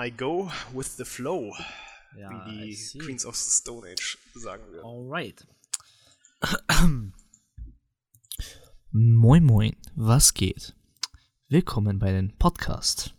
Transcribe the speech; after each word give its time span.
I 0.00 0.10
go 0.10 0.48
with 0.72 0.96
the 0.96 1.04
flow, 1.04 1.52
Ja, 2.16 2.30
wie 2.30 2.70
die. 2.70 2.98
Queens 2.98 3.26
of 3.26 3.34
the 3.34 3.50
Stone 3.50 3.84
Age 3.84 4.16
sagen 4.32 4.62
würden. 4.70 4.84
Alright. 4.84 5.44
moin 8.92 9.44
moin, 9.44 9.74
was 9.96 10.34
geht? 10.34 10.76
Willkommen 11.48 11.98
bei 11.98 12.12
den 12.12 12.32
Podcast, 12.38 13.12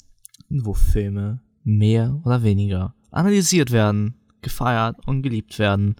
wo 0.47 0.73
Filme 0.73 1.41
mehr 1.65 2.21
oder 2.23 2.43
weniger 2.43 2.95
analysiert 3.11 3.71
werden, 3.71 4.15
gefeiert 4.41 5.05
und 5.05 5.21
geliebt 5.21 5.59
werden. 5.59 5.97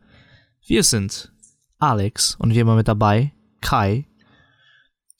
Wir 0.66 0.84
sind 0.84 1.34
Alex 1.80 2.36
und 2.36 2.52
wie 2.56 2.60
immer 2.60 2.78
mit 2.78 2.88
dabei 2.88 3.34
Kai. 3.60 4.08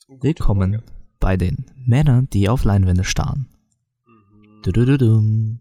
Guten 0.06 0.22
Willkommen 0.22 0.82
bei 1.18 1.36
den 1.36 1.66
Männern, 1.76 2.30
die 2.30 2.48
auf 2.48 2.64
Leinwände 2.64 3.04
starren. 3.04 3.50
Mhm. 4.60 4.72
Dudududum. 4.72 5.60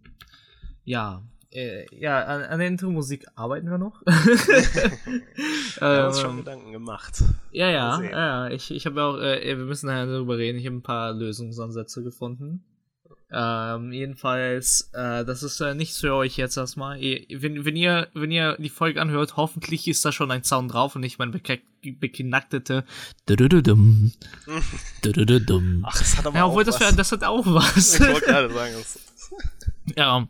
Ja, 0.84 1.24
äh, 1.52 1.86
ja, 1.96 2.24
an, 2.26 2.44
an 2.44 2.60
der 2.60 2.68
Intro-Musik 2.68 3.26
arbeiten 3.36 3.70
wir 3.70 3.78
noch. 3.78 4.02
Wir 4.06 5.88
haben 5.88 6.08
uns 6.08 6.20
schon 6.20 6.32
Ähm, 6.32 6.38
Gedanken 6.38 6.72
gemacht. 6.72 7.24
Ja, 7.52 7.70
ja, 7.70 8.02
ja, 8.02 8.10
ja. 8.10 8.50
Ich, 8.50 8.72
ich 8.72 8.86
habe 8.86 9.02
auch, 9.02 9.18
äh, 9.18 9.58
wir 9.58 9.66
müssen 9.66 9.88
nachher 9.88 10.06
darüber 10.06 10.38
reden. 10.38 10.60
Ich 10.60 10.66
habe 10.66 10.76
ein 10.76 10.84
paar 10.84 11.14
Lösungsansätze 11.14 12.04
gefunden. 12.04 12.64
Ähm, 13.32 13.92
jedenfalls, 13.94 14.90
äh, 14.94 15.24
das 15.24 15.44
ist 15.44 15.60
äh, 15.62 15.76
nichts 15.76 16.00
für 16.00 16.16
euch 16.16 16.36
jetzt 16.38 16.58
erstmal. 16.58 17.00
Ihr, 17.00 17.26
wenn, 17.42 17.64
wenn 17.64 17.76
ihr, 17.76 18.08
wenn 18.16 18.32
ihr 18.32 18.56
die 18.58 18.70
Folge 18.70 19.00
anhört, 19.02 19.38
hoffentlich 19.38 19.88
ist 19.88 20.04
da 20.04 20.12
schon 20.12 20.32
ein 20.32 20.44
Sound 20.44 20.74
drauf 20.74 20.96
und 20.96 21.02
nicht 21.02 21.20
mein 21.20 21.32
beke- 21.32 21.62
beknacktete 21.84 22.86
Dudududum. 23.28 24.12
Dudududum. 25.04 25.84
Ach, 25.88 26.02
es 26.02 26.18
hat 26.18 26.26
aber 26.26 26.38
Ja, 26.38 26.46
auch 26.46 26.50
obwohl 26.50 26.64
das, 26.64 26.76
was. 26.76 26.82
wär, 26.82 26.92
das 26.94 27.12
hat 27.12 27.24
auch 27.24 27.46
was. 27.46 27.96
Ich 28.00 28.08
wollte 28.08 28.26
gerade 28.26 28.54
sagen, 28.54 28.74
das 28.78 29.00
Ja, 29.96 30.28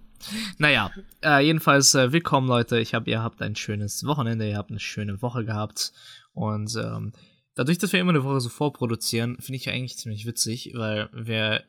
naja, 0.57 0.91
äh, 1.23 1.39
jedenfalls 1.45 1.95
äh, 1.95 2.11
willkommen 2.11 2.47
Leute. 2.47 2.79
Ich 2.79 2.93
habe, 2.93 3.09
ihr 3.09 3.23
habt 3.23 3.41
ein 3.41 3.55
schönes 3.55 4.03
Wochenende, 4.05 4.47
ihr 4.47 4.57
habt 4.57 4.69
eine 4.71 4.79
schöne 4.79 5.21
Woche 5.21 5.45
gehabt 5.45 5.93
und 6.33 6.75
ähm, 6.75 7.13
dadurch, 7.55 7.77
dass 7.77 7.93
wir 7.93 7.99
immer 7.99 8.11
eine 8.11 8.23
Woche 8.23 8.41
so 8.41 8.49
vorproduzieren, 8.49 9.37
finde 9.39 9.55
ich 9.57 9.65
ja 9.65 9.73
eigentlich 9.73 9.97
ziemlich 9.97 10.25
witzig, 10.25 10.71
weil 10.75 11.09
wir 11.13 11.63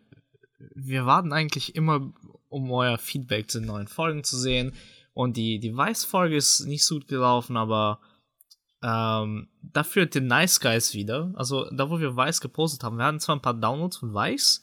wir 0.74 1.06
warten 1.06 1.32
eigentlich 1.32 1.74
immer, 1.74 2.12
um 2.48 2.70
euer 2.70 2.98
Feedback 2.98 3.50
zu 3.50 3.58
den 3.60 3.68
neuen 3.68 3.88
Folgen 3.88 4.24
zu 4.24 4.38
sehen 4.38 4.74
und 5.14 5.36
die 5.36 5.58
die 5.58 5.76
Weiß-Folge 5.76 6.36
ist 6.36 6.60
nicht 6.60 6.84
so 6.84 6.96
gut 6.96 7.08
gelaufen, 7.08 7.56
aber 7.56 8.00
ähm, 8.82 9.48
dafür 9.62 10.06
den 10.06 10.26
Nice 10.26 10.60
Guys 10.60 10.94
wieder. 10.94 11.32
Also 11.36 11.68
da, 11.70 11.90
wo 11.90 12.00
wir 12.00 12.16
Weiß 12.16 12.40
gepostet 12.40 12.82
haben, 12.82 12.96
wir 12.96 13.04
hatten 13.04 13.20
zwar 13.20 13.36
ein 13.36 13.42
paar 13.42 13.54
Downloads 13.54 13.98
von 13.98 14.14
Weiß, 14.14 14.62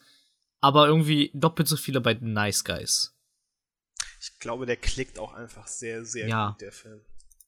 aber 0.59 0.87
irgendwie 0.87 1.31
doppelt 1.33 1.67
so 1.67 1.77
viele 1.77 2.01
bei 2.01 2.13
den 2.13 2.33
Nice 2.33 2.63
Guys. 2.63 3.13
Ich 4.19 4.39
glaube, 4.39 4.65
der 4.65 4.77
klickt 4.77 5.19
auch 5.19 5.33
einfach 5.33 5.67
sehr, 5.67 6.03
sehr 6.03 6.27
Ja. 6.27 6.49
gut, 6.51 6.61
der 6.61 6.71
Film. 6.71 7.01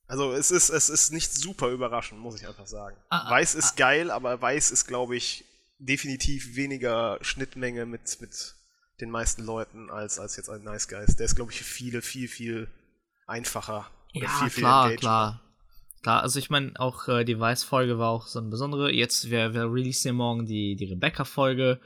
Also 0.06 0.32
es 0.32 0.50
ist, 0.52 0.70
es 0.70 0.90
ist 0.90 1.12
nicht 1.12 1.32
super 1.34 1.70
überraschend, 1.70 2.20
muss 2.20 2.40
ich 2.40 2.48
einfach 2.48 2.68
sagen. 2.68 2.98
Ah, 3.10 3.28
ah, 3.28 3.32
Weiß 3.32 3.54
ist 3.56 3.76
geil, 3.78 4.10
aber 4.12 4.42
Weiß 4.42 4.72
ist, 4.72 4.86
glaube 4.88 5.16
ich, 5.16 5.46
definitiv 5.80 6.56
weniger 6.56 7.18
Schnittmenge 7.22 7.86
mit, 7.86 8.18
mit 8.22 8.56
den 9.02 9.10
meisten 9.10 9.44
Leuten 9.44 9.90
als, 9.90 10.20
als 10.20 10.36
jetzt 10.36 10.50
ein 10.50 10.64
Nice 10.64 10.88
Guys. 10.88 11.16
Der 11.16 11.26
ist, 11.26 11.36
glaube 11.36 11.52
ich, 11.52 11.58
für 11.58 11.64
viele 11.64 12.02
viel, 12.02 12.28
viel 12.28 12.68
einfacher. 13.26 13.90
Ja, 14.14 14.30
viel, 14.30 14.50
viel 14.50 14.62
klar, 14.62 14.92
klar. 14.96 15.42
Klar, 16.02 16.22
also 16.22 16.40
ich 16.40 16.50
meine, 16.50 16.72
auch 16.80 17.08
äh, 17.08 17.26
die 17.26 17.40
Weiß-Folge 17.40 18.00
war 18.00 18.10
auch 18.10 18.28
so 18.28 18.40
eine 18.40 18.50
besondere. 18.50 18.92
Jetzt, 18.92 19.30
wir, 19.30 19.54
wir 19.54 19.64
releasen 19.64 20.08
ja 20.08 20.14
morgen 20.14 20.46
die, 20.46 20.76
die 20.76 20.86
Rebecca-Folge. 20.86 21.80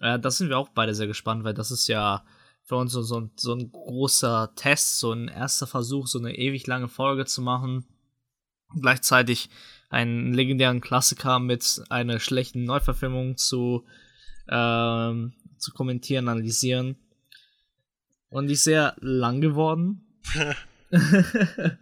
Äh, 0.00 0.18
da 0.18 0.30
sind 0.30 0.48
wir 0.48 0.58
auch 0.58 0.68
beide 0.70 0.94
sehr 0.94 1.06
gespannt, 1.06 1.44
weil 1.44 1.54
das 1.54 1.70
ist 1.70 1.88
ja 1.88 2.24
für 2.64 2.76
uns 2.76 2.92
so, 2.92 3.02
so, 3.02 3.20
ein, 3.20 3.30
so 3.36 3.54
ein 3.54 3.70
großer 3.70 4.52
Test, 4.56 4.98
so 4.98 5.12
ein 5.12 5.28
erster 5.28 5.66
Versuch, 5.66 6.06
so 6.06 6.18
eine 6.18 6.36
ewig 6.36 6.66
lange 6.66 6.88
Folge 6.88 7.24
zu 7.24 7.40
machen. 7.40 7.86
Gleichzeitig 8.80 9.48
einen 9.96 10.34
legendären 10.34 10.82
Klassiker 10.82 11.38
mit 11.38 11.82
einer 11.88 12.20
schlechten 12.20 12.64
Neuverfilmung 12.64 13.38
zu, 13.38 13.86
ähm, 14.48 15.32
zu 15.56 15.72
kommentieren, 15.72 16.28
analysieren. 16.28 16.96
Und 18.28 18.48
die 18.48 18.52
ist 18.52 18.64
sehr 18.64 18.94
lang 19.00 19.40
geworden. 19.40 20.06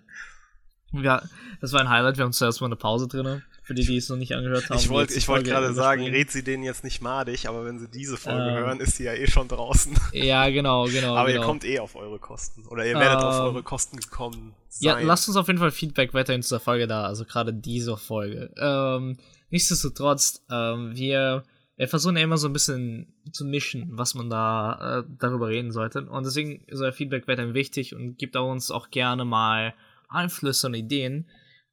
ja, 0.92 1.22
das 1.60 1.72
war 1.72 1.80
ein 1.80 1.88
Highlight. 1.88 2.16
Wir 2.16 2.24
haben 2.24 2.32
zuerst 2.32 2.60
mal 2.60 2.68
eine 2.68 2.76
Pause 2.76 3.08
drin. 3.08 3.42
Für 3.66 3.72
die, 3.72 3.82
die 3.84 3.96
es 3.96 4.10
noch 4.10 4.18
nicht 4.18 4.34
angehört 4.34 4.68
haben. 4.68 4.78
Ich 4.78 4.90
wollte 4.90 5.18
Folge 5.22 5.48
gerade 5.48 5.72
sagen, 5.72 6.02
red 6.02 6.30
sie 6.30 6.44
denen 6.44 6.62
jetzt 6.62 6.84
nicht 6.84 7.00
madig, 7.00 7.48
aber 7.48 7.64
wenn 7.64 7.78
sie 7.78 7.88
diese 7.88 8.18
Folge 8.18 8.42
Ähm. 8.50 8.56
hören, 8.58 8.80
ist 8.80 8.96
sie 8.98 9.04
ja 9.04 9.14
eh 9.14 9.26
schon 9.26 9.48
draußen. 9.48 9.94
Ja, 10.12 10.50
genau, 10.50 10.84
genau. 10.84 11.16
aber 11.16 11.28
genau. 11.30 11.40
ihr 11.40 11.46
kommt 11.46 11.64
eh 11.64 11.78
auf 11.78 11.96
eure 11.96 12.18
Kosten. 12.18 12.66
Oder 12.66 12.84
ihr 12.86 12.94
werdet 12.94 13.22
auf 13.24 13.36
Ähm. 13.36 13.40
eure 13.54 13.62
Kosten 13.62 13.96
gekommen 13.96 14.54
Ja, 14.80 14.94
sein. 14.94 15.06
lasst 15.06 15.28
uns 15.28 15.38
auf 15.38 15.46
jeden 15.46 15.58
Fall 15.58 15.70
Feedback 15.70 16.12
weiterhin 16.12 16.42
zu 16.42 16.54
der 16.54 16.60
Folge 16.60 16.86
da, 16.86 17.04
also 17.04 17.24
gerade 17.24 17.54
dieser 17.54 17.96
Folge. 17.96 18.52
Ähm, 18.58 19.16
nichtsdestotrotz, 19.48 20.44
ähm, 20.50 20.92
wir, 20.94 21.44
wir 21.76 21.88
versuchen 21.88 22.18
ja 22.18 22.22
immer 22.22 22.36
so 22.36 22.48
ein 22.48 22.52
bisschen 22.52 23.14
zu 23.32 23.46
mischen, 23.46 23.88
was 23.92 24.14
man 24.14 24.28
da 24.28 24.98
äh, 25.00 25.04
darüber 25.18 25.48
reden 25.48 25.72
sollte. 25.72 26.02
Und 26.02 26.26
deswegen 26.26 26.64
ist 26.66 26.80
euer 26.82 26.92
Feedback 26.92 27.26
weiterhin 27.28 27.54
wichtig 27.54 27.94
und 27.94 28.18
gibt 28.18 28.36
auch 28.36 28.50
uns 28.50 28.70
auch 28.70 28.90
gerne 28.90 29.24
mal 29.24 29.72
Einflüsse 30.10 30.66
und 30.66 30.74
Ideen. 30.74 31.30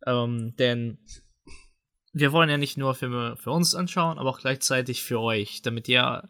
Ähm, 0.07 0.55
denn 0.57 0.97
wir 2.13 2.31
wollen 2.31 2.49
ja 2.49 2.57
nicht 2.57 2.77
nur 2.77 2.93
Filme 2.95 3.35
für 3.37 3.51
uns 3.51 3.73
anschauen, 3.75 4.17
aber 4.17 4.29
auch 4.29 4.39
gleichzeitig 4.39 5.01
für 5.03 5.19
euch, 5.19 5.61
damit 5.61 5.87
ihr 5.87 6.27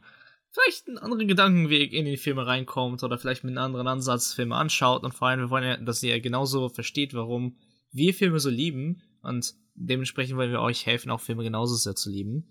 vielleicht 0.51 0.87
einen 0.87 0.97
anderen 0.97 1.27
Gedankenweg 1.27 1.93
in 1.93 2.05
die 2.05 2.17
Filme 2.17 2.45
reinkommt 2.45 3.03
oder 3.03 3.17
vielleicht 3.17 3.43
mit 3.43 3.51
einem 3.57 3.65
anderen 3.65 3.87
Ansatz 3.87 4.33
Filme 4.33 4.55
anschaut 4.55 5.03
und 5.03 5.13
vor 5.13 5.27
allem 5.29 5.39
wir 5.39 5.49
wollen 5.49 5.63
ja, 5.63 5.77
dass 5.77 6.03
ihr 6.03 6.19
genauso 6.19 6.69
versteht, 6.69 7.13
warum 7.13 7.57
wir 7.91 8.13
Filme 8.13 8.39
so 8.39 8.49
lieben 8.49 9.01
und 9.21 9.53
dementsprechend 9.75 10.37
wollen 10.37 10.51
wir 10.51 10.61
euch 10.61 10.85
helfen, 10.85 11.09
auch 11.09 11.21
Filme 11.21 11.43
genauso 11.43 11.75
sehr 11.75 11.95
zu 11.95 12.09
lieben. 12.11 12.49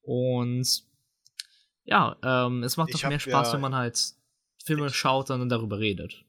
Und 0.00 0.66
ja, 1.84 2.16
ähm, 2.24 2.62
es 2.62 2.76
macht 2.76 2.90
Ich 2.94 3.02
doch 3.02 3.08
mehr 3.08 3.20
Spaß, 3.20 3.48
ja- 3.48 3.54
wenn 3.54 3.60
man 3.60 3.74
halt 3.74 4.00
Filme 4.64 4.90
schaut 4.90 5.30
und 5.30 5.40
dann 5.40 5.48
darüber 5.48 5.78
redet. 5.78 6.24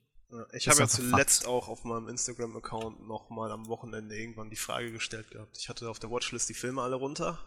Ich 0.54 0.68
habe 0.68 0.80
ja 0.80 0.88
zuletzt 0.88 1.46
auch 1.46 1.68
auf 1.68 1.84
meinem 1.84 2.08
Instagram-Account 2.08 3.08
nochmal 3.08 3.52
am 3.52 3.68
Wochenende 3.68 4.18
irgendwann 4.18 4.50
die 4.50 4.56
Frage 4.56 4.92
gestellt 4.92 5.30
gehabt. 5.32 5.58
Ich 5.58 5.70
hatte 5.70 5.90
auf 5.90 6.00
der 6.00 6.10
Watchlist 6.10 6.50
die 6.50 6.54
Filme 6.54 6.82
alle 6.82 6.96
runter 6.96 7.40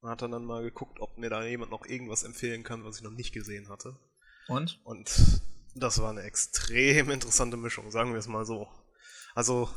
und 0.00 0.10
hatte 0.10 0.28
dann 0.28 0.44
mal 0.44 0.62
geguckt, 0.62 1.00
ob 1.00 1.16
mir 1.18 1.30
da 1.30 1.44
jemand 1.44 1.70
noch 1.70 1.86
irgendwas 1.86 2.22
empfehlen 2.22 2.64
kann, 2.64 2.84
was 2.84 2.98
ich 2.98 3.02
noch 3.02 3.12
nicht 3.12 3.32
gesehen 3.32 3.68
hatte. 3.68 3.96
Und? 4.48 4.80
Und 4.84 5.40
das 5.74 6.00
war 6.00 6.10
eine 6.10 6.22
extrem 6.22 7.10
interessante 7.10 7.56
Mischung, 7.56 7.90
sagen 7.90 8.12
wir 8.12 8.18
es 8.18 8.28
mal 8.28 8.44
so. 8.44 8.68
Also, 9.34 9.70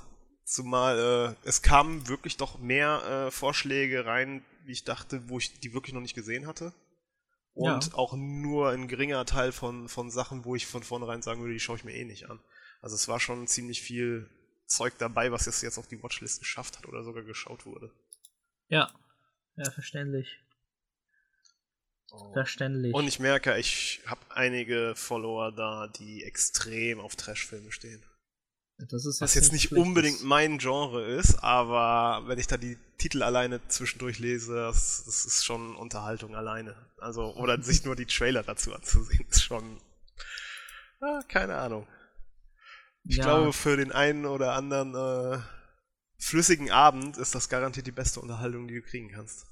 zumal 0.46 1.36
äh, 1.44 1.48
es 1.48 1.62
kamen 1.62 2.08
wirklich 2.08 2.38
doch 2.38 2.60
mehr 2.60 3.28
äh, 3.28 3.32
Vorschläge 3.32 4.06
rein, 4.06 4.44
wie 4.66 4.72
ich 4.72 4.84
dachte, 4.84 5.30
wo 5.30 5.38
ich 5.38 5.60
die 5.60 5.74
wirklich 5.74 5.94
noch 5.94 6.02
nicht 6.02 6.16
gesehen 6.16 6.48
hatte. 6.48 6.74
Und 7.54 7.88
Ja. 7.88 7.94
auch 7.96 8.14
nur 8.14 8.70
ein 8.70 8.88
geringer 8.88 9.26
Teil 9.26 9.52
von, 9.52 9.90
von 9.90 10.10
Sachen, 10.10 10.46
wo 10.46 10.56
ich 10.56 10.66
von 10.68 10.84
vornherein 10.84 11.22
sagen 11.22 11.42
würde, 11.42 11.54
die 11.54 11.60
schaue 11.60 11.76
ich 11.78 11.84
mir 11.84 11.94
eh 11.94 12.06
nicht 12.06 12.30
an. 12.30 12.40
Also 12.82 12.96
es 12.96 13.08
war 13.08 13.20
schon 13.20 13.46
ziemlich 13.48 13.82
viel 13.82 14.30
Zeug 14.66 14.98
dabei, 14.98 15.32
was 15.32 15.48
es 15.48 15.62
jetzt 15.62 15.78
auf 15.78 15.88
die 15.88 16.02
Watchlist 16.02 16.40
geschafft 16.40 16.78
hat 16.78 16.88
oder 16.88 17.04
sogar 17.04 17.24
geschaut 17.24 17.66
wurde. 17.66 17.92
Ja. 18.70 18.92
Ja, 19.58 19.70
verständlich. 19.70 20.40
Verständlich. 22.34 22.94
Und 22.94 23.08
ich 23.08 23.20
merke, 23.20 23.58
ich 23.58 24.02
habe 24.06 24.20
einige 24.30 24.94
Follower 24.96 25.52
da, 25.52 25.88
die 25.88 26.24
extrem 26.24 27.00
auf 27.00 27.16
Trashfilme 27.16 27.72
stehen. 27.72 28.04
Das 28.88 29.06
ist 29.06 29.22
Was 29.22 29.34
jetzt 29.36 29.52
nicht 29.52 29.68
Schlechtes. 29.70 29.86
unbedingt 29.88 30.24
mein 30.24 30.58
Genre 30.58 31.06
ist, 31.06 31.36
aber 31.44 32.28
wenn 32.28 32.40
ich 32.40 32.48
da 32.48 32.58
die 32.58 32.78
Titel 32.98 33.24
alleine 33.24 33.66
zwischendurch 33.68 34.20
lese, 34.20 34.56
das, 34.56 35.04
das 35.06 35.26
ist 35.26 35.44
schon 35.46 35.76
Unterhaltung 35.76 36.36
alleine. 36.36 36.76
Also, 36.98 37.36
oder 37.36 37.62
sich 37.62 37.84
nur 37.86 37.96
die 37.96 38.06
Trailer 38.06 38.44
dazu 38.44 38.74
anzusehen, 38.74 39.26
ist 39.30 39.44
schon. 39.44 39.82
Ah, 41.00 41.22
keine 41.28 41.58
Ahnung. 41.58 41.88
Ich 43.04 43.18
Ja. 43.18 43.24
glaube, 43.24 43.54
für 43.54 43.78
den 43.78 43.92
einen 43.92 44.26
oder 44.26 44.54
anderen 44.54 44.94
äh, 44.96 45.40
flüssigen 46.20 46.70
Abend 46.72 47.18
ist 47.18 47.34
das 47.34 47.50
garantiert 47.50 47.88
die 47.88 47.92
beste 47.92 48.20
Unterhaltung, 48.20 48.68
die 48.68 48.76
du 48.76 48.82
kriegen 48.84 49.12
kannst. 49.12 49.48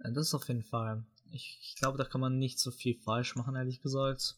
Ja, 0.00 0.10
Das 0.10 0.28
ist 0.28 0.34
auf 0.34 0.46
jeden 0.48 0.64
Fall. 0.64 1.06
Ich, 1.30 1.58
ich 1.62 1.76
glaube, 1.76 1.96
da 1.96 2.04
kann 2.04 2.20
man 2.20 2.36
nicht 2.38 2.58
so 2.60 2.70
viel 2.70 3.00
falsch 3.02 3.36
machen, 3.36 3.56
ehrlich 3.56 3.80
gesagt. 3.80 4.36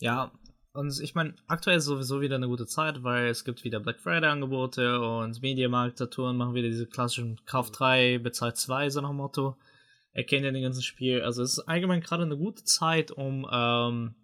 Ja, 0.00 0.32
und 0.76 1.00
ich 1.00 1.14
meine, 1.14 1.34
aktuell 1.46 1.78
ist 1.78 1.86
sowieso 1.86 2.20
wieder 2.20 2.36
eine 2.36 2.48
gute 2.48 2.66
Zeit, 2.66 3.02
weil 3.02 3.28
es 3.28 3.44
gibt 3.44 3.64
wieder 3.64 3.80
Black 3.80 4.00
Friday-Angebote 4.00 5.00
und 5.00 5.40
Mediamarkt-Touren 5.40 6.36
machen 6.36 6.54
wieder 6.54 6.68
diese 6.68 6.86
klassischen 6.86 7.40
Kauf 7.46 7.70
3, 7.70 8.18
bezahl 8.18 8.54
2, 8.54 8.90
so 8.90 9.00
nach 9.00 9.08
dem 9.08 9.16
Motto. 9.16 9.56
Erkennt 10.12 10.44
ja 10.44 10.50
den 10.50 10.62
ganzen 10.62 10.82
Spiel. 10.82 11.22
Also 11.22 11.42
es 11.42 11.58
ist 11.58 11.68
allgemein 11.68 12.00
gerade 12.00 12.24
eine 12.24 12.36
gute 12.36 12.64
Zeit, 12.64 13.10
um 13.10 13.46
ähm, 13.50 14.14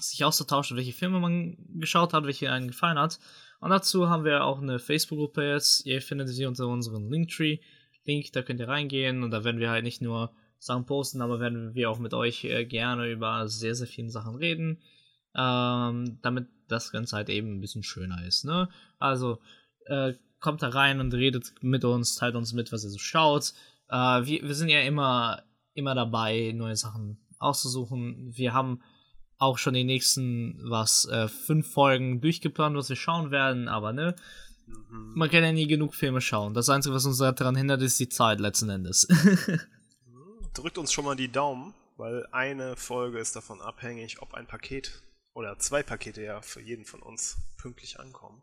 sich 0.00 0.24
auszutauschen, 0.24 0.76
welche 0.76 0.92
Filme 0.92 1.20
man 1.20 1.56
geschaut 1.74 2.12
hat, 2.12 2.24
welche 2.24 2.50
einen 2.50 2.68
gefallen 2.68 2.98
hat. 2.98 3.18
Und 3.60 3.70
dazu 3.70 4.08
haben 4.08 4.24
wir 4.24 4.44
auch 4.44 4.60
eine 4.60 4.78
Facebook-Gruppe 4.78 5.50
jetzt. 5.52 5.86
Ihr 5.86 6.02
findet 6.02 6.28
sie 6.28 6.46
unter 6.46 6.66
unserem 6.66 7.10
Linktree. 7.10 7.58
Link, 8.04 8.32
da 8.32 8.42
könnt 8.42 8.60
ihr 8.60 8.68
reingehen 8.68 9.22
und 9.22 9.30
da 9.30 9.44
werden 9.44 9.60
wir 9.60 9.70
halt 9.70 9.84
nicht 9.84 10.02
nur 10.02 10.32
Sachen 10.58 10.86
posten, 10.86 11.22
aber 11.22 11.40
werden 11.40 11.74
wir 11.74 11.90
auch 11.90 11.98
mit 11.98 12.14
euch 12.14 12.44
äh, 12.44 12.64
gerne 12.64 13.10
über 13.10 13.48
sehr, 13.48 13.74
sehr 13.74 13.86
viele 13.86 14.10
Sachen 14.10 14.34
reden. 14.34 14.80
Ähm, 15.36 16.18
damit 16.22 16.48
das 16.68 16.92
Ganze 16.92 17.16
halt 17.16 17.28
eben 17.28 17.56
ein 17.56 17.60
bisschen 17.60 17.82
schöner 17.82 18.24
ist. 18.26 18.44
Ne? 18.44 18.68
Also 18.98 19.40
äh, 19.86 20.14
kommt 20.40 20.62
da 20.62 20.68
rein 20.68 21.00
und 21.00 21.14
redet 21.14 21.54
mit 21.60 21.84
uns, 21.84 22.16
teilt 22.16 22.36
uns 22.36 22.52
mit, 22.52 22.72
was 22.72 22.84
ihr 22.84 22.90
so 22.90 22.98
schaut. 22.98 23.52
Äh, 23.88 24.24
wir, 24.24 24.42
wir 24.42 24.54
sind 24.54 24.68
ja 24.68 24.80
immer, 24.80 25.42
immer 25.74 25.94
dabei, 25.94 26.52
neue 26.54 26.76
Sachen 26.76 27.18
auszusuchen. 27.38 28.32
Wir 28.34 28.52
haben 28.52 28.82
auch 29.38 29.58
schon 29.58 29.74
die 29.74 29.84
nächsten, 29.84 30.58
was, 30.62 31.06
äh, 31.06 31.28
fünf 31.28 31.72
Folgen 31.72 32.20
durchgeplant, 32.20 32.76
was 32.76 32.88
wir 32.88 32.96
schauen 32.96 33.30
werden, 33.30 33.68
aber 33.68 33.92
ne, 33.92 34.14
mhm. 34.66 35.12
man 35.14 35.30
kann 35.30 35.42
ja 35.42 35.52
nie 35.52 35.66
genug 35.66 35.94
Filme 35.94 36.20
schauen. 36.20 36.54
Das 36.54 36.68
Einzige, 36.68 36.94
was 36.94 37.04
uns 37.04 37.18
daran 37.18 37.56
hindert, 37.56 37.82
ist 37.82 37.98
die 38.00 38.08
Zeit 38.08 38.40
letzten 38.40 38.70
Endes. 38.70 39.08
Drückt 40.54 40.78
uns 40.78 40.92
schon 40.92 41.04
mal 41.04 41.16
die 41.16 41.30
Daumen, 41.30 41.74
weil 41.96 42.26
eine 42.30 42.76
Folge 42.76 43.18
ist 43.18 43.34
davon 43.34 43.60
abhängig, 43.60 44.22
ob 44.22 44.34
ein 44.34 44.46
Paket 44.46 45.02
oder 45.34 45.58
zwei 45.58 45.82
Pakete 45.82 46.22
ja 46.22 46.40
für 46.40 46.60
jeden 46.60 46.84
von 46.84 47.02
uns 47.02 47.36
pünktlich 47.58 48.00
ankommen. 48.00 48.42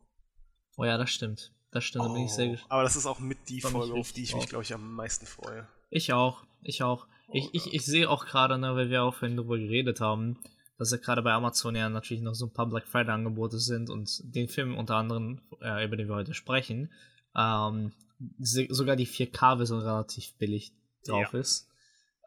Oh 0.78 0.86
ja, 0.86 0.98
das 0.98 1.10
stimmt. 1.10 1.52
Das 1.72 1.86
stimmt, 1.86 2.06
oh, 2.06 2.08
da 2.10 2.14
bin 2.14 2.26
ich 2.26 2.32
sehr 2.32 2.52
oh, 2.52 2.58
Aber 2.68 2.84
das 2.84 2.98
ist 2.98 3.06
auch 3.06 3.20
mit 3.20 3.48
die 3.48 3.62
Folge, 3.62 3.94
auf 3.94 4.12
die 4.12 4.24
ich 4.24 4.36
mich, 4.36 4.48
glaube 4.48 4.64
ich, 4.64 4.74
am 4.74 4.94
meisten 4.94 5.26
freue. 5.26 5.68
Ich 5.90 6.12
auch, 6.12 6.44
ich 6.62 6.84
auch. 6.84 7.08
Oh, 7.28 7.32
ich, 7.34 7.50
ich, 7.54 7.74
ich 7.74 7.86
sehe 7.86 8.10
auch 8.10 8.26
gerade, 8.26 8.58
ne, 8.58 8.76
weil 8.76 8.90
wir 8.90 9.04
auch 9.04 9.16
vorhin 9.16 9.38
darüber 9.38 9.58
geredet 9.58 10.02
haben, 10.02 10.38
dass 10.78 10.92
ja 10.92 10.98
gerade 10.98 11.22
bei 11.22 11.32
Amazon 11.32 11.76
ja 11.76 11.88
natürlich 11.88 12.24
noch 12.24 12.34
so 12.34 12.48
ein 12.48 12.54
paar 12.54 12.66
Black 12.66 12.88
Friday 12.88 13.12
Angebote 13.12 13.58
sind 13.58 13.90
und 13.90 14.22
den 14.36 14.50
Film 14.50 14.78
unter 14.78 14.96
anderem, 14.96 15.42
äh, 15.62 15.86
über 15.86 15.96
den 15.96 16.10
wir 16.10 16.16
heute 16.16 16.34
sprechen, 16.34 16.92
ähm, 17.38 17.94
sogar 18.40 18.98
die 18.98 19.08
4K-Version 19.08 19.80
relativ 19.80 20.34
billig 20.34 20.74
drauf 21.06 21.34
ja. 21.34 21.40
ist. 21.40 21.70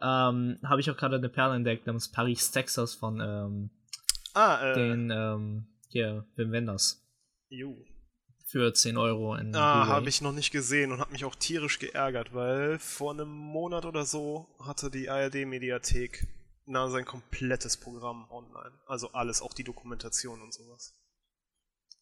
Ähm, 0.01 0.59
habe 0.65 0.81
ich 0.81 0.91
auch 0.91 0.97
gerade 0.97 1.17
eine 1.17 1.29
Perle 1.29 1.55
entdeckt, 1.57 1.87
namens 1.87 2.11
Paris, 2.11 2.51
Texas 2.51 2.95
von 2.95 3.21
ähm, 3.21 3.71
ah, 4.35 4.71
äh, 4.71 4.75
den 4.75 5.11
ähm, 5.11 5.67
hier, 5.89 6.27
Wim 6.37 6.53
Wenders. 6.53 7.03
Jo. 7.49 7.77
Für 8.47 8.73
10 8.73 8.97
Euro 8.99 9.35
in 9.35 9.55
Ah, 9.57 9.87
habe 9.87 10.09
ich 10.09 10.21
noch 10.21 10.33
nicht 10.33 10.51
gesehen 10.51 10.93
und 10.93 11.01
habe 11.01 11.13
mich 11.13 11.25
auch 11.25 11.35
tierisch 11.35 11.79
geärgert, 11.79 12.35
weil 12.35 12.79
vor 12.79 13.13
einem 13.13 13.31
Monat 13.31 13.85
oder 13.85 14.05
so 14.05 14.55
hatte 14.61 14.91
die 14.91 15.09
ARD-Mediathek 15.09 16.29
na, 16.67 16.89
sein 16.89 17.05
komplettes 17.05 17.77
Programm 17.77 18.27
online. 18.31 18.73
Also 18.87 19.13
alles, 19.13 19.43
auch 19.43 19.53
die 19.53 19.65
Dokumentation 19.65 20.41
und 20.41 20.53
sowas. 20.53 20.95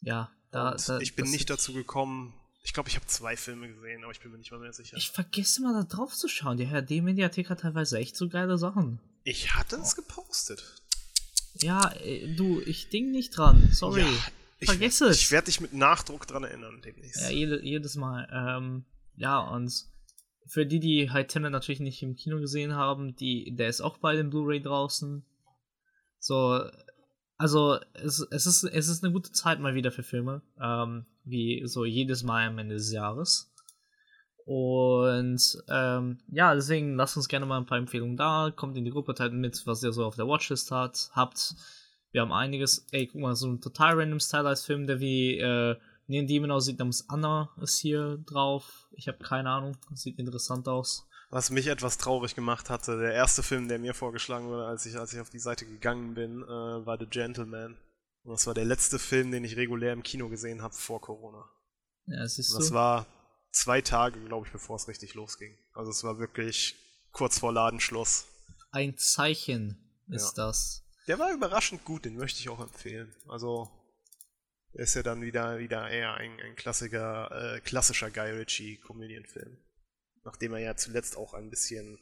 Ja, 0.01 0.31
da. 0.51 0.75
da 0.75 0.99
ich 0.99 1.17
bin 1.17 1.31
nicht 1.31 1.51
dazu 1.51 1.73
gekommen. 1.73 2.35
Ich 2.65 2.73
glaube, 2.73 2.89
ich 2.89 2.97
habe 2.97 3.07
zwei 3.07 3.37
Filme 3.37 3.69
gesehen, 3.69 4.05
aber 4.05 4.13
ich 4.13 4.21
bin 4.21 4.31
mir 4.31 4.39
nicht 4.39 4.53
mal 4.53 4.61
mehr 4.61 4.73
sicher. 4.73 4.97
Ich 4.97 5.11
vergesse 5.11 5.63
mal 5.63 5.75
da 5.75 5.83
drauf 5.83 6.15
zu 6.15 6.29
schauen. 6.29 6.59
Die 6.59 6.69
HD-Mediathek 6.69 7.51
hat 7.51 7.61
teilweise 7.61 7.99
echt 7.99 8.17
so 8.17 8.29
geile 8.29 8.57
Sachen. 8.57 9.01
Ich 9.25 9.55
hatte 9.55 9.79
oh. 9.79 9.83
es 9.83 9.97
gepostet. 9.97 10.82
Ja, 11.55 11.93
äh, 12.05 12.35
du, 12.35 12.61
ich 12.61 12.89
ding 12.89 13.11
nicht 13.11 13.37
dran. 13.37 13.69
Sorry. 13.73 14.03
Ja, 14.03 14.09
ich, 14.59 14.67
Vergiss 14.67 15.01
es. 15.01 15.21
Ich 15.21 15.31
werde 15.31 15.47
dich 15.47 15.61
mit 15.61 15.73
Nachdruck 15.73 16.27
dran 16.27 16.45
erinnern 16.45 16.81
demnächst. 16.85 17.21
Ja, 17.21 17.31
jede, 17.31 17.63
jedes 17.65 17.97
Mal. 17.97 18.29
Ähm, 18.33 18.85
ja, 19.17 19.41
und 19.41 19.73
für 20.47 20.67
die, 20.67 20.81
die 20.81 21.11
halt 21.11 21.29
Tenet 21.29 21.53
natürlich 21.53 21.81
nicht 21.81 22.03
im 22.03 22.15
Kino 22.15 22.39
gesehen 22.39 22.75
haben, 22.75 23.15
die, 23.17 23.55
der 23.55 23.69
ist 23.69 23.81
auch 23.81 23.99
bei 23.99 24.15
dem 24.15 24.31
Blu-ray 24.31 24.61
draußen. 24.61 25.25
So, 26.19 26.65
also 27.37 27.79
es, 27.95 28.25
es, 28.31 28.47
ist, 28.47 28.65
es 28.65 28.89
ist 28.89 29.03
eine 29.03 29.13
gute 29.13 29.33
Zeit 29.33 29.61
mal 29.61 29.75
wieder 29.75 29.91
für 29.91 30.03
Filme, 30.03 30.43
ähm, 30.61 31.07
wie 31.25 31.63
so 31.67 31.85
jedes 31.85 32.23
Mal 32.23 32.49
am 32.49 32.59
Ende 32.59 32.77
des 32.77 32.93
Jahres. 32.93 33.52
Und 34.45 35.63
ähm, 35.69 36.19
ja, 36.29 36.55
deswegen 36.55 36.97
lasst 36.97 37.17
uns 37.17 37.29
gerne 37.29 37.47
mal 37.47 37.59
ein 37.59 37.67
paar 37.67 37.79
Empfehlungen 37.79 38.17
da. 38.17 38.53
Kommt 38.55 38.77
in 38.77 38.85
die 38.85 38.91
Gruppe, 38.91 39.15
teilt 39.15 39.33
mit, 39.33 39.67
was 39.67 39.83
ihr 39.83 39.93
so 39.93 40.05
auf 40.05 40.17
der 40.17 40.27
Watchlist 40.27 40.71
hat, 40.71 41.11
habt. 41.13 41.55
Wir 42.11 42.23
haben 42.23 42.33
einiges, 42.33 42.87
ey, 42.93 43.07
guck 43.07 43.21
mal, 43.21 43.37
so 43.37 43.49
ein 43.49 43.61
total 43.61 43.99
random 43.99 44.21
Stylized-Film, 44.21 44.87
der 44.87 45.01
wie 45.01 45.39
äh, 45.39 45.77
Neon 46.07 46.27
Demon 46.27 46.51
aussieht, 46.51 46.79
namens 46.79 47.09
Anna 47.09 47.51
ist 47.61 47.79
hier 47.79 48.19
drauf. 48.27 48.87
Ich 48.93 49.09
habe 49.09 49.19
keine 49.19 49.51
Ahnung, 49.51 49.77
sieht 49.95 50.19
interessant 50.19 50.69
aus. 50.69 51.09
Was 51.31 51.51
mich 51.51 51.69
etwas 51.69 51.97
traurig 51.97 52.35
gemacht 52.35 52.69
hatte, 52.69 52.99
der 52.99 53.15
erste 53.15 53.43
Film, 53.43 53.67
der 53.69 53.79
mir 53.79 53.95
vorgeschlagen 53.95 54.49
wurde, 54.49 54.67
als 54.67 54.85
ich, 54.85 54.99
als 54.99 55.15
ich 55.15 55.21
auf 55.21 55.31
die 55.31 55.39
Seite 55.39 55.65
gegangen 55.65 56.13
bin, 56.13 56.43
äh, 56.43 56.47
war 56.87 56.99
The 56.99 57.07
Gentleman. 57.07 57.79
Und 58.25 58.33
das 58.33 58.47
war 58.47 58.53
der 58.53 58.67
letzte 58.67 58.99
Film, 58.99 59.31
den 59.31 59.43
ich 59.45 59.57
regulär 59.57 59.95
im 59.95 60.03
Kino 60.03 60.29
gesehen 60.29 60.61
habe 60.61 60.75
vor 60.75 61.01
Corona. 61.01 61.49
Ja, 62.07 62.23
es 62.23 62.39
ist 62.39 62.55
das 62.55 62.73
war 62.73 63.07
zwei 63.53 63.81
Tage, 63.81 64.21
glaube 64.25 64.47
ich, 64.47 64.53
bevor 64.53 64.77
es 64.77 64.89
richtig 64.89 65.15
losging. 65.15 65.57
Also 65.75 65.91
es 65.91 66.03
war 66.03 66.19
wirklich 66.19 66.77
kurz 67.13 67.39
vor 67.39 67.53
Ladenschluss. 67.53 68.27
Ein 68.71 68.97
Zeichen 68.99 70.03
ist 70.09 70.37
ja. 70.37 70.45
das. 70.45 70.83
Der 71.07 71.19
war 71.19 71.33
überraschend 71.33 71.85
gut, 71.85 72.05
den 72.05 72.17
möchte 72.17 72.41
ich 72.41 72.49
auch 72.49 72.61
empfehlen. 72.61 73.15
Also 73.29 73.71
ist 74.73 74.95
ja 74.95 75.03
dann 75.03 75.21
wieder, 75.21 75.59
wieder 75.59 75.89
eher 75.91 76.15
ein, 76.15 76.41
ein 76.41 76.57
Klassiker, 76.57 77.57
äh, 77.57 77.61
klassischer 77.61 78.11
Guy 78.11 78.31
Ritchie-Komödienfilm. 78.31 79.59
Nachdem 80.25 80.55
er 80.55 80.61
ja 80.61 80.77
zuletzt 80.77 81.17
auch 81.17 81.35
ein 81.35 81.51
bisschen 81.51 81.99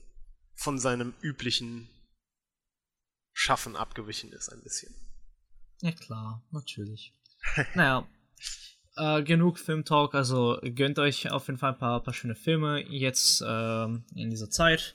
von 0.55 0.79
seinem 0.79 1.14
üblichen 1.23 1.88
Schaffen 3.32 3.75
abgewichen 3.76 4.32
ist, 4.32 4.50
ein 4.50 4.62
bisschen. 4.62 4.94
Ja 5.81 5.93
klar, 5.93 6.47
natürlich. 6.50 7.14
naja, 7.75 8.06
äh, 9.00 9.23
genug 9.23 9.58
Filmtalk, 9.58 10.14
also 10.14 10.61
gönnt 10.75 10.99
euch 10.99 11.31
auf 11.31 11.47
jeden 11.47 11.58
Fall 11.58 11.73
ein 11.73 11.79
paar, 11.79 12.02
paar 12.02 12.14
schöne 12.14 12.35
Filme 12.35 12.85
jetzt 12.88 13.43
ähm, 13.47 14.05
in 14.14 14.31
dieser 14.31 14.50
Zeit. 14.50 14.94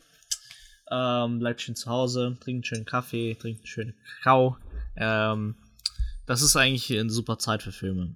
Ähm, 0.92 1.40
bleibt 1.40 1.62
schön 1.62 1.76
zu 1.76 1.90
Hause, 1.90 2.38
trinkt 2.40 2.68
schön 2.68 2.86
Kaffee, 2.86 3.34
trinkt 3.34 3.68
schön 3.68 3.96
Kakao. 4.18 4.58
Ähm, 4.96 5.56
das 6.28 6.42
ist 6.42 6.56
eigentlich 6.56 6.92
eine 6.92 7.10
super 7.10 7.40
Zeit 7.40 7.64
für 7.64 7.72
Filme. 7.72 8.16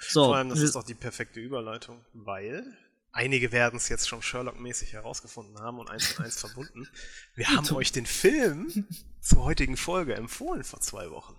So, 0.00 0.24
Vor 0.24 0.36
allem, 0.36 0.48
das 0.48 0.60
ist 0.60 0.74
doch 0.74 0.84
die 0.84 0.94
perfekte 0.94 1.40
Überleitung, 1.40 2.04
weil 2.12 2.64
einige 3.12 3.52
werden 3.52 3.76
es 3.76 3.88
jetzt 3.88 4.08
schon 4.08 4.22
Sherlock-mäßig 4.22 4.92
herausgefunden 4.92 5.58
haben 5.58 5.78
und 5.78 5.90
eins 5.90 6.16
und 6.16 6.24
eins 6.24 6.40
verbunden. 6.40 6.88
Wir 7.34 7.48
haben 7.48 7.68
euch 7.74 7.92
den 7.92 8.06
Film 8.06 8.86
zur 9.20 9.44
heutigen 9.44 9.76
Folge 9.76 10.14
empfohlen 10.14 10.64
vor 10.64 10.80
zwei 10.80 11.10
Wochen. 11.10 11.36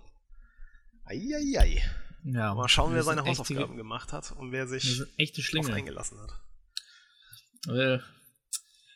Eieiei. 1.06 1.82
Ja, 2.24 2.54
Mal 2.54 2.68
schauen, 2.68 2.94
wer 2.94 3.04
seine 3.04 3.24
Hausaufgaben 3.26 3.78
gemacht 3.78 4.14
hat 4.14 4.32
und 4.32 4.52
wer 4.52 4.68
sich 4.68 5.02
echte 5.18 5.42
darauf 5.42 5.70
eingelassen 5.70 6.20
hat. 6.20 6.32
Wir, 7.68 8.04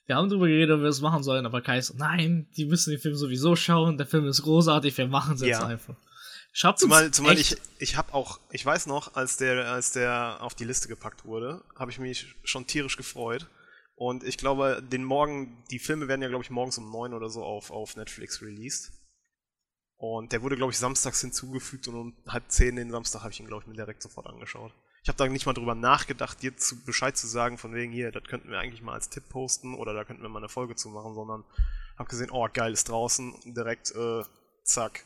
wir 0.06 0.16
haben 0.16 0.30
darüber 0.30 0.48
geredet, 0.48 0.76
ob 0.76 0.82
wir 0.82 0.90
es 0.90 1.02
machen 1.02 1.24
sollen, 1.24 1.46
aber 1.46 1.62
Kai 1.62 1.82
so, 1.82 1.96
nein, 1.98 2.48
die 2.56 2.66
müssen 2.66 2.92
den 2.92 3.00
Film 3.00 3.16
sowieso 3.16 3.56
schauen, 3.56 3.98
der 3.98 4.06
Film 4.06 4.26
ist 4.26 4.44
großartig, 4.44 4.98
wir 4.98 5.08
machen 5.08 5.36
es 5.36 5.42
jetzt 5.42 5.60
ja. 5.60 5.66
einfach. 5.66 5.96
Schaut 6.58 6.80
zumal, 6.80 7.12
zumal 7.12 7.38
ich, 7.38 7.58
ich 7.80 7.98
habe 7.98 8.14
auch, 8.14 8.40
ich 8.50 8.66
weiß 8.66 8.86
noch, 8.88 9.16
als 9.16 9.38
der, 9.38 9.72
als 9.72 9.92
der 9.92 10.38
auf 10.40 10.54
die 10.54 10.64
Liste 10.64 10.88
gepackt 10.88 11.26
wurde, 11.26 11.62
habe 11.76 11.92
ich 11.92 12.00
mich 12.00 12.34
schon 12.44 12.66
tierisch 12.66 12.96
gefreut. 12.96 13.48
Und 13.96 14.24
ich 14.24 14.38
glaube, 14.38 14.82
den 14.82 15.04
Morgen, 15.04 15.64
die 15.72 15.80
Filme 15.80 16.08
werden 16.08 16.22
ja, 16.22 16.30
glaube 16.30 16.44
ich, 16.44 16.50
morgens 16.50 16.78
um 16.78 16.90
neun 16.90 17.14
oder 17.14 17.30
so 17.30 17.44
auf, 17.44 17.72
auf 17.72 17.98
Netflix 17.98 18.42
released. 18.42 18.92
Und 19.98 20.34
der 20.34 20.42
wurde, 20.42 20.58
glaube 20.58 20.72
ich, 20.72 20.78
samstags 20.78 21.22
hinzugefügt 21.22 21.88
und 21.88 21.96
um 21.96 22.14
halb 22.28 22.44
zehn 22.50 22.76
den 22.76 22.92
Samstag 22.92 23.22
habe 23.22 23.32
ich 23.32 23.40
ihn, 23.40 23.48
glaube 23.48 23.64
ich, 23.64 23.68
mir 23.68 23.76
direkt 23.76 24.02
sofort 24.02 24.28
angeschaut. 24.28 24.74
Ich 25.04 25.10
habe 25.10 25.18
da 25.18 25.28
nicht 25.28 25.46
mal 25.46 25.54
drüber 25.54 25.76
nachgedacht, 25.76 26.42
dir 26.42 26.58
zu, 26.58 26.84
Bescheid 26.84 27.16
zu 27.16 27.28
sagen, 27.28 27.58
von 27.58 27.74
wegen 27.74 27.92
hier, 27.92 28.12
das 28.12 28.24
könnten 28.24 28.50
wir 28.50 28.60
eigentlich 28.60 28.82
mal 28.82 28.94
als 28.94 29.10
Tipp 29.10 29.30
posten 29.30 29.76
oder 29.76 29.94
da 29.94 30.04
könnten 30.04 30.24
wir 30.24 30.30
mal 30.30 30.40
eine 30.40 30.50
Folge 30.50 30.76
zu 30.76 30.90
machen, 30.90 31.14
sondern 31.14 31.44
habe 31.98 32.10
gesehen, 32.10 32.30
oh, 32.32 32.48
geil 32.52 32.74
ist 32.74 32.90
draußen, 32.90 33.36
direkt, 33.46 33.92
äh, 33.96 34.24
zack, 34.64 35.04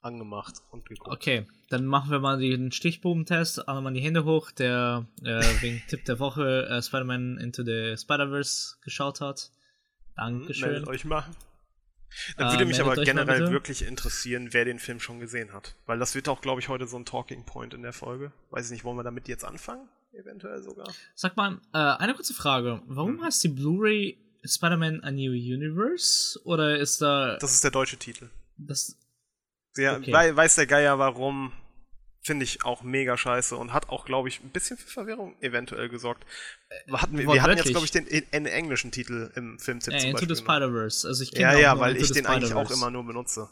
angemacht 0.00 0.54
und 0.70 0.86
geguckt. 0.86 1.10
Okay, 1.10 1.46
dann 1.68 1.86
machen 1.86 2.10
wir 2.10 2.18
mal 2.18 2.38
den 2.38 2.72
Stichprobentest. 2.72 3.68
Alle 3.68 3.80
mal 3.80 3.92
die 3.92 4.00
Hände 4.00 4.24
hoch, 4.24 4.50
der 4.50 5.06
äh, 5.22 5.42
wegen 5.60 5.82
Tipp 5.86 6.04
der 6.04 6.18
Woche 6.18 6.66
äh, 6.66 6.82
Spider-Man 6.82 7.38
Into 7.38 7.62
the 7.62 7.96
Spider-Verse 7.96 8.76
geschaut 8.82 9.20
hat. 9.20 9.50
Dankeschön. 10.16 10.70
Meldet 10.70 10.88
euch 10.88 11.04
mal. 11.04 11.24
Dann 12.36 12.52
würde 12.52 12.64
äh, 12.64 12.66
mich 12.66 12.80
aber 12.80 12.96
generell 12.96 13.50
wirklich 13.50 13.82
interessieren, 13.82 14.48
wer 14.52 14.64
den 14.64 14.78
Film 14.78 15.00
schon 15.00 15.20
gesehen 15.20 15.52
hat. 15.52 15.76
Weil 15.86 15.98
das 15.98 16.14
wird 16.14 16.28
auch, 16.28 16.40
glaube 16.40 16.60
ich, 16.60 16.68
heute 16.68 16.86
so 16.86 16.96
ein 16.96 17.04
Talking 17.04 17.44
Point 17.44 17.74
in 17.74 17.82
der 17.82 17.92
Folge. 17.92 18.32
Weiß 18.50 18.66
ich 18.66 18.72
nicht, 18.72 18.84
wollen 18.84 18.96
wir 18.96 19.02
damit 19.02 19.28
jetzt 19.28 19.44
anfangen? 19.44 19.88
Eventuell 20.12 20.62
sogar. 20.62 20.92
Sag 21.14 21.36
mal, 21.36 21.60
äh, 21.72 21.78
eine 21.78 22.14
kurze 22.14 22.34
Frage. 22.34 22.82
Warum 22.86 23.18
hm. 23.18 23.24
heißt 23.24 23.42
die 23.44 23.48
Blu-ray 23.48 24.18
Spider-Man 24.44 25.02
A 25.02 25.10
New 25.10 25.32
Universe? 25.32 26.38
Oder 26.44 26.78
ist 26.78 27.00
da. 27.00 27.36
Das 27.38 27.52
ist 27.52 27.64
der 27.64 27.70
deutsche 27.70 27.96
Titel. 27.96 28.28
Das, 28.58 28.98
der, 29.76 29.96
okay. 29.96 30.12
weiß 30.12 30.56
der 30.56 30.66
Geier 30.66 30.98
warum, 30.98 31.52
finde 32.22 32.44
ich 32.44 32.64
auch 32.64 32.82
mega 32.82 33.16
scheiße 33.18 33.56
und 33.56 33.72
hat 33.72 33.88
auch, 33.88 34.04
glaube 34.04 34.28
ich, 34.28 34.40
ein 34.42 34.50
bisschen 34.50 34.76
für 34.76 34.88
Verwirrung 34.88 35.34
eventuell 35.40 35.88
gesorgt. 35.88 36.24
Äh, 36.68 36.92
hatten 36.92 37.18
wir, 37.18 37.26
wir 37.26 37.42
hatten 37.42 37.56
jetzt, 37.56 37.70
glaube 37.70 37.84
ich, 37.84 37.90
den, 37.90 38.06
den, 38.06 38.46
englischen 38.46 38.92
Titel 38.92 39.30
im 39.34 39.58
Filmtipp 39.58 39.92
ja, 39.92 39.98
zum 39.98 40.10
Into 40.10 40.20
Beispiel. 40.20 40.36
the 40.36 40.42
Spider-Verse. 40.42 41.08
Also 41.08 41.22
ich 41.24 41.32
ja, 41.32 41.58
ja, 41.58 41.78
weil 41.78 41.96
ich 41.96 42.12
den 42.12 42.26
eigentlich 42.26 42.54
auch 42.54 42.70
immer 42.70 42.90
nur 42.90 43.04
benutze. 43.04 43.48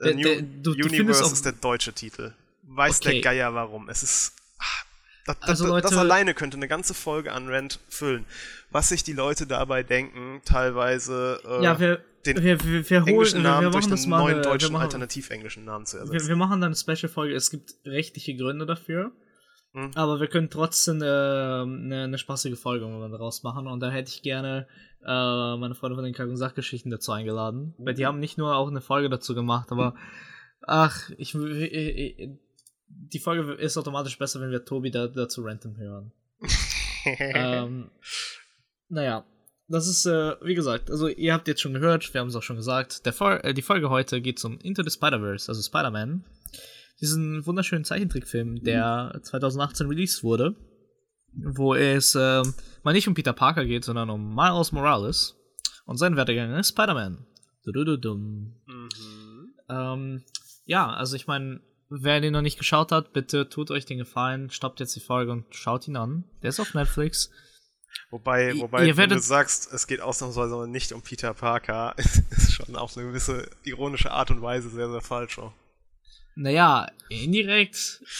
Der, 0.00 0.14
New 0.14 0.22
der, 0.22 0.42
du, 0.42 0.72
Universe 0.72 1.24
du 1.24 1.32
ist 1.32 1.44
der 1.44 1.52
deutsche 1.52 1.92
Titel. 1.92 2.34
Weiß 2.62 3.00
okay. 3.00 3.12
der 3.12 3.20
Geier 3.22 3.54
warum. 3.54 3.88
Es 3.88 4.02
ist. 4.02 4.34
Ach, 4.58 4.84
das, 5.24 5.36
also 5.42 5.64
das, 5.64 5.70
Leute, 5.70 5.88
das, 5.88 5.96
alleine 5.96 6.34
könnte 6.34 6.58
eine 6.58 6.68
ganze 6.68 6.92
Folge 6.92 7.32
an 7.32 7.48
Rent 7.48 7.80
füllen. 7.88 8.26
Was 8.70 8.90
sich 8.90 9.02
die 9.02 9.14
Leute 9.14 9.46
dabei 9.46 9.82
denken, 9.82 10.42
teilweise. 10.44 11.40
Äh, 11.44 11.64
ja, 11.64 11.80
wir, 11.80 12.04
den 12.34 12.42
wir, 12.42 12.64
wir, 12.64 12.90
wir 12.90 13.00
holen, 13.00 13.08
englischen 13.08 13.42
Namen 13.42 13.66
wir 13.66 13.70
durch 13.70 13.86
einen 13.86 14.10
neuen 14.10 14.34
eine- 14.36 14.42
deutschen 14.42 14.72
machen, 14.72 14.82
alternativenglischen 14.82 15.64
Namen 15.64 15.86
zu 15.86 15.98
ersetzen. 15.98 16.28
wir 16.28 16.36
machen 16.36 16.60
dann 16.60 16.72
eine 16.72 16.76
Special-Folge. 16.76 17.34
Es 17.34 17.50
gibt 17.50 17.74
rechtliche 17.84 18.36
Gründe 18.36 18.66
dafür. 18.66 19.12
Hm. 19.72 19.90
Aber 19.94 20.20
wir 20.20 20.28
können 20.28 20.50
trotzdem 20.50 21.02
äh, 21.02 21.04
eine, 21.04 22.04
eine 22.04 22.18
spaßige 22.18 22.58
Folge 22.58 22.86
daraus 23.10 23.42
machen. 23.42 23.66
Und 23.66 23.80
da 23.80 23.90
hätte 23.90 24.10
ich 24.10 24.22
gerne 24.22 24.66
äh, 25.02 25.56
meine 25.56 25.74
Freunde 25.74 25.96
von 25.96 26.04
den 26.04 26.14
Kack- 26.14 26.28
und 26.28 26.36
Sachgeschichten 26.36 26.90
dazu 26.90 27.12
eingeladen. 27.12 27.74
Weil 27.78 27.94
die 27.94 28.06
haben 28.06 28.18
nicht 28.18 28.38
nur 28.38 28.56
auch 28.56 28.68
eine 28.68 28.80
Folge 28.80 29.08
dazu 29.10 29.34
gemacht, 29.34 29.70
aber 29.70 29.94
ach, 30.62 31.10
ich, 31.18 31.34
ich, 31.34 31.72
ich 31.72 32.30
die 32.88 33.18
Folge 33.18 33.52
ist 33.54 33.76
automatisch 33.76 34.18
besser, 34.18 34.40
wenn 34.40 34.50
wir 34.50 34.64
Tobi 34.64 34.90
da, 34.90 35.08
dazu 35.08 35.42
random 35.42 35.76
hören. 35.76 36.12
ähm, 37.04 37.90
naja, 38.88 39.24
das 39.68 39.86
ist, 39.86 40.06
äh, 40.06 40.34
wie 40.42 40.54
gesagt, 40.54 40.90
also 40.90 41.08
ihr 41.08 41.34
habt 41.34 41.46
jetzt 41.46 41.60
schon 41.60 41.74
gehört, 41.74 42.12
wir 42.12 42.20
haben 42.20 42.28
es 42.28 42.36
auch 42.36 42.42
schon 42.42 42.56
gesagt, 42.56 43.02
äh, 43.04 43.54
die 43.54 43.62
Folge 43.62 43.90
heute 43.90 44.20
geht 44.20 44.42
um 44.44 44.58
Into 44.60 44.82
the 44.82 44.90
Spider-Verse, 44.90 45.48
also 45.48 45.62
Spider-Man. 45.62 46.24
Diesen 47.00 47.46
wunderschönen 47.46 47.84
Zeichentrickfilm, 47.84 48.64
der 48.64 49.20
2018 49.22 49.86
released 49.86 50.24
wurde, 50.24 50.56
wo 51.32 51.74
es 51.74 52.16
ähm, 52.16 52.54
mal 52.82 52.92
nicht 52.92 53.06
um 53.06 53.14
Peter 53.14 53.32
Parker 53.32 53.64
geht, 53.64 53.84
sondern 53.84 54.10
um 54.10 54.34
Miles 54.34 54.72
Morales 54.72 55.36
und 55.84 55.96
sein 55.98 56.16
Werdegang 56.16 56.54
ist 56.54 56.70
Spider-Man. 56.70 57.26
Dudududum. 57.64 58.54
mhm. 58.66 59.54
Ähm, 59.68 60.24
ja, 60.64 60.90
also 60.90 61.14
ich 61.14 61.26
meine, 61.26 61.60
wer 61.90 62.20
den 62.20 62.32
noch 62.32 62.42
nicht 62.42 62.58
geschaut 62.58 62.90
hat, 62.90 63.12
bitte 63.12 63.48
tut 63.48 63.70
euch 63.70 63.84
den 63.84 63.98
Gefallen, 63.98 64.50
stoppt 64.50 64.80
jetzt 64.80 64.96
die 64.96 65.00
Folge 65.00 65.30
und 65.30 65.54
schaut 65.54 65.86
ihn 65.86 65.96
an. 65.96 66.24
Der 66.42 66.48
ist 66.48 66.60
auf 66.60 66.74
Netflix. 66.74 67.30
Wobei, 68.10 68.58
wobei 68.58 68.86
ihr 68.86 68.96
wenn 68.96 69.10
du 69.10 69.18
sagst, 69.18 69.72
es 69.72 69.86
geht 69.86 70.00
ausnahmsweise 70.00 70.66
nicht 70.68 70.92
um 70.92 71.02
Peter 71.02 71.34
Parker, 71.34 71.94
ist 72.30 72.54
schon 72.54 72.74
auf 72.76 72.96
eine 72.96 73.06
gewisse 73.06 73.48
ironische 73.64 74.10
Art 74.10 74.30
und 74.30 74.40
Weise 74.40 74.70
sehr, 74.70 74.90
sehr 74.90 75.00
falsch. 75.02 75.38
Auch. 75.38 75.52
Naja, 76.34 76.86
indirekt. 77.08 78.02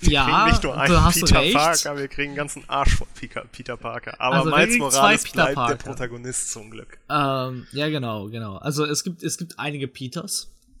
Wir 0.00 0.12
ja, 0.12 0.24
kriegen 0.24 0.50
nicht 0.50 0.62
nur 0.64 0.74
du 0.74 0.80
einen 0.80 1.04
hast 1.04 1.20
Peter 1.20 1.40
recht. 1.40 1.54
Parker, 1.54 1.96
wir 1.96 2.08
kriegen 2.08 2.30
einen 2.30 2.36
ganzen 2.36 2.68
Arsch 2.68 2.96
von 2.96 3.06
Peter, 3.14 3.76
Parker. 3.76 4.20
Aber 4.20 4.38
Also, 4.38 4.50
Miles 4.50 4.76
Morales 4.76 5.22
Peter 5.22 5.34
bleibt 5.34 5.48
der 5.50 5.54
Parker. 5.54 5.76
Protagonist 5.76 6.50
zum 6.50 6.70
Glück. 6.70 6.98
Ähm, 7.08 7.66
ja, 7.72 7.88
genau, 7.88 8.28
genau. 8.28 8.56
Also 8.56 8.84
es 8.84 9.04
gibt, 9.04 9.22
es 9.22 9.38
gibt 9.38 9.58
einige 9.58 9.86
Peters. 9.86 10.50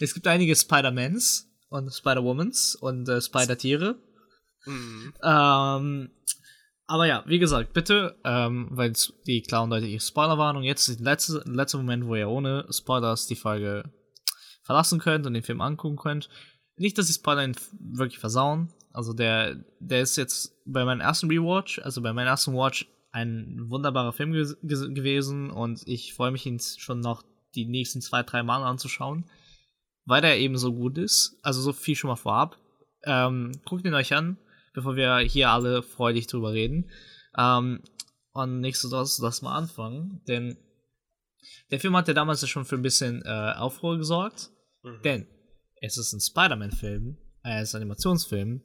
es 0.00 0.14
gibt 0.14 0.26
einige 0.26 0.54
Spider-Mans 0.56 1.48
und 1.68 1.92
Spider-Womans 1.92 2.74
und 2.76 3.08
äh, 3.08 3.20
Spider-Tiere. 3.20 3.96
Mhm. 4.66 5.14
Ähm, 5.22 6.10
aber 6.86 7.06
ja, 7.06 7.24
wie 7.26 7.38
gesagt, 7.38 7.72
bitte, 7.72 8.16
ähm, 8.24 8.68
weil 8.70 8.92
die 9.26 9.42
klaren 9.42 9.70
Leute 9.70 9.86
ihre 9.86 10.00
Spoilerwarnung, 10.00 10.62
jetzt 10.62 10.88
ist 10.88 11.00
der 11.00 11.12
letzte, 11.12 11.42
letzte 11.46 11.78
Moment, 11.78 12.06
wo 12.06 12.14
ihr 12.14 12.28
ohne 12.28 12.66
Spoilers 12.70 13.26
die 13.26 13.36
Folge 13.36 13.84
verlassen 14.62 14.98
könnt 14.98 15.26
und 15.26 15.34
den 15.34 15.42
Film 15.42 15.60
angucken 15.60 15.96
könnt. 15.96 16.28
Nicht, 16.76 16.98
dass 16.98 17.06
die 17.06 17.12
Spoiler 17.12 17.44
ihn 17.44 17.56
wirklich 17.80 18.18
versauen. 18.18 18.72
Also 18.92 19.12
der, 19.12 19.56
der 19.80 20.02
ist 20.02 20.16
jetzt 20.16 20.54
bei 20.66 20.84
meinem 20.84 21.00
ersten 21.00 21.30
Rewatch, 21.30 21.78
also 21.78 22.02
bei 22.02 22.12
meinem 22.12 22.28
ersten 22.28 22.54
Watch, 22.54 22.86
ein 23.10 23.68
wunderbarer 23.68 24.12
Film 24.12 24.32
ge 24.32 24.54
ge 24.62 24.94
gewesen 24.94 25.50
und 25.50 25.86
ich 25.86 26.14
freue 26.14 26.30
mich, 26.30 26.46
ihn 26.46 26.60
schon 26.60 27.00
noch 27.00 27.22
die 27.54 27.66
nächsten 27.66 28.00
zwei, 28.00 28.22
drei 28.22 28.42
Mal 28.42 28.62
anzuschauen, 28.64 29.24
weil 30.06 30.22
der 30.22 30.38
eben 30.38 30.56
so 30.56 30.72
gut 30.72 30.96
ist. 30.98 31.38
Also 31.42 31.60
so 31.60 31.72
viel 31.72 31.94
schon 31.94 32.08
mal 32.08 32.16
vorab. 32.16 32.58
Ähm, 33.04 33.52
guckt 33.66 33.84
ihn 33.84 33.94
euch 33.94 34.14
an, 34.14 34.38
bevor 34.72 34.96
wir 34.96 35.18
hier 35.18 35.50
alle 35.50 35.82
freudig 35.82 36.26
drüber 36.26 36.52
reden. 36.52 36.90
Ähm, 37.36 37.82
und 38.32 38.60
nichtsdestotrotz, 38.60 39.18
lass 39.18 39.42
mal 39.42 39.56
anfangen, 39.56 40.22
denn 40.26 40.56
der 41.70 41.80
Film 41.80 41.92
damals 41.92 42.40
ja 42.42 42.48
schon 42.48 42.64
für 42.64 42.76
ein 42.76 42.82
bisschen 42.82 43.22
äh, 43.24 43.52
Aufruhr 43.56 43.98
gesorgt, 43.98 44.50
Mhm. 44.84 45.02
denn 45.04 45.26
es 45.80 45.96
ist 45.96 46.12
ein 46.12 46.20
Spider-Man-Film, 46.20 47.16
äh, 47.44 47.60
es 47.60 47.68
ist 47.68 47.74
ein 47.74 47.82
Animationsfilm, 47.82 48.62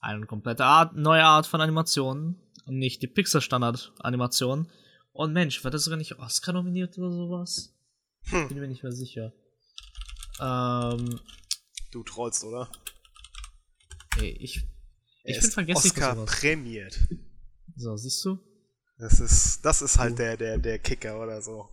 eine 0.00 0.26
komplette 0.26 0.64
Art, 0.64 0.96
neue 0.96 1.24
Art 1.24 1.46
von 1.46 1.60
Animation 1.60 2.40
und 2.66 2.76
nicht 2.78 3.02
die 3.02 3.06
Pixar-Standard-Animation. 3.08 4.68
Und 5.12 5.32
Mensch, 5.32 5.62
war 5.64 5.70
das 5.70 5.84
sogar 5.84 5.96
nicht 5.98 6.18
Oscar 6.18 6.52
nominiert 6.52 6.96
oder 6.98 7.10
sowas? 7.10 7.74
Hm. 8.24 8.48
Bin 8.48 8.58
mir 8.60 8.68
nicht 8.68 8.82
mehr 8.82 8.92
sicher. 8.92 9.32
Ähm, 10.40 11.20
Du 11.92 12.02
trollst, 12.04 12.44
oder? 12.44 12.70
ey, 14.18 14.30
ich, 14.40 14.64
ich 15.30 15.40
bin 15.40 15.50
vergesslich 15.50 15.92
Oscar 15.92 16.14
prämiert. 16.26 16.98
So, 17.76 17.96
siehst 17.96 18.24
du? 18.24 18.38
Das 18.98 19.20
ist, 19.20 19.64
das 19.64 19.80
ist 19.80 19.98
halt 19.98 20.18
der, 20.18 20.36
der, 20.36 20.58
der 20.58 20.78
Kicker 20.78 21.20
oder 21.20 21.40
so. 21.40 21.68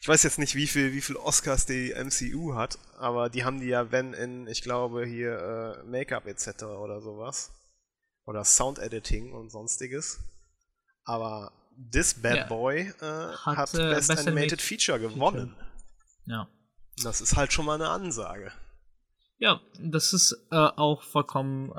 Ich 0.00 0.08
weiß 0.08 0.22
jetzt 0.24 0.38
nicht, 0.38 0.54
wie 0.56 0.66
viel, 0.66 0.92
wie 0.92 1.00
viel 1.00 1.16
Oscars 1.16 1.66
die 1.66 1.94
MCU 1.94 2.54
hat, 2.54 2.78
aber 2.98 3.30
die 3.30 3.44
haben 3.44 3.60
die 3.60 3.68
ja, 3.68 3.92
wenn 3.92 4.14
in, 4.14 4.46
ich 4.48 4.62
glaube, 4.62 5.06
hier 5.06 5.82
äh, 5.84 5.88
Make-up 5.88 6.26
etc. 6.26 6.64
oder 6.64 7.00
sowas. 7.00 7.52
Oder 8.24 8.44
Sound 8.44 8.78
Editing 8.78 9.32
und 9.32 9.50
sonstiges. 9.50 10.20
Aber 11.04 11.52
This 11.92 12.14
Bad 12.14 12.36
Ja. 12.36 12.46
Boy 12.46 12.92
äh, 13.00 13.04
Hat, 13.04 13.56
hat, 13.56 13.74
äh, 13.74 13.78
Best 13.78 14.08
Best 14.08 14.10
Animated 14.10 14.28
Animated 14.28 14.62
Feature 14.62 15.00
gewonnen. 15.00 15.56
Ja. 16.26 16.48
Das 17.02 17.20
ist 17.20 17.36
halt 17.36 17.52
schon 17.52 17.64
mal 17.64 17.74
eine 17.74 17.88
Ansage. 17.88 18.52
Ja, 19.38 19.60
das 19.80 20.12
ist 20.12 20.32
äh, 20.50 20.56
auch 20.56 21.02
vollkommen 21.02 21.72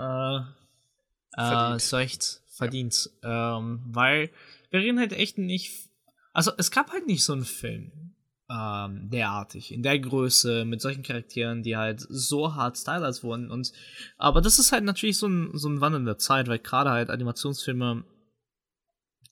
äh, 1.37 1.41
äh, 1.41 1.47
Verdient. 1.47 1.81
so 1.81 1.97
echt 1.97 2.41
verdient. 2.47 3.09
Ähm, 3.23 3.81
weil 3.87 4.29
wir 4.69 4.79
reden 4.79 4.99
halt 4.99 5.13
echt 5.13 5.37
nicht. 5.37 5.89
Also 6.33 6.51
es 6.57 6.71
gab 6.71 6.91
halt 6.91 7.07
nicht 7.07 7.23
so 7.23 7.33
einen 7.33 7.45
Film 7.45 8.15
ähm, 8.49 9.09
derartig, 9.09 9.71
in 9.71 9.83
der 9.83 9.99
Größe, 9.99 10.65
mit 10.65 10.81
solchen 10.81 11.03
Charakteren, 11.03 11.63
die 11.63 11.77
halt 11.77 12.05
so 12.07 12.55
hart 12.55 12.77
stylized 12.77 13.23
wurden. 13.23 13.49
Und 13.49 13.71
aber 14.17 14.41
das 14.41 14.59
ist 14.59 14.71
halt 14.71 14.83
natürlich 14.83 15.17
so 15.17 15.27
ein, 15.27 15.51
so 15.53 15.69
ein 15.69 15.81
Wandel 15.81 16.01
in 16.01 16.05
der 16.05 16.17
Zeit, 16.17 16.47
weil 16.47 16.59
gerade 16.59 16.91
halt 16.91 17.09
Animationsfilme 17.09 18.03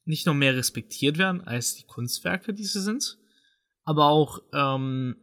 nicht 0.05 0.25
nur 0.25 0.35
mehr 0.35 0.55
respektiert 0.55 1.17
werden 1.17 1.41
als 1.41 1.75
die 1.75 1.85
Kunstwerke, 1.85 2.53
die 2.53 2.63
sie 2.63 2.81
sind, 2.81 3.17
aber 3.83 4.05
auch 4.05 4.41
ähm, 4.53 5.15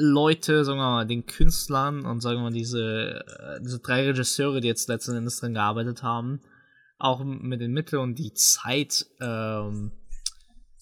Leute, 0.00 0.64
sagen 0.64 0.78
wir 0.78 0.90
mal, 0.90 1.06
den 1.06 1.26
Künstlern 1.26 2.06
und 2.06 2.20
sagen 2.20 2.38
wir 2.38 2.44
mal, 2.44 2.52
diese, 2.52 3.24
äh, 3.26 3.60
diese 3.60 3.80
drei 3.80 4.04
Regisseure, 4.06 4.60
die 4.60 4.68
jetzt 4.68 4.88
letzten 4.88 5.16
Endes 5.16 5.40
dran 5.40 5.54
gearbeitet 5.54 6.04
haben, 6.04 6.40
auch 6.98 7.24
mit 7.24 7.60
den 7.60 7.72
Mitteln 7.72 8.02
und 8.02 8.14
die 8.16 8.32
Zeit 8.32 9.06
ähm, 9.20 9.90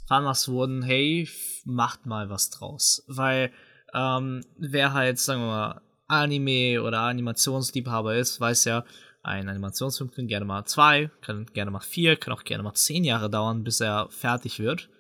veranlasst 0.06 0.48
wurden, 0.48 0.82
hey, 0.82 1.26
macht 1.64 2.04
mal 2.04 2.28
was 2.28 2.50
draus. 2.50 3.04
Weil 3.06 3.52
ähm, 3.94 4.42
wer 4.58 4.92
halt, 4.92 5.18
sagen 5.18 5.40
wir 5.40 5.46
mal, 5.46 5.80
Anime 6.08 6.82
oder 6.82 7.00
Animationsliebhaber 7.00 8.16
ist, 8.16 8.38
weiß 8.38 8.66
ja, 8.66 8.84
ein 9.22 9.48
Animationsfilm 9.48 10.10
kann 10.10 10.28
gerne 10.28 10.44
mal 10.44 10.66
zwei, 10.66 11.10
kann 11.22 11.46
gerne 11.46 11.70
mal 11.70 11.80
vier, 11.80 12.16
kann 12.16 12.34
auch 12.34 12.44
gerne 12.44 12.62
mal 12.62 12.74
zehn 12.74 13.02
Jahre 13.02 13.30
dauern, 13.30 13.64
bis 13.64 13.80
er 13.80 14.08
fertig 14.10 14.58
wird 14.58 14.90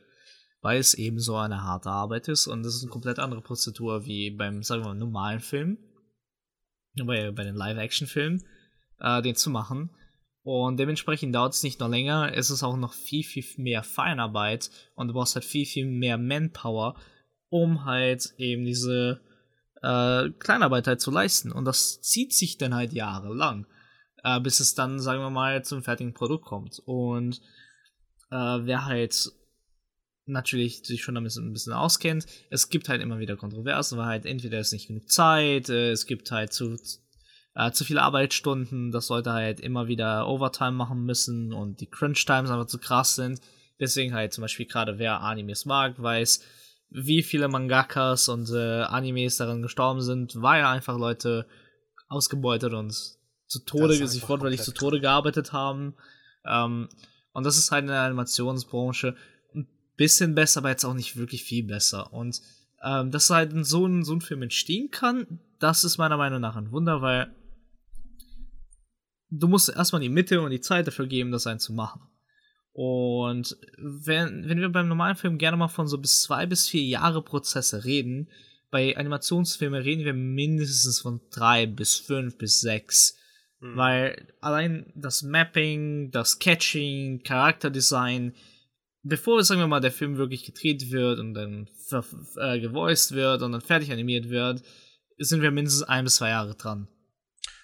weil 0.62 0.78
es 0.78 0.94
eben 0.94 1.18
so 1.18 1.36
eine 1.36 1.62
harte 1.62 1.90
Arbeit 1.90 2.28
ist 2.28 2.46
und 2.46 2.62
das 2.62 2.74
ist 2.74 2.82
eine 2.82 2.90
komplett 2.90 3.18
andere 3.18 3.40
Prozedur 3.40 4.06
wie 4.06 4.30
beim, 4.30 4.62
sagen 4.62 4.82
wir 4.82 4.88
mal, 4.88 4.94
normalen 4.94 5.40
Film, 5.40 5.78
bei, 7.04 7.30
bei 7.30 7.44
den 7.44 7.54
Live-Action-Filmen, 7.54 8.42
äh, 9.00 9.22
den 9.22 9.36
zu 9.36 9.50
machen. 9.50 9.90
Und 10.42 10.78
dementsprechend 10.78 11.34
dauert 11.34 11.54
es 11.54 11.64
nicht 11.64 11.80
nur 11.80 11.88
länger, 11.88 12.32
es 12.34 12.50
ist 12.50 12.62
auch 12.62 12.76
noch 12.76 12.94
viel, 12.94 13.24
viel 13.24 13.44
mehr 13.56 13.82
Feinarbeit 13.82 14.70
und 14.94 15.08
du 15.08 15.14
brauchst 15.14 15.34
halt 15.34 15.44
viel, 15.44 15.66
viel 15.66 15.86
mehr 15.86 16.18
Manpower, 16.18 16.94
um 17.48 17.84
halt 17.84 18.32
eben 18.38 18.64
diese 18.64 19.20
äh, 19.82 20.30
Kleinarbeit 20.38 20.86
halt 20.86 21.00
zu 21.00 21.10
leisten. 21.10 21.50
Und 21.50 21.64
das 21.64 22.00
zieht 22.00 22.32
sich 22.32 22.58
dann 22.58 22.74
halt 22.74 22.92
jahrelang, 22.92 23.66
äh, 24.22 24.40
bis 24.40 24.60
es 24.60 24.74
dann, 24.74 25.00
sagen 25.00 25.20
wir 25.20 25.30
mal, 25.30 25.64
zum 25.64 25.82
fertigen 25.82 26.14
Produkt 26.14 26.44
kommt. 26.44 26.80
Und 26.84 27.40
äh, 28.30 28.36
wer 28.36 28.84
halt 28.84 29.32
natürlich 30.26 30.84
sich 30.84 31.02
schon 31.02 31.14
damit 31.14 31.34
ein 31.36 31.52
bisschen 31.52 31.72
auskennt. 31.72 32.26
Es 32.50 32.68
gibt 32.68 32.88
halt 32.88 33.00
immer 33.00 33.18
wieder 33.18 33.36
Kontroversen, 33.36 33.98
weil 33.98 34.06
halt 34.06 34.26
entweder 34.26 34.58
ist 34.58 34.72
nicht 34.72 34.88
genug 34.88 35.10
Zeit, 35.10 35.68
äh, 35.68 35.90
es 35.90 36.06
gibt 36.06 36.30
halt 36.30 36.52
zu, 36.52 36.76
äh, 37.54 37.70
zu 37.70 37.84
viele 37.84 38.02
Arbeitsstunden, 38.02 38.90
dass 38.90 39.08
Leute 39.08 39.32
halt 39.32 39.60
immer 39.60 39.86
wieder 39.88 40.28
Overtime 40.28 40.72
machen 40.72 41.04
müssen 41.04 41.52
und 41.52 41.80
die 41.80 41.86
Crunch-Times 41.86 42.50
einfach 42.50 42.66
zu 42.66 42.78
krass 42.78 43.14
sind. 43.14 43.40
Deswegen 43.78 44.14
halt 44.14 44.32
zum 44.32 44.42
Beispiel 44.42 44.66
gerade 44.66 44.98
wer 44.98 45.20
Animes 45.20 45.64
mag, 45.64 46.00
weiß, 46.00 46.42
wie 46.90 47.22
viele 47.22 47.48
Mangakas 47.48 48.28
und 48.28 48.50
äh, 48.50 48.82
Animes 48.82 49.36
daran 49.36 49.62
gestorben 49.62 50.00
sind, 50.00 50.40
weil 50.40 50.64
einfach 50.64 50.98
Leute 50.98 51.46
ausgebeutet 52.08 52.72
und 52.72 52.92
zu 53.46 53.64
Tode, 53.64 54.06
sich 54.06 54.28
wortwörtlich 54.28 54.62
zu 54.62 54.72
Tode 54.72 55.00
gearbeitet 55.00 55.52
haben. 55.52 55.94
Ähm, 56.44 56.88
und 57.32 57.44
das 57.44 57.58
ist 57.58 57.70
halt 57.70 57.82
in 57.82 57.88
der 57.88 58.00
Animationsbranche 58.00 59.14
bisschen 59.96 60.34
besser, 60.34 60.58
aber 60.58 60.70
jetzt 60.70 60.84
auch 60.84 60.94
nicht 60.94 61.16
wirklich 61.16 61.44
viel 61.44 61.64
besser. 61.64 62.12
Und 62.12 62.40
ähm, 62.82 63.10
dass 63.10 63.30
halt 63.30 63.52
so 63.66 63.86
ein, 63.86 64.04
so 64.04 64.14
ein 64.14 64.20
Film 64.20 64.42
entstehen 64.42 64.90
kann, 64.90 65.40
das 65.58 65.84
ist 65.84 65.98
meiner 65.98 66.16
Meinung 66.16 66.40
nach 66.40 66.56
ein 66.56 66.70
Wunder, 66.70 67.02
weil 67.02 67.34
du 69.30 69.48
musst 69.48 69.68
erstmal 69.68 70.02
die 70.02 70.08
Mitte 70.08 70.40
und 70.40 70.50
die 70.50 70.60
Zeit 70.60 70.86
dafür 70.86 71.06
geben, 71.06 71.30
das 71.30 71.46
einen 71.46 71.60
zu 71.60 71.72
machen. 71.72 72.02
Und 72.72 73.56
wenn, 73.78 74.48
wenn 74.48 74.60
wir 74.60 74.68
beim 74.68 74.88
normalen 74.88 75.16
Film 75.16 75.38
gerne 75.38 75.56
mal 75.56 75.68
von 75.68 75.88
so 75.88 75.96
bis 75.96 76.22
zwei 76.22 76.44
bis 76.44 76.68
vier 76.68 76.82
Jahre 76.82 77.22
Prozesse 77.22 77.84
reden, 77.84 78.28
bei 78.70 78.96
Animationsfilmen 78.96 79.82
reden 79.82 80.04
wir 80.04 80.12
mindestens 80.12 81.00
von 81.00 81.20
drei 81.30 81.66
bis 81.66 81.96
fünf 81.96 82.36
bis 82.36 82.60
sechs. 82.60 83.16
Mhm. 83.60 83.76
Weil 83.76 84.34
allein 84.42 84.92
das 84.94 85.22
Mapping, 85.22 86.10
das 86.10 86.38
Catching, 86.38 87.22
Charakterdesign, 87.22 88.34
bevor, 89.08 89.42
sagen 89.44 89.60
wir 89.60 89.66
mal, 89.66 89.80
der 89.80 89.92
Film 89.92 90.16
wirklich 90.16 90.44
gedreht 90.44 90.90
wird 90.90 91.18
und 91.18 91.34
dann 91.34 91.68
äh, 92.38 92.60
gevoiced 92.60 93.12
wird 93.12 93.42
und 93.42 93.52
dann 93.52 93.60
fertig 93.60 93.92
animiert 93.92 94.28
wird, 94.28 94.62
sind 95.18 95.42
wir 95.42 95.50
mindestens 95.50 95.82
ein 95.84 96.04
bis 96.04 96.16
zwei 96.16 96.30
Jahre 96.30 96.54
dran. 96.54 96.88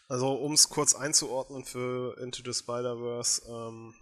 Also, 0.09 0.33
um 0.33 0.53
es 0.53 0.69
kurz 0.69 0.95
einzuordnen 0.95 1.65
für 1.65 2.19
Into 2.19 2.43
the 2.45 2.53
Spider-Verse, 2.53 3.43
ähm, 3.49 3.95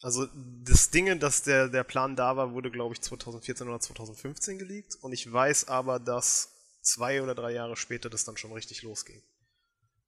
also 0.00 0.26
das 0.64 0.90
Ding, 0.90 1.18
dass 1.18 1.42
der, 1.42 1.68
der 1.68 1.84
Plan 1.84 2.14
da 2.14 2.36
war, 2.36 2.52
wurde, 2.52 2.70
glaube 2.70 2.94
ich, 2.94 3.00
2014 3.00 3.68
oder 3.68 3.80
2015 3.80 4.58
geleakt. 4.58 4.96
Und 5.00 5.12
ich 5.12 5.30
weiß 5.30 5.68
aber, 5.68 5.98
dass 5.98 6.52
zwei 6.82 7.22
oder 7.22 7.34
drei 7.34 7.52
Jahre 7.52 7.76
später 7.76 8.08
das 8.08 8.24
dann 8.24 8.36
schon 8.36 8.52
richtig 8.52 8.82
losging. 8.82 9.22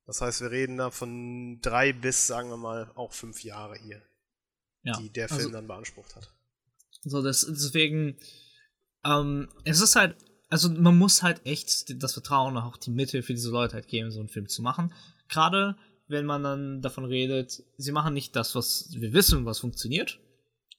Das 0.06 0.20
heißt, 0.20 0.40
wir 0.40 0.50
reden 0.50 0.76
da 0.76 0.90
von 0.90 1.60
drei 1.60 1.92
bis, 1.92 2.26
sagen 2.26 2.50
wir 2.50 2.56
mal, 2.56 2.90
auch 2.94 3.12
fünf 3.12 3.42
Jahre 3.42 3.76
hier, 3.76 4.02
ja, 4.82 4.96
die 4.98 5.10
der 5.10 5.28
Film 5.28 5.38
also, 5.38 5.50
dann 5.50 5.66
beansprucht 5.66 6.16
hat. 6.16 6.32
So, 7.02 7.22
das, 7.22 7.46
deswegen, 7.48 8.16
ähm, 9.04 9.48
es 9.64 9.80
ist 9.80 9.96
halt, 9.96 10.16
also 10.48 10.68
man 10.70 10.98
muss 10.98 11.22
halt 11.22 11.44
echt 11.46 12.02
das 12.02 12.12
Vertrauen 12.12 12.56
und 12.56 12.62
auch 12.62 12.76
die 12.76 12.90
Mitte 12.90 13.22
für 13.22 13.34
diese 13.34 13.50
Leute 13.50 13.74
halt 13.74 13.88
geben, 13.88 14.10
so 14.10 14.20
einen 14.20 14.28
Film 14.28 14.48
zu 14.48 14.62
machen. 14.62 14.92
Gerade 15.28 15.76
wenn 16.08 16.26
man 16.26 16.42
dann 16.42 16.82
davon 16.82 17.04
redet, 17.04 17.62
sie 17.76 17.92
machen 17.92 18.14
nicht 18.14 18.34
das, 18.34 18.54
was 18.54 18.88
wir 18.92 19.12
wissen, 19.12 19.46
was 19.46 19.60
funktioniert. 19.60 20.18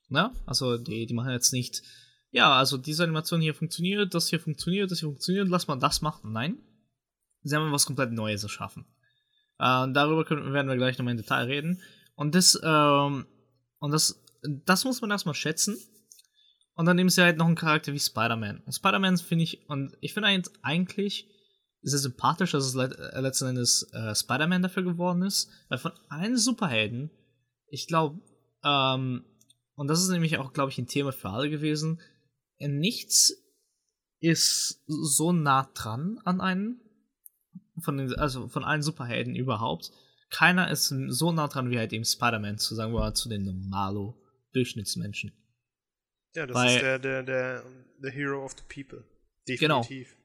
Ne? 0.09 0.31
Also 0.45 0.77
die, 0.77 1.05
die 1.05 1.13
machen 1.13 1.31
jetzt 1.31 1.53
nicht, 1.53 1.83
ja, 2.31 2.53
also 2.53 2.77
diese 2.77 3.03
Animation 3.03 3.39
hier 3.39 3.55
funktioniert, 3.55 4.13
das 4.13 4.27
hier 4.27 4.41
funktioniert, 4.41 4.91
das 4.91 4.99
hier 4.99 5.07
funktioniert, 5.07 5.47
lass 5.47 5.67
mal 5.67 5.77
das 5.77 6.01
machen. 6.01 6.33
Nein. 6.33 6.57
Sie 7.43 7.55
haben 7.55 7.71
was 7.71 7.85
komplett 7.85 8.11
Neues 8.11 8.43
erschaffen. 8.43 8.85
Äh, 9.57 9.87
darüber 9.93 10.25
können, 10.25 10.53
werden 10.53 10.67
wir 10.67 10.75
gleich 10.75 10.97
nochmal 10.97 11.13
im 11.13 11.17
Detail 11.17 11.45
reden. 11.45 11.81
Und 12.15 12.35
das, 12.35 12.59
ähm, 12.61 13.25
und 13.81 13.91
das, 13.91 14.23
das 14.43 14.85
muss 14.85 15.01
man 15.01 15.11
erstmal 15.11 15.35
schätzen. 15.35 15.77
Und 16.75 16.85
dann 16.85 16.95
nehmen 16.95 17.09
sie 17.09 17.21
halt 17.21 17.37
noch 17.37 17.47
einen 17.47 17.55
Charakter 17.55 17.91
wie 17.91 17.99
Spider-Man. 17.99 18.61
Und 18.65 18.71
Spider-Man 18.71 19.17
finde 19.17 19.43
ich, 19.43 19.67
und 19.67 19.97
ich 19.99 20.13
finde 20.13 20.41
eigentlich, 20.61 21.27
sehr 21.81 21.99
sympathisch, 21.99 22.51
dass 22.51 22.65
es 22.65 22.75
le 22.75 22.95
äh, 23.13 23.19
letzten 23.19 23.47
Endes 23.47 23.91
äh, 23.91 24.13
Spider-Man 24.13 24.61
dafür 24.61 24.83
geworden 24.83 25.23
ist. 25.23 25.49
Weil 25.67 25.79
von 25.79 25.93
allen 26.09 26.37
Superhelden, 26.37 27.09
ich 27.67 27.87
glaube, 27.87 28.21
ähm, 28.63 29.25
und 29.75 29.87
das 29.87 30.01
ist 30.01 30.09
nämlich 30.09 30.37
auch, 30.37 30.53
glaube 30.53 30.69
ich, 30.69 30.77
ein 30.77 30.87
Thema 30.87 31.11
für 31.11 31.29
alle 31.29 31.49
gewesen, 31.49 31.99
nichts 32.59 33.33
ist 34.19 34.83
so 34.85 35.31
nah 35.31 35.71
dran 35.73 36.19
an 36.23 36.39
einen, 36.39 36.79
von 37.79 37.97
den, 37.97 38.13
also 38.13 38.47
von 38.47 38.63
allen 38.63 38.83
Superhelden 38.83 39.35
überhaupt. 39.35 39.91
Keiner 40.31 40.71
ist 40.71 40.93
so 41.09 41.31
nah 41.31 41.47
dran 41.47 41.69
wie 41.69 41.77
halt 41.77 41.93
eben 41.93 42.05
Spider-Man, 42.05 42.57
zu 42.57 42.73
sagen 42.73 42.93
mal, 42.93 43.13
zu 43.13 43.29
den 43.29 43.43
normalo 43.43 44.17
Durchschnittsmenschen. 44.53 45.33
Ja, 46.33 46.47
das 46.47 46.55
Weil, 46.55 46.75
ist 46.75 46.81
der, 46.81 46.99
der, 46.99 47.23
der, 47.23 47.63
der 48.01 48.11
Hero 48.11 48.43
of 48.43 48.53
the 48.53 48.63
People. 48.67 49.05
Genau. 49.45 49.81
Definitiv. 49.81 50.09
Genau 50.09 50.21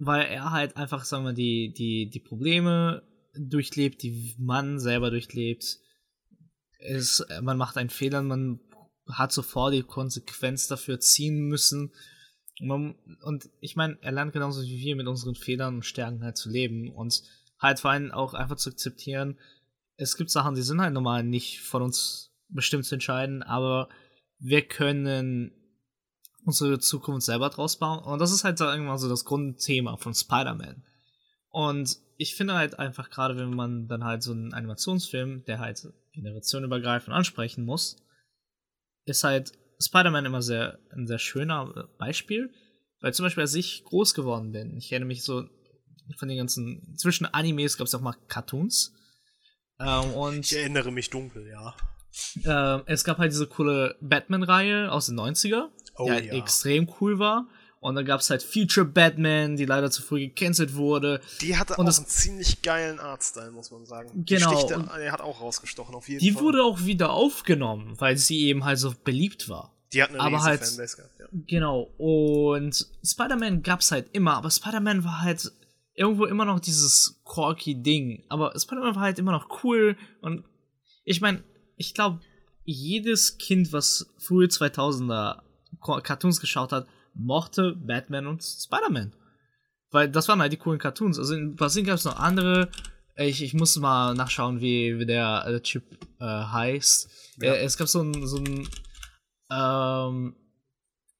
weil 0.00 0.26
er 0.26 0.50
halt 0.50 0.76
einfach, 0.76 1.04
sagen 1.04 1.24
wir, 1.24 1.34
die, 1.34 1.74
die, 1.76 2.08
die 2.08 2.20
Probleme 2.20 3.02
durchlebt, 3.34 4.02
die 4.02 4.34
man 4.38 4.80
selber 4.80 5.10
durchlebt. 5.10 5.78
Es, 6.78 7.24
man 7.42 7.58
macht 7.58 7.76
einen 7.76 7.90
Fehler, 7.90 8.22
man 8.22 8.60
hat 9.06 9.30
sofort 9.30 9.74
die 9.74 9.82
Konsequenz 9.82 10.66
dafür 10.66 11.00
ziehen 11.00 11.40
müssen. 11.48 11.92
Und, 12.60 12.68
man, 12.68 12.94
und 13.22 13.50
ich 13.60 13.76
meine, 13.76 13.98
er 14.00 14.12
lernt 14.12 14.32
genauso 14.32 14.62
wie 14.62 14.80
wir 14.80 14.96
mit 14.96 15.06
unseren 15.06 15.34
Fehlern 15.34 15.76
und 15.76 15.84
Stärken 15.84 16.24
halt 16.24 16.38
zu 16.38 16.48
leben 16.48 16.90
und 16.90 17.22
halt 17.60 17.80
vor 17.80 17.90
allem 17.90 18.10
auch 18.10 18.34
einfach 18.34 18.56
zu 18.56 18.70
akzeptieren, 18.70 19.38
es 19.96 20.16
gibt 20.16 20.30
Sachen, 20.30 20.54
die 20.54 20.62
sind 20.62 20.80
halt 20.80 20.94
normal 20.94 21.22
nicht 21.22 21.60
von 21.60 21.82
uns 21.82 22.32
bestimmt 22.48 22.86
zu 22.86 22.94
entscheiden, 22.94 23.42
aber 23.42 23.88
wir 24.38 24.62
können 24.62 25.52
unsere 26.44 26.78
Zukunft 26.78 27.26
selber 27.26 27.50
draus 27.50 27.78
bauen. 27.78 28.02
Und 28.02 28.18
das 28.18 28.32
ist 28.32 28.44
halt 28.44 28.58
irgendwann 28.60 28.98
so 28.98 29.08
das 29.08 29.26
Grundthema 29.26 29.96
von 29.98 30.14
Spider-Man. 30.14 30.82
Und 31.50 31.98
ich 32.16 32.34
finde 32.34 32.54
halt 32.54 32.78
einfach, 32.78 33.10
gerade 33.10 33.36
wenn 33.36 33.54
man 33.54 33.88
dann 33.88 34.04
halt 34.04 34.22
so 34.22 34.32
einen 34.32 34.54
Animationsfilm, 34.54 35.44
der 35.44 35.58
halt 35.58 35.86
generationenübergreifend 36.12 37.14
ansprechen 37.14 37.64
muss, 37.64 37.96
ist 39.04 39.24
halt 39.24 39.52
Spider-Man 39.80 40.24
immer 40.24 40.42
sehr, 40.42 40.78
ein 40.92 41.06
sehr 41.06 41.18
schöner 41.18 41.88
Beispiel. 41.98 42.50
Weil 43.00 43.14
zum 43.14 43.24
Beispiel, 43.24 43.42
als 43.42 43.54
ich 43.54 43.84
groß 43.84 44.14
geworden 44.14 44.52
bin, 44.52 44.76
ich 44.76 44.92
erinnere 44.92 45.08
mich 45.08 45.22
so 45.22 45.48
von 46.16 46.28
den 46.28 46.38
ganzen, 46.38 46.96
zwischen 46.96 47.26
Animes 47.26 47.76
gab 47.76 47.86
es 47.86 47.94
auch 47.94 48.00
mal 48.00 48.14
Cartoons. 48.28 48.94
Ähm, 49.78 50.12
und 50.12 50.44
ich 50.44 50.56
erinnere 50.56 50.90
mich 50.90 51.10
dunkel, 51.10 51.48
ja. 51.48 51.74
Äh, 52.44 52.82
es 52.86 53.04
gab 53.04 53.18
halt 53.18 53.32
diese 53.32 53.46
coole 53.46 53.96
Batman-Reihe 54.00 54.90
aus 54.90 55.06
den 55.06 55.18
90er 55.18 55.68
oh, 56.00 56.06
der 56.06 56.14
halt 56.14 56.24
ja. 56.26 56.34
extrem 56.34 56.90
cool 57.00 57.18
war. 57.18 57.46
Und 57.80 57.94
dann 57.94 58.04
gab 58.04 58.20
es 58.20 58.28
halt 58.28 58.42
Future 58.42 58.84
Batman, 58.84 59.56
die 59.56 59.64
leider 59.64 59.90
zu 59.90 60.02
früh 60.02 60.26
gecancelt 60.28 60.74
wurde. 60.74 61.22
Die 61.40 61.56
hatte 61.56 61.76
und 61.76 61.88
auch 61.88 61.96
einen 61.96 62.06
ziemlich 62.06 62.60
geilen 62.60 63.00
Artstyle, 63.00 63.52
muss 63.52 63.70
man 63.70 63.86
sagen. 63.86 64.10
Genau. 64.26 64.66
Die 64.66 65.00
er 65.00 65.12
hat 65.12 65.22
auch 65.22 65.40
rausgestochen, 65.40 65.94
auf 65.94 66.06
jeden 66.06 66.20
die 66.20 66.32
Fall. 66.32 66.40
Die 66.40 66.44
wurde 66.44 66.62
auch 66.62 66.84
wieder 66.84 67.10
aufgenommen, 67.10 67.94
weil 67.98 68.18
sie 68.18 68.40
eben 68.40 68.66
halt 68.66 68.78
so 68.78 68.92
beliebt 69.02 69.48
war. 69.48 69.72
Die 69.94 70.02
hat 70.02 70.10
eine 70.10 70.20
aber 70.20 70.42
halt, 70.42 70.60
Fanbase 70.60 70.96
gehabt, 70.96 71.18
ja. 71.20 71.26
Genau. 71.46 71.90
Und 71.96 72.86
Spider-Man 73.02 73.62
gab's 73.62 73.90
halt 73.90 74.10
immer, 74.12 74.34
aber 74.36 74.50
Spider-Man 74.50 75.02
war 75.02 75.22
halt 75.22 75.50
irgendwo 75.94 76.24
immer 76.24 76.44
noch 76.44 76.60
dieses 76.60 77.20
corky 77.24 77.82
Ding. 77.82 78.24
Aber 78.28 78.52
Spider-Man 78.58 78.94
war 78.94 79.02
halt 79.02 79.18
immer 79.18 79.32
noch 79.32 79.64
cool 79.64 79.96
und 80.20 80.44
ich 81.04 81.20
meine, 81.20 81.42
ich 81.76 81.94
glaube, 81.94 82.20
jedes 82.64 83.38
Kind, 83.38 83.72
was 83.72 84.12
frühe 84.18 84.46
2000er 84.46 85.42
Cartoons 85.80 86.40
geschaut 86.40 86.72
hat, 86.72 86.86
mochte 87.14 87.74
Batman 87.74 88.26
und 88.26 88.42
Spider-Man. 88.42 89.14
Weil 89.90 90.08
das 90.08 90.28
waren 90.28 90.40
halt 90.40 90.52
die 90.52 90.56
coolen 90.56 90.78
Cartoons. 90.78 91.18
Also 91.18 91.34
in 91.34 91.56
Brasilien 91.56 91.86
gab 91.86 91.96
es 91.96 92.04
noch 92.04 92.18
andere. 92.18 92.70
Ich, 93.16 93.42
ich 93.42 93.54
muss 93.54 93.76
mal 93.76 94.14
nachschauen, 94.14 94.60
wie, 94.60 94.98
wie 94.98 95.06
der 95.06 95.44
äh, 95.46 95.60
Typ 95.60 95.82
äh, 96.20 96.24
heißt. 96.24 97.10
Ja. 97.42 97.54
Äh, 97.54 97.64
es 97.64 97.76
gab 97.76 97.88
so 97.88 98.02
ein, 98.02 98.26
so 98.26 98.38
ein 98.38 98.68
ähm, 99.50 100.36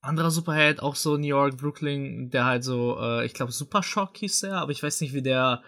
anderer 0.01 0.31
Superheld, 0.31 0.81
auch 0.83 0.97
so 0.97 1.17
New 1.17 1.27
York, 1.27 1.57
Brooklyn, 1.57 2.31
der 2.31 2.45
halt 2.45 2.65
so, 2.65 2.99
äh, 2.99 3.27
ich 3.27 3.35
glaube 3.35 3.53
Super 3.53 3.83
Shock 3.83 4.17
hieß 4.19 4.41
der, 4.41 4.55
aber 4.55 4.73
ich 4.73 4.83
weiß 4.83 5.01
nicht, 5.01 5.13
wie 5.13 5.23
der 5.23 5.63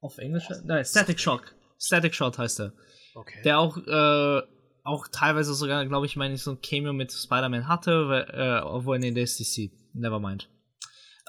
auf 0.00 0.18
Englisch 0.18 0.48
heißt. 0.48 0.64
Nein, 0.64 0.84
Static 0.84 1.20
Shock. 1.20 1.54
Static 1.78 2.14
Shock 2.14 2.38
heißt 2.38 2.60
er. 2.60 2.72
Okay. 3.14 3.42
Der 3.44 3.58
auch 3.58 3.76
äh, 3.76 4.42
auch 4.84 5.06
teilweise 5.08 5.54
sogar, 5.54 5.84
glaube 5.86 6.06
ich, 6.06 6.16
meine 6.16 6.34
ich, 6.34 6.42
so 6.42 6.52
ein 6.52 6.60
Cameo 6.62 6.92
mit 6.92 7.12
Spider-Man 7.12 7.68
hatte, 7.68 8.08
weil, 8.08 8.30
äh, 8.32 8.60
obwohl 8.62 9.02
in 9.04 9.14
der 9.14 9.24
SDC. 9.24 9.70
Nevermind. 9.92 10.48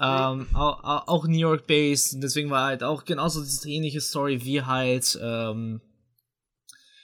Ähm, 0.02 0.48
auch, 0.54 1.08
auch, 1.08 1.28
New 1.28 1.38
York 1.38 1.68
based, 1.68 2.24
deswegen 2.24 2.50
war 2.50 2.68
halt 2.68 2.84
auch 2.84 3.04
genauso 3.04 3.42
diese 3.42 3.70
ähnliche 3.70 4.00
Story 4.00 4.46
wie 4.46 4.62
halt 4.62 5.20
ähm, 5.22 5.82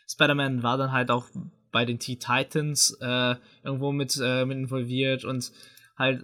Spider-Man 0.08 0.64
war 0.64 0.78
dann 0.78 0.94
halt 0.94 1.12
auch 1.12 1.26
bei 1.76 1.84
den 1.84 2.00
T-Titans 2.00 2.98
äh, 3.02 3.36
irgendwo 3.62 3.92
mit, 3.92 4.18
äh, 4.24 4.46
mit 4.46 4.58
involviert 4.58 5.26
und 5.26 5.52
halt 5.98 6.24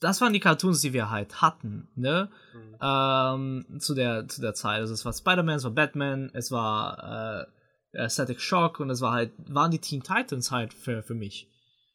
das 0.00 0.20
waren 0.20 0.34
die 0.34 0.40
Cartoons, 0.40 0.82
die 0.82 0.92
wir 0.92 1.08
halt 1.08 1.40
hatten, 1.40 1.88
ne? 1.94 2.28
Mhm. 2.52 2.76
Ähm, 2.82 3.80
zu 3.80 3.94
der 3.94 4.28
zu 4.28 4.42
der 4.42 4.52
Zeit. 4.52 4.80
Also 4.80 4.92
es 4.92 5.06
war 5.06 5.14
Spider-Man, 5.14 5.54
es 5.54 5.64
war 5.64 5.70
Batman, 5.70 6.30
es 6.34 6.50
war 6.50 7.46
äh, 7.92 8.10
Static 8.10 8.38
Shock 8.38 8.80
und 8.80 8.88
das 8.88 9.00
war 9.00 9.12
halt, 9.12 9.32
waren 9.48 9.70
die 9.70 9.78
Teen 9.78 10.02
Titans 10.02 10.50
halt 10.50 10.74
für, 10.74 11.02
für 11.02 11.14
mich. 11.14 11.48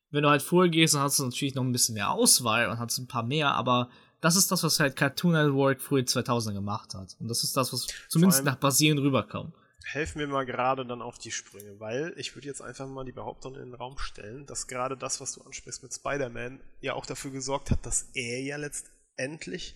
Wenn 0.10 0.24
du 0.24 0.30
halt 0.32 0.42
vorgehst, 0.42 0.96
dann 0.96 1.02
hast 1.02 1.20
du 1.20 1.26
natürlich 1.26 1.54
noch 1.54 1.64
ein 1.64 1.72
bisschen 1.72 1.94
mehr 1.94 2.10
Auswahl 2.10 2.68
und 2.68 2.80
hast 2.80 2.98
ein 2.98 3.08
paar 3.08 3.24
mehr, 3.24 3.54
aber 3.54 3.90
das 4.22 4.36
ist 4.36 4.52
das, 4.52 4.64
was 4.64 4.80
halt 4.80 4.96
Cartoon 4.96 5.34
Network 5.34 5.82
früher 5.82 6.04
2000 6.04 6.56
gemacht 6.56 6.96
hat. 6.96 7.16
Und 7.20 7.28
das 7.28 7.44
ist 7.44 7.56
das, 7.56 7.72
was 7.74 7.86
zumindest 8.10 8.44
nach 8.44 8.60
Brasilien 8.60 8.98
rüberkam. 8.98 9.54
Helfen 9.90 10.20
mir 10.20 10.28
mal 10.28 10.46
gerade 10.46 10.86
dann 10.86 11.02
auf 11.02 11.18
die 11.18 11.32
Sprünge, 11.32 11.80
weil 11.80 12.14
ich 12.18 12.36
würde 12.36 12.48
jetzt 12.48 12.62
einfach 12.62 12.88
mal 12.88 13.06
die 13.06 13.14
Behauptung 13.14 13.56
in 13.56 13.72
den 13.72 13.74
Raum 13.74 13.98
stellen, 13.98 14.46
dass 14.46 14.68
gerade 14.68 14.98
das, 14.98 15.22
was 15.22 15.34
du 15.34 15.42
ansprichst 15.42 15.82
mit 15.82 15.94
Spider-Man, 15.94 16.60
ja 16.82 16.94
auch 16.94 17.06
dafür 17.06 17.32
gesorgt 17.32 17.72
hat, 17.72 17.86
dass 17.86 18.10
er 18.14 18.42
ja 18.42 18.58
letztendlich 18.58 19.76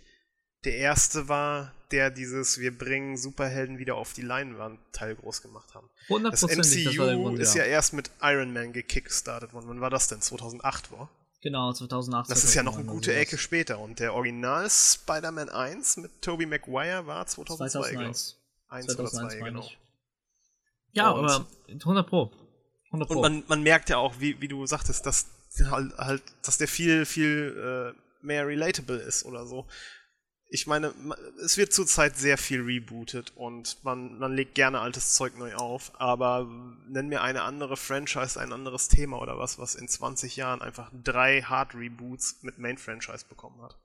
der 0.64 0.76
erste 0.76 1.28
war, 1.28 1.74
der 1.92 2.12
dieses 2.12 2.60
Wir 2.60 2.78
bringen 2.78 3.18
Superhelden 3.18 3.80
wieder 3.80 3.96
auf 3.96 4.14
die 4.14 4.22
Leinwand 4.22 4.80
Teil 4.92 5.16
groß 5.16 5.42
gemacht 5.42 5.74
haben. 5.74 5.90
Das 6.30 6.44
MCU 6.44 6.96
Grund, 6.96 7.40
ist 7.40 7.56
ja. 7.56 7.64
ja 7.64 7.70
erst 7.70 7.94
mit 7.94 8.12
Iron 8.22 8.54
Man 8.54 8.74
gekickstartet 8.74 9.54
worden. 9.54 9.70
Wann 9.70 9.82
war 9.82 9.90
das 9.90 10.08
denn? 10.08 10.22
2008 10.22 10.92
war? 10.92 11.10
Genau, 11.42 11.74
2008. 11.74 12.30
Das 12.30 12.44
ist 12.44 12.54
ja 12.54 12.62
noch 12.62 12.76
eine 12.78 12.86
gute 12.86 13.16
Ecke 13.16 13.38
später. 13.38 13.80
Und 13.80 14.00
der 14.00 14.14
Original 14.14 14.70
Spider-Man 14.70 15.50
1 15.50 15.98
mit 15.98 16.22
Tobey 16.22 16.46
Maguire 16.46 17.08
war 17.08 17.26
2002, 17.26 17.80
2001. 17.80 18.38
1 18.70 19.00
oder 19.00 19.10
2, 19.10 19.36
genau. 19.40 19.68
Ja, 20.94 21.12
Und 21.12 21.26
aber 21.26 21.46
100 21.68 22.08
Pro. 22.08 22.32
100 22.88 23.10
Und 23.10 23.22
man, 23.22 23.44
man 23.48 23.64
merkt 23.64 23.90
ja 23.90 23.98
auch, 23.98 24.16
wie, 24.20 24.40
wie 24.42 24.48
du 24.48 24.66
sagtest, 24.66 25.06
dass 25.06 25.28
halt, 25.70 25.98
halt 25.98 26.24
dass 26.44 26.58
der 26.58 26.68
viel, 26.68 27.06
viel 27.06 27.94
äh, 27.96 28.26
mehr 28.26 28.48
relatable 28.48 28.98
ist 28.98 29.26
oder 29.26 29.46
so 29.46 29.68
ich 30.54 30.68
meine, 30.68 30.94
es 31.44 31.58
wird 31.58 31.72
zurzeit 31.72 32.18
sehr 32.18 32.38
viel 32.38 32.62
rebootet 32.62 33.32
und 33.36 33.78
man, 33.86 34.20
man 34.20 34.36
legt 34.36 34.54
gerne 34.54 34.82
altes 34.82 35.14
Zeug 35.14 35.38
neu 35.38 35.56
auf, 35.56 35.94
aber 35.96 36.46
nenn 36.90 37.08
mir 37.08 37.22
eine 37.22 37.44
andere 37.44 37.78
Franchise, 37.78 38.38
ein 38.38 38.52
anderes 38.52 38.90
Thema 38.90 39.22
oder 39.22 39.40
was, 39.40 39.60
was 39.60 39.76
in 39.76 39.88
20 39.88 40.36
Jahren 40.36 40.62
einfach 40.62 40.92
drei 41.06 41.42
Hard 41.42 41.74
Reboots 41.74 42.40
mit 42.42 42.60
Main 42.60 42.78
Franchise 42.78 43.26
bekommen 43.30 43.62
hat. 43.62 43.78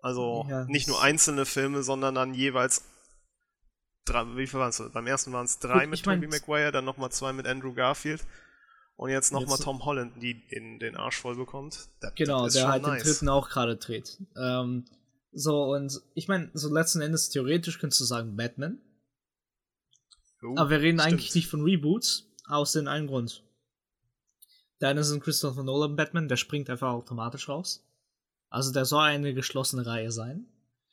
Also 0.00 0.46
ja, 0.50 0.66
nicht 0.66 0.88
nur 0.88 1.02
einzelne 1.02 1.46
Filme, 1.46 1.82
sondern 1.82 2.14
dann 2.14 2.34
jeweils 2.34 2.84
drei, 4.08 4.24
wie 4.36 4.46
viel 4.46 4.60
waren 4.60 4.70
es? 4.70 4.82
Beim 4.92 5.06
ersten 5.06 5.32
waren 5.32 5.44
es 5.44 5.58
drei 5.58 5.80
Gut, 5.80 5.90
mit 5.90 6.02
Tobey 6.02 6.26
Maguire, 6.26 6.72
dann 6.72 6.84
nochmal 6.84 7.10
zwei 7.10 7.32
mit 7.32 7.46
Andrew 7.46 7.72
Garfield 7.72 8.24
und 8.96 9.10
jetzt 9.10 9.32
nochmal 9.32 9.58
Tom 9.58 9.84
Holland, 9.84 10.20
die 10.20 10.46
den, 10.48 10.78
den 10.78 10.96
Arsch 10.96 11.18
voll 11.18 11.36
bekommt. 11.36 11.88
Das, 12.00 12.14
genau, 12.14 12.44
das 12.44 12.54
der 12.54 12.68
halt 12.68 12.82
nice. 12.82 13.02
den 13.02 13.12
dritten 13.12 13.28
auch 13.28 13.48
gerade 13.48 13.76
dreht. 13.76 14.18
Ähm, 14.36 14.84
so, 15.32 15.72
und 15.74 16.00
ich 16.14 16.26
meine, 16.26 16.50
so 16.54 16.72
letzten 16.72 17.00
Endes 17.00 17.28
theoretisch 17.28 17.78
könntest 17.78 18.00
du 18.00 18.04
sagen 18.04 18.36
Batman. 18.36 18.80
Oh, 20.42 20.54
aber 20.56 20.70
wir 20.70 20.80
reden 20.80 20.98
stimmt. 20.98 21.12
eigentlich 21.12 21.34
nicht 21.34 21.48
von 21.48 21.62
Reboots, 21.62 22.26
aus 22.46 22.72
dem 22.72 22.88
einen 22.88 23.06
Grund. 23.06 23.44
Der 24.80 24.88
eine 24.88 25.00
ist 25.00 25.10
ein 25.10 25.20
Christopher 25.20 25.62
Nolan 25.62 25.96
Batman, 25.96 26.28
der 26.28 26.36
springt 26.36 26.70
einfach 26.70 26.90
automatisch 26.92 27.48
raus. 27.48 27.84
Also 28.48 28.72
der 28.72 28.84
soll 28.84 29.02
eine 29.02 29.34
geschlossene 29.34 29.86
Reihe 29.86 30.10
sein. 30.10 30.46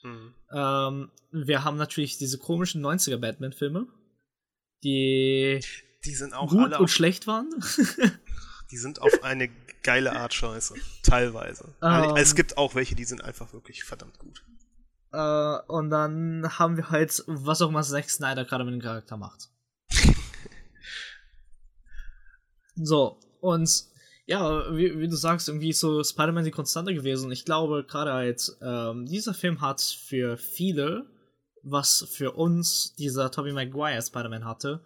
Mhm. 0.05 0.33
Ähm, 0.51 1.11
wir 1.31 1.63
haben 1.63 1.77
natürlich 1.77 2.17
diese 2.17 2.37
komischen 2.37 2.85
90er 2.85 3.17
Batman-Filme, 3.17 3.87
die, 4.83 5.59
die 6.05 6.15
sind 6.15 6.33
auch 6.33 6.49
gut 6.49 6.77
und 6.79 6.89
schlecht 6.89 7.25
waren. 7.25 7.49
die 8.71 8.77
sind 8.77 9.01
auf 9.01 9.23
eine 9.23 9.49
geile 9.81 10.15
Art 10.15 10.33
scheiße. 10.33 10.75
Teilweise. 11.03 11.73
Um, 11.81 12.15
es 12.17 12.31
ähm. 12.31 12.35
gibt 12.35 12.57
auch 12.57 12.75
welche, 12.75 12.95
die 12.95 13.05
sind 13.05 13.23
einfach 13.23 13.51
wirklich 13.53 13.83
verdammt 13.83 14.19
gut. 14.19 14.43
Uh, 15.11 15.59
und 15.67 15.89
dann 15.89 16.59
haben 16.59 16.77
wir 16.77 16.91
halt, 16.91 17.23
was 17.25 17.61
auch 17.61 17.69
immer 17.69 17.83
Zack 17.83 18.09
Snyder 18.09 18.45
gerade 18.45 18.63
mit 18.63 18.73
dem 18.73 18.81
Charakter 18.81 19.17
macht. 19.17 19.49
so, 22.75 23.19
und 23.39 23.85
ja, 24.25 24.75
wie, 24.75 24.99
wie, 24.99 25.07
du 25.07 25.15
sagst, 25.15 25.47
irgendwie 25.47 25.69
ist 25.69 25.79
so 25.79 26.03
Spider-Man 26.03 26.45
die 26.45 26.51
Konstante 26.51 26.93
gewesen. 26.93 27.31
Ich 27.31 27.45
glaube, 27.45 27.85
gerade 27.87 28.13
halt, 28.13 28.57
ähm, 28.61 29.05
dieser 29.05 29.33
Film 29.33 29.61
hat 29.61 29.81
für 29.81 30.37
viele, 30.37 31.05
was 31.61 32.07
für 32.11 32.31
uns 32.31 32.95
dieser 32.95 33.31
Tobey 33.31 33.51
Maguire 33.51 34.01
Spider-Man 34.01 34.45
hatte. 34.45 34.81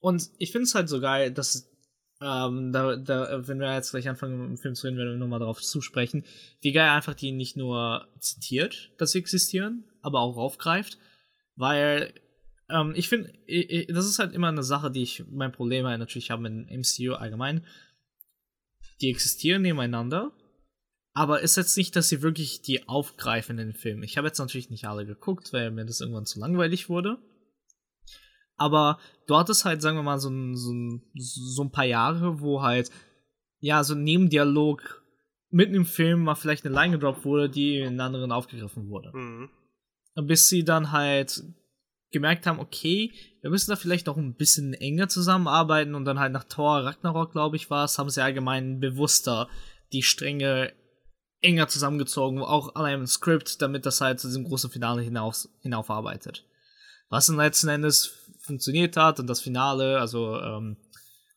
Und 0.00 0.30
ich 0.38 0.52
finde 0.52 0.64
es 0.64 0.74
halt 0.74 0.88
so 0.88 1.00
geil, 1.00 1.30
dass 1.30 1.70
ähm, 2.20 2.72
da, 2.72 2.96
da, 2.96 3.48
wenn 3.48 3.60
wir 3.60 3.74
jetzt 3.74 3.90
gleich 3.90 4.08
anfangen, 4.08 4.50
im 4.50 4.58
Film 4.58 4.74
zu 4.74 4.86
reden, 4.86 4.98
werden 4.98 5.12
wir 5.12 5.18
nochmal 5.18 5.40
darauf 5.40 5.60
zusprechen, 5.60 6.24
wie 6.60 6.72
geil 6.72 6.90
einfach 6.90 7.14
die 7.14 7.32
nicht 7.32 7.56
nur 7.56 8.06
zitiert, 8.18 8.92
dass 8.98 9.12
sie 9.12 9.18
existieren, 9.18 9.84
aber 10.02 10.20
auch 10.20 10.36
aufgreift, 10.36 10.98
weil 11.56 12.12
ähm, 12.68 12.92
ich 12.94 13.08
finde, 13.08 13.32
das 13.88 14.06
ist 14.06 14.18
halt 14.18 14.34
immer 14.34 14.48
eine 14.48 14.62
Sache, 14.62 14.90
die 14.90 15.02
ich, 15.02 15.24
mein 15.30 15.52
Problem 15.52 15.86
halt 15.86 15.98
natürlich 15.98 16.30
habe 16.30 16.42
mit 16.42 16.52
dem 16.52 16.80
MCU 16.80 17.14
allgemein. 17.14 17.64
Die 19.02 19.10
existieren 19.10 19.62
nebeneinander, 19.62 20.32
aber 21.12 21.40
ist 21.40 21.56
jetzt 21.56 21.76
nicht, 21.76 21.94
dass 21.96 22.08
sie 22.08 22.22
wirklich 22.22 22.62
die 22.62 22.88
aufgreifen 22.88 23.58
in 23.58 23.68
den 23.68 23.76
Film. 23.76 24.02
Ich 24.02 24.16
habe 24.16 24.28
jetzt 24.28 24.38
natürlich 24.38 24.70
nicht 24.70 24.86
alle 24.86 25.04
geguckt, 25.04 25.52
weil 25.52 25.70
mir 25.70 25.84
das 25.84 26.00
irgendwann 26.00 26.24
zu 26.24 26.40
langweilig 26.40 26.88
wurde. 26.88 27.18
Aber 28.56 28.98
dort 29.26 29.50
ist 29.50 29.64
halt, 29.64 29.82
sagen 29.82 29.96
wir 29.98 30.02
mal, 30.02 30.18
so 30.18 30.30
ein, 30.30 30.56
so 30.56 30.72
ein, 30.72 31.02
so 31.16 31.64
ein 31.64 31.72
paar 31.72 31.84
Jahre, 31.84 32.40
wo 32.40 32.62
halt, 32.62 32.90
ja, 33.58 33.82
so 33.84 33.94
ein 33.94 34.04
Nebendialog 34.04 35.04
mitten 35.50 35.74
im 35.74 35.84
Film 35.84 36.22
mal 36.22 36.34
vielleicht 36.34 36.64
eine 36.64 36.74
Line 36.74 36.92
gedroppt 36.92 37.24
wurde, 37.24 37.50
die 37.50 37.78
in 37.78 38.00
anderen 38.00 38.32
aufgegriffen 38.32 38.88
wurde. 38.88 39.10
Mhm. 39.14 39.50
Bis 40.26 40.48
sie 40.48 40.64
dann 40.64 40.92
halt 40.92 41.42
gemerkt 42.10 42.46
haben, 42.46 42.60
okay, 42.60 43.12
wir 43.42 43.50
müssen 43.50 43.70
da 43.70 43.76
vielleicht 43.76 44.06
noch 44.06 44.16
ein 44.16 44.34
bisschen 44.34 44.72
enger 44.72 45.08
zusammenarbeiten 45.08 45.96
und 45.96 46.04
dann 46.04 46.20
halt 46.20 46.32
nach 46.32 46.44
Thor 46.44 46.84
Ragnarok, 46.84 47.32
glaube 47.32 47.56
ich, 47.56 47.70
war 47.70 47.84
es, 47.84 47.98
haben 47.98 48.08
sie 48.08 48.22
allgemein 48.22 48.78
bewusster 48.78 49.48
die 49.92 50.04
Stränge 50.04 50.72
enger 51.40 51.66
zusammengezogen, 51.66 52.40
auch 52.40 52.76
allein 52.76 53.00
im 53.00 53.06
Skript, 53.06 53.60
damit 53.60 53.84
das 53.84 54.00
halt 54.00 54.20
zu 54.20 54.28
diesem 54.28 54.44
großen 54.44 54.70
Finale 54.70 55.02
hinaus, 55.02 55.48
hinaufarbeitet. 55.60 56.46
Was 57.08 57.26
dann 57.26 57.36
letzten 57.36 57.68
Endes 57.68 58.14
funktioniert 58.38 58.96
hat 58.96 59.18
und 59.18 59.26
das 59.26 59.40
Finale, 59.40 59.98
also 59.98 60.40
ähm, 60.40 60.76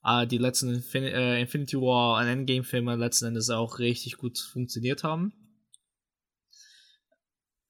äh, 0.03 0.27
die 0.27 0.37
letzten 0.37 0.75
Infin 0.75 1.03
äh, 1.03 1.41
Infinity 1.41 1.77
War 1.77 2.21
und 2.21 2.27
Endgame-Filme 2.27 2.95
letzten 2.95 3.25
Endes 3.25 3.49
auch 3.49 3.79
richtig 3.79 4.17
gut 4.17 4.37
funktioniert 4.37 5.03
haben. 5.03 5.33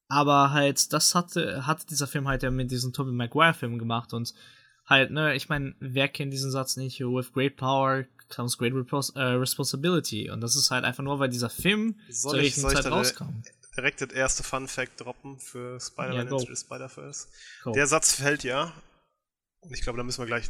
Aber 0.08 0.52
halt, 0.52 0.94
das 0.94 1.16
hatte, 1.16 1.66
hatte 1.66 1.86
dieser 1.88 2.08
Film 2.08 2.28
halt 2.28 2.44
ja 2.44 2.52
mit 2.52 2.72
diesen 2.72 2.94
Tobey 2.94 3.12
Maguire-Filmen 3.12 3.80
gemacht 3.80 4.14
und 4.14 4.34
halt, 4.86 5.12
ne, 5.12 5.36
ich 5.36 5.50
meine, 5.50 5.76
wer 5.80 6.08
kennt 6.08 6.32
diesen 6.32 6.52
Satz 6.52 6.78
nicht? 6.78 7.00
With 7.00 7.34
great 7.34 7.56
power 7.58 8.06
comes 8.30 8.58
great 8.58 8.74
uh, 8.74 9.18
responsibility. 9.40 10.30
Und 10.30 10.42
das 10.42 10.56
ist 10.56 10.70
halt 10.70 10.84
einfach 10.86 11.04
nur, 11.04 11.20
weil 11.20 11.30
dieser 11.30 11.50
Film 11.50 12.00
soll 12.10 12.32
zur 12.32 12.40
richtigen 12.40 12.70
Zeit 12.70 12.86
rauskam. 12.86 13.44
Direkt 13.76 14.02
das 14.02 14.12
erste 14.12 14.44
Fun 14.44 14.68
Fact 14.68 15.02
droppen 15.02 15.40
für 15.40 15.80
Spider-Man 15.80 16.16
ja, 16.16 16.22
Into 16.22 16.40
the 16.40 16.56
Spider-Verse. 16.56 17.28
Der 17.74 17.88
Satz 17.88 18.14
fällt 18.14 18.44
ja 18.44 18.72
ich 19.72 19.82
glaube, 19.82 19.98
da 19.98 20.04
müssen 20.04 20.22
wir 20.22 20.28
gleich. 20.28 20.46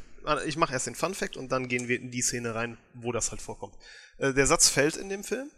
Ich 0.46 0.58
mache 0.58 0.74
erst 0.74 0.88
den 0.88 0.96
Fun 0.96 1.14
Fact 1.14 1.38
und 1.38 1.52
dann 1.52 1.68
gehen 1.68 1.88
wir 1.88 2.00
in 2.00 2.12
die 2.12 2.22
Szene 2.22 2.56
rein, 2.56 2.78
wo 2.94 3.12
das 3.12 3.32
halt 3.32 3.42
vorkommt. 3.42 3.76
Äh, 4.18 4.34
der 4.34 4.48
Satz 4.48 4.70
fällt 4.70 4.98
in 4.98 5.10
dem 5.10 5.24
Film 5.24 5.50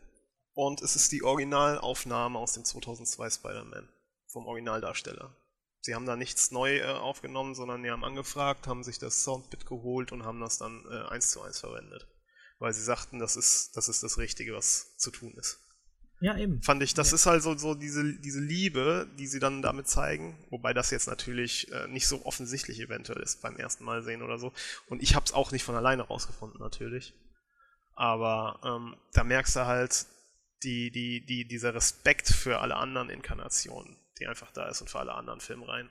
und 0.57 0.81
es 0.81 0.95
ist 0.95 1.11
die 1.11 1.21
Originalaufnahme 1.21 2.39
aus 2.39 2.53
dem 2.53 2.65
2002 2.65 3.29
Spider-Man 3.29 3.87
vom 4.25 4.47
Originaldarsteller. 4.47 5.35
Sie 5.81 5.93
haben 5.93 6.07
da 6.07 6.15
nichts 6.15 6.49
neu 6.49 6.79
äh, 6.79 6.83
aufgenommen, 6.85 7.53
sondern 7.53 7.83
die 7.83 7.91
haben 7.91 8.03
angefragt, 8.03 8.65
haben 8.65 8.83
sich 8.83 8.97
das 8.97 9.23
Soundbit 9.23 9.67
geholt 9.67 10.11
und 10.11 10.25
haben 10.25 10.39
das 10.39 10.57
dann 10.57 10.83
äh, 10.89 11.09
eins 11.09 11.29
zu 11.29 11.43
eins 11.43 11.59
verwendet. 11.59 12.07
Weil 12.57 12.73
sie 12.73 12.81
sagten, 12.81 13.19
das 13.19 13.37
ist, 13.37 13.77
das 13.77 13.87
ist 13.87 14.01
das 14.01 14.17
Richtige, 14.17 14.55
was 14.55 14.97
zu 14.97 15.11
tun 15.11 15.35
ist. 15.37 15.59
Ja, 16.21 16.35
eben. 16.35 16.63
Fand 16.63 16.81
ich, 16.81 16.95
das 16.95 17.11
ja. 17.11 17.15
ist 17.17 17.27
halt 17.27 17.43
so, 17.43 17.55
so 17.55 17.75
diese, 17.75 18.15
diese 18.15 18.39
Liebe, 18.39 19.07
die 19.19 19.27
sie 19.27 19.39
dann 19.39 19.61
damit 19.61 19.87
zeigen, 19.87 20.43
wobei 20.49 20.73
das 20.73 20.89
jetzt 20.89 21.05
natürlich 21.05 21.71
äh, 21.71 21.87
nicht 21.87 22.07
so 22.07 22.25
offensichtlich 22.25 22.79
eventuell 22.79 23.21
ist 23.21 23.43
beim 23.43 23.57
ersten 23.57 23.83
Mal 23.83 24.01
sehen 24.01 24.23
oder 24.23 24.39
so. 24.39 24.53
Und 24.89 25.03
ich 25.03 25.13
habe 25.13 25.25
es 25.25 25.33
auch 25.33 25.51
nicht 25.51 25.63
von 25.63 25.75
alleine 25.75 26.01
rausgefunden, 26.01 26.59
natürlich. 26.59 27.13
Aber 27.93 28.59
ähm, 28.63 28.95
da 29.13 29.23
merkst 29.23 29.55
du 29.55 29.67
halt 29.67 30.07
die, 30.63 30.91
die, 30.91 31.25
die, 31.25 31.47
dieser 31.47 31.73
Respekt 31.73 32.27
für 32.27 32.59
alle 32.59 32.75
anderen 32.75 33.09
Inkarnationen, 33.09 33.95
die 34.19 34.27
einfach 34.27 34.51
da 34.51 34.67
ist 34.67 34.81
und 34.81 34.89
für 34.89 34.99
alle 34.99 35.13
anderen 35.13 35.39
Filmreihen. 35.39 35.89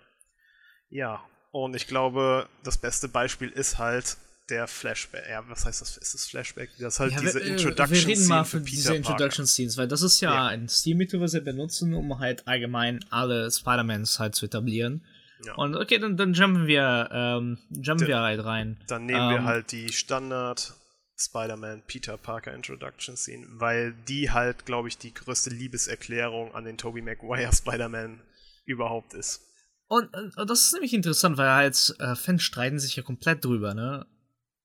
Ja, 0.89 1.25
und 1.53 1.75
ich 1.75 1.87
glaube, 1.87 2.49
das 2.65 2.77
beste 2.79 3.09
Beispiel 3.09 3.49
ist 3.49 3.79
halt 3.79 4.17
der 4.51 4.69
Flashback. 4.69 5.25
Ja, 5.29 5.43
was 5.49 5.65
heißt 5.65 5.81
das? 5.81 5.97
Ist 5.97 6.15
das 6.15 6.27
Flashback? 6.27 6.71
Das 6.79 6.95
ist 6.95 7.01
halt 7.01 7.13
ja, 7.15 7.21
diese 7.21 7.41
Introduction 7.41 7.91
Wir 7.91 8.07
reden 8.07 8.27
mal 8.27 8.45
für, 8.45 8.59
für 8.59 8.65
diese 8.65 8.95
Introduction 8.95 9.47
Scenes, 9.47 9.77
weil 9.77 9.89
das 9.89 10.03
ist 10.03 10.21
ja, 10.21 10.35
ja. 10.35 10.47
ein 10.47 10.69
Stilmittel, 10.69 11.21
was 11.21 11.33
wir 11.33 11.41
benutzen, 11.43 11.95
um 11.95 12.19
halt 12.19 12.47
allgemein 12.47 13.05
alle 13.11 13.51
Spider-Mans 13.51 14.19
halt 14.19 14.35
zu 14.35 14.47
etablieren. 14.47 15.05
Ja. 15.45 15.55
Und 15.55 15.77
okay, 15.77 15.99
dann, 15.99 16.17
dann 16.17 16.33
jumpen 16.33 16.67
wir, 16.67 17.09
ähm, 17.13 17.59
jumpen 17.71 18.07
wir 18.07 18.21
halt 18.21 18.45
rein. 18.45 18.79
Dann 18.87 19.07
nehmen 19.07 19.21
ähm, 19.21 19.31
wir 19.31 19.45
halt 19.45 19.73
die 19.73 19.93
Standard 19.93 20.75
Spider-Man 21.19 21.83
Peter 21.87 22.17
Parker 22.17 22.55
Introduction 22.55 23.17
Scene, 23.17 23.47
weil 23.51 23.95
die 24.09 24.31
halt, 24.31 24.67
glaube 24.67 24.89
ich, 24.89 24.99
die 24.99 25.15
größte 25.15 25.51
Liebeserklärung 25.51 26.55
an 26.55 26.65
den 26.65 26.77
Tobey 26.79 27.03
Maguire 27.03 27.53
Spider-Man 27.53 28.21
überhaupt 28.65 29.15
ist. 29.15 29.43
Und, 29.89 30.13
und, 30.15 30.51
das 30.51 30.67
ist 30.67 30.73
nämlich 30.73 30.95
interessant, 30.95 31.37
weil 31.39 31.51
halt 31.51 31.95
äh, 32.01 32.17
Fans 32.17 32.43
streiten 32.43 32.79
sich 32.79 32.97
ja 32.97 33.03
komplett 33.03 33.45
drüber, 33.45 33.73
ne? 33.73 34.07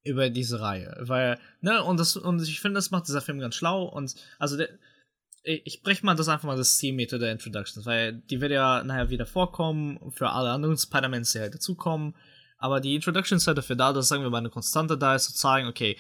über 0.04 0.30
diese 0.30 0.60
Reihe. 0.60 0.96
Weil, 1.02 1.40
ne, 1.62 1.84
und 1.84 2.00
das, 2.00 2.16
und 2.16 2.42
ich 2.42 2.60
finde, 2.60 2.76
das 2.76 2.92
macht 2.92 3.08
dieser 3.08 3.22
Film 3.22 3.40
ganz 3.40 3.56
schlau 3.56 3.86
und 3.86 4.16
also 4.40 4.58
der, 4.58 4.70
ich 5.44 5.82
breche 5.82 6.06
mal 6.06 6.16
das 6.16 6.28
einfach 6.28 6.48
mal 6.48 6.58
das 6.58 6.78
Zielmeter 6.78 7.18
der 7.18 7.32
Introductions, 7.32 7.86
weil 7.86 8.14
die 8.14 8.42
wird 8.42 8.52
ja 8.52 8.84
nachher 8.84 9.10
wieder 9.10 9.26
vorkommen 9.26 10.12
für 10.12 10.30
alle 10.30 10.52
anderen 10.52 10.78
Spider-Mans, 10.78 11.32
die 11.32 11.40
halt 11.40 11.56
dazukommen. 11.56 12.16
Aber 12.60 12.80
die 12.80 12.94
Introductions 12.94 13.44
sind 13.44 13.58
dafür 13.58 13.76
da, 13.76 13.92
dass, 13.92 14.08
sagen 14.08 14.22
wir 14.22 14.30
mal, 14.30 14.38
eine 14.38 14.52
Konstante 14.52 15.00
da 15.00 15.16
ist, 15.16 15.26
zu 15.26 15.34
zeigen, 15.34 15.68
okay, 15.68 15.98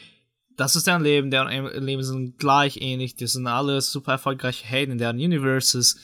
das 0.61 0.75
ist 0.75 0.85
deren 0.85 1.01
Leben, 1.01 1.31
deren 1.31 1.83
Leben 1.83 2.03
sind 2.03 2.37
gleich 2.37 2.77
ähnlich, 2.79 3.15
die 3.15 3.25
sind 3.25 3.47
alle 3.47 3.81
super 3.81 4.13
erfolgreiche 4.13 4.63
Helden 4.63 4.91
in 4.91 4.97
deren 4.99 5.17
Universes 5.17 5.97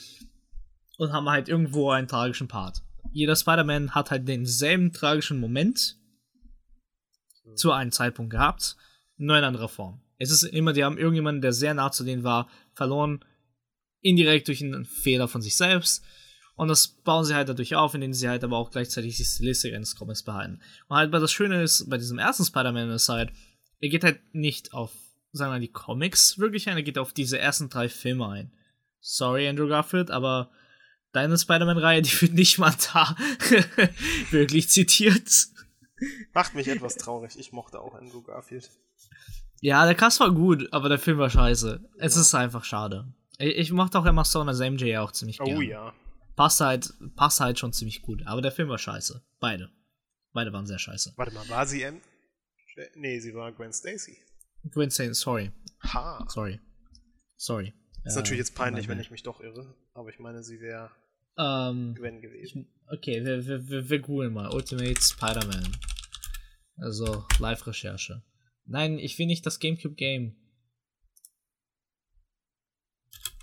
und 0.96 1.12
haben 1.12 1.28
halt 1.28 1.48
irgendwo 1.48 1.92
einen 1.92 2.08
tragischen 2.08 2.48
Part. 2.48 2.82
Jeder 3.12 3.36
Spider-Man 3.36 3.94
hat 3.94 4.10
halt 4.10 4.26
denselben 4.26 4.92
tragischen 4.92 5.38
Moment, 5.38 5.96
zu 7.54 7.70
einem 7.70 7.92
Zeitpunkt 7.92 8.32
gehabt, 8.32 8.76
nur 9.16 9.38
in 9.38 9.44
anderer 9.44 9.68
Form. 9.68 10.02
Es 10.18 10.32
ist 10.32 10.42
immer, 10.42 10.72
die 10.72 10.82
haben 10.82 10.98
irgendjemanden, 10.98 11.40
der 11.40 11.52
sehr 11.52 11.74
nah 11.74 11.92
zu 11.92 12.02
denen 12.02 12.24
war, 12.24 12.48
verloren, 12.74 13.24
indirekt 14.00 14.48
durch 14.48 14.60
einen 14.60 14.84
Fehler 14.84 15.28
von 15.28 15.40
sich 15.40 15.56
selbst. 15.56 16.04
Und 16.56 16.66
das 16.66 16.88
bauen 16.88 17.24
sie 17.24 17.36
halt 17.36 17.48
dadurch 17.48 17.76
auf, 17.76 17.94
indem 17.94 18.12
sie 18.12 18.28
halt 18.28 18.42
aber 18.42 18.56
auch 18.56 18.72
gleichzeitig 18.72 19.16
die 19.16 19.24
Stilistik 19.24 19.72
eines 19.72 19.94
Comics 19.94 20.24
behalten. 20.24 20.60
Und 20.88 20.96
halt, 20.96 21.12
weil 21.12 21.20
das 21.20 21.30
Schöne 21.30 21.62
ist, 21.62 21.88
bei 21.88 21.96
diesem 21.96 22.18
ersten 22.18 22.44
Spider-Man 22.44 22.90
ist 22.90 23.08
halt, 23.08 23.30
er 23.80 23.88
geht 23.88 24.04
halt 24.04 24.20
nicht 24.32 24.72
auf, 24.74 24.92
sagen 25.32 25.50
wir 25.50 25.56
mal, 25.56 25.60
die 25.60 25.72
Comics 25.72 26.38
wirklich 26.38 26.68
ein, 26.68 26.76
er 26.76 26.82
geht 26.82 26.98
auf 26.98 27.12
diese 27.12 27.38
ersten 27.38 27.68
drei 27.68 27.88
Filme 27.88 28.28
ein. 28.28 28.52
Sorry, 29.00 29.48
Andrew 29.48 29.68
Garfield, 29.68 30.10
aber 30.10 30.50
deine 31.12 31.38
Spider-Man-Reihe, 31.38 32.02
die 32.02 32.20
wird 32.20 32.34
nicht 32.34 32.58
mal 32.58 32.74
da 32.92 33.16
wirklich 34.30 34.68
zitiert. 34.68 35.48
Macht 36.32 36.54
mich 36.54 36.68
etwas 36.68 36.96
traurig. 36.96 37.38
Ich 37.38 37.52
mochte 37.52 37.80
auch 37.80 37.94
Andrew 37.94 38.22
Garfield. 38.22 38.70
Ja, 39.60 39.84
der 39.84 39.94
Cast 39.94 40.20
war 40.20 40.30
gut, 40.30 40.72
aber 40.72 40.88
der 40.88 40.98
Film 40.98 41.18
war 41.18 41.30
scheiße. 41.30 41.80
Es 41.98 42.14
ja. 42.14 42.20
ist 42.20 42.34
einfach 42.34 42.64
schade. 42.64 43.12
Ich, 43.38 43.56
ich 43.56 43.72
mochte 43.72 43.98
auch 43.98 44.06
Emma 44.06 44.24
Stone 44.24 44.50
als 44.50 44.60
MJ 44.60 44.96
auch 44.98 45.12
ziemlich 45.12 45.38
gut. 45.38 45.54
Oh 45.56 45.60
ja. 45.60 45.92
Passt 46.36 46.60
halt, 46.60 46.92
passt 47.16 47.40
halt 47.40 47.58
schon 47.58 47.72
ziemlich 47.72 48.02
gut. 48.02 48.24
Aber 48.26 48.40
der 48.40 48.52
Film 48.52 48.68
war 48.68 48.78
scheiße. 48.78 49.24
Beide. 49.40 49.70
Beide 50.32 50.52
waren 50.52 50.66
sehr 50.66 50.78
scheiße. 50.78 51.14
Warte 51.16 51.34
mal, 51.34 51.48
war 51.48 51.66
sie 51.66 51.82
M? 51.82 52.00
Nee, 52.94 53.18
sie 53.20 53.34
war 53.34 53.52
Gwen 53.52 53.72
Stacy. 53.72 54.18
Gwen 54.70 54.90
Stacy, 54.90 55.14
sorry. 55.14 55.50
Ha. 55.82 56.26
Sorry. 56.28 56.60
Sorry. 57.36 57.72
Ist 58.04 58.14
äh, 58.14 58.18
natürlich 58.18 58.38
jetzt 58.38 58.54
peinlich, 58.54 58.88
wenn 58.88 59.00
ich 59.00 59.10
mich 59.10 59.22
doch 59.22 59.40
irre. 59.40 59.74
Aber 59.94 60.08
ich 60.10 60.18
meine, 60.18 60.42
sie 60.42 60.60
wäre 60.60 60.90
ähm, 61.38 61.94
Gwen 61.94 62.20
gewesen. 62.20 62.68
Ich, 62.84 62.92
okay, 62.92 63.24
wir, 63.24 63.46
wir, 63.46 63.68
wir, 63.68 63.88
wir 63.88 63.98
googeln 64.00 64.32
mal. 64.32 64.52
Ultimate 64.52 65.00
Spider-Man. 65.00 65.76
Also, 66.76 67.24
Live-Recherche. 67.38 68.22
Nein, 68.66 68.98
ich 68.98 69.18
will 69.18 69.26
nicht 69.26 69.46
das 69.46 69.58
GameCube-Game. 69.58 70.36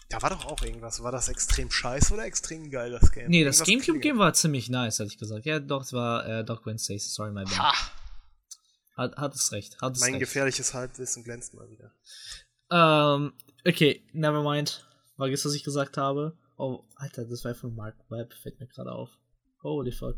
Da 0.09 0.21
war 0.21 0.29
doch 0.29 0.45
auch 0.45 0.61
irgendwas. 0.61 1.01
War 1.03 1.11
das 1.11 1.29
extrem 1.29 1.71
scheiße 1.71 2.13
oder 2.13 2.25
extrem 2.25 2.69
geil, 2.69 2.91
das 2.91 3.11
Game? 3.11 3.29
Nee, 3.29 3.43
das 3.43 3.63
GameCube-Game 3.63 4.17
war 4.17 4.33
ziemlich 4.33 4.69
nice, 4.69 4.99
hatte 4.99 5.09
ich 5.09 5.17
gesagt. 5.17 5.45
Ja, 5.45 5.59
doch, 5.59 5.81
es 5.81 5.93
war 5.93 6.25
äh, 6.27 6.45
Doc 6.45 6.63
Gwen 6.63 6.77
Stacy. 6.77 7.09
Sorry, 7.09 7.31
my 7.31 7.43
bad. 7.43 7.59
Ha! 7.59 7.91
Hat, 8.95 9.15
hat 9.17 9.35
es 9.35 9.51
recht. 9.51 9.81
Hat 9.81 9.95
es 9.95 10.01
mein 10.01 10.11
recht. 10.11 10.21
gefährliches 10.21 10.73
Halbwissen 10.73 11.23
glänzt 11.23 11.53
mal 11.53 11.69
wieder. 11.69 11.91
Ähm, 12.71 13.33
okay, 13.67 14.03
never 14.13 14.41
mind. 14.41 14.87
Vergiss, 15.17 15.45
was 15.45 15.53
ich 15.53 15.63
gesagt 15.63 15.97
habe. 15.97 16.37
Oh, 16.57 16.83
Alter, 16.95 17.25
das 17.25 17.43
war 17.43 17.53
von 17.55 17.75
Mark 17.75 17.95
Webb, 18.09 18.33
fällt 18.33 18.59
mir 18.59 18.67
gerade 18.67 18.91
auf. 18.91 19.09
Holy 19.61 19.91
fuck. 19.91 20.15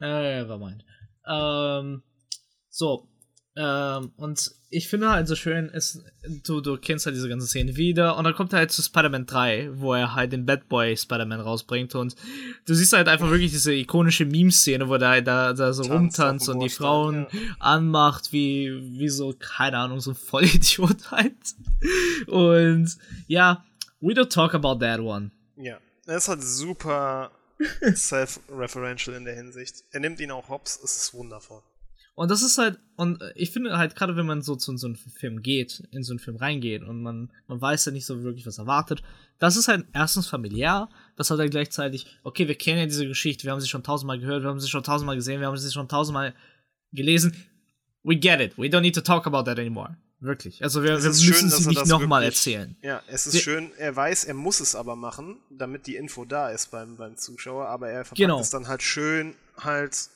Äh, 0.00 0.42
never 0.42 0.58
mind. 0.58 0.84
Ähm, 1.26 2.02
so, 2.70 3.08
ähm, 3.56 4.12
und 4.16 4.52
ich 4.68 4.88
finde 4.88 5.08
halt 5.08 5.26
so 5.28 5.34
schön, 5.34 5.70
ist, 5.70 6.04
du, 6.44 6.60
du 6.60 6.76
kennst 6.76 7.06
halt 7.06 7.16
diese 7.16 7.28
ganze 7.28 7.46
Szene 7.46 7.76
wieder 7.76 8.18
und 8.18 8.24
dann 8.24 8.34
kommt 8.34 8.52
er 8.52 8.58
halt 8.58 8.70
zu 8.70 8.82
Spider-Man 8.82 9.24
3, 9.24 9.70
wo 9.74 9.94
er 9.94 10.14
halt 10.14 10.32
den 10.32 10.44
Bad 10.44 10.68
Boy 10.68 10.94
Spider-Man 10.94 11.40
rausbringt 11.40 11.94
und 11.94 12.14
du 12.66 12.74
siehst 12.74 12.92
halt 12.92 13.08
einfach 13.08 13.30
wirklich 13.30 13.52
diese 13.52 13.72
ikonische 13.72 14.26
Meme-Szene, 14.26 14.90
wo 14.90 14.98
der 14.98 15.22
da, 15.22 15.54
da 15.54 15.72
so 15.72 15.84
Tanz 15.84 15.94
rumtanzt 15.94 16.48
und 16.50 16.60
die 16.60 16.68
Frauen 16.68 17.26
ja. 17.32 17.40
anmacht, 17.58 18.32
wie, 18.32 18.98
wie 18.98 19.08
so, 19.08 19.34
keine 19.38 19.78
Ahnung, 19.78 20.00
so 20.00 20.10
ein 20.10 20.16
Vollidiot 20.16 21.10
halt. 21.10 21.32
Und 22.26 22.98
ja, 23.26 23.64
we 24.00 24.12
don't 24.12 24.28
talk 24.28 24.54
about 24.54 24.80
that 24.80 25.00
one. 25.00 25.30
Ja, 25.56 25.78
er 26.04 26.16
ist 26.18 26.28
halt 26.28 26.42
super 26.42 27.30
self-referential 27.94 29.16
in 29.16 29.24
der 29.24 29.34
Hinsicht. 29.34 29.84
Er 29.92 30.00
nimmt 30.00 30.20
ihn 30.20 30.30
auch 30.30 30.50
hops, 30.50 30.78
es 30.84 30.96
ist 30.96 31.14
wundervoll. 31.14 31.62
Und 32.16 32.30
das 32.30 32.40
ist 32.40 32.56
halt, 32.56 32.78
und 32.96 33.22
ich 33.34 33.50
finde 33.50 33.76
halt, 33.76 33.94
gerade 33.94 34.16
wenn 34.16 34.24
man 34.24 34.40
so 34.40 34.56
zu 34.56 34.74
so 34.78 34.86
einem 34.86 34.96
Film 34.96 35.42
geht, 35.42 35.86
in 35.90 36.02
so 36.02 36.14
einen 36.14 36.18
Film 36.18 36.36
reingeht 36.36 36.82
und 36.82 37.02
man, 37.02 37.30
man 37.46 37.60
weiß 37.60 37.84
ja 37.84 37.92
nicht 37.92 38.06
so 38.06 38.22
wirklich, 38.22 38.46
was 38.46 38.56
erwartet, 38.56 39.02
das 39.38 39.56
ist 39.56 39.68
halt 39.68 39.84
erstens 39.92 40.26
familiär, 40.26 40.88
das 41.16 41.30
hat 41.30 41.38
halt 41.38 41.50
gleichzeitig, 41.50 42.06
okay, 42.22 42.48
wir 42.48 42.54
kennen 42.54 42.78
ja 42.78 42.86
diese 42.86 43.06
Geschichte, 43.06 43.44
wir 43.44 43.52
haben 43.52 43.60
sie 43.60 43.68
schon 43.68 43.82
tausendmal 43.82 44.18
gehört, 44.18 44.42
wir 44.42 44.48
haben 44.48 44.58
sie 44.58 44.68
schon 44.68 44.82
tausendmal 44.82 45.14
gesehen, 45.14 45.40
wir 45.40 45.46
haben 45.46 45.56
sie 45.58 45.70
schon 45.70 45.88
tausendmal 45.88 46.34
gelesen. 46.90 47.36
We 48.02 48.16
get 48.16 48.40
it. 48.40 48.56
We 48.56 48.68
don't 48.68 48.80
need 48.80 48.94
to 48.94 49.02
talk 49.02 49.26
about 49.26 49.42
that 49.42 49.58
anymore. 49.58 49.98
Wirklich. 50.20 50.62
Also 50.62 50.82
wir, 50.82 51.02
wir 51.02 51.08
müssen 51.08 51.34
schön, 51.34 51.50
sie 51.50 51.68
nicht 51.68 51.84
nochmal 51.84 52.22
erzählen. 52.22 52.76
Ja, 52.80 53.02
es 53.08 53.26
ist 53.26 53.34
wir, 53.34 53.40
schön, 53.42 53.72
er 53.76 53.94
weiß, 53.94 54.24
er 54.24 54.32
muss 54.32 54.60
es 54.60 54.74
aber 54.74 54.96
machen, 54.96 55.36
damit 55.50 55.86
die 55.86 55.96
Info 55.96 56.24
da 56.24 56.48
ist 56.48 56.70
beim, 56.70 56.96
beim 56.96 57.18
Zuschauer, 57.18 57.68
aber 57.68 57.90
er 57.90 58.06
verpackt 58.06 58.16
genau. 58.16 58.40
es 58.40 58.48
dann 58.48 58.68
halt 58.68 58.82
schön 58.82 59.34
halt 59.58 60.08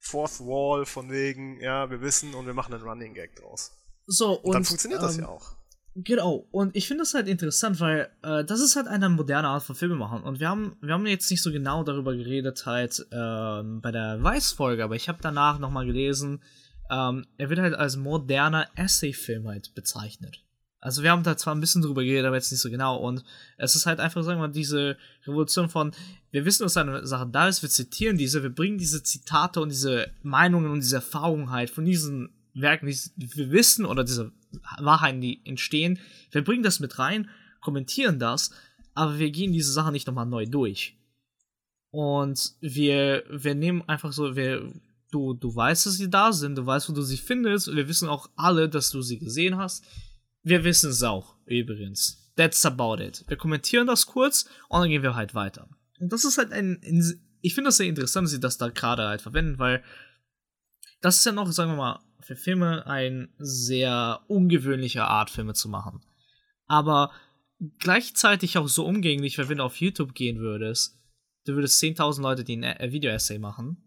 Fourth 0.00 0.40
Wall 0.40 0.86
von 0.86 1.10
wegen, 1.10 1.60
ja, 1.60 1.90
wir 1.90 2.00
wissen 2.00 2.34
und 2.34 2.46
wir 2.46 2.54
machen 2.54 2.74
einen 2.74 2.82
Running 2.82 3.14
Gag 3.14 3.36
draus. 3.36 3.72
So, 4.06 4.32
und, 4.32 4.44
und 4.46 4.54
dann 4.54 4.64
funktioniert 4.64 5.00
ähm, 5.00 5.06
das 5.06 5.16
ja 5.18 5.28
auch. 5.28 5.52
Genau, 5.94 6.46
und 6.52 6.74
ich 6.76 6.88
finde 6.88 7.02
das 7.02 7.14
halt 7.14 7.28
interessant, 7.28 7.80
weil 7.80 8.10
äh, 8.22 8.44
das 8.44 8.60
ist 8.60 8.76
halt 8.76 8.86
eine 8.86 9.08
moderne 9.08 9.48
Art 9.48 9.62
von 9.62 9.74
Filme 9.74 9.96
machen. 9.96 10.22
Und 10.22 10.40
wir 10.40 10.48
haben, 10.48 10.76
wir 10.80 10.94
haben 10.94 11.06
jetzt 11.06 11.30
nicht 11.30 11.42
so 11.42 11.52
genau 11.52 11.84
darüber 11.84 12.14
geredet, 12.14 12.64
halt 12.64 13.06
ähm, 13.12 13.80
bei 13.80 13.90
der 13.90 14.22
Weiß-Folge, 14.22 14.82
aber 14.82 14.96
ich 14.96 15.08
habe 15.08 15.18
danach 15.20 15.58
nochmal 15.58 15.86
gelesen, 15.86 16.42
ähm, 16.90 17.26
er 17.38 17.50
wird 17.50 17.60
halt 17.60 17.74
als 17.74 17.96
moderner 17.96 18.68
Essay-Film 18.76 19.48
halt 19.48 19.74
bezeichnet. 19.74 20.42
Also 20.80 21.02
wir 21.02 21.10
haben 21.10 21.22
da 21.22 21.36
zwar 21.36 21.54
ein 21.54 21.60
bisschen 21.60 21.82
drüber 21.82 22.02
geredet, 22.02 22.24
aber 22.24 22.36
jetzt 22.36 22.50
nicht 22.50 22.60
so 22.60 22.70
genau. 22.70 22.96
Und 22.96 23.22
es 23.58 23.74
ist 23.76 23.84
halt 23.84 24.00
einfach, 24.00 24.22
sagen 24.22 24.40
wir 24.40 24.48
mal, 24.48 24.52
diese 24.52 24.96
Revolution 25.26 25.68
von, 25.68 25.92
wir 26.30 26.44
wissen, 26.46 26.62
dass 26.62 26.76
eine 26.76 27.06
Sache 27.06 27.28
da 27.30 27.48
ist, 27.48 27.62
wir 27.62 27.68
zitieren 27.68 28.16
diese, 28.16 28.42
wir 28.42 28.50
bringen 28.50 28.78
diese 28.78 29.02
Zitate 29.02 29.60
und 29.60 29.68
diese 29.68 30.10
Meinungen 30.22 30.70
und 30.70 30.80
diese 30.80 30.96
Erfahrungen 30.96 31.50
halt 31.50 31.68
von 31.68 31.84
diesen 31.84 32.30
Werken, 32.54 32.86
die 32.86 32.98
wir 33.36 33.50
wissen 33.50 33.84
oder 33.84 34.04
diese 34.04 34.32
Wahrheiten, 34.78 35.20
die 35.20 35.42
entstehen, 35.44 35.98
wir 36.30 36.42
bringen 36.42 36.62
das 36.62 36.80
mit 36.80 36.98
rein, 36.98 37.28
kommentieren 37.60 38.18
das, 38.18 38.50
aber 38.94 39.18
wir 39.18 39.30
gehen 39.30 39.52
diese 39.52 39.72
Sachen 39.72 39.92
nicht 39.92 40.06
nochmal 40.06 40.26
neu 40.26 40.46
durch. 40.46 40.96
Und 41.90 42.54
wir, 42.60 43.24
wir 43.28 43.54
nehmen 43.54 43.82
einfach 43.86 44.12
so, 44.12 44.34
wir, 44.34 44.72
du, 45.10 45.34
du 45.34 45.54
weißt, 45.54 45.86
dass 45.86 45.94
sie 45.94 46.08
da 46.08 46.32
sind, 46.32 46.56
du 46.56 46.64
weißt, 46.64 46.88
wo 46.88 46.92
du 46.94 47.02
sie 47.02 47.18
findest, 47.18 47.74
wir 47.74 47.86
wissen 47.86 48.08
auch 48.08 48.30
alle, 48.36 48.68
dass 48.68 48.90
du 48.90 49.02
sie 49.02 49.18
gesehen 49.18 49.58
hast 49.58 49.84
wir 50.42 50.64
wissen 50.64 50.90
es 50.90 51.02
auch, 51.02 51.36
übrigens. 51.46 52.32
That's 52.36 52.64
about 52.64 53.02
it. 53.02 53.24
Wir 53.28 53.36
kommentieren 53.36 53.86
das 53.86 54.06
kurz 54.06 54.48
und 54.68 54.80
dann 54.80 54.88
gehen 54.88 55.02
wir 55.02 55.14
halt 55.14 55.34
weiter. 55.34 55.68
Und 55.98 56.12
das 56.12 56.24
ist 56.24 56.38
halt 56.38 56.52
ein. 56.52 56.80
Ich 57.42 57.54
finde 57.54 57.68
das 57.68 57.76
sehr 57.76 57.86
interessant, 57.86 58.26
dass 58.26 58.32
sie 58.32 58.40
das 58.40 58.58
da 58.58 58.68
gerade 58.68 59.06
halt 59.08 59.22
verwenden, 59.22 59.58
weil 59.58 59.82
das 61.00 61.18
ist 61.18 61.26
ja 61.26 61.32
noch, 61.32 61.50
sagen 61.50 61.72
wir 61.72 61.76
mal, 61.76 62.00
für 62.20 62.36
Filme 62.36 62.86
eine 62.86 63.28
sehr 63.38 64.20
ungewöhnliche 64.28 65.04
Art, 65.04 65.30
Filme 65.30 65.54
zu 65.54 65.68
machen. 65.68 66.00
Aber 66.66 67.10
gleichzeitig 67.78 68.58
auch 68.58 68.68
so 68.68 68.86
umgänglich, 68.86 69.38
weil 69.38 69.48
wenn 69.48 69.58
du 69.58 69.64
auf 69.64 69.76
YouTube 69.76 70.14
gehen 70.14 70.38
würdest, 70.38 70.98
du 71.46 71.54
würdest 71.54 71.82
10.000 71.82 72.22
Leute, 72.22 72.44
die 72.44 72.56
ein 72.56 72.62
äh, 72.62 72.92
Video-Essay 72.92 73.38
machen. 73.38 73.78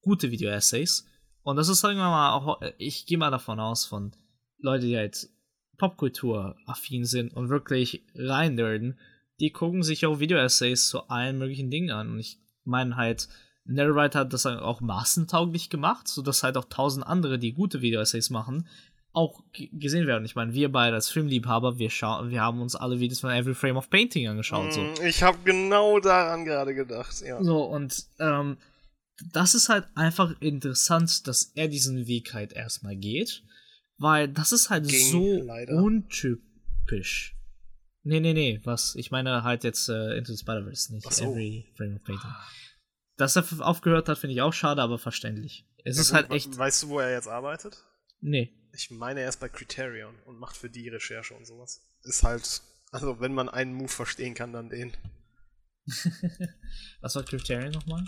Gute 0.00 0.30
Video-Essays. 0.30 1.06
Und 1.42 1.56
das 1.56 1.68
ist, 1.68 1.80
sagen 1.80 1.98
wir 1.98 2.04
mal, 2.04 2.32
auch, 2.32 2.60
ich 2.78 3.06
gehe 3.06 3.18
mal 3.18 3.30
davon 3.30 3.60
aus, 3.60 3.84
von 3.84 4.12
Leute, 4.58 4.86
die 4.86 4.96
halt 4.96 5.28
Popkultur-affin 5.78 7.04
sind 7.04 7.34
und 7.34 7.48
wirklich 7.48 8.04
rein 8.14 8.54
nerden, 8.54 8.98
die 9.40 9.50
gucken 9.50 9.82
sich 9.82 10.06
auch 10.06 10.20
Video-Essays 10.20 10.88
zu 10.88 11.08
allen 11.08 11.38
möglichen 11.38 11.70
Dingen 11.70 11.90
an. 11.90 12.10
Und 12.10 12.20
ich 12.20 12.38
meine 12.64 12.96
halt, 12.96 13.28
Netherite 13.64 14.18
hat 14.18 14.32
das 14.32 14.46
auch 14.46 14.80
massentauglich 14.80 15.70
gemacht, 15.70 16.08
sodass 16.08 16.42
halt 16.42 16.56
auch 16.56 16.66
tausend 16.66 17.06
andere, 17.06 17.38
die 17.38 17.52
gute 17.52 17.82
Video-Essays 17.82 18.30
machen, 18.30 18.68
auch 19.12 19.42
gesehen 19.72 20.06
werden. 20.06 20.26
Ich 20.26 20.36
meine, 20.36 20.52
wir 20.52 20.70
beide 20.70 20.94
als 20.94 21.08
Filmliebhaber, 21.08 21.78
wir, 21.78 21.88
wir 21.88 22.40
haben 22.40 22.60
uns 22.60 22.76
alle 22.76 23.00
Videos 23.00 23.20
von 23.20 23.30
Every 23.30 23.54
Frame 23.54 23.78
of 23.78 23.88
Painting 23.88 24.28
angeschaut. 24.28 24.74
So. 24.74 24.80
Mm, 24.80 24.94
ich 25.06 25.22
habe 25.22 25.38
genau 25.44 25.98
daran 26.00 26.44
gerade 26.44 26.74
gedacht, 26.74 27.22
ja. 27.22 27.42
So, 27.42 27.64
und 27.64 28.04
ähm, 28.20 28.58
das 29.32 29.54
ist 29.54 29.70
halt 29.70 29.86
einfach 29.94 30.34
interessant, 30.40 31.26
dass 31.26 31.44
er 31.54 31.68
diesen 31.68 32.06
Weg 32.06 32.34
halt 32.34 32.52
erstmal 32.52 32.94
geht. 32.94 33.42
Weil 33.98 34.28
das 34.28 34.52
ist 34.52 34.70
halt 34.70 34.88
Ging, 34.88 35.10
so 35.10 35.42
leider. 35.42 35.74
untypisch. 35.74 37.34
Nee, 38.02 38.20
nee, 38.20 38.34
nee, 38.34 38.60
was? 38.64 38.94
Ich 38.94 39.10
meine 39.10 39.42
halt 39.42 39.64
jetzt 39.64 39.88
äh, 39.88 40.16
Into 40.16 40.32
the 40.32 40.38
Spider-Verse, 40.38 40.94
nicht 40.94 41.12
so. 41.12 41.32
Every 41.32 41.72
Frame 41.76 41.96
of 41.96 42.04
Painting. 42.04 42.30
Dass 43.16 43.36
er 43.36 43.44
aufgehört 43.66 44.08
hat, 44.08 44.18
finde 44.18 44.34
ich 44.34 44.42
auch 44.42 44.52
schade, 44.52 44.82
aber 44.82 44.98
verständlich. 44.98 45.66
Es 45.84 45.96
ja, 45.96 46.02
ist 46.02 46.12
halt 46.12 46.30
echt. 46.30 46.56
Weißt 46.56 46.82
du, 46.82 46.88
wo 46.90 47.00
er 47.00 47.10
jetzt 47.10 47.28
arbeitet? 47.28 47.82
Nee. 48.20 48.52
Ich 48.72 48.90
meine, 48.90 49.20
er 49.20 49.28
ist 49.28 49.40
bei 49.40 49.48
Criterion 49.48 50.14
und 50.26 50.38
macht 50.38 50.56
für 50.56 50.68
die 50.68 50.88
Recherche 50.88 51.34
und 51.34 51.46
sowas. 51.46 51.80
Ist 52.02 52.22
halt, 52.22 52.62
also 52.92 53.20
wenn 53.20 53.32
man 53.32 53.48
einen 53.48 53.72
Move 53.74 53.88
verstehen 53.88 54.34
kann, 54.34 54.52
dann 54.52 54.68
den. 54.68 54.92
was 57.00 57.16
war 57.16 57.22
Criterion 57.22 57.72
nochmal? 57.72 58.04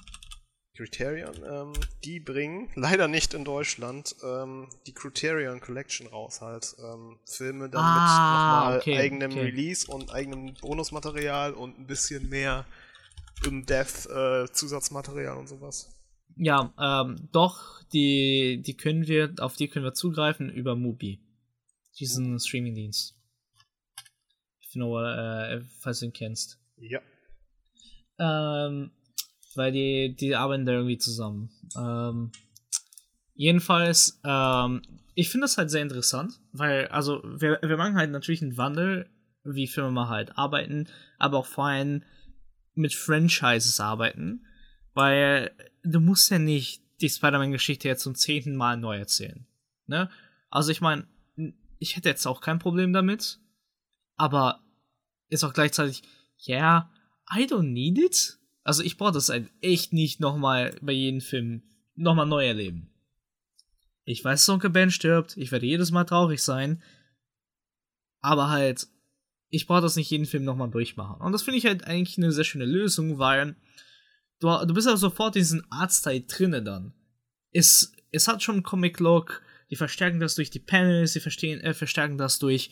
Criterion, 0.78 1.34
ähm, 1.44 1.72
die 2.04 2.20
bringen, 2.20 2.70
leider 2.76 3.08
nicht 3.08 3.34
in 3.34 3.44
Deutschland, 3.44 4.14
ähm, 4.22 4.68
die 4.86 4.92
Criterion 4.92 5.60
Collection 5.60 6.06
raus 6.06 6.40
halt. 6.40 6.76
Ähm, 6.78 7.18
Filme 7.24 7.68
dann 7.68 7.82
ah, 7.82 7.90
mit 7.94 8.04
nochmal 8.04 8.78
okay, 8.78 8.96
eigenem 8.96 9.32
okay. 9.32 9.40
Release 9.40 9.90
und 9.90 10.12
eigenem 10.12 10.54
Bonusmaterial 10.54 11.54
und 11.54 11.80
ein 11.80 11.86
bisschen 11.88 12.28
mehr 12.28 12.64
im 13.44 13.66
Dev 13.66 14.08
äh, 14.08 14.46
Zusatzmaterial 14.52 15.36
und 15.36 15.48
sowas. 15.48 15.92
Ja, 16.36 16.72
ähm, 16.78 17.28
doch, 17.32 17.82
die, 17.92 18.62
die 18.64 18.76
können 18.76 19.08
wir, 19.08 19.34
auf 19.40 19.56
die 19.56 19.66
können 19.66 19.84
wir 19.84 19.94
zugreifen 19.94 20.48
über 20.48 20.76
Mubi. 20.76 21.18
Diesen 21.98 22.34
mhm. 22.34 22.38
Streamingdienst. 22.38 23.16
If 24.62 24.76
äh, 24.76 25.60
falls 25.80 25.98
du 25.98 26.06
ihn 26.06 26.12
kennst. 26.12 26.60
Ja. 26.76 27.00
Ähm, 28.20 28.92
weil 29.54 29.72
die, 29.72 30.14
die 30.14 30.36
arbeiten 30.36 30.66
da 30.66 30.72
irgendwie 30.72 30.98
zusammen. 30.98 31.50
Ähm, 31.76 32.32
jedenfalls, 33.34 34.20
ähm, 34.24 34.82
ich 35.14 35.30
finde 35.30 35.44
das 35.44 35.58
halt 35.58 35.70
sehr 35.70 35.82
interessant, 35.82 36.40
weil, 36.52 36.88
also, 36.88 37.22
wir, 37.24 37.58
wir 37.62 37.76
machen 37.76 37.96
halt 37.96 38.10
natürlich 38.10 38.42
einen 38.42 38.56
Wandel, 38.56 39.08
wie 39.44 39.66
Firmen 39.66 40.08
halt 40.08 40.36
arbeiten, 40.36 40.88
aber 41.18 41.38
auch 41.38 41.46
vor 41.46 41.66
allem 41.66 42.02
mit 42.74 42.94
Franchises 42.94 43.80
arbeiten, 43.80 44.46
weil 44.94 45.50
du 45.82 46.00
musst 46.00 46.30
ja 46.30 46.38
nicht 46.38 46.82
die 47.00 47.08
Spider-Man-Geschichte 47.08 47.88
jetzt 47.88 48.02
zum 48.02 48.14
zehnten 48.14 48.56
Mal 48.56 48.76
neu 48.76 48.96
erzählen. 48.96 49.46
Ne? 49.86 50.10
Also 50.50 50.70
ich 50.70 50.80
meine, 50.80 51.06
ich 51.78 51.96
hätte 51.96 52.08
jetzt 52.08 52.26
auch 52.26 52.40
kein 52.40 52.58
Problem 52.58 52.92
damit, 52.92 53.40
aber 54.16 54.60
ist 55.28 55.44
auch 55.44 55.52
gleichzeitig, 55.52 56.02
yeah, 56.46 56.90
I 57.32 57.44
don't 57.44 57.72
need 57.72 57.98
it. 57.98 58.37
Also 58.68 58.82
ich 58.82 58.98
brauche 58.98 59.12
das 59.12 59.30
halt 59.30 59.50
echt 59.62 59.94
nicht 59.94 60.20
nochmal 60.20 60.76
bei 60.82 60.92
jedem 60.92 61.22
Film 61.22 61.62
nochmal 61.94 62.26
neu 62.26 62.46
erleben. 62.46 62.90
Ich 64.04 64.22
weiß, 64.22 64.44
dass 64.44 64.48
Onkel 64.50 64.68
Ben 64.68 64.90
stirbt, 64.90 65.38
ich 65.38 65.50
werde 65.52 65.64
jedes 65.64 65.90
Mal 65.90 66.04
traurig 66.04 66.42
sein, 66.42 66.82
aber 68.20 68.50
halt, 68.50 68.86
ich 69.48 69.66
brauche 69.66 69.80
das 69.80 69.96
nicht 69.96 70.10
jeden 70.10 70.26
Film 70.26 70.44
nochmal 70.44 70.68
durchmachen. 70.68 71.18
Und 71.22 71.32
das 71.32 71.44
finde 71.44 71.56
ich 71.56 71.64
halt 71.64 71.84
eigentlich 71.84 72.18
eine 72.18 72.30
sehr 72.30 72.44
schöne 72.44 72.66
Lösung, 72.66 73.18
weil 73.18 73.56
du, 74.38 74.48
du 74.66 74.74
bist 74.74 74.86
ja 74.86 74.98
sofort 74.98 75.34
in 75.36 75.40
diesem 75.40 75.64
Arztteil 75.70 76.24
drinne 76.28 76.62
dann. 76.62 76.92
Es, 77.52 77.94
es 78.10 78.28
hat 78.28 78.42
schon 78.42 78.56
einen 78.56 78.64
Comic-Look, 78.64 79.40
die 79.70 79.76
verstärken 79.76 80.20
das 80.20 80.34
durch 80.34 80.50
die 80.50 80.60
Panels, 80.60 81.14
die 81.14 81.20
verstehen, 81.20 81.62
äh, 81.62 81.72
verstärken 81.72 82.18
das 82.18 82.38
durch 82.38 82.70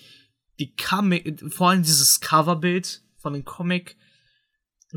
die 0.58 0.76
Comic, 0.76 1.42
vor 1.50 1.70
allem 1.70 1.82
dieses 1.82 2.20
Coverbild 2.20 3.00
von 3.16 3.32
dem 3.32 3.46
Comic. 3.46 3.96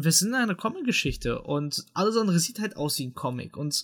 Wir 0.02 0.12
sind 0.12 0.30
in 0.30 0.36
einer 0.36 0.56
Comic-Geschichte 0.56 1.42
und 1.42 1.86
alles 1.94 2.16
andere 2.16 2.40
sieht 2.40 2.60
halt 2.60 2.78
aus 2.78 2.98
wie 3.00 3.08
ein 3.08 3.14
Comic. 3.14 3.58
Und 3.58 3.84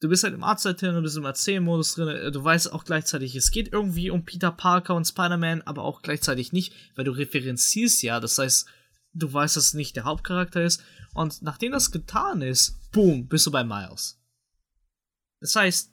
du 0.00 0.08
bist 0.08 0.22
halt 0.22 0.34
im 0.34 0.44
Artstyle 0.44 0.74
drin, 0.74 0.94
du 0.94 1.02
bist 1.02 1.16
im 1.16 1.24
Erzählmodus 1.24 1.94
drin, 1.94 2.08
äh, 2.08 2.30
du 2.30 2.44
weißt 2.44 2.72
auch 2.72 2.84
gleichzeitig, 2.84 3.34
es 3.34 3.50
geht 3.50 3.72
irgendwie 3.72 4.10
um 4.10 4.24
Peter 4.24 4.50
Parker 4.50 4.94
und 4.94 5.06
Spider-Man, 5.06 5.62
aber 5.62 5.82
auch 5.82 6.02
gleichzeitig 6.02 6.52
nicht, 6.52 6.74
weil 6.94 7.04
du 7.04 7.12
referenzierst 7.12 8.02
ja, 8.02 8.20
das 8.20 8.36
heißt, 8.36 8.68
du 9.14 9.32
weißt, 9.32 9.56
dass 9.56 9.68
es 9.68 9.74
nicht 9.74 9.96
der 9.96 10.04
Hauptcharakter 10.04 10.62
ist. 10.62 10.82
Und 11.14 11.40
nachdem 11.42 11.72
das 11.72 11.90
getan 11.90 12.42
ist, 12.42 12.90
boom, 12.90 13.28
bist 13.28 13.46
du 13.46 13.50
bei 13.50 13.64
Miles. 13.64 14.20
Das 15.40 15.56
heißt, 15.56 15.90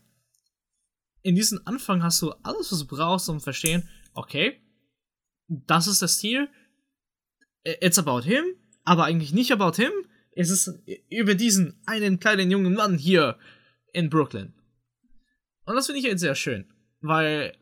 in 1.22 1.36
diesem 1.36 1.62
Anfang 1.66 2.04
hast 2.04 2.22
du 2.22 2.32
alles, 2.44 2.72
was 2.72 2.80
du 2.80 2.88
brauchst, 2.88 3.30
um 3.30 3.40
zu 3.40 3.44
verstehen, 3.44 3.88
okay, 4.14 4.62
das 5.48 5.88
ist 5.88 6.02
das 6.02 6.18
Ziel, 6.18 6.50
it's 7.64 8.00
about 8.00 8.22
him, 8.22 8.44
aber 8.84 9.06
eigentlich 9.06 9.34
nicht 9.34 9.52
about 9.52 9.82
him, 9.82 9.92
es 10.34 10.50
ist 10.50 10.80
über 11.10 11.36
diesen 11.36 11.80
einen 11.86 12.20
kleinen 12.20 12.52
jungen 12.52 12.74
Mann 12.74 12.98
hier 12.98 13.38
in 13.94 14.10
Brooklyn. 14.10 14.54
Und 15.66 15.76
das 15.76 15.88
finde 15.88 16.00
ich 16.00 16.08
halt 16.08 16.20
sehr 16.20 16.36
schön, 16.36 16.72
weil 17.02 17.58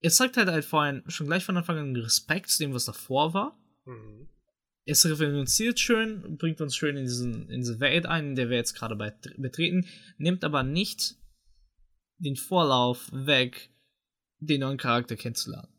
es 0.00 0.16
zeigt 0.16 0.36
halt 0.36 0.48
halt 0.48 0.64
vorhin 0.64 1.02
schon 1.06 1.26
gleich 1.26 1.44
von 1.44 1.56
Anfang 1.56 1.78
an 1.78 1.96
Respekt 1.96 2.50
zu 2.50 2.62
dem, 2.62 2.74
was 2.74 2.86
davor 2.86 3.34
war. 3.34 3.58
Mhm. 3.84 4.28
Es 4.84 5.06
referenziert 5.06 5.78
schön, 5.78 6.36
bringt 6.38 6.60
uns 6.60 6.74
schön 6.74 6.96
in, 6.96 7.04
diesen, 7.04 7.48
in 7.48 7.60
diese 7.60 7.78
Welt 7.78 8.06
ein, 8.06 8.30
in 8.30 8.34
der 8.34 8.50
wir 8.50 8.56
jetzt 8.56 8.74
gerade 8.74 8.96
betreten, 8.96 9.86
nimmt 10.18 10.42
aber 10.44 10.64
nicht 10.64 11.16
den 12.18 12.34
Vorlauf 12.34 13.08
weg, 13.12 13.70
den 14.40 14.60
neuen 14.60 14.78
Charakter 14.78 15.14
kennenzulernen. 15.14 15.71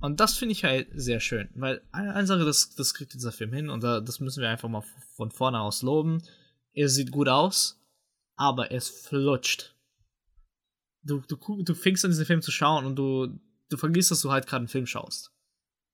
Und 0.00 0.20
das 0.20 0.36
finde 0.36 0.52
ich 0.52 0.64
halt 0.64 0.88
sehr 0.94 1.18
schön, 1.18 1.48
weil 1.54 1.82
eine 1.90 2.26
Sache, 2.26 2.44
das, 2.44 2.74
das 2.74 2.94
kriegt 2.94 3.14
dieser 3.14 3.32
Film 3.32 3.52
hin 3.52 3.68
und 3.68 3.82
das 3.82 4.20
müssen 4.20 4.40
wir 4.40 4.48
einfach 4.48 4.68
mal 4.68 4.84
von 5.16 5.32
vorne 5.32 5.60
aus 5.60 5.82
loben. 5.82 6.22
Er 6.72 6.88
sieht 6.88 7.10
gut 7.10 7.28
aus, 7.28 7.80
aber 8.36 8.70
es 8.70 8.88
flutscht. 8.88 9.74
Du, 11.02 11.20
du, 11.26 11.62
du 11.62 11.74
fängst 11.74 12.04
an, 12.04 12.12
diesen 12.12 12.26
Film 12.26 12.42
zu 12.42 12.52
schauen 12.52 12.86
und 12.86 12.96
du, 12.96 13.40
du 13.70 13.76
vergisst, 13.76 14.12
dass 14.12 14.20
du 14.20 14.30
halt 14.30 14.46
gerade 14.46 14.60
einen 14.60 14.68
Film 14.68 14.86
schaust. 14.86 15.32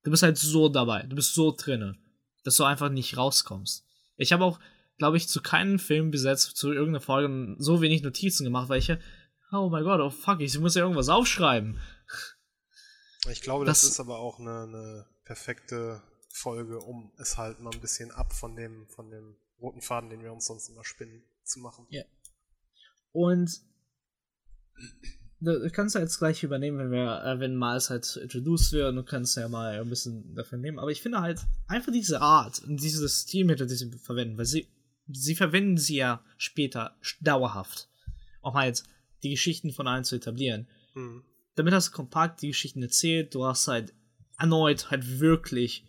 Du 0.02 0.10
bist 0.10 0.22
halt 0.22 0.36
so 0.36 0.68
dabei, 0.68 1.04
du 1.04 1.16
bist 1.16 1.34
so 1.34 1.54
drinne, 1.56 1.96
dass 2.42 2.56
du 2.56 2.64
einfach 2.64 2.90
nicht 2.90 3.16
rauskommst. 3.16 3.86
Ich 4.16 4.32
habe 4.32 4.44
auch, 4.44 4.60
glaube 4.98 5.16
ich, 5.16 5.28
zu 5.28 5.40
keinem 5.40 5.78
Film 5.78 6.10
besetzt, 6.10 6.56
zu 6.56 6.72
irgendeiner 6.72 7.00
Folge 7.00 7.56
so 7.58 7.80
wenig 7.80 8.02
Notizen 8.02 8.44
gemacht, 8.44 8.68
weil 8.68 8.80
ich 8.80 8.92
oh 9.52 9.68
mein 9.70 9.84
Gott, 9.84 10.00
oh 10.00 10.10
fuck, 10.10 10.40
ich 10.40 10.58
muss 10.58 10.74
ja 10.74 10.82
irgendwas 10.82 11.08
aufschreiben. 11.08 11.78
Ich 13.30 13.40
glaube, 13.40 13.64
das, 13.64 13.82
das 13.82 13.90
ist 13.90 14.00
aber 14.00 14.18
auch 14.18 14.38
eine, 14.38 14.62
eine, 14.62 15.06
perfekte 15.24 16.02
Folge, 16.28 16.80
um 16.80 17.12
es 17.16 17.38
halt 17.38 17.60
mal 17.60 17.72
ein 17.72 17.80
bisschen 17.80 18.10
ab 18.10 18.32
von 18.34 18.56
dem, 18.56 18.86
von 18.88 19.10
dem 19.10 19.36
roten 19.60 19.80
Faden, 19.80 20.10
den 20.10 20.22
wir 20.22 20.32
uns 20.32 20.44
sonst 20.44 20.68
immer 20.68 20.84
spinnen, 20.84 21.22
zu 21.44 21.60
machen. 21.60 21.86
Ja. 21.88 22.02
Und 23.12 23.62
du 25.40 25.70
kannst 25.70 25.94
du 25.94 25.98
jetzt 25.98 26.18
gleich 26.18 26.42
übernehmen, 26.42 26.78
wenn 26.78 26.90
wir, 26.90 27.22
äh, 27.24 27.40
wenn 27.40 27.56
Miles 27.56 27.90
halt 27.90 28.16
introduced 28.16 28.72
wird, 28.72 28.94
du 28.94 29.02
kannst 29.02 29.36
ja 29.36 29.48
mal 29.48 29.80
ein 29.80 29.88
bisschen 29.88 30.34
dafür 30.34 30.58
nehmen. 30.58 30.78
Aber 30.78 30.90
ich 30.90 31.02
finde 31.02 31.20
halt 31.20 31.40
einfach 31.66 31.92
diese 31.92 32.20
Art 32.20 32.62
und 32.64 32.82
dieses 32.82 33.22
Stilmittel, 33.22 33.66
die 33.66 33.74
sie 33.74 33.90
verwenden, 33.92 34.36
weil 34.36 34.46
sie, 34.46 34.68
sie 35.08 35.34
verwenden 35.34 35.78
sie 35.78 35.96
ja 35.96 36.24
später 36.36 36.96
dauerhaft. 37.20 37.88
Auch 38.42 38.54
halt 38.54 38.82
die 39.22 39.30
Geschichten 39.30 39.72
von 39.72 39.86
allen 39.86 40.04
zu 40.04 40.16
etablieren. 40.16 40.68
Mhm. 40.94 41.24
Damit 41.54 41.72
hast 41.72 41.88
du 41.88 41.92
kompakt 41.92 42.42
die 42.42 42.48
Geschichten 42.48 42.82
erzählt, 42.82 43.34
du 43.34 43.44
hast 43.44 43.68
halt 43.68 43.94
erneut 44.38 44.90
halt 44.90 45.20
wirklich 45.20 45.86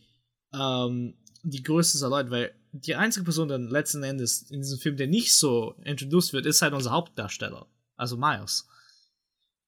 ähm, 0.54 1.18
die 1.44 1.64
größte 1.64 2.08
Leute, 2.08 2.32
weil 2.32 2.56
die 2.72 2.96
einzige 2.96 3.24
Person 3.24 3.48
dann 3.48 3.70
letzten 3.70 4.04
Endes 4.04 4.44
in 4.52 4.62
diesem 4.62 4.80
Film, 4.80 4.98
der 4.98 5.08
nicht 5.08 5.34
so 5.34 5.76
introduced 5.84 6.34
wird, 6.34 6.46
ist 6.46 6.62
halt 6.62 6.74
unser 6.74 6.92
Hauptdarsteller, 6.92 7.68
also 7.96 8.18
Miles. 8.18 8.68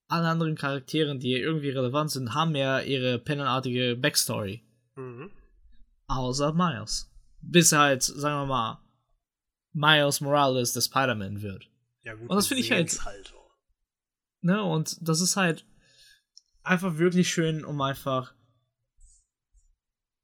Alle 0.09 0.27
anderen 0.27 0.55
Charakteren, 0.55 1.19
die 1.19 1.33
irgendwie 1.33 1.69
relevant 1.69 2.11
sind, 2.11 2.33
haben 2.33 2.55
ja 2.55 2.79
ihre 2.79 3.19
pennenartige 3.19 3.95
Backstory. 3.95 4.63
Mhm. 4.95 5.31
Außer 6.07 6.53
Miles. 6.53 7.11
Bis 7.41 7.71
er 7.71 7.79
halt, 7.79 8.03
sagen 8.03 8.41
wir 8.41 8.45
mal, 8.45 8.81
Miles 9.73 10.21
Morales 10.21 10.73
der 10.73 10.81
Spider-Man 10.81 11.41
wird. 11.41 11.69
Ja, 12.03 12.13
gut, 12.13 12.29
Und 12.29 12.35
das 12.35 12.47
finde 12.47 12.61
ich 12.61 12.71
halt. 12.71 13.05
halt 13.05 13.33
ne, 14.41 14.63
und 14.63 14.97
das 15.01 15.19
ist 15.19 15.35
halt 15.35 15.65
einfach 16.67 16.97
wirklich 16.97 17.29
schön, 17.29 17.65
um 17.65 17.81
einfach 17.81 18.33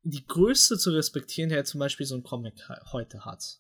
die 0.03 0.25
Größe 0.25 0.77
zu 0.77 0.91
respektieren, 0.91 1.49
der 1.49 1.65
zum 1.65 1.79
Beispiel 1.79 2.06
so 2.06 2.15
ein 2.15 2.23
Comic 2.23 2.67
heute 2.91 3.25
hat. 3.25 3.60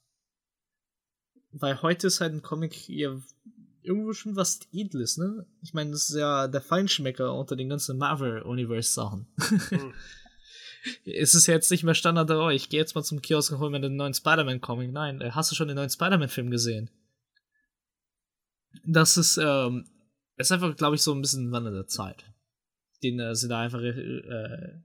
Weil 1.51 1.81
heute 1.81 2.07
ist 2.07 2.19
halt 2.19 2.33
ein 2.33 2.41
Comic 2.41 2.73
hier 2.73 3.21
irgendwo 3.81 4.13
schon 4.13 4.35
was 4.35 4.59
Edles, 4.71 5.17
ne? 5.17 5.45
Ich 5.61 5.73
meine, 5.73 5.91
das 5.91 6.09
ist 6.09 6.15
ja 6.15 6.47
der 6.47 6.61
Feinschmecker 6.61 7.33
unter 7.33 7.55
den 7.55 7.69
ganzen 7.69 7.97
Marvel-Universe-Sachen. 7.97 9.27
Mhm. 9.71 9.93
es 11.05 11.35
ist 11.35 11.47
jetzt 11.47 11.69
nicht 11.71 11.83
mehr 11.83 11.93
Standard, 11.93 12.29
oh, 12.31 12.49
ich 12.49 12.69
gehe 12.69 12.79
jetzt 12.79 12.95
mal 12.95 13.03
zum 13.03 13.21
Kiosk 13.21 13.51
und 13.51 13.59
hol 13.59 13.69
mir 13.69 13.81
den 13.81 13.95
neuen 13.95 14.13
Spider-Man-Comic. 14.13 14.91
Nein, 14.91 15.21
äh, 15.21 15.31
hast 15.31 15.51
du 15.51 15.55
schon 15.55 15.67
den 15.67 15.75
neuen 15.75 15.89
Spider-Man-Film 15.89 16.49
gesehen? 16.49 16.89
Das 18.85 19.17
ist, 19.17 19.37
ähm, 19.37 19.85
ist 20.37 20.51
einfach, 20.51 20.75
glaube 20.75 20.95
ich, 20.95 21.01
so 21.01 21.13
ein 21.13 21.21
bisschen 21.21 21.49
ein 21.49 21.51
Wandel 21.51 21.73
der 21.73 21.87
Zeit. 21.87 22.25
Den 23.03 23.19
äh, 23.19 23.35
sie 23.35 23.47
da 23.47 23.59
einfach 23.59 23.81
äh, 23.81 24.81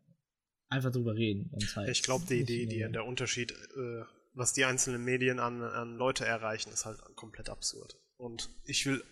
einfach 0.68 0.92
drüber 0.92 1.14
reden. 1.14 1.50
Halt 1.74 1.88
ich 1.88 2.02
glaube, 2.02 2.26
die, 2.26 2.44
die, 2.44 2.66
die, 2.66 2.90
der 2.90 3.04
Unterschied, 3.04 3.52
äh, 3.52 4.02
was 4.34 4.52
die 4.52 4.64
einzelnen 4.64 5.04
Medien 5.04 5.38
an, 5.38 5.62
an 5.62 5.96
Leute 5.96 6.24
erreichen, 6.24 6.70
ist 6.70 6.84
halt 6.84 6.98
komplett 7.16 7.48
absurd. 7.48 7.96
Und 8.16 8.50
ich 8.64 8.84
will 8.86 9.02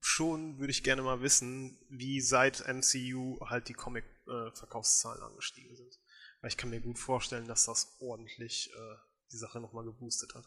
schon, 0.00 0.58
würde 0.58 0.70
ich 0.70 0.82
gerne 0.82 1.02
mal 1.02 1.22
wissen, 1.22 1.78
wie 1.88 2.20
seit 2.20 2.64
MCU 2.66 3.40
halt 3.46 3.68
die 3.68 3.74
Comic-Verkaufszahlen 3.74 5.20
äh, 5.20 5.24
angestiegen 5.24 5.74
sind. 5.76 5.94
Weil 6.40 6.50
ich 6.50 6.56
kann 6.56 6.70
mir 6.70 6.80
gut 6.80 6.98
vorstellen, 6.98 7.46
dass 7.46 7.64
das 7.66 7.96
ordentlich 8.00 8.70
äh, 8.74 8.96
die 9.32 9.38
Sache 9.38 9.60
nochmal 9.60 9.84
geboostet 9.84 10.34
hat. 10.34 10.44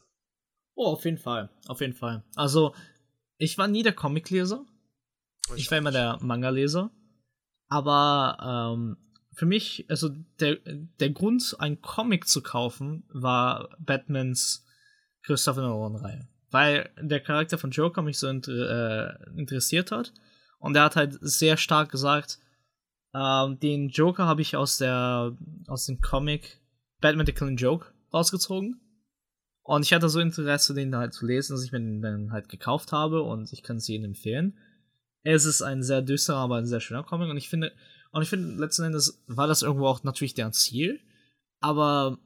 Oh, 0.75 0.86
auf 0.88 1.06
jeden 1.06 1.17
Fall. 1.17 1.49
Auf 1.67 1.82
jeden 1.82 1.95
Fall. 1.95 2.23
Also, 2.36 2.75
ich 3.38 3.58
war 3.58 3.67
nie 3.67 3.82
der 3.82 3.93
Comic-Leser. 3.93 4.63
Ich, 5.56 5.63
ich 5.63 5.71
war 5.71 5.80
immer 5.80 5.91
der 5.91 6.19
Manga-Leser. 6.21 6.91
Aber 7.69 8.73
ähm, 8.75 8.98
für 9.33 9.46
mich, 9.46 9.85
also 9.89 10.10
der, 10.39 10.58
der 11.00 11.10
Grund, 11.12 11.56
einen 11.60 11.81
Comic 11.81 12.27
zu 12.27 12.42
kaufen, 12.42 13.04
war 13.10 13.69
Batmans 13.79 14.65
Christopher 15.23 15.62
Nolan-Reihe. 15.62 16.27
Weil 16.50 16.89
der 17.00 17.19
Charakter 17.19 17.58
von 17.58 17.71
Joker 17.71 18.02
mich 18.02 18.17
so 18.17 18.27
inter 18.27 19.19
äh, 19.19 19.39
interessiert 19.39 19.92
hat. 19.92 20.13
Und 20.60 20.75
er 20.75 20.85
hat 20.85 20.96
halt 20.96 21.17
sehr 21.21 21.58
stark 21.58 21.92
gesagt, 21.92 22.39
ähm, 23.13 23.60
den 23.60 23.89
Joker 23.89 24.25
habe 24.25 24.42
ich 24.42 24.56
aus 24.56 24.77
der 24.77 25.35
aus 25.67 25.85
dem 25.85 26.02
Comic 26.02 26.62
Batman 27.02 27.25
the 27.25 27.33
Killing 27.33 27.58
Joke 27.58 27.87
rausgezogen. 28.13 28.81
Und 29.63 29.83
ich 29.83 29.94
hatte 29.94 30.08
so 30.08 30.19
Interesse, 30.19 30.73
den 30.73 30.96
halt 30.96 31.13
zu 31.13 31.25
lesen, 31.25 31.54
dass 31.54 31.63
ich 31.63 31.71
mir 31.71 31.79
den 31.79 32.02
dann 32.02 32.31
halt 32.31 32.48
gekauft 32.48 32.92
habe 32.92 33.21
und 33.21 33.52
ich 33.52 33.63
kann 33.63 33.77
es 33.77 33.89
Ihnen 33.89 34.06
empfehlen. 34.06 34.58
Es 35.34 35.44
ist 35.44 35.62
ein 35.62 35.84
sehr 35.84 36.02
düsterer, 36.02 36.38
aber 36.38 36.56
ein 36.56 36.65
sehr 36.65 36.80
schöner 36.80 37.04
Comic 37.04 37.30
und 37.30 37.36
ich 37.36 37.50
finde, 37.50 37.73
und 38.12 38.21
ich 38.21 38.30
finde, 38.30 38.56
letzten 38.62 38.84
Endes 38.84 39.21
war 39.28 39.46
das 39.46 39.62
irgendwo 39.62 39.88
auch 39.88 40.04
natürlich 40.04 40.36
deren 40.36 40.54
Ziel. 40.54 41.02
Aber 41.60 42.17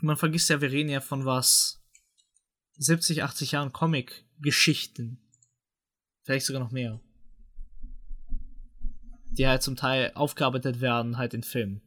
man 0.00 0.16
vergisst 0.16 0.48
ja, 0.48 0.60
wir 0.60 0.70
reden 0.70 0.90
ja 0.90 1.00
von 1.00 1.24
was 1.24 1.82
70, 2.76 3.24
80 3.24 3.50
Jahren 3.50 3.72
Comic-Geschichten. 3.72 5.18
Vielleicht 6.22 6.46
sogar 6.46 6.62
noch 6.62 6.70
mehr. 6.70 7.00
Die 9.30 9.48
halt 9.48 9.64
zum 9.64 9.74
Teil 9.74 10.12
aufgearbeitet 10.14 10.80
werden, 10.80 11.18
halt 11.18 11.34
in 11.34 11.42
Filmen. 11.42 11.82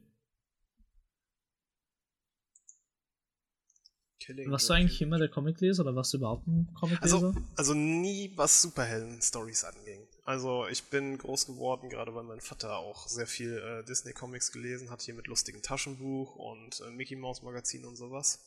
Warst 4.46 4.68
du 4.68 4.74
eigentlich 4.74 5.00
immer 5.00 5.18
der 5.18 5.28
Comicleser 5.28 5.82
oder 5.82 5.94
warst 5.94 6.12
du 6.12 6.18
überhaupt 6.18 6.46
ein 6.46 6.72
Comicleser? 6.74 7.02
Also, 7.02 7.34
also 7.56 7.74
nie, 7.74 8.30
was 8.36 8.62
Superhelden-Stories 8.62 9.64
anging. 9.64 10.01
Also 10.24 10.68
ich 10.68 10.84
bin 10.84 11.18
groß 11.18 11.46
geworden, 11.46 11.88
gerade 11.88 12.14
weil 12.14 12.22
mein 12.22 12.40
Vater 12.40 12.76
auch 12.76 13.08
sehr 13.08 13.26
viel 13.26 13.58
äh, 13.58 13.84
Disney-Comics 13.84 14.52
gelesen 14.52 14.90
hat, 14.90 15.02
hier 15.02 15.14
mit 15.14 15.26
lustigen 15.26 15.62
Taschenbuch 15.62 16.36
und 16.36 16.80
äh, 16.80 16.90
Mickey 16.90 17.16
Mouse 17.16 17.42
Magazin 17.42 17.84
und 17.84 17.96
sowas. 17.96 18.38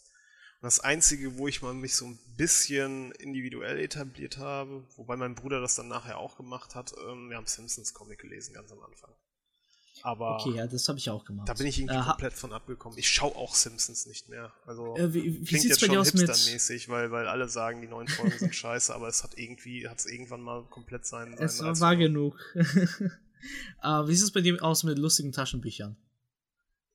Und 0.62 0.68
das 0.68 0.80
Einzige, 0.80 1.38
wo 1.38 1.50
ich 1.50 1.62
mal 1.62 1.74
mich 1.74 1.96
so 1.96 2.06
ein 2.06 2.18
bisschen 2.38 3.12
individuell 3.14 3.78
etabliert 3.80 4.38
habe, 4.38 4.88
wobei 4.96 5.18
mein 5.18 5.36
Bruder 5.36 5.60
das 5.60 5.76
dann 5.76 5.90
nachher 5.90 6.18
auch 6.18 6.38
gemacht 6.38 6.76
hat, 6.76 6.94
ähm, 7.10 7.30
wir 7.30 7.36
haben 7.36 7.46
Simpsons 7.46 7.94
Comic 7.94 8.20
gelesen 8.20 8.54
ganz 8.54 8.72
am 8.72 8.82
Anfang. 8.82 9.12
Aber 10.02 10.36
okay, 10.36 10.58
ja, 10.58 10.68
das 10.68 10.88
habe 10.88 11.00
ich 11.00 11.10
auch 11.10 11.26
gemacht. 11.26 11.50
Da 11.50 11.54
bin 11.54 11.68
ich 11.68 11.80
irgendwie 11.80 11.98
äh, 11.98 12.04
komplett 12.04 12.34
von 12.34 12.54
abgekommen. 12.54 12.98
Ich 12.98 13.10
schaue 13.10 13.36
auch 13.36 13.56
Simpsons 13.56 14.06
nicht 14.06 14.30
mehr. 14.30 14.52
Also 14.66 14.96
äh, 14.98 15.14
wie, 15.14 15.42
wie 15.42 15.46
klingt 15.46 15.66
jetzt 15.66 15.80
schon 15.80 15.92
hipstermäßig, 15.92 16.90
weil, 16.90 17.12
weil 17.12 17.28
alle 17.28 17.50
sagen, 17.50 17.82
die 17.82 17.88
neuen 17.88 18.08
Folgen 18.08 18.38
sind 18.38 18.54
scheiße, 18.56 18.94
aber 18.94 19.08
es 19.08 19.24
hat 19.24 19.38
irgendwie, 19.38 19.88
hat 19.88 20.00
es 20.00 20.06
irgendwann 20.06 20.42
mal 20.42 20.64
komplett 20.70 21.06
sein. 21.06 21.34
Es 21.40 21.62
war, 21.62 21.80
war 21.80 21.96
genug. 21.96 22.38
uh, 22.56 22.62
wie 24.08 24.16
sieht 24.16 24.26
es 24.26 24.32
bei 24.32 24.42
dir 24.42 24.62
aus 24.64 24.84
mit 24.84 25.00
lustigen 25.00 25.32
Taschenbüchern? 25.32 25.96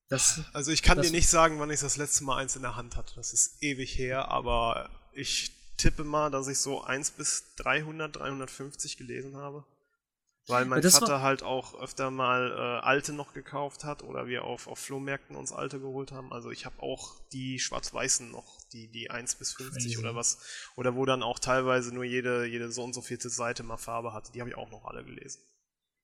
Das, 0.08 0.40
also 0.52 0.72
ich 0.72 0.82
kann 0.82 0.96
das, 0.96 1.06
dir 1.06 1.12
nicht 1.12 1.28
sagen, 1.28 1.60
wann 1.60 1.70
ich 1.70 1.80
das 1.80 1.96
letzte 1.96 2.24
Mal 2.24 2.38
eins 2.38 2.56
in 2.56 2.62
der 2.62 2.74
Hand 2.74 2.96
hatte. 2.96 3.14
Das 3.14 3.32
ist 3.32 3.62
ewig 3.62 3.96
her, 3.96 4.28
aber 4.28 4.90
ich 5.12 5.52
tippe 5.76 6.04
mal, 6.04 6.30
dass 6.30 6.48
ich 6.48 6.58
so 6.58 6.82
1 6.82 7.12
bis 7.12 7.54
300, 7.56 8.16
350 8.16 8.96
gelesen 8.96 9.36
habe. 9.36 9.64
Weil 10.50 10.64
mein 10.66 10.82
ja, 10.82 10.90
Vater 10.90 11.22
halt 11.22 11.42
auch 11.42 11.74
öfter 11.80 12.10
mal 12.10 12.50
äh, 12.50 12.84
alte 12.84 13.12
noch 13.12 13.32
gekauft 13.32 13.84
hat 13.84 14.02
oder 14.02 14.26
wir 14.26 14.44
auf, 14.44 14.66
auf 14.66 14.78
Flohmärkten 14.78 15.36
uns 15.36 15.52
alte 15.52 15.80
geholt 15.80 16.12
haben. 16.12 16.32
Also 16.32 16.50
ich 16.50 16.66
habe 16.66 16.82
auch 16.82 17.20
die 17.32 17.58
schwarz-weißen 17.58 18.30
noch, 18.30 18.58
die, 18.72 18.90
die 18.90 19.10
1 19.10 19.36
bis 19.36 19.52
50 19.52 19.84
Crazy. 19.84 19.98
oder 19.98 20.14
was. 20.14 20.38
Oder 20.76 20.94
wo 20.96 21.04
dann 21.04 21.22
auch 21.22 21.38
teilweise 21.38 21.94
nur 21.94 22.04
jede, 22.04 22.44
jede 22.46 22.70
so 22.70 22.82
und 22.82 22.94
so 22.94 23.02
vierte 23.02 23.30
Seite 23.30 23.62
mal 23.62 23.76
Farbe 23.76 24.12
hatte. 24.12 24.32
Die 24.32 24.40
habe 24.40 24.50
ich 24.50 24.56
auch 24.56 24.70
noch 24.70 24.84
alle 24.84 25.04
gelesen. 25.04 25.40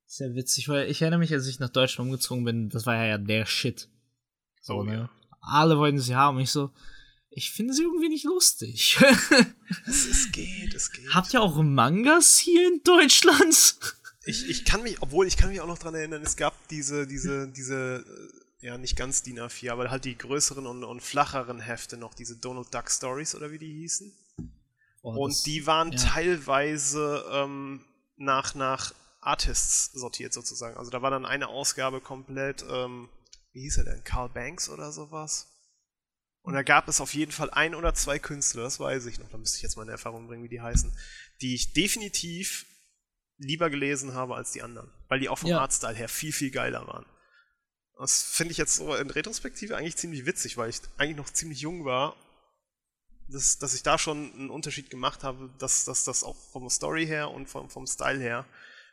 Sehr 0.06 0.34
witzig, 0.34 0.68
weil 0.68 0.88
ich 0.88 1.02
erinnere 1.02 1.18
mich, 1.18 1.32
als 1.32 1.46
ich 1.46 1.58
nach 1.58 1.68
Deutschland 1.68 2.08
umgezogen 2.08 2.44
bin, 2.44 2.68
das 2.68 2.86
war 2.86 3.04
ja 3.04 3.18
der 3.18 3.44
Shit. 3.44 3.88
So, 4.60 4.76
oh, 4.76 4.82
ne? 4.84 4.94
Ja. 4.94 5.10
Alle 5.40 5.78
wollten 5.78 5.98
sie 5.98 6.14
haben. 6.14 6.38
Ich 6.38 6.50
so, 6.50 6.72
ich 7.30 7.50
finde 7.50 7.74
sie 7.74 7.82
irgendwie 7.82 8.08
nicht 8.08 8.24
lustig. 8.24 8.98
es, 9.86 10.06
es 10.06 10.32
geht, 10.32 10.74
es 10.74 10.90
geht. 10.90 11.08
Habt 11.14 11.34
ihr 11.34 11.42
auch 11.42 11.60
Mangas 11.62 12.38
hier 12.38 12.66
in 12.66 12.82
Deutschland? 12.82 13.78
Ich, 14.26 14.48
ich 14.48 14.64
kann 14.64 14.82
mich, 14.82 15.00
obwohl 15.00 15.26
ich 15.26 15.36
kann 15.36 15.50
mich 15.50 15.60
auch 15.60 15.66
noch 15.66 15.78
dran 15.78 15.94
erinnern, 15.94 16.22
es 16.22 16.36
gab 16.36 16.54
diese, 16.68 17.06
diese, 17.06 17.48
diese, 17.48 18.04
äh, 18.60 18.66
ja, 18.66 18.76
nicht 18.76 18.96
ganz 18.96 19.22
DIN 19.22 19.38
A4, 19.38 19.70
aber 19.70 19.90
halt 19.90 20.04
die 20.04 20.18
größeren 20.18 20.66
und, 20.66 20.82
und 20.82 21.00
flacheren 21.00 21.60
Hefte 21.60 21.96
noch, 21.96 22.12
diese 22.12 22.36
Donald 22.36 22.74
Duck 22.74 22.90
Stories 22.90 23.34
oder 23.34 23.52
wie 23.52 23.58
die 23.58 23.72
hießen. 23.72 24.12
Oh, 25.02 25.10
und 25.10 25.32
das, 25.32 25.42
die 25.42 25.66
waren 25.66 25.92
ja. 25.92 25.98
teilweise 25.98 27.24
ähm, 27.30 27.84
nach, 28.16 28.54
nach 28.56 28.92
Artists 29.20 29.92
sortiert 29.92 30.32
sozusagen. 30.32 30.76
Also 30.76 30.90
da 30.90 31.02
war 31.02 31.10
dann 31.10 31.24
eine 31.24 31.48
Ausgabe 31.48 32.00
komplett, 32.00 32.64
ähm, 32.68 33.08
wie 33.52 33.60
hieß 33.62 33.78
er 33.78 33.84
denn, 33.84 34.02
Carl 34.02 34.28
Banks 34.28 34.68
oder 34.68 34.90
sowas. 34.90 35.52
Und 36.42 36.54
da 36.54 36.62
gab 36.62 36.88
es 36.88 37.00
auf 37.00 37.14
jeden 37.14 37.32
Fall 37.32 37.50
ein 37.50 37.74
oder 37.74 37.94
zwei 37.94 38.18
Künstler, 38.18 38.62
das 38.62 38.80
weiß 38.80 39.06
ich 39.06 39.18
noch, 39.18 39.28
da 39.30 39.36
müsste 39.36 39.56
ich 39.56 39.62
jetzt 39.62 39.76
meine 39.76 39.90
Erfahrung 39.90 40.26
bringen, 40.26 40.44
wie 40.44 40.48
die 40.48 40.60
heißen, 40.60 40.92
die 41.40 41.54
ich 41.54 41.72
definitiv 41.72 42.66
lieber 43.38 43.70
gelesen 43.70 44.14
habe 44.14 44.34
als 44.34 44.52
die 44.52 44.62
anderen, 44.62 44.90
weil 45.08 45.20
die 45.20 45.28
auch 45.28 45.38
vom 45.38 45.50
ja. 45.50 45.60
Artstyle 45.60 45.94
her 45.94 46.08
viel, 46.08 46.32
viel 46.32 46.50
geiler 46.50 46.86
waren. 46.86 47.06
Das 47.98 48.22
finde 48.22 48.52
ich 48.52 48.58
jetzt 48.58 48.76
so 48.76 48.94
in 48.94 49.10
Retrospektive 49.10 49.76
eigentlich 49.76 49.96
ziemlich 49.96 50.26
witzig, 50.26 50.56
weil 50.56 50.70
ich 50.70 50.80
eigentlich 50.98 51.16
noch 51.16 51.30
ziemlich 51.30 51.60
jung 51.60 51.84
war, 51.84 52.14
dass, 53.28 53.58
dass 53.58 53.74
ich 53.74 53.82
da 53.82 53.98
schon 53.98 54.32
einen 54.34 54.50
Unterschied 54.50 54.90
gemacht 54.90 55.24
habe, 55.24 55.50
dass, 55.58 55.84
dass 55.84 56.04
das 56.04 56.22
auch 56.22 56.36
vom 56.52 56.68
Story 56.68 57.06
her 57.06 57.30
und 57.30 57.48
vom, 57.48 57.70
vom 57.70 57.86
Style 57.86 58.20
her 58.20 58.46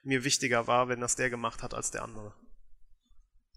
mir 0.04 0.24
wichtiger 0.24 0.68
war, 0.68 0.90
wenn 0.90 1.00
das 1.00 1.16
der 1.16 1.30
gemacht 1.30 1.64
hat 1.64 1.74
als 1.74 1.92
der 1.92 2.04
andere. 2.04 2.34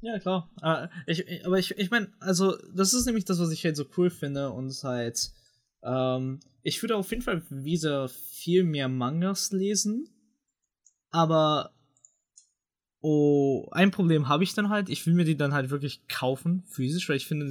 Ja, 0.02 0.18
klar. 0.18 0.50
Aber 0.60 0.90
äh, 1.06 1.12
ich, 1.12 1.46
aber 1.46 1.58
ich, 1.58 1.72
ich 1.78 1.90
meine, 1.90 2.12
also, 2.20 2.56
das 2.74 2.92
ist 2.92 3.06
nämlich 3.06 3.24
das, 3.24 3.38
was 3.38 3.50
ich 3.50 3.64
halt 3.64 3.76
so 3.76 3.86
cool 3.96 4.10
finde 4.10 4.50
und 4.50 4.72
halt, 4.82 5.32
ähm, 5.82 6.40
ich 6.62 6.82
würde 6.82 6.96
auf 6.96 7.10
jeden 7.10 7.22
Fall 7.22 7.42
wieder 7.48 8.08
viel 8.08 8.64
mehr 8.64 8.88
Mangas 8.88 9.52
lesen, 9.52 10.08
aber 11.16 11.72
oh, 13.00 13.68
ein 13.72 13.90
Problem 13.90 14.28
habe 14.28 14.44
ich 14.44 14.52
dann 14.52 14.68
halt. 14.68 14.90
Ich 14.90 15.06
will 15.06 15.14
mir 15.14 15.24
die 15.24 15.36
dann 15.36 15.54
halt 15.54 15.70
wirklich 15.70 16.06
kaufen, 16.08 16.64
physisch, 16.68 17.08
weil 17.08 17.16
ich 17.16 17.26
finde, 17.26 17.46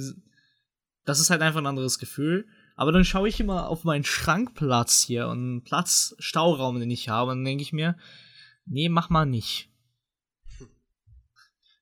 das 1.04 1.20
ist 1.20 1.30
halt 1.30 1.42
einfach 1.42 1.58
ein 1.58 1.66
anderes 1.66 1.98
Gefühl. 1.98 2.46
Aber 2.76 2.92
dann 2.92 3.04
schaue 3.04 3.28
ich 3.28 3.40
immer 3.40 3.68
auf 3.68 3.84
meinen 3.84 4.04
Schrankplatz 4.04 5.02
hier 5.02 5.26
und 5.28 5.38
einen 5.38 5.64
Platz, 5.64 6.14
Stauraum, 6.18 6.78
den 6.78 6.90
ich 6.90 7.08
habe, 7.08 7.32
und 7.32 7.38
dann 7.38 7.44
denke 7.44 7.62
ich 7.62 7.72
mir, 7.72 7.96
nee, 8.66 8.88
mach 8.88 9.08
mal 9.10 9.26
nicht. 9.26 9.70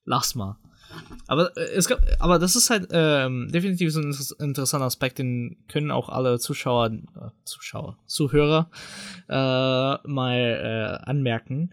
Lass 0.05 0.35
mal. 0.35 0.59
Aber 1.27 1.57
äh, 1.57 1.73
es 1.75 1.89
gab, 1.89 2.01
aber 2.19 2.39
das 2.39 2.57
ist 2.57 2.71
halt 2.71 2.89
ähm, 2.93 3.49
definitiv 3.51 3.93
so 3.93 4.01
ein 4.01 4.15
interessanter 4.39 4.87
Aspekt, 4.87 5.19
den 5.19 5.57
können 5.69 5.91
auch 5.91 6.09
alle 6.09 6.39
Zuschauer, 6.39 6.93
äh, 6.93 7.31
Zuschauer, 7.45 7.99
Zuhörer 8.07 8.71
äh, 9.29 10.09
mal 10.09 11.01
äh, 11.03 11.09
anmerken. 11.09 11.73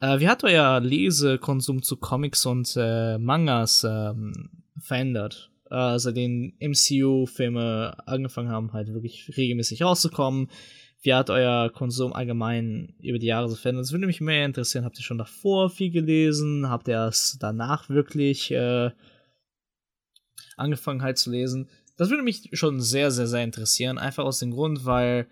Äh, 0.00 0.20
wie 0.20 0.28
hat 0.28 0.44
euer 0.44 0.80
Lesekonsum 0.80 1.82
zu 1.82 1.96
Comics 1.96 2.44
und 2.46 2.74
äh, 2.76 3.18
Mangas 3.18 3.84
ähm, 3.88 4.50
verändert? 4.78 5.50
Seitdem 5.68 6.52
MCU-Filme 6.60 7.96
angefangen 8.06 8.50
haben, 8.50 8.72
halt 8.72 8.94
wirklich 8.94 9.36
regelmäßig 9.36 9.82
rauszukommen. 9.82 10.48
Wie 11.06 11.14
hat 11.14 11.30
euer 11.30 11.70
Konsum 11.70 12.12
allgemein 12.12 12.96
über 13.00 13.20
die 13.20 13.28
Jahre 13.28 13.48
so 13.48 13.54
verändert? 13.54 13.84
Das 13.84 13.92
würde 13.92 14.08
mich 14.08 14.20
mehr 14.20 14.44
interessieren. 14.44 14.84
Habt 14.84 14.98
ihr 14.98 15.04
schon 15.04 15.18
davor 15.18 15.70
viel 15.70 15.92
gelesen? 15.92 16.68
Habt 16.68 16.88
ihr 16.88 17.00
es 17.06 17.38
danach 17.40 17.88
wirklich 17.88 18.50
äh, 18.50 18.90
angefangen 20.56 21.02
halt 21.02 21.16
zu 21.16 21.30
lesen? 21.30 21.68
Das 21.96 22.10
würde 22.10 22.24
mich 22.24 22.50
schon 22.54 22.80
sehr, 22.80 23.12
sehr, 23.12 23.28
sehr 23.28 23.44
interessieren. 23.44 23.98
Einfach 23.98 24.24
aus 24.24 24.40
dem 24.40 24.50
Grund, 24.50 24.84
weil 24.84 25.28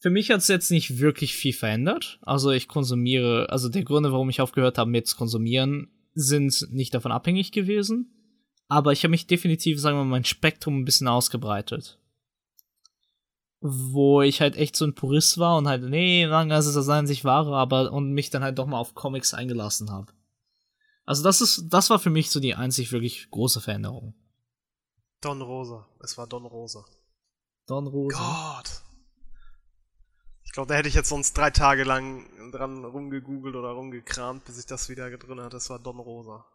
für 0.00 0.10
mich 0.10 0.30
hat 0.30 0.38
es 0.38 0.46
jetzt 0.46 0.70
nicht 0.70 1.00
wirklich 1.00 1.34
viel 1.34 1.52
verändert. 1.52 2.20
Also 2.22 2.52
ich 2.52 2.68
konsumiere, 2.68 3.50
also 3.50 3.68
der 3.68 3.82
Gründe, 3.82 4.12
warum 4.12 4.30
ich 4.30 4.40
aufgehört 4.40 4.78
habe 4.78 4.88
mit 4.88 5.16
konsumieren, 5.16 5.88
sind 6.14 6.68
nicht 6.70 6.94
davon 6.94 7.10
abhängig 7.10 7.50
gewesen. 7.50 8.14
Aber 8.68 8.92
ich 8.92 9.02
habe 9.02 9.10
mich 9.10 9.26
definitiv, 9.26 9.80
sagen 9.80 9.96
wir 9.96 10.04
mal, 10.04 10.10
mein 10.10 10.24
Spektrum 10.24 10.78
ein 10.78 10.84
bisschen 10.84 11.08
ausgebreitet 11.08 11.99
wo 13.60 14.22
ich 14.22 14.40
halt 14.40 14.56
echt 14.56 14.74
so 14.74 14.86
ein 14.86 14.94
Purist 14.94 15.38
war 15.38 15.56
und 15.58 15.68
halt, 15.68 15.82
nee, 15.82 16.26
Mangas 16.26 16.66
ist 16.66 16.76
das 16.76 16.88
einzig 16.88 17.24
wahre, 17.24 17.56
aber 17.56 17.92
und 17.92 18.12
mich 18.12 18.30
dann 18.30 18.42
halt 18.42 18.58
doch 18.58 18.66
mal 18.66 18.78
auf 18.78 18.94
Comics 18.94 19.34
eingelassen 19.34 19.90
habe. 19.90 20.12
Also 21.04 21.22
das 21.22 21.40
ist, 21.40 21.64
das 21.68 21.90
war 21.90 21.98
für 21.98 22.10
mich 22.10 22.30
so 22.30 22.40
die 22.40 22.54
einzig 22.54 22.92
wirklich 22.92 23.30
große 23.30 23.60
Veränderung. 23.60 24.14
Don 25.20 25.42
Rosa. 25.42 25.86
Es 26.02 26.16
war 26.16 26.26
Don 26.26 26.46
Rosa. 26.46 26.84
Don 27.66 27.86
Rosa. 27.86 28.18
Gott. 28.18 28.82
Ich 30.44 30.52
glaube, 30.52 30.68
da 30.68 30.74
hätte 30.74 30.88
ich 30.88 30.94
jetzt 30.94 31.10
sonst 31.10 31.36
drei 31.36 31.50
Tage 31.50 31.84
lang 31.84 32.50
dran 32.50 32.84
rumgegoogelt 32.84 33.54
oder 33.54 33.70
rumgekramt, 33.70 34.44
bis 34.46 34.58
ich 34.58 34.66
das 34.66 34.88
wieder 34.88 35.10
drin 35.16 35.40
hatte. 35.40 35.56
Das 35.56 35.68
war 35.70 35.78
Don 35.78 36.00
Rosa. 36.00 36.46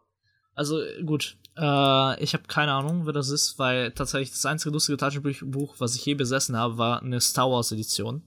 Also 0.56 0.80
gut, 1.04 1.36
äh, 1.56 2.22
ich 2.22 2.32
habe 2.32 2.44
keine 2.48 2.72
Ahnung, 2.72 3.04
wer 3.04 3.12
das 3.12 3.28
ist, 3.28 3.58
weil 3.58 3.92
tatsächlich 3.92 4.30
das 4.30 4.46
einzige 4.46 4.72
lustige 4.72 4.96
Taschenbuch, 4.96 5.76
was 5.78 5.94
ich 5.94 6.04
je 6.04 6.14
besessen 6.14 6.56
habe, 6.56 6.78
war 6.78 7.02
eine 7.02 7.20
Star 7.20 7.50
Wars 7.50 7.72
Edition. 7.72 8.22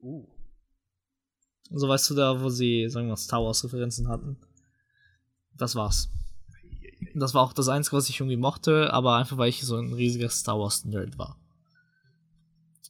Uh. 0.00 0.28
So 1.70 1.88
weißt 1.88 2.10
du 2.10 2.14
da, 2.14 2.42
wo 2.42 2.50
sie, 2.50 2.88
sagen 2.90 3.06
wir 3.06 3.12
mal, 3.12 3.16
Star 3.16 3.42
Wars 3.42 3.64
Referenzen 3.64 4.08
hatten. 4.08 4.38
Das 5.56 5.74
war's. 5.74 6.10
Das 7.14 7.32
war 7.32 7.42
auch 7.42 7.54
das 7.54 7.68
Einzige, 7.68 7.96
was 7.96 8.10
ich 8.10 8.20
irgendwie 8.20 8.36
mochte, 8.36 8.92
aber 8.92 9.16
einfach 9.16 9.38
weil 9.38 9.48
ich 9.48 9.62
so 9.62 9.76
ein 9.76 9.94
riesiger 9.94 10.28
Star 10.28 10.58
Wars 10.58 10.84
Nerd 10.84 11.16
war. 11.16 11.38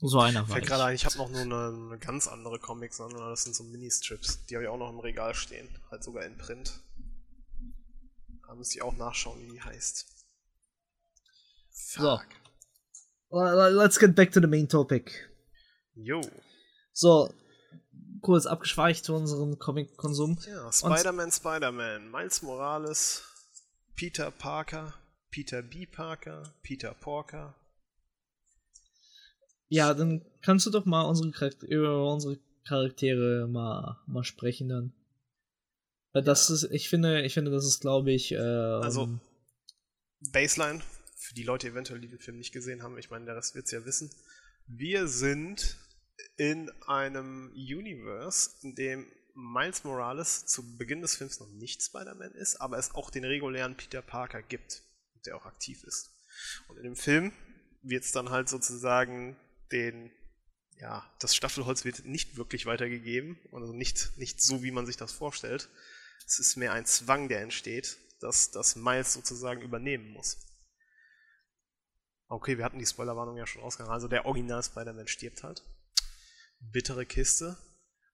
So 0.01 0.19
einer 0.19 0.49
war 0.49 0.57
Fällt 0.57 0.67
gerade 0.67 0.85
ein, 0.85 0.95
ich 0.97 1.05
habe 1.05 1.17
noch 1.17 1.31
nur 1.31 1.41
eine, 1.41 1.77
eine, 1.77 1.99
ganz 1.99 2.27
andere 2.27 2.59
Comics, 2.59 2.99
das 2.99 3.45
sind 3.45 3.55
so 3.55 3.63
Mini-Strips. 3.65 4.47
Die 4.47 4.57
habe 4.57 4.65
ich 4.65 4.69
auch 4.69 4.79
noch 4.79 4.91
im 4.91 4.99
Regal 4.99 5.35
stehen. 5.35 5.69
Halt 5.91 6.03
sogar 6.03 6.25
in 6.25 6.37
Print. 6.37 6.81
Da 8.49 8.55
müsste 8.55 8.79
ich 8.79 8.83
auch 8.83 8.97
nachschauen, 8.97 9.41
wie 9.43 9.53
die 9.53 9.61
heißt. 9.61 10.07
Fuck. 11.71 12.27
So. 13.29 13.39
Let's 13.39 13.99
get 13.99 14.15
back 14.17 14.33
to 14.33 14.41
the 14.41 14.47
main 14.47 14.69
topic. 14.69 15.13
Jo. 15.95 16.23
So, 16.95 17.33
kurz 18.23 18.47
abgeschweicht 18.47 19.05
zu 19.05 19.15
unserem 19.15 19.59
Comic-Konsum. 19.59 20.39
Ja, 20.47 20.73
Spider-Man, 20.73 21.31
Spider-Man, 21.31 22.11
Miles 22.11 22.41
Morales, 22.41 23.23
Peter 23.95 24.31
Parker. 24.31 24.95
Peter 25.31 25.61
B. 25.61 25.85
Parker, 25.85 26.55
Peter 26.63 26.95
Porker. 26.95 27.55
Ja, 29.69 29.93
dann 29.93 30.25
kannst 30.41 30.65
du 30.65 30.71
doch 30.71 30.87
mal 30.87 31.03
unsere 31.03 31.31
Charakter 31.33 31.69
über 31.69 32.11
unsere 32.11 32.39
Charaktere 32.67 33.47
mal, 33.47 34.01
mal 34.07 34.25
sprechen 34.25 34.71
dann. 34.71 34.95
Das 36.13 36.49
ja. 36.49 36.55
ist, 36.55 36.65
ich 36.71 36.89
finde, 36.89 37.23
ich 37.23 37.35
finde, 37.35 37.51
das 37.51 37.67
ist, 37.67 37.81
glaube 37.81 38.13
ich. 38.13 38.33
Ähm, 38.33 38.39
also, 38.41 39.21
Baseline, 40.33 40.83
für 41.17 41.35
die 41.35 41.43
Leute 41.43 41.69
eventuell, 41.69 42.01
die 42.01 42.09
den 42.09 42.19
Film 42.19 42.39
nicht 42.39 42.53
gesehen 42.53 42.83
haben, 42.83 42.99
ich 42.99 43.11
meine, 43.11 43.25
der 43.25 43.37
Rest 43.37 43.55
wird 43.55 43.67
es 43.67 43.73
ja 43.73 43.85
wissen. 43.85 44.11
Wir 44.67 45.09
sind 45.09 45.77
in 46.37 46.71
einem 46.87 47.51
Universe, 47.53 48.51
in 48.63 48.75
dem 48.75 49.07
Miles 49.35 49.85
Morales 49.85 50.47
zu 50.47 50.77
Beginn 50.77 51.01
des 51.01 51.17
Films 51.17 51.39
noch 51.39 51.49
nicht 51.49 51.83
Spider-Man 51.83 52.33
ist, 52.33 52.57
aber 52.57 52.79
es 52.79 52.95
auch 52.95 53.11
den 53.11 53.25
regulären 53.25 53.77
Peter 53.77 54.03
Parker 54.03 54.43
gibt, 54.43 54.83
der 55.27 55.37
auch 55.37 55.47
aktiv 55.47 55.85
ist. 55.85 56.11
Und 56.69 56.77
in 56.77 56.83
dem 56.83 56.97
Film 56.97 57.33
wird 57.83 58.05
es 58.05 58.13
dann 58.13 58.31
halt 58.31 58.49
sozusagen 58.49 59.37
den, 59.71 60.11
ja, 60.81 61.09
das 61.21 61.37
Staffelholz 61.37 61.85
wird 61.85 62.05
nicht 62.05 62.37
wirklich 62.37 62.67
weitergegeben, 62.67 63.39
also 63.53 63.73
nicht, 63.73 64.13
nicht 64.17 64.43
so, 64.43 64.63
wie 64.63 64.73
man 64.73 64.87
sich 64.87 64.97
das 64.97 65.13
vorstellt. 65.13 65.69
Es 66.27 66.39
ist 66.39 66.57
mehr 66.57 66.73
ein 66.73 66.87
Zwang, 66.87 67.29
der 67.29 67.41
entsteht, 67.41 67.99
dass 68.21 68.51
das 68.51 68.77
Miles 68.77 69.13
sozusagen 69.13 69.63
übernehmen 69.63 70.11
muss. 70.11 70.39
Okay, 72.29 72.59
wir 72.59 72.65
hatten 72.65 72.79
die 72.79 72.87
Spoilerwarnung 72.87 73.37
ja 73.37 73.47
schon 73.47 73.63
ausgegangen. 73.63 73.93
Also 73.93 74.09
der 74.09 74.27
Original 74.27 74.63
Spider-Man 74.63 75.09
stirbt 75.09 75.43
halt. 75.43 75.65
Bittere 76.61 77.07
Kiste. 77.07 77.57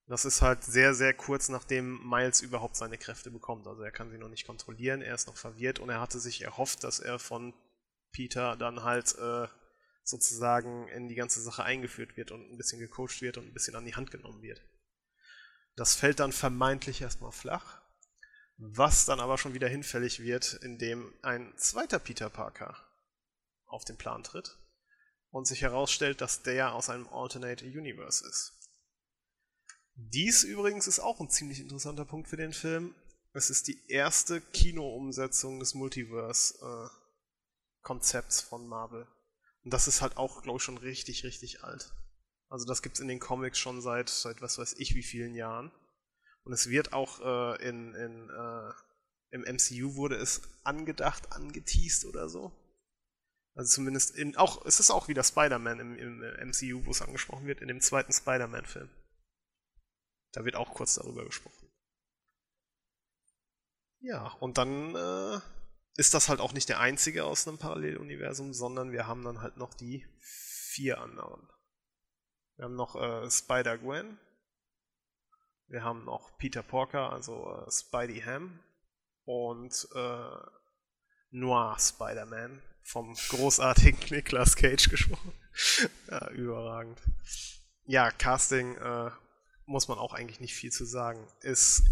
Das 0.07 0.25
ist 0.25 0.43
halt 0.43 0.63
sehr, 0.63 0.95
sehr 0.95 1.15
kurz 1.15 1.49
nachdem 1.49 2.07
Miles 2.07 2.43
überhaupt 2.43 2.77
seine 2.77 2.99
Kräfte 2.99 3.31
bekommt. 3.31 3.67
Also 3.67 3.83
er 3.83 3.91
kann 3.91 4.11
sie 4.11 4.19
noch 4.19 4.29
nicht 4.29 4.47
kontrollieren, 4.47 5.01
er 5.01 5.15
ist 5.15 5.27
noch 5.27 5.37
verwirrt 5.37 5.79
und 5.79 5.89
er 5.89 6.01
hatte 6.01 6.21
sich 6.21 6.43
erhofft, 6.43 6.85
dass 6.85 7.01
er 7.01 7.19
von 7.19 7.55
Peter 8.13 8.55
dann 8.57 8.83
halt 8.83 9.17
äh, 9.19 9.49
sozusagen 10.05 10.89
in 10.89 11.09
die 11.09 11.15
ganze 11.15 11.41
Sache 11.41 11.65
eingeführt 11.65 12.17
wird 12.17 12.31
und 12.31 12.53
ein 12.53 12.59
bisschen 12.59 12.79
gecoacht 12.79 13.23
wird 13.23 13.39
und 13.39 13.47
ein 13.47 13.55
bisschen 13.55 13.75
an 13.75 13.87
die 13.87 13.97
Hand 13.97 14.11
genommen 14.11 14.43
wird. 14.43 14.61
Das 15.75 15.95
fällt 15.95 16.21
dann 16.21 16.33
vermeintlich 16.33 17.01
erstmal 17.01 17.33
flach, 17.33 17.81
was 18.57 19.05
dann 19.05 19.21
aber 19.21 19.39
schon 19.39 19.55
wieder 19.55 19.69
hinfällig 19.69 20.21
wird, 20.21 20.55
indem 20.63 21.13
ein 21.23 21.53
zweiter 21.57 21.99
Peter 21.99 22.31
Parker 22.31 22.77
auf 23.67 23.85
den 23.85 23.97
Plan 23.97 24.23
tritt 24.23 24.57
und 25.31 25.47
sich 25.47 25.63
herausstellt, 25.63 26.21
dass 26.21 26.43
der 26.43 26.75
aus 26.75 26.89
einem 26.89 27.09
Alternate 27.09 27.65
Universe 27.65 28.25
ist. 28.27 28.53
Dies 29.97 30.45
übrigens 30.45 30.87
ist 30.87 31.01
auch 31.01 31.21
ein 31.21 31.31
ziemlich 31.31 31.61
interessanter 31.61 32.05
Punkt 32.05 32.29
für 32.29 32.37
den 32.37 32.53
Film. 32.53 32.95
Es 33.33 33.51
ist 33.51 33.69
die 33.69 33.89
erste 33.89 34.41
Kinoumsetzung 34.41 35.59
des 35.59 35.75
Multiverse-Konzepts 35.75 38.43
äh, 38.43 38.47
von 38.47 38.69
Marvel. 38.69 39.09
Und 39.65 39.73
das 39.73 39.89
ist 39.89 40.03
halt 40.03 40.17
auch, 40.17 40.43
glaube 40.43 40.59
ich, 40.59 40.63
schon 40.63 40.79
richtig, 40.79 41.25
richtig 41.25 41.65
alt. 41.65 41.93
Also 42.49 42.67
das 42.67 42.83
gibt 42.83 42.97
es 42.97 43.01
in 43.01 43.09
den 43.09 43.19
Comics 43.19 43.59
schon 43.59 43.81
seit, 43.81 44.09
seit 44.09 44.43
was 44.43 44.59
weiß 44.59 44.75
ich 44.79 44.95
wie 44.95 45.03
vielen 45.03 45.35
Jahren. 45.35 45.73
Und 46.45 46.53
es 46.53 46.69
wird 46.69 46.93
auch 46.93 47.21
äh, 47.21 47.69
in, 47.69 47.95
in 47.95 48.31
äh, 48.31 48.73
im 49.35 49.43
MCU 49.43 49.97
wurde 49.97 50.15
es 50.15 50.43
angedacht, 50.63 51.33
angeteased 51.33 52.05
oder 52.05 52.29
so. 52.29 52.53
Also 53.57 53.75
zumindest 53.75 54.15
in, 54.15 54.37
auch, 54.37 54.65
es 54.65 54.79
ist 54.79 54.93
auch 54.93 55.09
wieder 55.09 55.25
Spider-Man 55.25 55.81
im, 55.81 55.97
im 55.99 56.49
MCU, 56.49 56.87
wo 56.87 56.93
es 56.93 57.03
angesprochen 57.03 57.47
wird, 57.47 57.61
in 57.61 57.67
dem 57.67 57.81
zweiten 57.81 58.13
Spider-Man-Film. 58.13 58.89
Da 60.33 60.45
wird 60.45 60.55
auch 60.55 60.73
kurz 60.73 60.95
darüber 60.95 61.25
gesprochen. 61.25 61.69
Ja, 64.01 64.29
und 64.35 64.57
dann 64.57 64.95
äh, 64.95 65.41
ist 65.97 66.15
das 66.15 66.29
halt 66.29 66.39
auch 66.39 66.53
nicht 66.53 66.69
der 66.69 66.79
einzige 66.79 67.25
aus 67.25 67.49
einem 67.49 67.59
Paralleluniversum, 67.59 68.53
sondern 68.53 68.93
wir 68.93 69.09
haben 69.09 69.25
dann 69.25 69.41
halt 69.41 69.57
noch 69.57 69.75
die 69.75 70.07
vier 70.21 71.01
anderen. 71.01 71.49
Wir 72.57 72.67
haben 72.67 72.77
noch 72.77 72.95
äh, 72.95 73.29
Spider-Gwen. 73.29 74.19
Wir 75.69 75.83
haben 75.83 76.05
noch 76.05 76.37
Peter 76.39 76.63
Porker, 76.63 77.13
also 77.13 77.65
äh, 77.67 77.71
Spidey 77.71 78.21
Ham. 78.21 78.61
Und 79.25 79.89
äh, 79.95 80.37
Noir 81.31 81.77
Spider-Man 81.79 82.63
vom 82.83 83.15
großartigen 83.31 83.99
Nicolas 84.11 84.57
Cage 84.57 84.89
gesprochen. 84.89 85.33
ja, 86.11 86.29
überragend. 86.31 87.01
Ja, 87.87 88.11
Casting 88.11 88.77
äh, 88.77 89.11
muss 89.67 89.89
man 89.89 89.99
auch 89.99 90.15
eigentlich 90.15 90.41
nicht 90.41 90.55
viel 90.55 90.71
zu 90.71 90.85
sagen. 90.85 91.27
Ist 91.41 91.83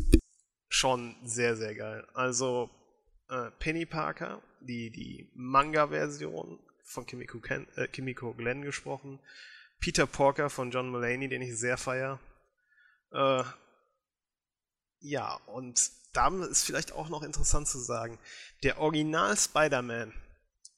schon 0.68 1.16
sehr, 1.24 1.56
sehr 1.56 1.74
geil. 1.74 2.06
Also 2.14 2.70
äh, 3.28 3.50
Penny 3.58 3.86
Parker, 3.86 4.42
die, 4.60 4.90
die 4.90 5.30
Manga-Version 5.34 6.58
von 6.84 7.06
Kimiko, 7.06 7.40
Ken, 7.40 7.66
äh, 7.76 7.88
Kimiko 7.88 8.32
Glenn 8.34 8.62
gesprochen. 8.62 9.18
Peter 9.80 10.06
Porker 10.06 10.50
von 10.50 10.70
John 10.70 10.90
Mulaney, 10.90 11.28
den 11.28 11.42
ich 11.42 11.58
sehr 11.58 11.76
feier. 11.76 12.20
Äh, 13.10 13.42
ja, 15.02 15.34
und 15.46 15.90
da 16.12 16.28
ist 16.44 16.64
vielleicht 16.64 16.92
auch 16.92 17.08
noch 17.08 17.22
interessant 17.22 17.68
zu 17.68 17.78
sagen, 17.78 18.18
der 18.62 18.78
Original 18.78 19.36
Spider-Man 19.36 20.12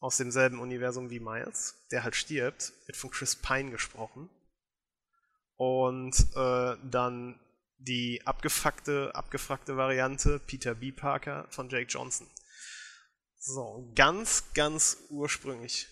aus 0.00 0.16
demselben 0.16 0.60
Universum 0.60 1.10
wie 1.10 1.20
Miles, 1.20 1.74
der 1.90 2.04
halt 2.04 2.16
stirbt, 2.16 2.72
wird 2.86 2.96
von 2.96 3.10
Chris 3.10 3.36
Pine 3.36 3.70
gesprochen 3.70 4.28
und 5.56 6.14
äh, 6.34 6.76
dann 6.90 7.40
die 7.78 8.22
abgefuckte, 8.24 9.14
abgefragte 9.14 9.76
Variante 9.76 10.38
Peter 10.38 10.74
B. 10.74 10.92
Parker 10.92 11.46
von 11.50 11.68
Jake 11.68 11.86
Johnson. 11.88 12.26
So, 13.38 13.92
ganz, 13.94 14.44
ganz 14.54 14.98
ursprünglich. 15.10 15.88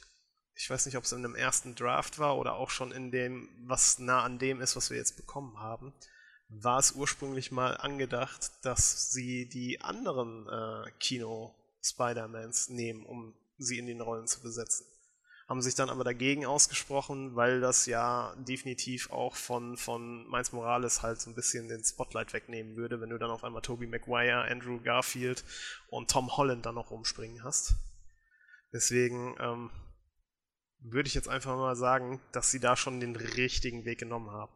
Ich 0.55 0.71
weiß 0.71 0.87
nicht, 0.87 0.97
ob 0.97 1.05
es 1.05 1.13
in 1.13 1.23
dem 1.23 1.35
ersten 1.35 1.75
Draft 1.75 2.19
war 2.19 2.39
oder 2.39 2.55
auch 2.55 2.71
schon 2.71 2.93
in 2.93 3.11
dem, 3.11 3.49
was 3.67 3.99
nah 3.99 4.23
an 4.23 4.39
dem 4.39 4.61
ist, 4.61 4.77
was 4.77 4.91
wir 4.91 4.97
jetzt 4.97 5.17
bekommen 5.17 5.59
haben, 5.59 5.93
war 6.61 6.79
es 6.79 6.93
ursprünglich 6.93 7.53
mal 7.53 7.77
angedacht, 7.77 8.53
dass 8.63 9.13
sie 9.13 9.49
die 9.49 9.81
anderen 9.81 10.47
äh, 10.49 10.91
Kino-Spider-Mans 10.99 12.69
nehmen, 12.71 13.05
um 13.07 13.35
sie 13.59 13.79
in 13.79 13.87
den 13.87 14.01
Rollen 14.01 14.27
zu 14.27 14.41
besetzen 14.43 14.87
haben 15.53 15.61
sich 15.61 15.75
dann 15.75 15.91
aber 15.91 16.03
dagegen 16.03 16.47
ausgesprochen, 16.47 17.37
weil 17.37 17.61
das 17.61 17.85
ja 17.85 18.35
definitiv 18.39 19.11
auch 19.11 19.37
von, 19.37 19.77
von 19.77 20.27
Miles 20.31 20.53
Morales 20.53 21.03
halt 21.03 21.21
so 21.21 21.31
ein 21.31 21.35
bisschen 21.35 21.69
den 21.69 21.85
Spotlight 21.85 22.33
wegnehmen 22.33 22.75
würde, 22.75 23.03
wenn 23.03 23.11
du 23.11 23.19
dann 23.19 23.31
auf 23.31 23.45
einmal 23.45 23.61
Tobey 23.61 23.87
Maguire, 23.87 24.47
Andrew 24.51 24.81
Garfield 24.81 25.45
und 25.89 26.11
Tom 26.11 26.35
Holland 26.39 26.65
dann 26.65 26.77
noch 26.77 26.91
rumspringen 26.91 27.45
hast. 27.45 27.75
Deswegen 28.73 29.37
ähm, 29.41 29.71
würde 30.79 31.09
ich 31.09 31.15
jetzt 31.15 31.29
einfach 31.29 31.55
mal 31.57 31.77
sagen, 31.77 32.23
dass 32.33 32.51
sie 32.51 32.61
da 32.61 32.75
schon 32.75 33.01
den 33.01 33.17
richtigen 33.17 33.85
Weg 33.85 33.99
genommen 33.99 34.31
haben. 34.31 34.53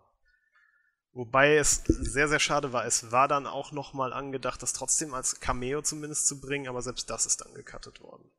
Wobei 1.17 1.57
es 1.57 1.83
sehr, 1.87 2.29
sehr 2.29 2.39
schade 2.39 2.75
war. 2.75 2.85
Es 2.85 3.11
war 3.11 3.27
dann 3.27 3.47
auch 3.47 3.73
nochmal 3.73 4.13
angedacht, 4.13 4.63
das 4.63 4.75
trotzdem 4.75 5.15
als 5.15 5.41
Cameo 5.41 5.81
zumindest 5.81 6.27
zu 6.27 6.43
bringen, 6.43 6.69
aber 6.69 6.83
selbst 6.83 7.09
das 7.09 7.25
ist 7.25 7.41
dann 7.41 7.55
gecuttet 7.55 8.03
worden. 8.03 8.31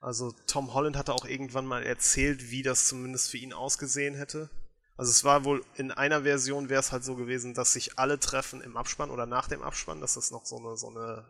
Also 0.00 0.34
Tom 0.48 0.74
Holland 0.74 0.96
hatte 0.96 1.14
auch 1.14 1.24
irgendwann 1.24 1.64
mal 1.64 1.84
erzählt, 1.84 2.50
wie 2.50 2.64
das 2.64 2.88
zumindest 2.88 3.30
für 3.30 3.36
ihn 3.36 3.52
ausgesehen 3.52 4.16
hätte. 4.16 4.50
Also 4.96 5.12
es 5.12 5.22
war 5.22 5.44
wohl 5.44 5.64
in 5.76 5.92
einer 5.92 6.22
Version 6.22 6.68
wäre 6.68 6.80
es 6.80 6.90
halt 6.90 7.04
so 7.04 7.14
gewesen, 7.14 7.54
dass 7.54 7.74
sich 7.74 8.00
alle 8.00 8.18
treffen 8.18 8.62
im 8.62 8.76
Abspann 8.76 9.10
oder 9.10 9.26
nach 9.26 9.46
dem 9.46 9.62
Abspann, 9.62 10.00
dass 10.00 10.14
das 10.14 10.32
noch 10.32 10.44
so 10.44 10.58
eine, 10.58 10.76
so 10.76 10.90
eine 10.90 11.24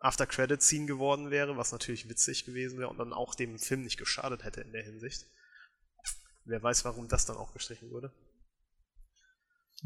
After-Credit-Scene 0.00 0.84
geworden 0.84 1.30
wäre, 1.30 1.56
was 1.56 1.72
natürlich 1.72 2.06
witzig 2.06 2.44
gewesen 2.44 2.78
wäre 2.78 2.90
und 2.90 2.98
dann 2.98 3.14
auch 3.14 3.34
dem 3.34 3.58
Film 3.58 3.80
nicht 3.80 3.96
geschadet 3.96 4.44
hätte 4.44 4.60
in 4.60 4.72
der 4.72 4.84
Hinsicht. 4.84 5.24
Wer 6.44 6.62
weiß, 6.62 6.84
warum 6.84 7.08
das 7.08 7.24
dann 7.24 7.38
auch 7.38 7.54
gestrichen 7.54 7.90
wurde. 7.90 8.12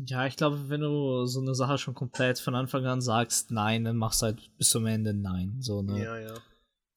Ja, 0.07 0.27
ich 0.27 0.37
glaube, 0.37 0.69
wenn 0.69 0.81
du 0.81 1.27
so 1.27 1.41
eine 1.41 1.55
Sache 1.55 1.79
schon 1.79 1.95
komplett 1.95 2.39
von 2.39 2.55
Anfang 2.55 2.87
an 2.87 3.01
sagst, 3.01 3.51
nein, 3.51 3.85
dann 3.85 3.97
machst 3.97 4.23
du 4.23 4.27
halt 4.27 4.57
bis 4.57 4.71
zum 4.71 4.87
Ende 4.87 5.13
nein. 5.13 5.57
So, 5.61 5.83
ne? 5.83 6.03
Ja, 6.03 6.19
ja 6.19 6.35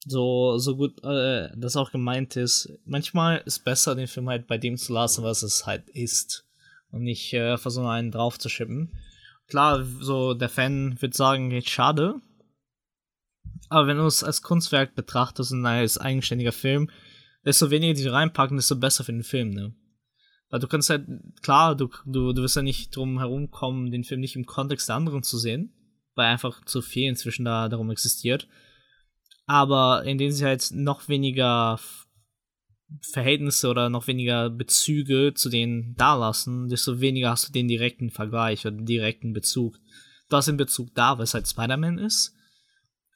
so, 0.06 0.58
so 0.58 0.76
gut 0.76 1.04
äh, 1.04 1.50
das 1.56 1.76
auch 1.76 1.92
gemeint 1.92 2.36
ist, 2.36 2.72
manchmal 2.86 3.42
ist 3.46 3.64
besser, 3.64 3.96
den 3.96 4.08
Film 4.08 4.30
halt 4.30 4.48
bei 4.48 4.58
dem 4.58 4.78
zu 4.78 4.94
lassen, 4.94 5.24
was 5.24 5.44
es 5.44 5.66
halt 5.66 5.90
ist. 5.90 6.46
Und 6.92 7.04
nicht 7.04 7.34
äh, 7.34 7.58
versuchen, 7.58 7.88
einen 7.88 8.12
drauf 8.12 8.38
zu 8.38 8.50
schippen. 8.50 8.94
Klar, 9.48 9.84
so 9.84 10.34
der 10.34 10.50
Fan 10.50 11.02
wird 11.02 11.16
sagen, 11.16 11.50
geht 11.50 11.70
schade. 11.70 12.16
Aber 13.70 13.88
wenn 13.88 13.98
du 13.98 14.06
es 14.06 14.24
als 14.24 14.42
Kunstwerk 14.42 14.94
betrachtest 14.94 15.52
und 15.52 15.66
als 15.66 15.98
eigenständiger 15.98 16.52
Film, 16.52 16.90
desto 17.46 17.72
weniger 17.72 17.94
die 17.94 18.08
reinpacken, 18.08 18.58
desto 18.58 18.76
besser 18.76 19.04
für 19.04 19.12
den 19.12 19.24
Film, 19.24 19.50
ne? 19.50 19.74
Weil 20.54 20.60
du 20.60 20.68
kannst 20.68 20.92
halt, 20.92 21.08
klar, 21.42 21.76
du, 21.76 21.90
du, 22.06 22.32
du 22.32 22.44
wirst 22.44 22.56
ja 22.56 22.62
nicht 22.62 22.96
drum 22.96 23.18
herumkommen, 23.18 23.90
den 23.90 24.04
Film 24.04 24.22
nicht 24.22 24.36
im 24.36 24.46
Kontext 24.46 24.88
der 24.88 24.98
anderen 24.98 25.24
zu 25.24 25.40
sehen, 25.40 25.74
weil 26.14 26.28
einfach 26.28 26.64
zu 26.66 26.84
viel 26.84 27.10
inzwischen 27.10 27.46
da 27.46 27.70
darum 27.70 27.90
existiert 27.90 28.48
aber 29.46 30.04
in 30.06 30.18
denen 30.18 30.34
sie 30.34 30.46
halt 30.46 30.70
noch 30.72 31.08
weniger 31.10 31.80
Verhältnisse 33.02 33.70
oder 33.70 33.90
noch 33.90 34.08
weniger 34.08 34.50
Bezüge 34.50 35.34
zu 35.34 35.50
denen 35.50 35.96
da 35.96 36.16
lassen, 36.16 36.70
desto 36.70 37.02
weniger 37.02 37.32
hast 37.32 37.50
du 37.50 37.52
den 37.52 37.68
direkten 37.68 38.12
Vergleich 38.12 38.66
oder 38.66 38.78
direkten 38.78 39.34
Bezug. 39.34 39.78
Du 40.30 40.38
hast 40.38 40.48
den 40.48 40.58
Bezug 40.58 40.94
da, 40.94 41.18
weil 41.18 41.24
es 41.24 41.34
halt 41.34 41.48
Spider-Man 41.48 41.98
ist, 41.98 42.36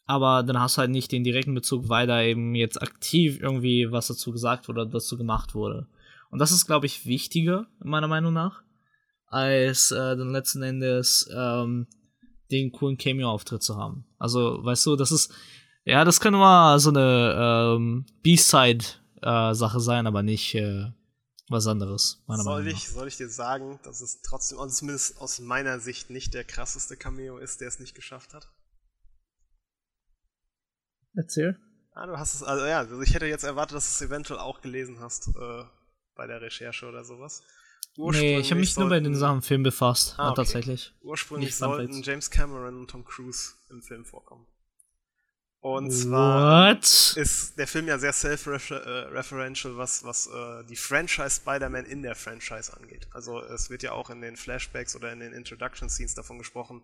aber 0.06 0.44
dann 0.44 0.60
hast 0.60 0.78
du 0.78 0.80
halt 0.80 0.92
nicht 0.92 1.12
den 1.12 1.24
direkten 1.24 1.54
Bezug, 1.54 1.90
weil 1.90 2.08
da 2.08 2.22
eben 2.22 2.56
jetzt 2.56 2.82
aktiv 2.82 3.40
irgendwie 3.40 3.92
was 3.92 4.08
dazu 4.08 4.32
gesagt 4.32 4.68
wurde, 4.68 4.88
dazu 4.88 5.18
gemacht 5.18 5.54
wurde. 5.54 5.88
Und 6.30 6.40
das 6.40 6.52
ist, 6.52 6.66
glaube 6.66 6.86
ich, 6.86 7.06
wichtiger, 7.06 7.68
meiner 7.80 8.08
Meinung 8.08 8.34
nach, 8.34 8.64
als 9.28 9.92
äh, 9.92 10.18
dann 10.18 10.32
letzten 10.32 10.62
Endes 10.62 11.30
ähm, 11.36 11.88
den 12.52 12.72
coolen 12.72 12.98
Cameo-Auftritt 12.98 13.64
zu 13.64 13.78
haben. 13.78 14.06
Also, 14.18 14.64
weißt 14.64 14.86
du, 14.86 14.96
das 14.96 15.12
ist, 15.12 15.34
ja, 15.86 16.04
das 16.06 16.20
kann 16.20 16.34
mal 16.34 16.80
so 16.80 16.90
eine 16.90 17.76
ähm, 17.76 18.06
B-Side-Sache 18.24 19.78
äh, 19.78 19.82
sein, 19.82 20.08
aber 20.08 20.24
nicht 20.24 20.56
äh, 20.56 20.92
was 21.50 21.68
anderes. 21.68 22.24
Meiner 22.28 22.44
soll, 22.44 22.64
Meinung 22.64 22.74
nach. 22.74 22.78
ich, 22.78 22.90
soll 22.90 23.08
ich 23.08 23.18
dir 23.18 23.30
sagen, 23.30 23.80
dass 23.84 24.02
es 24.02 24.22
trotzdem, 24.22 24.60
also 24.60 24.74
zumindest 24.74 25.20
aus 25.22 25.40
meiner 25.40 25.80
Sicht, 25.80 26.10
nicht 26.10 26.34
der 26.34 26.44
krasseste 26.44 26.98
Cameo 26.98 27.38
ist, 27.38 27.62
der 27.62 27.68
es 27.68 27.80
nicht 27.80 27.96
geschafft 27.96 28.34
hat? 28.34 28.50
Erzähl. 31.14 31.58
Ah, 31.94 32.06
du 32.06 32.18
hast 32.18 32.36
es, 32.36 32.44
also 32.44 32.66
ja, 32.66 32.80
also 32.80 33.02
ich 33.02 33.14
hätte 33.16 33.26
jetzt 33.26 33.44
erwartet, 33.44 33.76
dass 33.78 33.86
du 33.86 34.04
es 34.04 34.10
eventuell 34.10 34.40
auch 34.40 34.62
gelesen 34.62 35.00
hast 35.00 35.30
äh, 35.30 35.64
bei 36.18 36.28
der 36.28 36.42
Recherche 36.42 36.86
oder 36.88 37.04
sowas. 37.04 37.44
Nee, 37.96 38.38
ich 38.40 38.52
habe 38.52 38.60
mich 38.60 38.78
nur 38.78 38.90
bei 38.90 39.00
den 39.00 39.16
Sachen 39.16 39.42
Film 39.42 39.64
befasst, 39.64 40.16
ah, 40.18 40.28
okay. 40.28 40.36
tatsächlich. 40.36 40.94
Ursprünglich 41.02 41.50
Nicht 41.50 41.58
sollten 41.58 42.04
James 42.04 42.30
Cameron 42.30 42.78
und 42.78 42.90
Tom 42.90 43.04
Cruise 43.04 43.54
im 43.70 43.82
Film 43.82 44.06
vorkommen. 44.06 44.46
Und 45.60 45.90
zwar 45.90 46.76
What? 46.76 47.18
ist 47.18 47.58
der 47.58 47.68
Film 47.68 47.88
ja 47.88 47.98
sehr 47.98 48.14
self-referential, 48.14 49.76
was, 49.78 50.04
was 50.04 50.28
äh, 50.28 50.64
die 50.70 50.76
Franchise 50.76 51.42
Spider-Man 51.42 51.86
in 51.86 52.04
der 52.04 52.16
Franchise 52.16 52.76
angeht. 52.78 53.08
Also 53.12 53.42
es 53.42 53.72
wird 53.72 53.82
ja 53.82 53.94
auch 53.94 54.12
in 54.12 54.22
den 54.22 54.38
Flashbacks 54.38 54.96
oder 54.96 55.12
in 55.12 55.20
den 55.20 55.34
Introduction 55.34 55.90
Scenes 55.90 56.14
davon 56.14 56.38
gesprochen, 56.38 56.84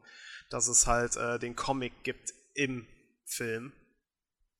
dass 0.49 0.67
es 0.67 0.88
halt 0.88 1.15
äh, 1.15 1.38
den 1.38 1.55
Comic 1.55 1.93
gibt 2.03 2.34
im 2.55 2.88
Film 3.25 3.71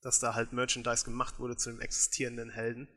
dass 0.04 0.20
da 0.20 0.36
halt 0.36 0.54
Merchandise 0.54 1.06
gemacht 1.06 1.40
wurde 1.40 1.56
zu 1.56 1.72
dem 1.72 1.82
existierenden 1.82 2.50
Helden. 2.50 2.88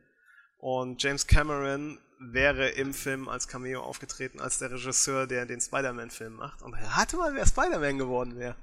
Und 0.57 1.01
James 1.01 1.27
Cameron 1.27 1.99
wäre 2.19 2.69
im 2.69 2.93
Film 2.93 3.29
als 3.29 3.47
Cameo 3.47 3.81
aufgetreten, 3.81 4.39
als 4.39 4.57
der 4.57 4.71
Regisseur, 4.71 5.27
der 5.27 5.45
den 5.45 5.61
Spider-Man-Film 5.61 6.35
macht. 6.35 6.61
Und 6.61 6.73
er 6.73 6.95
hatte 6.95 7.17
mal, 7.17 7.35
wer 7.35 7.45
Spider-Man 7.45 7.97
geworden 7.97 8.37
wäre. 8.37 8.55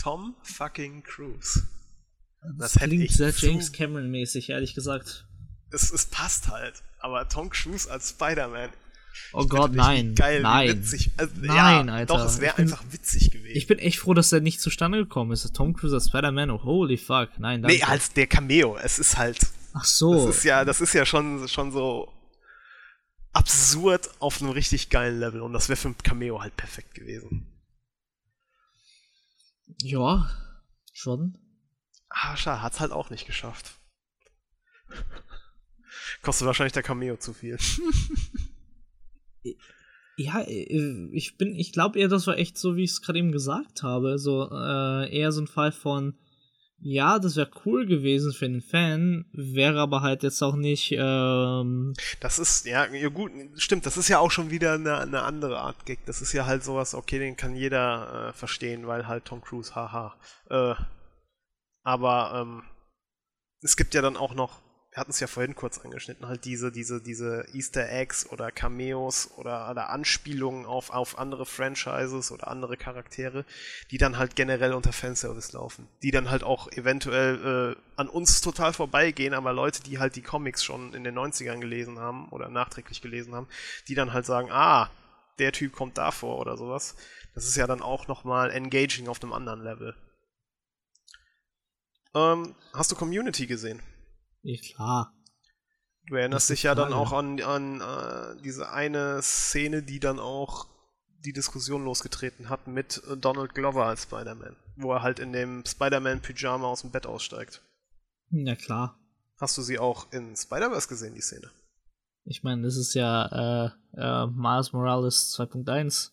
Tom 0.00 0.36
fucking 0.42 1.02
Cruise. 1.02 1.66
Das, 2.58 2.72
das 2.72 2.82
klingt 2.82 3.10
sehr 3.10 3.30
James 3.30 3.72
Cameron-mäßig, 3.72 4.50
ehrlich 4.50 4.74
gesagt. 4.74 5.26
Es, 5.70 5.90
es 5.90 6.06
passt 6.06 6.48
halt. 6.48 6.82
Aber 6.98 7.28
Tom 7.28 7.50
Cruise 7.50 7.90
als 7.90 8.10
Spider-Man 8.10 8.70
Oh 9.32 9.46
Gott, 9.46 9.72
nein. 9.72 10.14
Geil, 10.14 10.42
nein. 10.42 10.68
witzig. 10.68 11.10
Also, 11.16 11.32
nein, 11.40 11.88
ja, 11.88 11.94
Alter. 11.94 12.16
Doch, 12.16 12.24
es 12.24 12.40
wäre 12.40 12.56
einfach 12.58 12.82
witzig 12.90 13.30
gewesen. 13.30 13.56
Ich 13.56 13.66
bin 13.66 13.78
echt 13.78 13.98
froh, 13.98 14.14
dass 14.14 14.30
der 14.30 14.40
nicht 14.40 14.60
zustande 14.60 14.98
gekommen 14.98 15.32
ist. 15.32 15.50
Tom 15.54 15.74
Cruise 15.74 15.94
als 15.94 16.08
Spider-Man, 16.08 16.50
oh, 16.50 16.62
holy 16.62 16.96
fuck. 16.96 17.30
Nein, 17.38 17.62
danke. 17.62 17.76
Nee, 17.76 17.82
als 17.82 18.12
der 18.12 18.26
Cameo. 18.26 18.76
Es 18.76 18.98
ist 18.98 19.18
halt. 19.18 19.38
Ach 19.74 19.84
so. 19.84 20.26
Das 20.26 20.36
ist 20.36 20.44
ja, 20.44 20.64
das 20.64 20.80
ist 20.80 20.92
ja 20.92 21.04
schon, 21.04 21.46
schon 21.48 21.72
so 21.72 22.12
absurd 23.32 24.10
auf 24.20 24.40
einem 24.40 24.50
richtig 24.50 24.90
geilen 24.90 25.20
Level. 25.20 25.42
Und 25.42 25.52
das 25.52 25.68
wäre 25.68 25.76
für 25.76 25.88
ein 25.88 25.98
Cameo 25.98 26.40
halt 26.40 26.56
perfekt 26.56 26.94
gewesen. 26.94 27.46
Ja, 29.82 30.30
schon. 30.92 31.38
Ah, 32.08 32.36
schade, 32.36 32.62
hat's 32.62 32.80
halt 32.80 32.92
auch 32.92 33.10
nicht 33.10 33.26
geschafft. 33.26 33.74
Kostet 36.22 36.46
wahrscheinlich 36.46 36.72
der 36.72 36.82
Cameo 36.82 37.16
zu 37.16 37.32
viel. 37.32 37.58
Ja, 40.20 40.40
äh, 40.40 41.08
ich 41.12 41.36
bin, 41.38 41.54
ich 41.54 41.72
glaube 41.72 41.98
eher, 41.98 42.08
das 42.08 42.26
war 42.26 42.36
echt 42.36 42.58
so, 42.58 42.74
wie 42.74 42.82
ich 42.82 42.90
es 42.90 43.02
gerade 43.02 43.20
eben 43.20 43.30
gesagt 43.30 43.84
habe. 43.84 44.18
So 44.18 44.50
äh, 44.50 45.16
eher 45.16 45.30
so 45.30 45.40
ein 45.40 45.46
Fall 45.46 45.70
von, 45.70 46.18
ja, 46.80 47.18
das 47.18 47.36
wäre 47.36 47.50
cool 47.64 47.86
gewesen 47.86 48.32
für 48.32 48.48
den 48.48 48.60
Fan, 48.60 49.26
wäre 49.32 49.80
aber 49.80 50.02
halt 50.02 50.22
jetzt 50.22 50.42
auch 50.42 50.54
nicht. 50.54 50.94
Ähm 50.96 51.94
das 52.20 52.38
ist, 52.38 52.66
ja, 52.66 52.86
gut, 53.08 53.32
stimmt, 53.56 53.84
das 53.84 53.96
ist 53.96 54.08
ja 54.08 54.20
auch 54.20 54.30
schon 54.30 54.50
wieder 54.50 54.74
eine, 54.74 54.98
eine 54.98 55.22
andere 55.22 55.58
Art 55.58 55.86
Gig. 55.86 55.98
Das 56.06 56.22
ist 56.22 56.32
ja 56.32 56.46
halt 56.46 56.62
sowas, 56.62 56.94
okay, 56.94 57.18
den 57.18 57.36
kann 57.36 57.56
jeder 57.56 58.28
äh, 58.28 58.32
verstehen, 58.32 58.86
weil 58.86 59.08
halt 59.08 59.24
Tom 59.24 59.40
Cruise, 59.40 59.74
haha. 59.74 60.16
Äh, 60.50 60.74
aber 61.82 62.42
ähm, 62.42 62.62
es 63.62 63.76
gibt 63.76 63.94
ja 63.94 64.02
dann 64.02 64.16
auch 64.16 64.34
noch 64.34 64.60
wir 64.90 65.00
hatten 65.00 65.10
es 65.10 65.20
ja 65.20 65.26
vorhin 65.26 65.54
kurz 65.54 65.78
angeschnitten, 65.78 66.26
halt 66.26 66.44
diese, 66.44 66.72
diese, 66.72 67.02
diese 67.02 67.46
Easter 67.52 67.90
Eggs 67.90 68.26
oder 68.30 68.50
Cameos 68.50 69.30
oder, 69.36 69.70
oder 69.70 69.90
Anspielungen 69.90 70.64
auf, 70.64 70.90
auf 70.90 71.18
andere 71.18 71.44
Franchises 71.44 72.32
oder 72.32 72.48
andere 72.48 72.78
Charaktere, 72.78 73.44
die 73.90 73.98
dann 73.98 74.16
halt 74.16 74.34
generell 74.34 74.72
unter 74.72 74.92
Fanservice 74.92 75.52
laufen. 75.52 75.88
Die 76.02 76.10
dann 76.10 76.30
halt 76.30 76.42
auch 76.42 76.72
eventuell 76.72 77.76
äh, 77.76 77.80
an 77.96 78.08
uns 78.08 78.40
total 78.40 78.72
vorbeigehen, 78.72 79.34
aber 79.34 79.52
Leute, 79.52 79.82
die 79.82 79.98
halt 79.98 80.16
die 80.16 80.22
Comics 80.22 80.64
schon 80.64 80.94
in 80.94 81.04
den 81.04 81.18
90ern 81.18 81.60
gelesen 81.60 81.98
haben 81.98 82.28
oder 82.30 82.48
nachträglich 82.48 83.02
gelesen 83.02 83.34
haben, 83.34 83.48
die 83.88 83.94
dann 83.94 84.14
halt 84.14 84.24
sagen, 84.24 84.48
ah, 84.50 84.90
der 85.38 85.52
Typ 85.52 85.72
kommt 85.72 85.98
da 85.98 86.10
vor 86.10 86.38
oder 86.38 86.56
sowas. 86.56 86.96
Das 87.34 87.46
ist 87.46 87.56
ja 87.56 87.66
dann 87.66 87.82
auch 87.82 88.08
nochmal 88.08 88.50
engaging 88.50 89.06
auf 89.06 89.22
einem 89.22 89.34
anderen 89.34 89.62
Level. 89.62 89.94
Ähm, 92.14 92.54
hast 92.72 92.90
du 92.90 92.96
Community 92.96 93.46
gesehen? 93.46 93.82
Ja, 94.48 94.56
klar. 94.62 95.14
Du 96.06 96.14
erinnerst 96.14 96.48
dich 96.48 96.62
ja 96.62 96.74
dann 96.74 96.94
auch 96.94 97.12
an, 97.12 97.38
an 97.42 97.82
äh, 97.82 98.42
diese 98.42 98.70
eine 98.70 99.20
Szene, 99.20 99.82
die 99.82 100.00
dann 100.00 100.18
auch 100.18 100.66
die 101.18 101.34
Diskussion 101.34 101.84
losgetreten 101.84 102.48
hat 102.48 102.66
mit 102.66 103.02
äh, 103.10 103.16
Donald 103.18 103.54
Glover 103.54 103.84
als 103.84 104.04
Spider-Man, 104.04 104.56
wo 104.76 104.94
er 104.94 105.02
halt 105.02 105.18
in 105.18 105.34
dem 105.34 105.64
Spider-Man-Pyjama 105.66 106.66
aus 106.66 106.80
dem 106.80 106.90
Bett 106.90 107.04
aussteigt. 107.04 107.62
Ja, 108.30 108.56
klar. 108.56 108.98
Hast 109.38 109.58
du 109.58 109.62
sie 109.62 109.78
auch 109.78 110.10
in 110.12 110.34
Spider-Verse 110.34 110.88
gesehen, 110.88 111.14
die 111.14 111.20
Szene? 111.20 111.50
Ich 112.24 112.42
meine, 112.42 112.62
das 112.62 112.76
ist 112.76 112.94
ja 112.94 113.66
äh, 113.66 114.00
äh, 114.00 114.26
Miles 114.28 114.72
Morales 114.72 115.36
2.1. 115.38 116.10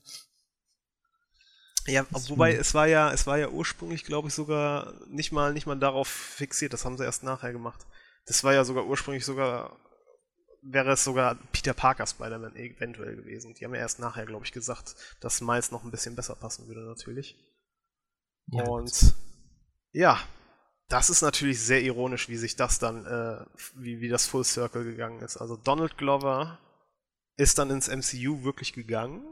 Ja, 1.88 2.06
wobei 2.10 2.54
es 2.54 2.74
war 2.74 2.88
ja, 2.88 3.14
es 3.14 3.28
war 3.28 3.38
ja 3.38 3.48
ursprünglich, 3.48 4.04
glaube 4.04 4.28
ich, 4.28 4.34
sogar 4.34 4.94
nicht 5.08 5.32
mal, 5.32 5.54
nicht 5.54 5.68
mal 5.68 5.80
darauf 5.80 6.10
fixiert. 6.10 6.74
Das 6.74 6.84
haben 6.84 6.98
sie 6.98 7.06
erst 7.06 7.24
nachher 7.24 7.54
gemacht. 7.54 7.86
Das 8.26 8.44
war 8.44 8.54
ja 8.54 8.64
sogar 8.64 8.86
ursprünglich 8.86 9.26
sogar, 9.26 9.78
wäre 10.62 10.92
es 10.92 11.04
sogar 11.04 11.36
Peter 11.52 11.74
Parker 11.74 12.08
Spider-Man 12.08 12.56
eventuell 12.56 13.16
gewesen. 13.16 13.54
Die 13.54 13.66
haben 13.66 13.76
ja 13.76 13.82
erst 13.82 14.00
nachher, 14.00 14.26
glaube 14.26 14.46
ich, 14.46 14.52
gesagt, 14.52 14.96
dass 15.20 15.42
Miles 15.42 15.72
noch 15.72 15.84
ein 15.84 15.92
bisschen 15.92 16.16
besser 16.16 16.36
passen 16.36 16.68
würde, 16.68 16.82
natürlich. 16.82 17.36
Ja, 18.48 18.64
Und 18.64 19.14
ja, 19.92 20.20
das 20.88 21.10
ist 21.10 21.22
natürlich 21.22 21.62
sehr 21.62 21.82
ironisch, 21.82 22.30
wie 22.30 22.38
sich 22.38 22.56
das 22.56 22.80
dann, 22.80 23.06
äh, 23.06 23.46
wie, 23.76 24.02
wie 24.02 24.10
das 24.10 24.28
Full 24.28 24.44
Circle 24.44 24.84
gegangen 24.84 25.22
ist. 25.22 25.38
Also 25.38 25.56
Donald 25.56 25.98
Glover 25.98 26.60
ist 27.38 27.58
dann 27.58 27.70
ins 27.70 27.88
MCU 27.88 28.44
wirklich 28.44 28.74
gegangen 28.74 29.24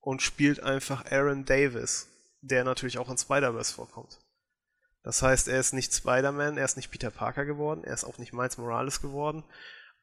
und 0.00 0.22
spielt 0.22 0.60
einfach 0.60 1.04
Aaron 1.10 1.44
Davis, 1.44 2.08
der 2.40 2.64
natürlich 2.64 2.98
auch 2.98 3.10
in 3.10 3.18
Spider-Verse 3.18 3.74
vorkommt. 3.74 4.18
Das 5.06 5.22
heißt, 5.22 5.46
er 5.46 5.60
ist 5.60 5.72
nicht 5.72 5.94
Spider-Man, 5.94 6.58
er 6.58 6.64
ist 6.64 6.76
nicht 6.76 6.90
Peter 6.90 7.12
Parker 7.12 7.44
geworden, 7.44 7.84
er 7.84 7.94
ist 7.94 8.02
auch 8.02 8.18
nicht 8.18 8.32
Miles 8.32 8.58
Morales 8.58 9.00
geworden, 9.00 9.44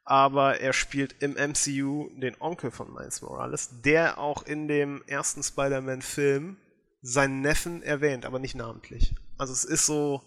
aber 0.06 0.62
er 0.62 0.72
spielt 0.72 1.22
im 1.22 1.34
MCU 1.34 2.10
den 2.16 2.40
Onkel 2.40 2.72
von 2.72 2.94
Miles 2.94 3.22
Morales, 3.22 3.82
der 3.82 4.18
auch 4.18 4.44
in 4.44 4.70
dem 4.70 5.04
ersten 5.06 5.44
Spider-Man-Film 5.44 6.56
seinen 7.02 7.42
Neffen 7.42 7.84
erwähnt, 7.84 8.26
aber 8.26 8.40
nicht 8.40 8.56
namentlich. 8.56 9.14
Also 9.38 9.52
es 9.52 9.66
ist 9.66 9.86
so 9.86 10.24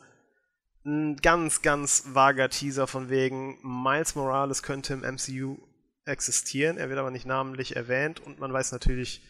ein 0.84 1.16
ganz, 1.22 1.62
ganz 1.62 2.08
vager 2.12 2.50
Teaser 2.50 2.86
von 2.86 3.08
wegen, 3.08 3.56
Miles 3.62 4.14
Morales 4.14 4.62
könnte 4.62 4.92
im 4.92 5.00
MCU 5.00 5.56
existieren, 6.04 6.76
er 6.76 6.90
wird 6.90 6.98
aber 6.98 7.10
nicht 7.10 7.24
namentlich 7.24 7.76
erwähnt 7.76 8.20
und 8.20 8.40
man 8.40 8.52
weiß 8.52 8.72
natürlich, 8.72 9.22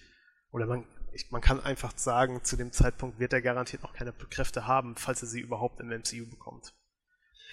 oder 0.51 0.67
man 0.67 0.85
ich, 1.17 1.31
man 1.31 1.41
kann 1.41 1.61
einfach 1.61 1.93
sagen, 1.97 2.41
zu 2.45 2.57
dem 2.57 2.73
Zeitpunkt 2.73 3.19
wird 3.19 3.33
er 3.33 3.43
garantiert 3.43 3.83
noch 3.83 3.93
keine 3.93 4.13
Kräfte 4.13 4.67
haben, 4.67 4.95
falls 4.97 5.23
er 5.23 5.29
sie 5.29 5.41
überhaupt 5.41 5.81
im 5.81 5.89
MCU 5.89 6.27
bekommt. 6.29 6.75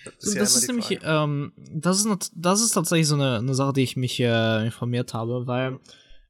Das 0.05 0.15
ist, 0.23 0.33
ja 0.35 0.41
das 0.41 0.55
ist 0.55 0.67
nämlich, 0.67 0.99
ähm, 1.03 1.53
das 1.57 2.03
ist, 2.03 2.31
das 2.35 2.61
ist 2.61 2.71
tatsächlich 2.71 3.07
so 3.07 3.15
eine, 3.15 3.37
eine 3.37 3.55
Sache, 3.55 3.73
die 3.73 3.83
ich 3.83 3.95
mich 3.95 4.19
äh, 4.19 4.65
informiert 4.65 5.13
habe, 5.13 5.47
weil 5.47 5.79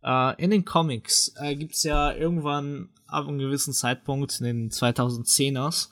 äh, 0.04 0.42
in 0.42 0.52
den 0.52 0.64
Comics 0.64 1.34
äh, 1.38 1.56
gibt 1.56 1.74
es 1.74 1.84
ja 1.84 2.14
irgendwann 2.14 2.90
ab 3.08 3.28
einem 3.28 3.40
gewissen 3.40 3.74
Zeitpunkt 3.74 4.40
in 4.40 4.46
den 4.46 4.70
2010ers 4.70 5.90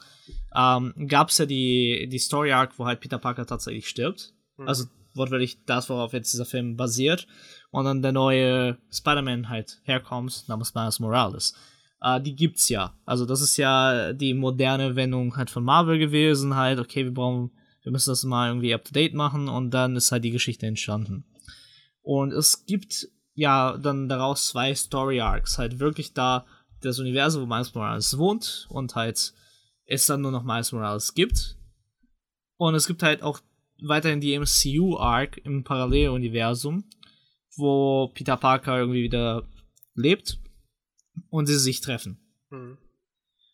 ähm, 0.56 0.94
gab 1.08 1.30
es 1.30 1.38
ja 1.38 1.46
die, 1.46 2.08
die 2.10 2.20
Story 2.20 2.52
Arc, 2.52 2.78
wo 2.78 2.86
halt 2.86 3.00
Peter 3.00 3.18
Parker 3.18 3.46
tatsächlich 3.46 3.88
stirbt. 3.88 4.34
Mhm. 4.58 4.68
Also 4.68 4.86
wortwörtlich 5.14 5.66
das, 5.66 5.90
worauf 5.90 6.14
jetzt 6.14 6.34
dieser 6.34 6.46
Film 6.46 6.78
basiert 6.78 7.28
und 7.72 7.86
dann 7.86 8.02
der 8.02 8.12
neue 8.12 8.78
Spider-Man 8.92 9.50
halt 9.50 9.82
herkommt, 9.84 10.44
namens 10.48 10.76
Miles 10.76 11.00
Morales. 11.00 11.56
Äh, 12.02 12.22
die 12.22 12.36
gibt's 12.36 12.70
ja. 12.70 12.94
Also 13.06 13.26
das 13.26 13.42
ist 13.42 13.58
ja 13.58 14.14
die 14.14 14.34
moderne 14.34 14.96
Wendung 14.96 15.36
halt 15.38 15.50
von 15.50 15.64
Marvel 15.64 15.98
gewesen, 15.98 16.56
halt, 16.56 16.80
okay, 16.80 17.06
wir 17.06 17.14
brauchen, 17.14 17.52
wir 17.84 17.92
müssen 17.92 18.12
das 18.12 18.24
mal 18.24 18.50
irgendwie 18.50 18.74
up 18.74 18.84
to 18.84 18.94
date 18.94 19.14
machen 19.14 19.48
und 19.48 19.72
dann 19.72 19.96
ist 19.96 20.12
halt 20.12 20.24
die 20.24 20.32
Geschichte 20.32 20.68
entstanden. 20.68 21.26
Und 22.02 22.34
es 22.34 22.66
gibt 22.66 23.08
ja 23.34 23.78
dann 23.78 24.10
daraus 24.10 24.50
zwei 24.50 24.76
Story 24.76 25.22
Arcs, 25.22 25.58
halt 25.58 25.80
wirklich 25.80 26.14
da 26.14 26.46
das 26.82 27.00
Universum, 27.00 27.44
wo 27.44 27.46
Miles 27.46 27.74
Morales 27.74 28.18
wohnt 28.18 28.68
und 28.70 28.96
halt 28.96 29.34
es 29.86 30.06
dann 30.06 30.22
nur 30.22 30.32
noch 30.32 30.44
Miles 30.44 30.72
Morales 30.72 31.14
gibt. 31.14 31.58
Und 32.58 32.76
es 32.76 32.88
gibt 32.88 33.04
halt 33.04 33.24
auch 33.24 33.40
weiterhin 33.82 34.22
die 34.22 34.38
MCU-Arc 34.38 35.38
im 35.44 35.64
Paralleluniversum, 35.64 36.84
wo 37.58 38.10
Peter 38.14 38.38
Parker 38.38 38.78
irgendwie 38.80 39.04
wieder 39.04 39.48
lebt 39.96 40.40
und 41.30 41.48
sie 41.48 41.58
sich 41.58 41.82
treffen. 41.82 42.20
Mhm. 42.50 42.78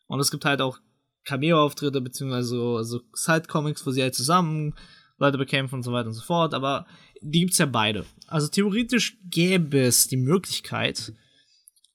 Und 0.08 0.20
es 0.20 0.32
gibt 0.32 0.46
halt 0.46 0.62
auch 0.62 0.80
Cameo-Auftritte, 1.26 2.02
beziehungsweise 2.02 2.48
so, 2.48 2.84
so 2.84 3.02
Side-Comics, 3.14 3.86
wo 3.86 3.92
sie 3.92 4.02
halt 4.02 4.16
zusammen 4.16 4.74
Leute 5.18 5.38
bekämpfen 5.38 5.76
und 5.76 5.84
so 5.84 5.92
weiter 5.92 6.08
und 6.08 6.14
so 6.14 6.22
fort, 6.22 6.54
aber 6.54 6.86
die 7.22 7.40
gibt's 7.40 7.58
ja 7.58 7.66
beide. 7.66 8.06
Also 8.28 8.48
theoretisch 8.48 9.18
gäbe 9.30 9.80
es 9.80 10.08
die 10.08 10.18
Möglichkeit, 10.18 11.14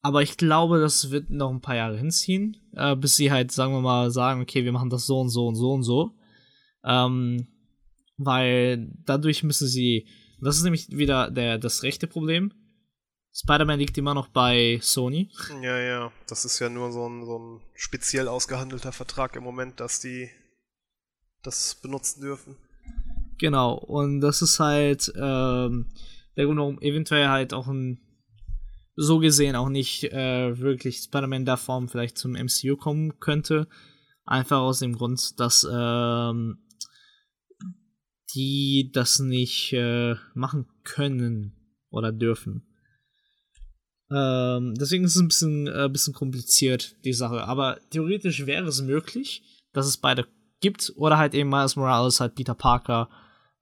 aber 0.03 0.23
ich 0.23 0.37
glaube, 0.37 0.81
das 0.81 1.11
wird 1.13 1.31
noch 1.31 1.51
ein 1.51 1.61
paar 1.61 1.77
Jahre 1.77 1.97
hinziehen, 1.97 2.57
äh, 2.75 2.97
bis 2.97 3.17
sie 3.17 3.31
halt, 3.31 3.53
sagen 3.53 3.73
wir 3.73 3.81
mal, 3.81 4.11
sagen, 4.11 4.43
okay, 4.43 4.65
wir 4.65 4.73
machen 4.73 4.91
das 4.91 5.07
so 5.07 5.21
und 5.21 5.29
so 5.29 5.47
und 5.47 5.55
so 5.55 5.73
und 5.73 5.85
so. 5.85 6.11
Ähm, 6.85 7.47
weil 8.19 8.91
dadurch 9.05 9.45
müssen 9.45 9.69
sie, 9.69 10.09
das 10.45 10.57
ist 10.57 10.65
nämlich 10.65 10.91
wieder 10.91 11.31
der, 11.31 11.59
das 11.59 11.83
rechte 11.83 12.07
Problem. 12.07 12.53
Spider-Man 13.35 13.79
liegt 13.79 13.97
immer 13.97 14.15
noch 14.15 14.29
bei 14.29 14.79
Sony. 14.83 15.31
Ja, 15.63 15.79
ja, 15.79 16.13
das 16.29 16.45
ist 16.45 16.59
ja 16.59 16.69
nur 16.69 16.93
so 16.93 17.09
ein, 17.09 17.25
so 17.25 17.39
ein 17.39 17.61
speziell 17.75 18.29
ausgehandelter 18.29 18.93
Vertrag 18.93 19.37
im 19.37 19.43
Moment, 19.43 19.81
dass 19.81 20.01
die 20.01 20.29
das 21.43 21.77
benutzen 21.77 22.21
dürfen. 22.21 22.57
Genau, 23.39 23.75
und 23.75 24.21
das 24.21 24.43
ist 24.43 24.61
halt 24.61 25.11
ähm, 25.17 25.89
der 26.37 26.45
Grund, 26.45 26.59
warum 26.59 26.81
eventuell 26.81 27.29
halt 27.29 27.55
auch 27.55 27.69
ein 27.69 28.01
so 28.95 29.19
gesehen 29.19 29.57
auch 29.57 29.71
nicht 29.71 30.05
äh, 30.13 30.59
wirklich 30.59 30.99
Spider-Man 30.99 31.47
der 31.47 31.57
Form 31.57 31.89
vielleicht 31.89 32.19
zum 32.19 32.33
MCU 32.33 32.77
kommen 32.77 33.19
könnte. 33.21 33.67
Einfach 34.25 34.59
aus 34.59 34.81
dem 34.81 34.95
Grund, 34.95 35.41
dass 35.41 35.67
ähm, 35.71 36.59
die 38.35 38.91
das 38.93 39.19
nicht 39.19 39.73
äh, 39.73 40.15
machen 40.35 40.67
können 40.85 41.53
oder 41.91 42.13
dürfen. 42.13 42.67
Ähm, 44.11 44.75
deswegen 44.75 45.05
ist 45.05 45.17
es 45.17 45.23
ein 45.23 45.29
bisschen, 45.29 45.67
äh, 45.67 45.89
bisschen 45.91 46.13
kompliziert, 46.13 46.97
die 47.05 47.13
Sache. 47.13 47.45
Aber 47.45 47.79
theoretisch 47.91 48.47
wäre 48.47 48.67
es 48.69 48.83
möglich, 48.83 49.43
dass 49.73 49.87
es 49.87 49.97
beide 49.97 50.27
gibt 50.61 50.93
oder 50.97 51.19
halt 51.19 51.35
eben 51.35 51.49
Miles 51.49 51.77
Morales 51.77 52.21
halt 52.21 52.35
Peter 52.35 52.55
Parker 52.55 53.09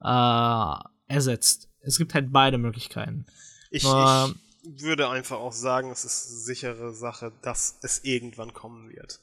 äh, 0.01 1.13
ersetzt. 1.13 1.69
Es 1.79 1.97
gibt 1.97 2.13
halt 2.13 2.31
beide 2.31 2.57
Möglichkeiten. 2.57 3.25
Ich, 3.69 3.83
Nur, 3.83 4.35
ich 4.63 4.83
würde 4.83 5.09
einfach 5.09 5.37
auch 5.37 5.53
sagen, 5.53 5.89
es 5.91 6.03
ist 6.03 6.27
eine 6.27 6.39
sichere 6.39 6.93
Sache, 6.93 7.31
dass 7.41 7.79
es 7.81 8.03
irgendwann 8.03 8.53
kommen 8.53 8.89
wird. 8.89 9.21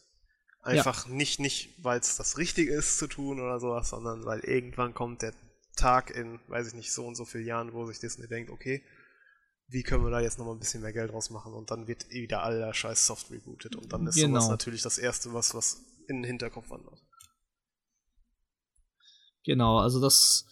Einfach 0.69 1.07
ja. 1.07 1.15
nicht, 1.15 1.41
nicht 1.41 1.83
weil 1.83 1.99
es 2.01 2.17
das 2.17 2.39
Richtige 2.39 2.73
ist 2.73 2.99
zu 2.99 3.07
tun 3.07 3.41
oder 3.41 3.59
sowas, 3.59 3.91
sondern 3.91 4.25
weil 4.25 4.41
irgendwann 4.41 4.95
kommt 4.95 5.23
der 5.23 5.33
Tag 5.77 6.11
in, 6.11 6.41
weiß 6.49 6.69
ich 6.69 6.75
nicht, 6.75 6.93
so 6.93 7.07
und 7.07 7.15
so 7.15 7.25
vielen 7.25 7.47
Jahren, 7.47 7.73
wo 7.73 7.87
sich 7.87 8.01
Disney 8.01 8.27
denkt, 8.27 8.51
okay, 8.51 8.83
wie 9.69 9.83
können 9.83 10.05
wir 10.05 10.11
da 10.11 10.21
jetzt 10.21 10.39
nochmal 10.39 10.55
ein 10.55 10.61
bisschen 10.61 10.83
mehr 10.83 10.93
Geld 10.93 11.13
draus 11.13 11.31
machen 11.31 11.53
und 11.53 11.71
dann 11.71 11.89
wird 11.89 12.09
wieder 12.11 12.43
aller 12.43 12.73
Scheiß 12.73 13.07
soft 13.07 13.31
rebootet 13.31 13.77
und 13.77 13.93
dann 13.93 14.07
ist 14.07 14.17
genau. 14.17 14.41
sowas 14.41 14.49
natürlich 14.51 14.83
das 14.83 14.99
erste, 14.99 15.33
was, 15.35 15.55
was 15.55 15.81
in 16.09 16.17
den 16.17 16.25
Hinterkopf 16.25 16.71
wandert. 16.71 17.01
Genau, 19.45 19.79
also 19.79 20.01
das, 20.01 20.47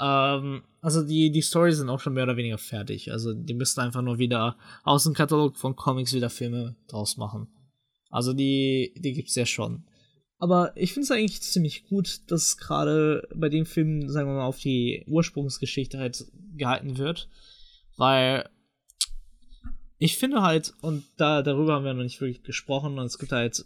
ähm, 0.00 0.62
also 0.80 1.02
die, 1.02 1.30
die 1.30 1.42
Storys 1.42 1.78
sind 1.78 1.90
auch 1.90 2.00
schon 2.00 2.14
mehr 2.14 2.24
oder 2.24 2.36
weniger 2.36 2.58
fertig. 2.58 3.12
Also 3.12 3.32
die 3.32 3.54
müssten 3.54 3.80
einfach 3.80 4.02
nur 4.02 4.18
wieder 4.18 4.58
aus 4.84 5.04
dem 5.04 5.14
Katalog 5.14 5.56
von 5.56 5.76
Comics 5.76 6.12
wieder 6.12 6.30
Filme 6.30 6.76
draus 6.88 7.16
machen. 7.16 7.48
Also 8.12 8.32
die, 8.34 8.92
die 8.96 9.14
gibt's 9.14 9.34
ja 9.34 9.46
schon. 9.46 9.84
Aber 10.38 10.76
ich 10.76 10.92
finde 10.92 11.04
es 11.04 11.10
eigentlich 11.10 11.40
ziemlich 11.40 11.84
gut, 11.88 12.20
dass 12.26 12.58
gerade 12.58 13.26
bei 13.34 13.48
dem 13.48 13.64
Film, 13.64 14.08
sagen 14.08 14.28
wir 14.28 14.34
mal, 14.34 14.44
auf 14.44 14.58
die 14.58 15.04
Ursprungsgeschichte 15.06 15.98
halt 15.98 16.26
gehalten 16.56 16.98
wird. 16.98 17.28
Weil 17.96 18.48
ich 19.98 20.18
finde 20.18 20.42
halt, 20.42 20.74
und 20.82 21.04
da, 21.16 21.42
darüber 21.42 21.74
haben 21.74 21.84
wir 21.84 21.94
noch 21.94 22.02
nicht 22.02 22.20
wirklich 22.20 22.42
gesprochen, 22.42 22.98
und 22.98 23.06
es 23.06 23.18
gibt 23.18 23.32
halt 23.32 23.64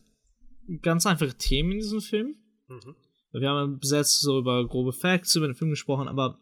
ganz 0.82 1.07
einfache 1.07 1.34
Themen 1.34 1.72
in 1.72 1.78
diesem 1.78 2.01
Film. 2.01 2.36
Mhm. 2.68 2.94
Wir 3.32 3.51
haben 3.51 3.78
bis 3.78 3.90
jetzt 3.90 4.20
so 4.20 4.38
über 4.38 4.66
grobe 4.66 4.92
Facts 4.92 5.34
über 5.34 5.49
den 5.49 5.57
Film 5.57 5.70
gesprochen, 5.70 6.09
aber 6.09 6.38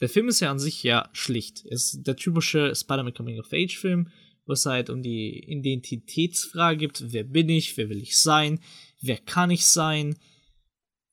der 0.00 0.08
Film 0.08 0.28
ist 0.28 0.40
ja 0.40 0.50
an 0.50 0.58
sich 0.58 0.82
ja 0.82 1.08
schlicht. 1.12 1.64
Es 1.66 1.94
ist 1.94 2.06
der 2.06 2.16
typische 2.16 2.74
Spider-Man 2.74 3.14
Coming 3.14 3.40
of 3.40 3.52
Age 3.52 3.76
Film, 3.76 4.10
wo 4.48 4.54
es 4.54 4.64
halt 4.64 4.88
um 4.88 5.02
die 5.02 5.44
Identitätsfrage 5.46 6.78
gibt, 6.78 7.12
wer 7.12 7.22
bin 7.22 7.50
ich, 7.50 7.76
wer 7.76 7.90
will 7.90 8.00
ich 8.02 8.18
sein, 8.18 8.60
wer 9.00 9.18
kann 9.18 9.50
ich 9.50 9.66
sein, 9.66 10.16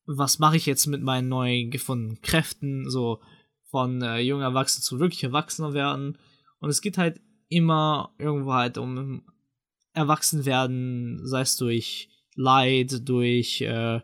was 0.06 0.38
mache 0.38 0.56
ich 0.56 0.64
jetzt 0.64 0.86
mit 0.86 1.02
meinen 1.02 1.28
neu 1.28 1.66
gefundenen 1.66 2.22
Kräften, 2.22 2.88
so 2.88 3.20
von 3.70 4.00
äh, 4.00 4.20
jung 4.20 4.40
Erwachsenen 4.40 4.84
zu 4.84 5.00
wirklich 5.00 5.22
Erwachsener 5.22 5.74
werden. 5.74 6.16
Und 6.60 6.70
es 6.70 6.80
geht 6.80 6.96
halt 6.96 7.20
immer 7.48 8.14
irgendwo 8.18 8.54
halt 8.54 8.78
um 8.78 9.22
Erwachsenwerden, 9.92 11.20
sei 11.26 11.42
es 11.42 11.56
durch 11.56 12.08
Leid, 12.36 13.06
durch 13.06 13.60
äh, 13.60 14.00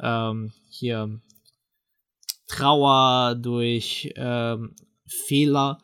ähm, 0.00 0.52
hier 0.70 1.20
Trauer, 2.48 3.36
durch 3.36 4.12
ähm, 4.16 4.74
Fehler. 5.06 5.78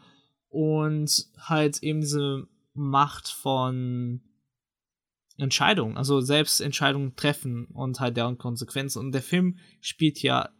Und 0.48 1.26
halt 1.38 1.82
eben 1.82 2.00
diese 2.00 2.48
Macht 2.76 3.28
von 3.28 4.20
Entscheidungen, 5.38 5.96
also 5.96 6.20
selbst 6.20 6.60
Entscheidungen 6.60 7.14
treffen 7.16 7.66
und 7.66 8.00
halt 8.00 8.16
deren 8.16 8.38
Konsequenzen. 8.38 9.00
Und 9.00 9.12
der 9.12 9.22
Film 9.22 9.58
spielt 9.80 10.22
ja 10.22 10.50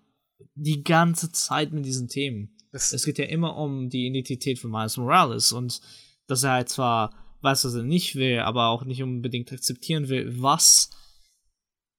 die 0.54 0.82
ganze 0.82 1.32
Zeit 1.32 1.72
mit 1.72 1.84
diesen 1.84 2.08
Themen. 2.08 2.56
Es, 2.72 2.92
es 2.92 3.04
geht 3.04 3.18
ja 3.18 3.24
immer 3.24 3.56
um 3.56 3.88
die 3.88 4.06
Identität 4.06 4.58
von 4.58 4.70
Miles 4.70 4.96
Morales 4.96 5.52
und 5.52 5.80
dass 6.26 6.42
er 6.42 6.52
halt 6.52 6.68
zwar 6.68 7.14
weiß, 7.40 7.64
was 7.64 7.74
er 7.74 7.84
nicht 7.84 8.16
will, 8.16 8.40
aber 8.40 8.68
auch 8.68 8.84
nicht 8.84 9.02
unbedingt 9.02 9.52
akzeptieren 9.52 10.08
will, 10.08 10.42
was 10.42 10.90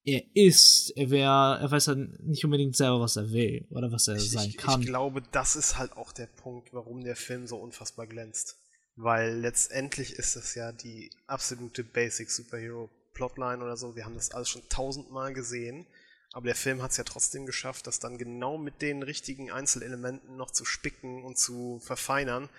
er 0.03 0.23
ist. 0.35 0.91
Er, 0.95 1.09
wär, 1.09 1.29
er 1.61 1.71
weiß 1.71 1.87
halt 1.87 2.23
nicht 2.23 2.45
unbedingt 2.45 2.75
selber, 2.75 3.01
was 3.01 3.15
er 3.15 3.31
will 3.31 3.65
oder 3.69 3.91
was 3.91 4.07
er 4.07 4.15
ich, 4.15 4.31
sein 4.31 4.49
ich, 4.49 4.57
kann. 4.57 4.81
Ich 4.81 4.87
glaube, 4.87 5.21
das 5.31 5.55
ist 5.55 5.77
halt 5.77 5.93
auch 5.93 6.11
der 6.11 6.27
Punkt, 6.27 6.73
warum 6.73 7.03
der 7.03 7.15
Film 7.15 7.47
so 7.47 7.57
unfassbar 7.57 8.07
glänzt. 8.07 8.59
Weil 8.97 9.35
letztendlich 9.35 10.13
ist 10.13 10.35
das 10.35 10.55
ja 10.55 10.71
die 10.71 11.11
absolute 11.27 11.83
Basic 11.83 12.29
Superhero 12.31 12.89
Plotline 13.13 13.63
oder 13.63 13.77
so. 13.77 13.95
Wir 13.95 14.05
haben 14.05 14.15
das 14.15 14.31
alles 14.31 14.49
schon 14.49 14.67
tausendmal 14.69 15.33
gesehen. 15.33 15.87
Aber 16.33 16.45
der 16.45 16.55
Film 16.55 16.81
hat 16.81 16.91
es 16.91 16.97
ja 16.97 17.03
trotzdem 17.03 17.45
geschafft, 17.45 17.87
das 17.87 17.99
dann 17.99 18.17
genau 18.17 18.57
mit 18.57 18.81
den 18.81 19.01
richtigen 19.01 19.51
Einzelelementen 19.51 20.35
noch 20.35 20.51
zu 20.51 20.65
spicken 20.65 21.23
und 21.23 21.37
zu 21.37 21.79
verfeinern, 21.79 22.49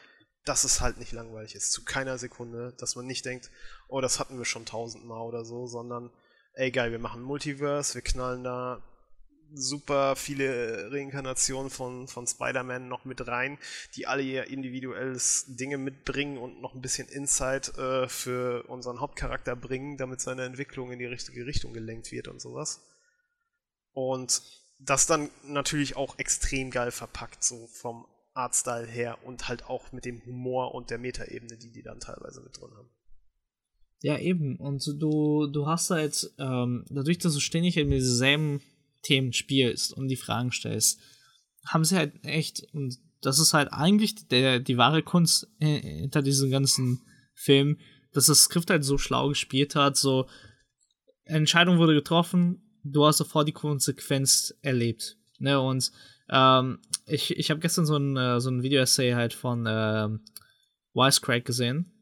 dass 0.44 0.64
es 0.64 0.80
halt 0.80 0.98
nicht 0.98 1.12
langweilig 1.12 1.54
ist. 1.54 1.72
Zu 1.72 1.84
keiner 1.84 2.18
Sekunde, 2.18 2.72
dass 2.78 2.96
man 2.96 3.06
nicht 3.06 3.24
denkt, 3.24 3.50
oh, 3.88 4.00
das 4.00 4.18
hatten 4.18 4.38
wir 4.38 4.44
schon 4.44 4.64
tausendmal 4.64 5.22
oder 5.22 5.44
so, 5.44 5.66
sondern, 5.66 6.10
ey 6.54 6.70
geil, 6.70 6.90
wir 6.92 6.98
machen 6.98 7.22
Multiverse, 7.22 7.94
wir 7.94 8.02
knallen 8.02 8.42
da 8.42 8.82
super 9.52 10.16
viele 10.16 10.90
Reinkarnationen 10.92 11.70
von, 11.70 12.08
von 12.08 12.26
Spider-Man 12.26 12.88
noch 12.88 13.04
mit 13.04 13.26
rein, 13.26 13.58
die 13.96 14.06
alle 14.06 14.22
ihr 14.22 14.48
individuelles 14.48 15.44
Dinge 15.48 15.78
mitbringen 15.78 16.38
und 16.38 16.60
noch 16.60 16.74
ein 16.74 16.80
bisschen 16.80 17.08
Insight 17.08 17.76
äh, 17.78 18.08
für 18.08 18.64
unseren 18.68 19.00
Hauptcharakter 19.00 19.56
bringen, 19.56 19.96
damit 19.96 20.20
seine 20.20 20.44
Entwicklung 20.44 20.92
in 20.92 20.98
die 20.98 21.06
richtige 21.06 21.46
Richtung 21.46 21.72
gelenkt 21.72 22.12
wird 22.12 22.28
und 22.28 22.40
sowas. 22.40 22.82
Und 23.92 24.42
das 24.78 25.06
dann 25.06 25.30
natürlich 25.44 25.96
auch 25.96 26.18
extrem 26.18 26.70
geil 26.70 26.90
verpackt, 26.90 27.42
so 27.42 27.66
vom 27.68 28.06
Artstyle 28.34 28.86
her 28.86 29.18
und 29.24 29.48
halt 29.48 29.64
auch 29.64 29.90
mit 29.92 30.04
dem 30.04 30.24
Humor 30.24 30.74
und 30.74 30.90
der 30.90 30.98
Metaebene, 30.98 31.56
die 31.56 31.72
die 31.72 31.82
dann 31.82 31.98
teilweise 31.98 32.40
mit 32.40 32.56
drin 32.56 32.70
haben. 32.76 32.88
Ja, 34.00 34.16
eben. 34.18 34.56
Und 34.56 34.86
du, 35.00 35.48
du 35.48 35.66
hast 35.66 35.90
halt, 35.90 36.30
ähm, 36.38 36.84
dadurch, 36.88 37.18
dass 37.18 37.34
du 37.34 37.40
ständig 37.40 37.76
in 37.76 37.90
dieselben 37.90 38.62
Themen 39.08 39.32
spielst 39.32 39.92
und 39.92 40.08
die 40.08 40.16
Fragen 40.16 40.52
stellst, 40.52 41.00
haben 41.66 41.84
sie 41.84 41.96
halt 41.96 42.24
echt, 42.24 42.62
und 42.72 42.98
das 43.22 43.38
ist 43.38 43.54
halt 43.54 43.72
eigentlich 43.72 44.28
der, 44.28 44.60
die 44.60 44.76
wahre 44.76 45.02
Kunst 45.02 45.48
hinter 45.58 46.22
diesem 46.22 46.50
ganzen 46.50 47.00
Film, 47.34 47.78
dass 48.12 48.26
das 48.26 48.42
Skript 48.42 48.70
halt 48.70 48.84
so 48.84 48.98
schlau 48.98 49.28
gespielt 49.28 49.74
hat, 49.74 49.96
so 49.96 50.28
Entscheidung 51.24 51.78
wurde 51.78 51.94
getroffen, 51.94 52.62
du 52.84 53.06
hast 53.06 53.18
sofort 53.18 53.48
die 53.48 53.52
Konsequenz 53.52 54.54
erlebt. 54.60 55.16
Ne? 55.38 55.58
Und 55.58 55.90
ähm, 56.30 56.80
ich, 57.06 57.36
ich 57.36 57.50
habe 57.50 57.60
gestern 57.60 57.86
so 57.86 57.96
ein, 57.96 58.16
äh, 58.16 58.40
so 58.40 58.50
ein 58.50 58.62
Video-Essay 58.62 59.12
halt 59.12 59.32
von 59.32 59.66
äh, 59.66 60.08
Wisecrack 60.94 61.44
gesehen, 61.44 61.92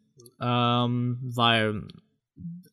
ähm, 0.41 1.19
weil 1.23 1.87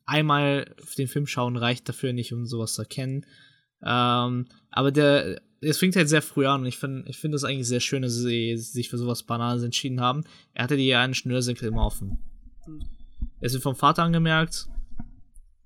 einmal 0.06 0.74
den 0.98 1.08
Film 1.08 1.26
schauen 1.26 1.56
reicht 1.56 1.88
dafür 1.88 2.12
nicht, 2.12 2.32
um 2.32 2.46
sowas 2.46 2.74
zu 2.74 2.82
erkennen. 2.82 3.26
Ähm, 3.84 4.46
aber 4.70 4.90
der, 4.90 5.40
es 5.60 5.78
fängt 5.78 5.96
halt 5.96 6.08
sehr 6.08 6.22
früh 6.22 6.46
an 6.46 6.62
und 6.62 6.66
ich 6.66 6.78
finde 6.78 7.08
ich 7.08 7.18
finde 7.18 7.36
es 7.36 7.44
eigentlich 7.44 7.68
sehr 7.68 7.80
schön, 7.80 8.02
dass 8.02 8.14
sie 8.14 8.56
sich 8.56 8.88
für 8.88 8.98
sowas 8.98 9.22
Banales 9.22 9.62
entschieden 9.62 10.00
haben. 10.00 10.24
Er 10.52 10.64
hatte 10.64 10.76
die 10.76 10.94
einen 10.94 11.14
Schnürsenkel 11.14 11.68
immer 11.68 11.86
offen. 11.86 12.18
Er 13.40 13.46
ist 13.46 13.62
vom 13.62 13.76
Vater 13.76 14.02
angemerkt. 14.02 14.68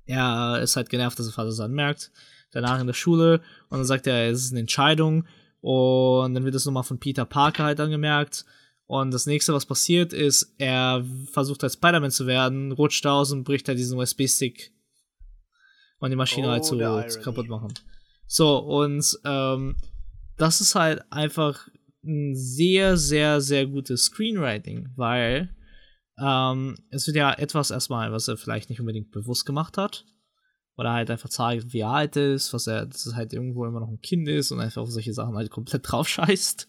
er 0.07 0.61
ist 0.62 0.77
halt 0.77 0.91
genervt, 0.91 1.19
dass 1.19 1.27
er 1.27 1.33
Vater 1.33 1.49
es 1.49 1.61
anmerkt. 1.61 2.11
Danach 2.51 2.81
in 2.81 2.87
der 2.87 2.95
Schule 2.95 3.41
und 3.69 3.79
dann 3.79 3.85
sagt 3.85 4.07
er, 4.07 4.31
es 4.31 4.45
ist 4.45 4.53
eine 4.53 4.61
Entscheidung 4.61 5.27
und 5.61 6.35
dann 6.35 6.45
wird 6.45 6.55
es 6.55 6.64
nochmal 6.64 6.83
von 6.83 6.99
Peter 6.99 7.25
Parker 7.25 7.64
halt 7.64 7.81
angemerkt. 7.81 8.45
Und 8.87 9.11
das 9.11 9.27
nächste, 9.27 9.53
was 9.53 9.66
passiert, 9.66 10.14
ist, 10.14 10.55
er 10.57 11.05
versucht 11.31 11.62
halt 11.62 11.75
Spider-Man 11.75 12.11
zu 12.11 12.27
werden, 12.27 12.73
rutscht 12.73 13.07
aus 13.07 13.33
und 13.33 13.45
bricht 13.45 13.69
halt 13.69 13.79
diesen 13.79 13.99
USB-Stick 13.99 14.73
und 15.99 16.09
die 16.09 16.16
Maschine 16.16 16.49
halt 16.49 16.64
oh, 16.73 16.81
halt 16.81 17.12
zu 17.12 17.21
kaputt 17.21 17.49
machen. 17.49 17.75
So, 18.29 18.59
und 18.59 19.18
ähm, 19.24 19.76
das 20.37 20.61
ist 20.61 20.74
halt 20.74 21.03
einfach 21.11 21.68
ein 22.05 22.37
sehr, 22.37 22.97
sehr, 22.97 23.41
sehr 23.41 23.66
gutes 23.66 24.05
Screenwriting, 24.05 24.91
weil 24.97 25.49
ähm, 26.20 26.76
es 26.91 27.07
wird 27.07 27.16
ja 27.16 27.33
etwas 27.33 27.70
erstmal, 27.70 28.12
was 28.12 28.29
er 28.29 28.37
vielleicht 28.37 28.70
nicht 28.70 28.81
unbedingt 28.81 29.11
bewusst 29.11 29.47
gemacht 29.47 29.79
hat. 29.79 30.05
Oder 30.76 30.93
halt 30.93 31.11
einfach 31.11 31.29
zeigt, 31.29 31.72
wie 31.72 31.81
er 31.81 31.91
alt 31.91 32.14
ist, 32.14 32.55
was 32.55 32.68
er, 32.68 32.87
dass 32.87 33.05
er 33.07 33.16
halt 33.16 33.33
irgendwo 33.33 33.64
immer 33.66 33.81
noch 33.81 33.89
ein 33.89 34.01
Kind 34.01 34.29
ist 34.29 34.53
und 34.53 34.61
einfach 34.61 34.83
auf 34.83 34.93
solche 34.93 35.12
Sachen 35.12 35.35
halt 35.35 35.51
komplett 35.51 35.83
drauf 35.91 36.09
scheißt. 36.09 36.68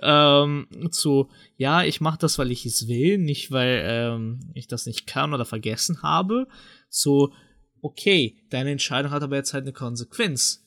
Ähm, 0.00 0.68
zu, 0.90 1.28
ja, 1.56 1.84
ich 1.84 2.00
mache 2.00 2.18
das, 2.18 2.38
weil 2.38 2.50
ich 2.50 2.64
es 2.64 2.88
will, 2.88 3.18
nicht 3.18 3.50
weil 3.50 3.82
ähm, 3.84 4.50
ich 4.54 4.68
das 4.68 4.86
nicht 4.86 5.06
kann 5.06 5.34
oder 5.34 5.44
vergessen 5.44 6.02
habe. 6.02 6.46
So, 6.88 7.34
okay, 7.82 8.38
deine 8.48 8.70
Entscheidung 8.70 9.10
hat 9.10 9.22
aber 9.22 9.36
jetzt 9.36 9.52
halt 9.52 9.64
eine 9.64 9.74
Konsequenz. 9.74 10.61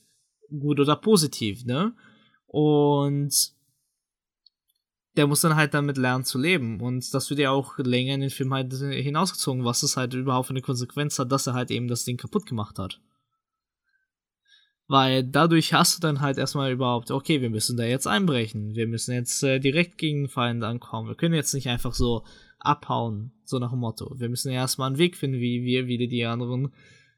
Gut 0.48 0.80
oder 0.80 0.96
positiv, 0.96 1.64
ne? 1.64 1.94
Und 2.46 3.56
der 5.16 5.26
muss 5.26 5.40
dann 5.40 5.56
halt 5.56 5.74
damit 5.74 5.96
lernen 5.96 6.24
zu 6.24 6.38
leben. 6.38 6.80
Und 6.80 7.12
das 7.14 7.30
wird 7.30 7.40
ja 7.40 7.50
auch 7.50 7.78
länger 7.78 8.14
in 8.14 8.20
den 8.20 8.30
Film 8.30 8.52
halt 8.52 8.72
hinausgezogen, 8.72 9.64
was 9.64 9.82
es 9.82 9.96
halt 9.96 10.14
überhaupt 10.14 10.48
für 10.48 10.52
eine 10.52 10.62
Konsequenz 10.62 11.18
hat, 11.18 11.32
dass 11.32 11.46
er 11.46 11.54
halt 11.54 11.70
eben 11.70 11.88
das 11.88 12.04
Ding 12.04 12.16
kaputt 12.16 12.46
gemacht 12.46 12.78
hat. 12.78 13.00
Weil 14.88 15.24
dadurch 15.24 15.72
hast 15.72 15.96
du 15.96 16.00
dann 16.00 16.20
halt 16.20 16.38
erstmal 16.38 16.70
überhaupt, 16.70 17.10
okay, 17.10 17.40
wir 17.40 17.50
müssen 17.50 17.76
da 17.76 17.84
jetzt 17.84 18.06
einbrechen. 18.06 18.76
Wir 18.76 18.86
müssen 18.86 19.14
jetzt 19.14 19.42
äh, 19.42 19.58
direkt 19.58 19.98
gegen 19.98 20.24
den 20.24 20.28
Feind 20.28 20.62
ankommen. 20.62 21.08
Wir 21.08 21.16
können 21.16 21.34
jetzt 21.34 21.54
nicht 21.54 21.68
einfach 21.68 21.94
so 21.94 22.22
abhauen, 22.60 23.32
so 23.44 23.58
nach 23.58 23.70
dem 23.70 23.80
Motto. 23.80 24.14
Wir 24.18 24.28
müssen 24.28 24.52
ja 24.52 24.60
erstmal 24.60 24.88
einen 24.88 24.98
Weg 24.98 25.16
finden, 25.16 25.40
wie 25.40 25.64
wir 25.64 25.86
wieder 25.86 26.06
die 26.06 26.24
anderen 26.24 26.72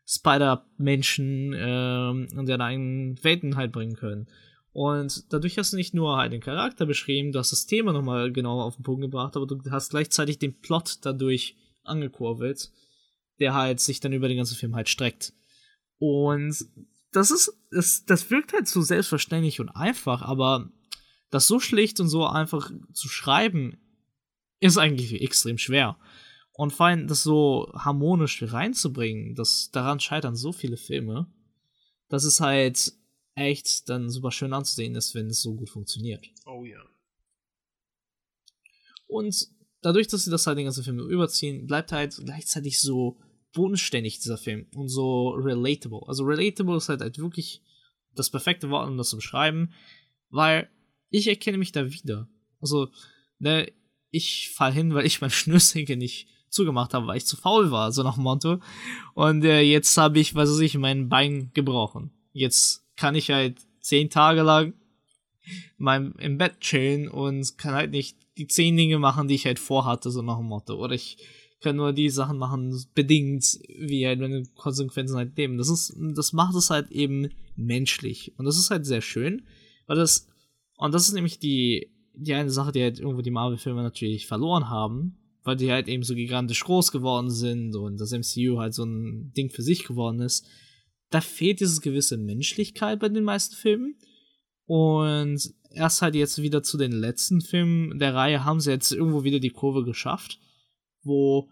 Spider-Menschen 0.09 1.55
ähm, 1.55 2.29
in 2.33 2.47
deren 2.47 2.61
eigenen 2.63 3.23
Welten 3.23 3.57
halt 3.57 3.73
bringen 3.73 3.95
können. 3.95 4.27
Und 4.73 5.33
dadurch 5.33 5.59
hast 5.59 5.73
du 5.73 5.77
nicht 5.77 5.93
nur 5.93 6.17
halt 6.17 6.33
den 6.33 6.41
Charakter 6.41 6.87
beschrieben, 6.87 7.33
du 7.33 7.39
hast 7.39 7.53
das 7.53 7.67
Thema 7.67 7.93
nochmal 7.93 8.33
genauer 8.33 8.65
auf 8.65 8.77
den 8.77 8.85
Punkt 8.85 9.03
gebracht, 9.03 9.37
aber 9.37 9.47
du 9.47 9.61
hast 9.71 9.91
gleichzeitig 9.91 10.39
den 10.39 10.61
Plot 10.61 10.99
dadurch 11.03 11.57
angekurbelt, 11.85 12.71
der 13.39 13.55
halt 13.55 13.81
sich 13.81 14.01
dann 14.01 14.13
über 14.13 14.29
den 14.29 14.39
ganzen 14.39 14.57
Film 14.57 14.75
halt 14.75 14.89
streckt. 14.89 15.35
Und 15.99 16.57
das 17.13 17.31
ist, 17.31 17.53
das, 17.71 18.05
das 18.07 18.31
wirkt 18.31 18.53
halt 18.53 18.69
so 18.69 18.81
selbstverständlich 18.81 19.61
und 19.61 19.69
einfach, 19.71 20.23
aber 20.23 20.71
das 21.31 21.47
so 21.47 21.61
schlicht 21.61 22.01
und 22.01 22.09
so 22.09 22.27
einfach 22.27 22.71
zu 22.93 23.09
schreiben, 23.09 23.79
ist 24.61 24.79
eigentlich 24.79 25.21
extrem 25.21 25.59
schwer. 25.59 25.99
Und 26.59 26.73
vor 26.73 26.87
allem 26.87 27.07
das 27.07 27.23
so 27.23 27.71
harmonisch 27.73 28.43
reinzubringen, 28.43 29.37
das, 29.37 29.71
daran 29.71 30.01
scheitern 30.01 30.35
so 30.35 30.51
viele 30.51 30.77
Filme, 30.77 31.33
dass 32.09 32.25
es 32.25 32.41
halt 32.41 32.95
echt 33.37 33.89
dann 33.89 34.11
super 34.11 34.33
schön 34.33 34.53
anzusehen 34.53 34.97
ist, 34.97 35.15
wenn 35.15 35.29
es 35.29 35.41
so 35.41 35.55
gut 35.55 35.71
funktioniert. 35.71 36.27
Oh 36.47 36.65
ja. 36.65 36.83
Und 39.07 39.47
dadurch, 39.83 40.09
dass 40.09 40.25
sie 40.25 40.33
das 40.33 40.49
halt 40.49 40.59
den 40.59 40.65
ganzen 40.65 40.83
Film 40.83 40.99
überziehen, 40.99 41.69
bleibt 41.69 41.93
halt 41.93 42.21
gleichzeitig 42.25 42.81
so 42.81 43.21
bodenständig 43.53 44.19
dieser 44.19 44.37
Film 44.37 44.67
und 44.75 44.89
so 44.89 45.29
relatable. 45.29 46.09
Also 46.09 46.25
relatable 46.25 46.77
ist 46.77 46.89
halt, 46.89 47.03
halt 47.03 47.19
wirklich 47.19 47.63
das 48.17 48.31
perfekte 48.31 48.69
Wort, 48.69 48.89
um 48.89 48.97
das 48.97 49.11
zu 49.11 49.17
beschreiben, 49.17 49.73
weil 50.29 50.69
ich 51.11 51.29
erkenne 51.29 51.59
mich 51.59 51.71
da 51.71 51.89
wieder. 51.93 52.29
Also, 52.61 52.91
ne, 53.39 53.71
ich 54.11 54.51
fall 54.51 54.73
hin, 54.73 54.93
weil 54.93 55.07
ich 55.07 55.21
mein 55.21 55.31
Schnürsenkel 55.31 55.97
nicht 55.97 56.27
zugemacht 56.51 56.95
habe, 56.95 57.07
weil 57.07 57.19
ich 57.19 57.27
zu 57.27 57.37
faul 57.37 57.71
war, 57.71 57.93
so 57.93 58.03
nach 58.03 58.15
dem 58.15 58.25
Motto. 58.25 58.59
Und 59.15 59.45
äh, 59.45 59.61
jetzt 59.61 59.97
habe 59.97 60.19
ich, 60.19 60.35
was 60.35 60.51
weiß 60.51 60.61
ich, 60.61 60.77
mein 60.79 61.09
Bein 61.09 61.51
gebrochen. 61.55 62.11
Jetzt 62.33 62.85
kann 62.97 63.15
ich 63.15 63.31
halt 63.31 63.57
zehn 63.81 64.11
Tage 64.11 64.43
lang 64.43 64.75
mein, 65.77 66.13
im 66.19 66.39
Bett 66.39 66.61
chillen 66.61 67.09
und 67.09 67.57
kann 67.59 67.75
halt 67.75 67.91
nicht 67.91 68.17
die 68.37 68.47
zehn 68.47 68.77
Dinge 68.77 68.99
machen, 68.99 69.29
die 69.29 69.35
ich 69.35 69.47
halt 69.47 69.59
vorhatte, 69.59 70.11
so 70.11 70.23
nach 70.23 70.39
dem 70.39 70.47
Motto. 70.47 70.75
Oder 70.75 70.95
ich 70.95 71.19
kann 71.61 71.77
nur 71.77 71.93
die 71.93 72.11
Sachen 72.11 72.39
machen, 72.39 72.85
bedingt, 72.95 73.59
wie 73.79 74.07
halt 74.07 74.21
meine 74.21 74.45
Konsequenzen 74.57 75.17
halt 75.17 75.37
leben. 75.37 75.59
Das 75.59 75.69
ist, 75.69 75.95
das 76.15 76.33
macht 76.33 76.55
es 76.55 76.71
halt 76.71 76.91
eben 76.91 77.31
menschlich. 77.57 78.33
Und 78.39 78.45
das 78.45 78.57
ist 78.57 78.71
halt 78.71 78.87
sehr 78.87 79.01
schön, 79.01 79.43
weil 79.87 79.97
das, 79.97 80.29
und 80.77 80.95
das 80.95 81.09
ist 81.09 81.15
nämlich 81.15 81.39
die, 81.39 81.91
die 82.15 82.35
eine 82.35 82.51
Sache, 82.51 82.73
die 82.73 82.83
halt 82.83 83.01
irgendwo 83.01 83.23
die 83.23 83.31
Marvel-Filme 83.31 83.83
natürlich 83.83 84.27
verloren 84.27 84.69
haben, 84.69 85.18
weil 85.49 85.57
die 85.57 85.73
halt 85.73 85.89
eben 85.89 86.05
so 86.05 86.15
gigantisch 86.15 86.63
groß 86.63 86.93
geworden 86.93 87.31
sind 87.31 87.75
und 87.75 87.99
das 87.99 88.13
MCU 88.13 88.59
halt 88.59 88.75
so 88.75 88.85
ein 88.85 89.33
Ding 89.37 89.51
für 89.51 89.63
sich 89.63 89.85
geworden 89.85 90.21
ist 90.21 90.47
da 91.11 91.21
fehlt 91.21 91.61
diese 91.61 91.81
gewisse 91.81 92.17
Menschlichkeit 92.17 93.01
bei 93.01 93.09
den 93.09 93.25
meisten 93.25 93.55
Filmen. 93.55 93.97
Und 94.67 95.55
erst 95.71 96.03
halt 96.03 96.15
jetzt 96.15 96.43
wieder 96.43 96.63
zu 96.63 96.77
den 96.77 96.93
letzten 96.93 97.41
Filmen 97.41 97.99
der 97.99 98.15
Reihe 98.15 98.45
haben 98.45 98.61
sie 98.61 98.71
jetzt 98.71 98.93
irgendwo 98.93 99.25
wieder 99.25 99.41
die 99.41 99.51
Kurve 99.51 99.85
geschafft, 99.85 100.39
wo 101.03 101.49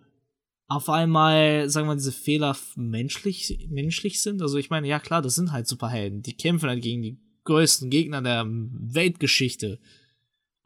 auf 0.69 0.91
einmal, 0.91 1.71
sagen 1.71 1.87
wir 1.87 1.93
mal, 1.93 1.97
diese 1.97 2.13
Fehler 2.13 2.57
menschlich, 2.75 3.67
menschlich 3.71 4.21
sind. 4.21 4.43
Also 4.43 4.59
ich 4.59 4.69
meine, 4.69 4.89
ja 4.89 4.99
klar, 4.99 5.23
das 5.23 5.37
sind 5.37 5.53
halt 5.53 5.67
Superhelden. 5.67 6.23
Die 6.23 6.37
kämpfen 6.37 6.69
halt 6.69 6.83
gegen 6.83 7.03
die 7.03 7.19
größten 7.45 7.89
Gegner 7.89 8.21
der 8.21 8.45
Weltgeschichte. 8.47 9.79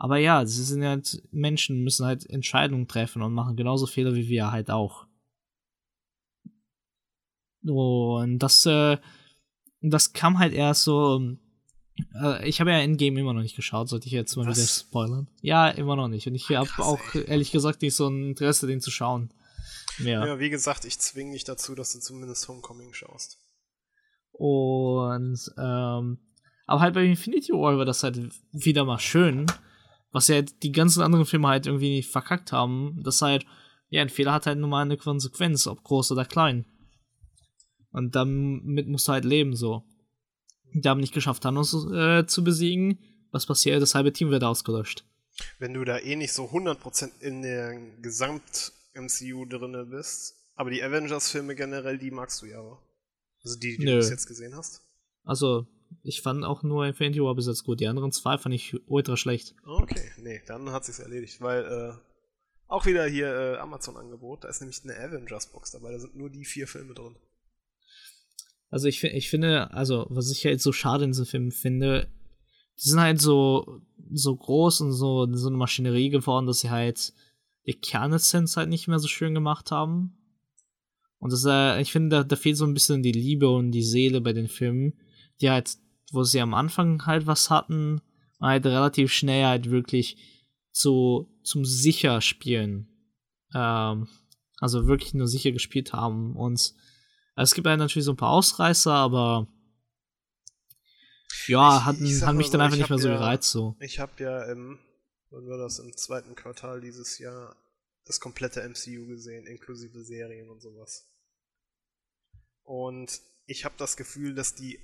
Aber 0.01 0.16
ja, 0.16 0.46
sie 0.46 0.64
sind 0.64 0.82
halt 0.82 1.22
Menschen, 1.30 1.84
müssen 1.84 2.07
halt 2.07 2.28
Entscheidungen 2.28 2.88
treffen 2.88 3.20
und 3.20 3.34
machen 3.34 3.55
genauso 3.55 3.86
Fehler 3.86 4.14
wie 4.14 4.28
wir 4.28 4.51
halt 4.51 4.70
auch. 4.70 5.07
Und 7.62 8.38
das, 8.38 8.64
äh, 8.64 8.96
das 9.82 10.14
kam 10.14 10.38
halt 10.38 10.55
erst 10.55 10.84
so. 10.84 11.36
Äh, 12.14 12.48
ich 12.48 12.61
habe 12.61 12.70
ja 12.70 12.78
Endgame 12.78 13.20
immer 13.20 13.34
noch 13.34 13.42
nicht 13.42 13.57
geschaut, 13.57 13.90
sollte 13.90 14.07
ich 14.07 14.12
jetzt 14.12 14.34
mal 14.36 14.46
Was? 14.46 14.57
wieder 14.57 14.66
spoilern. 14.66 15.28
Ja, 15.42 15.68
immer 15.68 15.96
noch 15.96 16.09
nicht. 16.09 16.26
Und 16.26 16.34
ich 16.34 16.48
habe 16.48 16.70
auch 16.78 17.03
ey. 17.12 17.26
ehrlich 17.26 17.53
gesagt 17.53 17.82
nicht 17.82 17.94
so 17.94 18.09
ein 18.09 18.30
Interesse, 18.30 18.66
den 18.66 18.80
zu 18.80 18.90
schauen. 18.90 19.34
Mehr. 19.98 20.26
Ja, 20.26 20.38
wie 20.38 20.48
gesagt, 20.48 20.86
ich 20.86 20.98
zwinge 20.98 21.34
dich 21.34 21.44
dazu, 21.44 21.74
dass 21.74 21.92
du 21.92 22.01
zumindest 22.01 22.48
Homecoming 22.48 22.94
schaust. 22.94 23.38
Und, 24.32 25.40
ähm, 25.59 26.18
aber 26.66 26.80
halt 26.80 26.94
bei 26.94 27.05
Infinity 27.05 27.53
War 27.53 27.76
war 27.76 27.84
das 27.84 28.03
halt 28.03 28.32
wieder 28.53 28.86
mal 28.86 28.98
schön, 28.98 29.44
was 30.12 30.28
ja 30.28 30.42
die 30.42 30.72
ganzen 30.72 31.02
anderen 31.02 31.26
Filme 31.26 31.48
halt 31.48 31.66
irgendwie 31.66 32.02
verkackt 32.02 32.52
haben, 32.52 33.00
dass 33.02 33.22
halt, 33.22 33.46
ja, 33.88 34.02
ein 34.02 34.08
Fehler 34.08 34.32
hat 34.32 34.46
halt 34.46 34.58
nun 34.58 34.70
mal 34.70 34.82
eine 34.82 34.96
Konsequenz, 34.96 35.66
ob 35.66 35.82
groß 35.82 36.12
oder 36.12 36.24
klein. 36.24 36.66
Und 37.92 38.14
damit 38.14 38.88
musst 38.88 39.08
du 39.08 39.12
halt 39.12 39.24
leben, 39.24 39.54
so. 39.56 39.84
Die 40.72 40.88
haben 40.88 41.00
nicht 41.00 41.14
geschafft, 41.14 41.42
Thanos 41.42 41.74
äh, 41.92 42.26
zu 42.26 42.44
besiegen. 42.44 42.98
Was 43.32 43.46
passiert? 43.46 43.82
Das 43.82 43.94
halbe 43.94 44.12
Team 44.12 44.30
wird 44.30 44.44
ausgelöscht. 44.44 45.04
Wenn 45.58 45.74
du 45.74 45.84
da 45.84 45.98
eh 45.98 46.16
nicht 46.16 46.32
so 46.32 46.44
100% 46.44 47.20
in 47.20 47.42
der 47.42 47.76
Gesamt-MCU 48.00 49.46
drinne 49.46 49.86
bist, 49.86 50.34
aber 50.54 50.70
die 50.70 50.82
Avengers-Filme 50.82 51.54
generell, 51.54 51.98
die 51.98 52.11
magst 52.11 52.42
du 52.42 52.46
ja 52.46 52.58
aber. 52.58 52.82
Also 53.42 53.58
die, 53.58 53.78
die 53.78 53.84
Nö. 53.84 53.92
du 53.92 53.96
bis 53.98 54.11
jetzt 54.11 54.26
gesehen 54.26 54.54
hast. 54.54 54.82
Also, 55.24 55.66
ich 56.03 56.22
fand 56.22 56.45
auch 56.45 56.62
nur 56.62 56.86
Infinity 56.86 57.20
War 57.20 57.34
bis 57.34 57.47
jetzt 57.47 57.64
gut. 57.64 57.80
Die 57.80 57.88
anderen 57.88 58.12
zwei 58.12 58.38
fand 58.38 58.55
ich 58.55 58.76
ultra 58.86 59.16
schlecht. 59.16 59.55
Okay, 59.64 60.11
nee, 60.18 60.41
dann 60.47 60.70
hat 60.70 60.84
sich's 60.84 60.99
erledigt, 60.99 61.41
weil 61.41 61.64
äh, 61.64 61.93
auch 62.68 62.86
wieder 62.86 63.07
hier 63.07 63.26
äh, 63.26 63.57
Amazon-Angebot, 63.57 64.45
da 64.45 64.49
ist 64.49 64.61
nämlich 64.61 64.80
eine 64.84 64.97
Avengers-Box 64.97 65.72
dabei, 65.72 65.93
da 65.93 65.99
sind 65.99 66.16
nur 66.16 66.30
die 66.30 66.45
vier 66.45 66.68
Filme 66.68 66.95
drin. 66.95 67.16
Also 68.70 68.86
ich, 68.86 69.03
ich 69.03 69.28
finde, 69.28 69.72
also 69.72 70.07
was 70.11 70.30
ich 70.30 70.45
halt 70.45 70.61
so 70.61 70.72
schade 70.72 71.05
in 71.05 71.11
diesem 71.11 71.26
Film 71.26 71.51
finde, 71.51 72.09
die 72.82 72.88
sind 72.88 73.01
halt 73.01 73.20
so, 73.20 73.82
so 74.12 74.36
groß 74.36 74.82
und 74.82 74.93
so, 74.93 75.26
so 75.34 75.49
eine 75.49 75.57
Maschinerie 75.57 76.11
geworden, 76.11 76.47
dass 76.47 76.61
sie 76.61 76.70
halt 76.70 77.12
die 77.66 77.74
Kernessenz 77.74 78.57
halt 78.57 78.68
nicht 78.68 78.88
mehr 78.88 78.99
so 78.99 79.09
schön 79.09 79.34
gemacht 79.34 79.70
haben. 79.70 80.16
Und 81.18 81.32
das, 81.32 81.45
äh, 81.45 81.80
ich 81.82 81.93
finde, 81.93 82.16
da, 82.16 82.24
da 82.24 82.36
fehlt 82.36 82.57
so 82.57 82.64
ein 82.64 82.72
bisschen 82.72 83.03
die 83.03 83.12
Liebe 83.12 83.49
und 83.49 83.72
die 83.72 83.82
Seele 83.82 84.20
bei 84.20 84.32
den 84.32 84.49
Filmen, 84.49 84.95
die 85.41 85.51
halt, 85.51 85.76
wo 86.12 86.22
sie 86.24 86.41
am 86.41 86.55
Anfang 86.55 87.07
halt 87.07 87.26
was 87.26 87.51
hatten, 87.51 88.01
halt 88.41 88.66
relativ 88.66 89.12
schnell 89.12 89.45
halt 89.45 89.70
wirklich 89.70 90.16
zu, 90.72 91.28
zum 91.45 91.64
sicher 91.64 92.20
spielen. 92.20 92.88
Ähm, 93.55 94.09
also 94.59 94.86
wirklich 94.86 95.14
nur 95.14 95.26
sicher 95.26 95.53
gespielt 95.53 95.93
haben 95.93 96.36
und 96.36 96.74
es 97.36 97.55
gibt 97.55 97.66
halt 97.66 97.78
natürlich 97.78 98.05
so 98.05 98.12
ein 98.12 98.18
paar 98.18 98.32
Ausreißer, 98.32 98.93
aber 98.93 99.49
ja, 101.47 101.78
ich, 101.78 101.84
hatten, 101.84 102.05
ich 102.05 102.22
haben 102.22 102.36
mich 102.36 102.47
so, 102.47 102.53
dann 102.53 102.61
einfach 102.62 102.76
nicht 102.76 102.91
mehr 102.91 102.99
so 102.99 103.09
ja, 103.09 103.14
gereizt. 103.14 103.51
So. 103.51 103.76
Ich 103.80 103.99
habe 103.99 104.22
ja 104.22 104.45
im, 104.45 104.78
wann 105.30 105.49
war 105.49 105.57
das, 105.57 105.78
im 105.78 105.97
zweiten 105.97 106.34
Quartal 106.34 106.80
dieses 106.80 107.18
Jahr 107.18 107.57
das 108.05 108.20
komplette 108.20 108.61
MCU 108.68 109.07
gesehen, 109.07 109.47
inklusive 109.47 110.03
Serien 110.05 110.51
und 110.51 110.61
sowas. 110.61 111.09
Und 112.62 113.20
ich 113.47 113.64
habe 113.64 113.74
das 113.78 113.97
Gefühl, 113.97 114.34
dass 114.34 114.55
die 114.55 114.78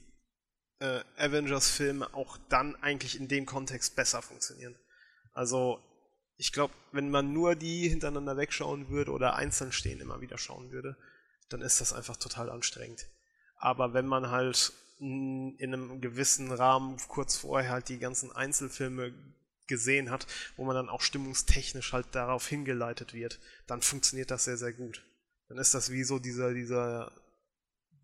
äh, 0.80 1.00
Avengers-Filme 1.16 2.12
auch 2.14 2.38
dann 2.48 2.76
eigentlich 2.76 3.18
in 3.18 3.28
dem 3.28 3.46
Kontext 3.46 3.96
besser 3.96 4.22
funktionieren. 4.22 4.76
Also, 5.32 5.80
ich 6.36 6.52
glaube, 6.52 6.74
wenn 6.92 7.10
man 7.10 7.32
nur 7.32 7.54
die 7.54 7.88
hintereinander 7.88 8.36
wegschauen 8.36 8.88
würde 8.88 9.12
oder 9.12 9.36
einzeln 9.36 9.72
stehen 9.72 10.00
immer 10.00 10.20
wieder 10.20 10.38
schauen 10.38 10.70
würde, 10.70 10.96
dann 11.48 11.62
ist 11.62 11.80
das 11.80 11.92
einfach 11.92 12.16
total 12.16 12.50
anstrengend. 12.50 13.06
Aber 13.56 13.94
wenn 13.94 14.06
man 14.06 14.30
halt 14.30 14.72
in 14.98 15.56
einem 15.60 16.00
gewissen 16.00 16.50
Rahmen 16.50 16.96
kurz 17.08 17.36
vorher 17.36 17.70
halt 17.70 17.88
die 17.88 17.98
ganzen 17.98 18.32
Einzelfilme 18.32 19.12
gesehen 19.66 20.10
hat, 20.10 20.26
wo 20.56 20.64
man 20.64 20.74
dann 20.74 20.88
auch 20.88 21.00
stimmungstechnisch 21.00 21.92
halt 21.92 22.06
darauf 22.12 22.46
hingeleitet 22.46 23.12
wird, 23.12 23.40
dann 23.66 23.82
funktioniert 23.82 24.30
das 24.30 24.44
sehr, 24.44 24.56
sehr 24.56 24.72
gut. 24.72 25.04
Dann 25.48 25.58
ist 25.58 25.74
das 25.74 25.90
wie 25.90 26.04
so 26.04 26.18
dieser, 26.18 26.54
dieser, 26.54 27.12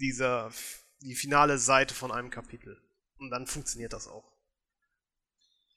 dieser, 0.01 0.51
die 1.03 1.15
finale 1.15 1.59
Seite 1.59 1.95
von 1.95 2.11
einem 2.11 2.31
Kapitel. 2.31 2.81
Und 3.19 3.31
dann 3.31 3.47
funktioniert 3.47 3.93
das 3.93 4.09
auch. 4.09 4.33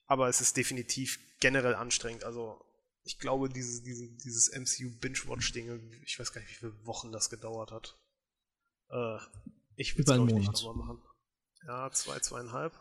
Aber 0.08 0.30
es 0.30 0.42
ist 0.42 0.58
definitiv 0.58 1.20
generell 1.40 1.76
anstrengend. 1.76 2.24
Also, 2.24 2.64
ich 3.04 3.20
glaube, 3.20 3.50
dieses, 3.50 3.84
dieses, 3.84 4.16
dieses 4.18 4.52
MCU 4.52 4.98
Binge-Watch-Ding, 5.00 6.02
ich 6.04 6.20
weiß 6.20 6.32
gar 6.32 6.42
nicht, 6.42 6.50
wie 6.52 6.56
viele 6.56 6.86
Wochen 6.86 7.12
das 7.12 7.30
gedauert 7.30 7.72
hat. 7.72 7.98
Äh, 8.90 9.18
ich 9.76 9.96
würde 9.96 10.12
es, 10.12 10.16
glaube 10.16 10.32
ich, 10.32 10.38
nicht 10.38 10.52
nochmal 10.52 10.76
machen. 10.76 11.02
Ja, 11.68 11.92
zwei, 11.92 12.20
zweieinhalb. 12.20 12.74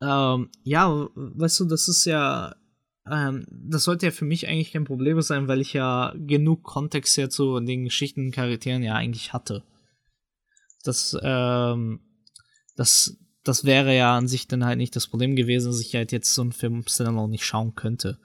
Ähm, 0.00 0.50
ja, 0.62 1.08
weißt 1.14 1.60
du, 1.60 1.64
das 1.66 1.88
ist 1.88 2.04
ja, 2.04 2.54
ähm, 3.10 3.46
das 3.50 3.84
sollte 3.84 4.06
ja 4.06 4.12
für 4.12 4.24
mich 4.24 4.48
eigentlich 4.48 4.72
kein 4.72 4.84
Problem 4.84 5.20
sein, 5.22 5.48
weil 5.48 5.60
ich 5.60 5.72
ja 5.72 6.12
genug 6.16 6.62
Kontext 6.62 7.16
ja 7.16 7.28
zu 7.28 7.60
den 7.60 7.84
Geschichten 7.84 8.26
und 8.26 8.32
Charakteren 8.32 8.82
ja 8.82 8.94
eigentlich 8.94 9.32
hatte. 9.32 9.64
Das, 10.86 11.16
ähm, 11.22 12.00
das, 12.76 13.16
das 13.44 13.64
wäre 13.64 13.96
ja 13.96 14.16
an 14.16 14.28
sich 14.28 14.48
dann 14.48 14.64
halt 14.64 14.78
nicht 14.78 14.96
das 14.96 15.06
Problem 15.06 15.36
gewesen, 15.36 15.70
dass 15.70 15.80
ich 15.80 15.94
halt 15.94 16.12
jetzt 16.12 16.34
so 16.34 16.42
einen 16.42 16.52
Film 16.52 16.84
Standalone 16.86 17.30
nicht 17.30 17.44
schauen 17.44 17.74
könnte. 17.74 18.18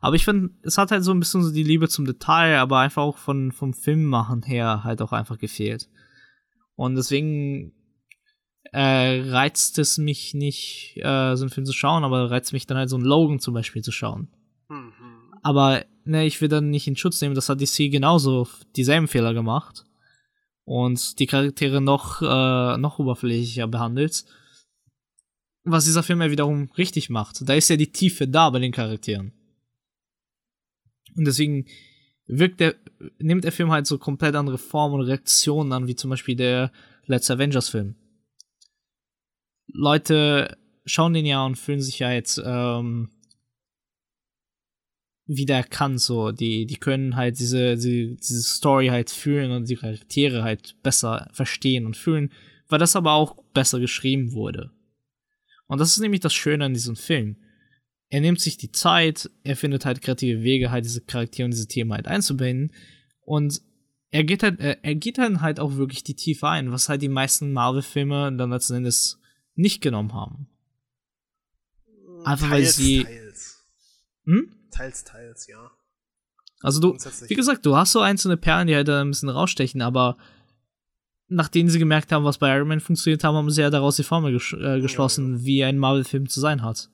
Aber 0.00 0.16
ich 0.16 0.24
finde, 0.24 0.50
es 0.62 0.78
hat 0.78 0.90
halt 0.90 1.02
so 1.02 1.12
ein 1.12 1.20
bisschen 1.20 1.42
so 1.42 1.52
die 1.52 1.64
Liebe 1.64 1.88
zum 1.88 2.04
Detail, 2.04 2.58
aber 2.58 2.78
einfach 2.78 3.02
auch 3.02 3.18
von, 3.18 3.52
vom 3.52 3.74
Filmmachen 3.74 4.42
her 4.42 4.84
halt 4.84 5.02
auch 5.02 5.12
einfach 5.12 5.38
gefehlt. 5.38 5.88
Und 6.76 6.94
deswegen 6.94 7.72
äh, 8.72 9.20
reizt 9.30 9.78
es 9.78 9.98
mich 9.98 10.34
nicht, 10.34 10.94
äh, 10.98 11.34
so 11.34 11.44
einen 11.44 11.50
Film 11.50 11.66
zu 11.66 11.72
schauen, 11.72 12.04
aber 12.04 12.30
reizt 12.30 12.52
mich 12.52 12.66
dann 12.66 12.76
halt 12.76 12.90
so 12.90 12.96
einen 12.96 13.04
Logan 13.04 13.40
zum 13.40 13.54
Beispiel 13.54 13.82
zu 13.82 13.90
schauen. 13.90 14.28
Mhm. 14.68 14.92
Aber 15.42 15.84
ne, 16.04 16.26
ich 16.26 16.40
will 16.40 16.48
dann 16.48 16.70
nicht 16.70 16.86
in 16.86 16.96
Schutz 16.96 17.20
nehmen, 17.20 17.34
das 17.34 17.48
hat 17.48 17.60
DC 17.60 17.90
genauso 17.90 18.46
dieselben 18.76 19.08
Fehler 19.08 19.34
gemacht 19.34 19.84
und 20.68 21.18
die 21.18 21.26
Charaktere 21.26 21.80
noch, 21.80 22.20
äh, 22.20 22.76
noch 22.76 22.98
oberflächlicher 22.98 23.66
behandelt. 23.66 24.26
Was 25.64 25.86
dieser 25.86 26.02
Film 26.02 26.20
ja 26.20 26.30
wiederum 26.30 26.70
richtig 26.76 27.08
macht. 27.08 27.48
Da 27.48 27.54
ist 27.54 27.70
ja 27.70 27.76
die 27.76 27.90
Tiefe 27.90 28.28
da 28.28 28.50
bei 28.50 28.58
den 28.58 28.72
Charakteren. 28.72 29.32
Und 31.16 31.24
deswegen 31.24 31.66
wirkt 32.26 32.60
der, 32.60 32.74
nimmt 33.18 33.44
der 33.44 33.52
Film 33.52 33.70
halt 33.70 33.86
so 33.86 33.96
komplett 33.96 34.34
andere 34.34 34.58
Formen 34.58 34.96
und 34.96 35.06
Reaktionen 35.06 35.72
an, 35.72 35.86
wie 35.86 35.96
zum 35.96 36.10
Beispiel 36.10 36.36
der 36.36 36.70
letzte 37.06 37.32
Avengers-Film. 37.32 37.94
Leute 39.68 40.58
schauen 40.84 41.14
den 41.14 41.24
ja 41.24 41.46
und 41.46 41.56
fühlen 41.56 41.80
sich 41.80 41.98
ja 41.98 42.12
jetzt 42.12 42.42
ähm, 42.44 43.08
wieder 45.28 45.56
erkannt, 45.56 46.00
so. 46.00 46.32
Die, 46.32 46.66
die 46.66 46.76
können 46.76 47.14
halt 47.14 47.38
diese, 47.38 47.76
die, 47.76 48.16
diese 48.16 48.42
Story 48.42 48.88
halt 48.88 49.10
fühlen 49.10 49.52
und 49.52 49.68
die 49.68 49.76
Charaktere 49.76 50.42
halt 50.42 50.82
besser 50.82 51.28
verstehen 51.32 51.86
und 51.86 51.96
fühlen, 51.96 52.32
weil 52.68 52.78
das 52.78 52.96
aber 52.96 53.12
auch 53.12 53.36
besser 53.54 53.78
geschrieben 53.78 54.32
wurde. 54.32 54.70
Und 55.68 55.78
das 55.78 55.90
ist 55.90 56.00
nämlich 56.00 56.22
das 56.22 56.34
Schöne 56.34 56.64
an 56.64 56.74
diesem 56.74 56.96
Film. 56.96 57.36
Er 58.08 58.22
nimmt 58.22 58.40
sich 58.40 58.56
die 58.56 58.72
Zeit, 58.72 59.30
er 59.44 59.54
findet 59.54 59.84
halt 59.84 60.00
kreative 60.00 60.42
Wege, 60.42 60.70
halt 60.70 60.86
diese 60.86 61.02
Charaktere 61.02 61.44
und 61.44 61.52
diese 61.52 61.68
Themen 61.68 61.92
halt 61.92 62.08
einzubinden. 62.08 62.72
Und 63.20 63.60
er 64.10 64.24
geht 64.24 64.42
halt, 64.42 64.58
er 64.60 64.94
geht 64.94 65.18
dann 65.18 65.42
halt 65.42 65.60
auch 65.60 65.76
wirklich 65.76 66.02
die 66.04 66.16
Tiefe 66.16 66.48
ein, 66.48 66.72
was 66.72 66.88
halt 66.88 67.02
die 67.02 67.10
meisten 67.10 67.52
Marvel-Filme 67.52 68.34
dann 68.34 68.50
letzten 68.50 68.76
Endes 68.76 69.20
nicht 69.54 69.82
genommen 69.82 70.14
haben. 70.14 70.48
Einfach 72.24 72.48
teils, 72.48 72.50
weil 72.50 72.64
sie. 72.64 73.04
Teils. 73.04 73.66
Hm? 74.24 74.57
Teils, 74.70 75.04
teils, 75.04 75.46
ja. 75.46 75.70
Also 76.60 76.80
du, 76.80 76.96
wie 77.28 77.34
gesagt, 77.34 77.64
du 77.64 77.76
hast 77.76 77.92
so 77.92 78.00
einzelne 78.00 78.36
Perlen, 78.36 78.66
die 78.66 78.74
halt 78.74 78.88
da 78.88 79.00
ein 79.00 79.10
bisschen 79.10 79.28
rausstechen, 79.28 79.80
aber 79.80 80.16
nachdem 81.28 81.68
sie 81.68 81.78
gemerkt 81.78 82.10
haben, 82.10 82.24
was 82.24 82.38
bei 82.38 82.54
Iron 82.54 82.68
Man 82.68 82.80
funktioniert 82.80 83.22
haben, 83.22 83.36
haben 83.36 83.50
sie 83.50 83.60
ja 83.60 83.70
daraus 83.70 83.96
die 83.96 84.02
Formel 84.02 84.32
ges 84.32 84.52
äh, 84.52 84.80
geschlossen, 84.80 85.32
ja, 85.32 85.38
ja. 85.38 85.44
wie 85.44 85.64
ein 85.64 85.78
Marvel-Film 85.78 86.28
zu 86.28 86.40
sein 86.40 86.62
hat. 86.62 86.90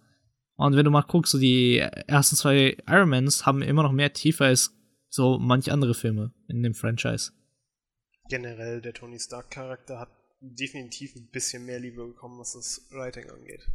Und 0.57 0.77
wenn 0.77 0.85
du 0.85 0.91
mal 0.91 1.03
guckst, 1.03 1.33
so 1.33 1.39
die 1.39 1.79
ersten 1.79 2.37
zwei 2.37 2.77
Iron 2.87 3.09
Mans 3.09 3.47
haben 3.47 3.62
immer 3.62 3.83
noch 3.83 3.93
mehr 3.93 4.12
Tiefe 4.12 4.45
als 4.45 4.72
so 5.09 5.39
manche 5.39 5.72
andere 5.72 5.95
Filme 5.95 6.33
in 6.49 6.62
dem 6.62 6.75
Franchise. 6.75 7.33
Generell, 8.29 8.81
der 8.81 8.95
Tony 8.95 9.18
Stark-Charakter 9.18 9.99
hat 9.99 10.11
definitiv 10.41 11.14
ein 11.16 11.29
bisschen 11.31 11.64
mehr 11.64 11.81
Liebe 11.81 12.07
bekommen, 12.07 12.39
was 12.39 12.53
das 12.53 12.87
Writing 12.91 13.31
angeht. 13.31 13.66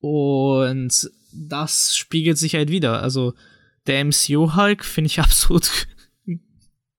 Und 0.00 1.10
das 1.32 1.96
spiegelt 1.96 2.38
sich 2.38 2.54
halt 2.54 2.70
wieder. 2.70 3.02
Also, 3.02 3.34
der 3.86 4.04
MCU-Hulk 4.04 4.84
finde 4.84 5.06
ich 5.06 5.20
absolut 5.20 5.88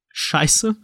scheiße. 0.09 0.75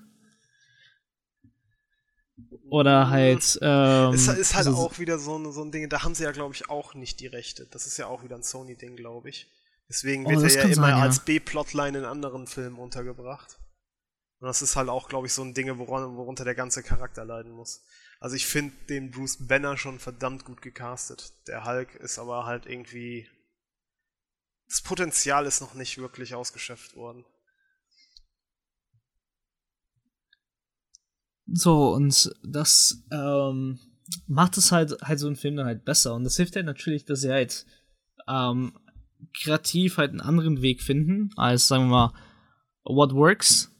Oder 2.69 3.09
halt. 3.09 3.59
Ähm, 3.61 4.13
es 4.13 4.27
ist 4.27 4.55
halt 4.55 4.65
so 4.65 4.75
auch 4.75 4.99
wieder 4.99 5.19
so, 5.19 5.51
so 5.51 5.63
ein 5.63 5.71
Ding, 5.71 5.87
da 5.87 6.03
haben 6.03 6.15
sie 6.15 6.23
ja, 6.23 6.31
glaube 6.31 6.55
ich, 6.55 6.69
auch 6.69 6.93
nicht 6.93 7.19
die 7.19 7.27
Rechte. 7.27 7.67
Das 7.71 7.85
ist 7.85 7.97
ja 7.97 8.07
auch 8.07 8.23
wieder 8.23 8.35
ein 8.35 8.43
Sony-Ding, 8.43 8.95
glaube 8.95 9.29
ich. 9.29 9.47
Deswegen 9.87 10.25
oh, 10.25 10.29
wird 10.29 10.39
oh, 10.39 10.43
er 10.43 10.49
ja 10.49 10.61
immer 10.63 10.73
sein, 10.75 10.97
ja. 10.97 11.01
als 11.01 11.19
B-Plotline 11.19 11.99
in 11.99 12.05
anderen 12.05 12.47
Filmen 12.47 12.77
untergebracht. 12.77 13.59
Und 14.39 14.47
das 14.47 14.61
ist 14.61 14.75
halt 14.75 14.89
auch, 14.89 15.09
glaube 15.09 15.27
ich, 15.27 15.33
so 15.33 15.43
ein 15.43 15.53
Ding, 15.53 15.67
worunter 15.77 16.43
der 16.43 16.55
ganze 16.55 16.83
Charakter 16.83 17.23
leiden 17.23 17.51
muss. 17.51 17.83
Also 18.19 18.35
ich 18.35 18.45
finde 18.45 18.73
den 18.89 19.11
Bruce 19.11 19.47
Banner 19.47 19.77
schon 19.77 19.99
verdammt 19.99 20.45
gut 20.45 20.61
gecastet. 20.61 21.33
Der 21.47 21.65
Hulk 21.65 21.95
ist 21.95 22.17
aber 22.17 22.45
halt 22.45 22.65
irgendwie. 22.65 23.27
Das 24.67 24.81
Potenzial 24.81 25.45
ist 25.45 25.61
noch 25.61 25.75
nicht 25.75 25.97
wirklich 25.99 26.33
ausgeschöpft 26.33 26.95
worden. 26.95 27.23
So, 31.45 31.93
und 31.93 32.33
das 32.43 33.05
ähm, 33.11 33.79
macht 34.27 34.57
es 34.57 34.71
halt, 34.71 34.99
halt 35.03 35.19
so 35.19 35.27
einen 35.27 35.35
Film 35.35 35.55
dann 35.57 35.67
halt 35.67 35.85
besser. 35.85 36.15
Und 36.15 36.23
das 36.23 36.37
hilft 36.37 36.55
halt 36.55 36.65
natürlich, 36.65 37.05
dass 37.05 37.21
sie 37.21 37.31
halt 37.31 37.65
ähm, 38.27 38.73
kreativ 39.33 39.97
halt 39.97 40.11
einen 40.11 40.21
anderen 40.21 40.61
Weg 40.61 40.81
finden, 40.81 41.29
als 41.35 41.67
sagen 41.67 41.85
wir 41.85 41.89
mal, 41.89 42.13
what 42.83 43.13
works 43.13 43.71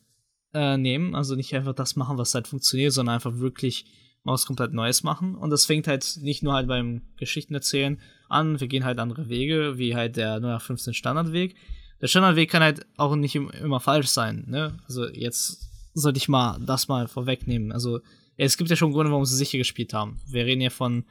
äh, 0.54 0.78
nehmen. 0.78 1.16
Also 1.16 1.36
nicht 1.36 1.56
einfach 1.56 1.74
das 1.74 1.96
machen, 1.96 2.18
was 2.18 2.36
halt 2.36 2.48
funktioniert, 2.48 2.94
sondern 2.94 3.16
einfach 3.16 3.38
wirklich 3.38 3.86
mal 4.26 4.34
was 4.34 4.46
komplett 4.46 4.74
Neues 4.74 5.04
machen. 5.04 5.36
Und 5.36 5.52
das 5.52 5.66
fängt 5.66 5.88
halt 5.88 6.20
nicht 6.22 6.44
nur 6.44 6.54
halt 6.54 6.68
beim 6.68 7.02
Geschichtenerzählen 7.18 8.00
an, 8.28 8.60
wir 8.60 8.68
gehen 8.68 8.84
halt 8.84 9.00
andere 9.00 9.30
Wege, 9.30 9.78
wie 9.78 9.96
halt 9.96 10.18
der 10.18 10.38
0815 10.38 10.94
Standardweg. 10.94 11.56
Der 12.02 12.08
Standardweg 12.08 12.50
kann 12.50 12.64
halt 12.64 12.86
auch 12.98 13.16
nicht 13.16 13.36
immer 13.36 13.80
falsch 13.80 14.08
sein, 14.08 14.46
ne? 14.48 14.78
Also 14.88 15.08
jetzt 15.08 15.70
sollte 15.94 16.18
ich 16.18 16.28
mal 16.28 16.60
das 16.66 16.88
mal 16.88 17.08
vorwegnehmen. 17.08 17.72
Also 17.72 18.02
es 18.36 18.58
gibt 18.58 18.70
ja 18.70 18.76
schon 18.76 18.92
Gründe, 18.92 19.12
warum 19.12 19.26
sie 19.26 19.38
sicher 19.38 19.58
gespielt 19.58 19.94
haben. 19.94 20.20
Wir 20.28 20.46
reden 20.46 20.62
ja 20.62 20.70
von 20.70 21.06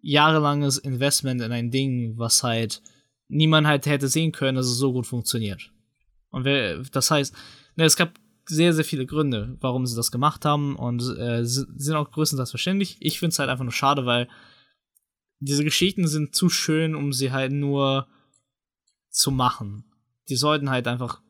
jahrelanges 0.00 0.78
Investment 0.78 1.40
in 1.40 1.52
ein 1.52 1.70
Ding, 1.70 2.18
was 2.18 2.42
halt 2.42 2.82
niemand 3.28 3.66
halt 3.66 3.86
hätte 3.86 4.08
sehen 4.08 4.32
können, 4.32 4.56
dass 4.56 4.66
es 4.66 4.76
so 4.76 4.92
gut 4.92 5.06
funktioniert. 5.06 5.70
Und 6.30 6.44
wer, 6.44 6.78
das 6.78 7.10
heißt, 7.10 7.34
ne, 7.76 7.84
es 7.84 7.96
gab 7.96 8.18
sehr, 8.46 8.72
sehr 8.72 8.84
viele 8.84 9.06
Gründe, 9.06 9.56
warum 9.60 9.86
sie 9.86 9.96
das 9.96 10.10
gemacht 10.10 10.44
haben 10.44 10.76
und 10.76 11.02
äh, 11.18 11.44
sind 11.44 11.94
auch 11.94 12.10
größtenteils 12.10 12.50
verständlich. 12.50 12.96
Ich 13.00 13.18
finde 13.18 13.32
es 13.32 13.38
halt 13.38 13.50
einfach 13.50 13.64
nur 13.64 13.72
schade, 13.72 14.06
weil 14.06 14.28
diese 15.40 15.64
Geschichten 15.64 16.06
sind 16.06 16.34
zu 16.34 16.48
schön, 16.48 16.94
um 16.94 17.12
sie 17.12 17.32
halt 17.32 17.52
nur 17.52 18.06
zu 19.10 19.30
machen. 19.30 19.84
Die 20.28 20.36
sollten 20.36 20.70
halt 20.70 20.86
einfach 20.88 21.20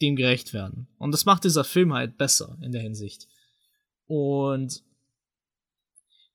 dem 0.00 0.16
gerecht 0.16 0.52
werden. 0.52 0.88
Und 0.98 1.12
das 1.12 1.24
macht 1.24 1.44
dieser 1.44 1.64
Film 1.64 1.92
halt 1.92 2.16
besser 2.18 2.58
in 2.62 2.72
der 2.72 2.82
Hinsicht. 2.82 3.28
Und 4.06 4.82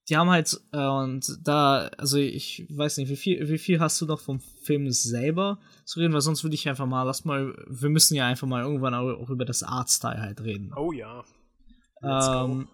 die 0.10 0.18
haben 0.18 0.30
halt, 0.30 0.60
äh, 0.72 0.78
und 0.78 1.40
da, 1.44 1.90
also 1.98 2.18
ich 2.18 2.66
weiß 2.70 2.98
nicht, 2.98 3.10
wie 3.10 3.16
viel, 3.16 3.48
wie 3.50 3.58
viel 3.58 3.80
hast 3.80 4.00
du 4.02 4.06
noch 4.06 4.20
vom 4.20 4.40
Film 4.64 4.90
selber 4.92 5.60
zu 5.86 6.00
reden, 6.00 6.14
weil 6.14 6.22
sonst 6.22 6.44
würde 6.44 6.56
ich 6.56 6.68
einfach 6.68 6.86
mal, 6.86 7.04
lass 7.04 7.26
mal, 7.26 7.56
wir 7.68 7.90
müssen 7.90 8.16
ja 8.16 8.28
einfach 8.28 8.48
mal 8.48 8.64
irgendwann 8.64 8.94
auch 8.94 9.30
über 9.30 9.46
das 9.46 9.64
Artstyle 9.64 10.22
halt 10.22 10.42
reden. 10.42 10.74
Oh 10.76 10.92
ja. 10.92 11.24
Ähm, 12.02 12.68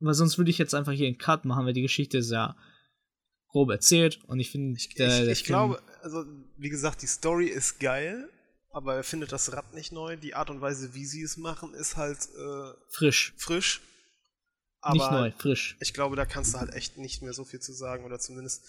weil 0.00 0.14
sonst 0.14 0.38
würde 0.38 0.50
ich 0.50 0.58
jetzt 0.58 0.74
einfach 0.74 0.92
hier 0.92 1.06
einen 1.06 1.18
Cut 1.18 1.44
machen, 1.44 1.66
weil 1.66 1.72
die 1.72 1.82
Geschichte 1.82 2.18
ist 2.18 2.30
ja 2.30 2.56
grob 3.48 3.70
erzählt 3.70 4.18
und 4.26 4.40
ich 4.40 4.50
finde, 4.50 4.78
ich, 4.78 4.98
ich, 4.98 5.28
ich 5.28 5.44
glaube, 5.44 5.80
also 6.02 6.24
wie 6.56 6.70
gesagt, 6.70 7.02
die 7.02 7.06
Story 7.06 7.46
ist 7.46 7.80
geil 7.80 8.28
aber 8.72 8.96
er 8.96 9.04
findet 9.04 9.32
das 9.32 9.52
Rad 9.52 9.74
nicht 9.74 9.92
neu. 9.92 10.16
Die 10.16 10.34
Art 10.34 10.50
und 10.50 10.60
Weise, 10.60 10.94
wie 10.94 11.04
sie 11.04 11.22
es 11.22 11.36
machen, 11.36 11.74
ist 11.74 11.96
halt 11.96 12.18
äh, 12.36 12.72
frisch. 12.88 13.34
Frisch. 13.36 13.82
Aber 14.82 14.94
nicht 14.94 15.10
neu, 15.10 15.30
frisch. 15.30 15.76
Ich 15.80 15.94
glaube, 15.94 16.16
da 16.16 16.26
kannst 16.26 16.54
du 16.54 16.58
halt 16.58 16.74
echt 16.74 16.98
nicht 16.98 17.22
mehr 17.22 17.32
so 17.32 17.44
viel 17.44 17.60
zu 17.60 17.72
sagen 17.72 18.04
oder 18.04 18.18
zumindest 18.18 18.64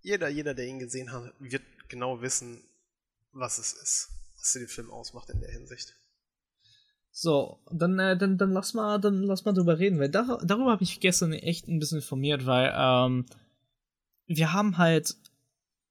jeder, 0.00 0.28
jeder, 0.28 0.54
der 0.54 0.66
ihn 0.66 0.78
gesehen 0.78 1.12
hat, 1.12 1.32
wird 1.38 1.62
genau 1.88 2.20
wissen, 2.22 2.62
was 3.32 3.58
es 3.58 3.72
ist, 3.74 4.08
was 4.38 4.52
den 4.52 4.68
Film 4.68 4.90
ausmacht 4.90 5.28
in 5.30 5.40
der 5.40 5.50
Hinsicht. 5.50 5.94
So, 7.10 7.58
dann, 7.70 7.98
äh, 7.98 8.16
dann, 8.16 8.38
dann 8.38 8.52
lass 8.52 8.74
mal, 8.74 8.98
dann 8.98 9.22
lass 9.22 9.44
mal 9.44 9.52
drüber 9.52 9.78
reden, 9.78 9.98
weil 9.98 10.08
da, 10.08 10.38
darüber 10.44 10.70
habe 10.70 10.84
ich 10.84 11.00
gestern 11.00 11.32
echt 11.32 11.68
ein 11.68 11.78
bisschen 11.78 11.98
informiert, 11.98 12.46
weil 12.46 12.72
ähm, 12.74 13.26
wir 14.26 14.52
haben 14.52 14.78
halt 14.78 15.16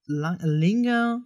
lang, 0.05 0.39
länger 0.41 1.21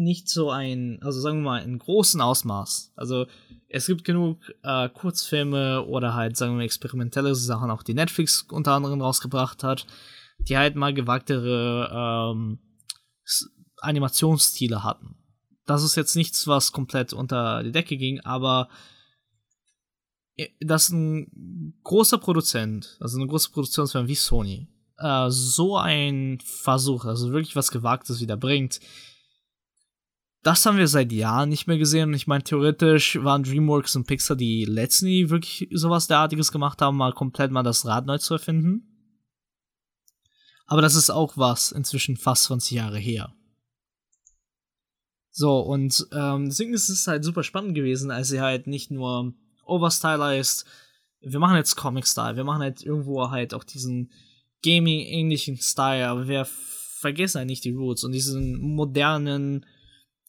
nicht 0.00 0.28
so 0.28 0.50
ein, 0.50 0.98
also 1.02 1.20
sagen 1.20 1.38
wir 1.38 1.50
mal, 1.50 1.62
in 1.62 1.78
großen 1.78 2.20
Ausmaß. 2.20 2.92
Also 2.96 3.26
es 3.68 3.86
gibt 3.86 4.04
genug 4.04 4.38
äh, 4.62 4.88
Kurzfilme 4.88 5.84
oder 5.86 6.14
halt, 6.14 6.36
sagen 6.36 6.58
wir, 6.58 6.64
experimentelle 6.64 7.34
Sachen, 7.34 7.70
auch 7.70 7.82
die 7.82 7.94
Netflix 7.94 8.42
unter 8.50 8.72
anderem 8.72 9.00
rausgebracht 9.00 9.62
hat, 9.62 9.86
die 10.38 10.56
halt 10.56 10.74
mal 10.74 10.94
gewagtere 10.94 12.32
ähm, 12.34 12.58
Animationsstile 13.78 14.82
hatten. 14.82 15.16
Das 15.66 15.84
ist 15.84 15.96
jetzt 15.96 16.16
nichts, 16.16 16.46
was 16.46 16.72
komplett 16.72 17.12
unter 17.12 17.62
die 17.62 17.72
Decke 17.72 17.96
ging, 17.96 18.20
aber 18.20 18.68
äh, 20.36 20.48
dass 20.60 20.88
ein 20.88 21.78
großer 21.84 22.18
Produzent, 22.18 22.96
also 23.00 23.18
eine 23.18 23.26
große 23.26 23.50
Produktionsfirma 23.50 24.08
wie 24.08 24.14
Sony, 24.14 24.68
äh, 24.98 25.30
so 25.30 25.76
ein 25.76 26.38
Versuch, 26.44 27.04
also 27.04 27.32
wirklich 27.32 27.56
was 27.56 27.70
Gewagtes 27.70 28.20
wieder 28.20 28.36
bringt, 28.36 28.80
das 30.42 30.64
haben 30.64 30.78
wir 30.78 30.88
seit 30.88 31.12
Jahren 31.12 31.50
nicht 31.50 31.66
mehr 31.66 31.78
gesehen. 31.78 32.14
Ich 32.14 32.26
meine, 32.26 32.42
theoretisch 32.42 33.22
waren 33.22 33.42
DreamWorks 33.42 33.96
und 33.96 34.06
Pixar 34.06 34.36
die 34.36 34.64
letzten, 34.64 35.06
die 35.06 35.28
wirklich 35.28 35.68
sowas 35.72 36.06
derartiges 36.06 36.50
gemacht 36.50 36.80
haben, 36.80 36.96
mal 36.96 37.12
komplett 37.12 37.50
mal 37.50 37.62
das 37.62 37.84
Rad 37.84 38.06
neu 38.06 38.18
zu 38.18 38.34
erfinden. 38.34 38.86
Aber 40.66 40.82
das 40.82 40.94
ist 40.94 41.10
auch 41.10 41.36
was 41.36 41.72
inzwischen 41.72 42.16
fast 42.16 42.44
20 42.44 42.70
Jahre 42.70 42.98
her. 42.98 43.34
So, 45.30 45.60
und 45.60 46.06
ähm, 46.12 46.46
deswegen 46.46 46.74
ist 46.74 46.88
es 46.88 47.06
halt 47.06 47.24
super 47.24 47.42
spannend 47.42 47.74
gewesen, 47.74 48.10
als 48.10 48.28
sie 48.28 48.40
halt 48.40 48.66
nicht 48.66 48.90
nur 48.90 49.34
overstylized, 49.64 50.64
wir 51.20 51.38
machen 51.38 51.56
jetzt 51.56 51.76
Comic-Style, 51.76 52.36
wir 52.36 52.44
machen 52.44 52.62
halt 52.62 52.82
irgendwo 52.82 53.30
halt 53.30 53.52
auch 53.52 53.64
diesen 53.64 54.10
Gaming-ähnlichen 54.64 55.58
Style, 55.58 56.08
aber 56.08 56.28
wir 56.28 56.46
vergessen 56.46 57.38
halt 57.38 57.48
nicht 57.48 57.64
die 57.64 57.72
Roots 57.72 58.04
und 58.04 58.12
diesen 58.12 58.60
modernen, 58.60 59.66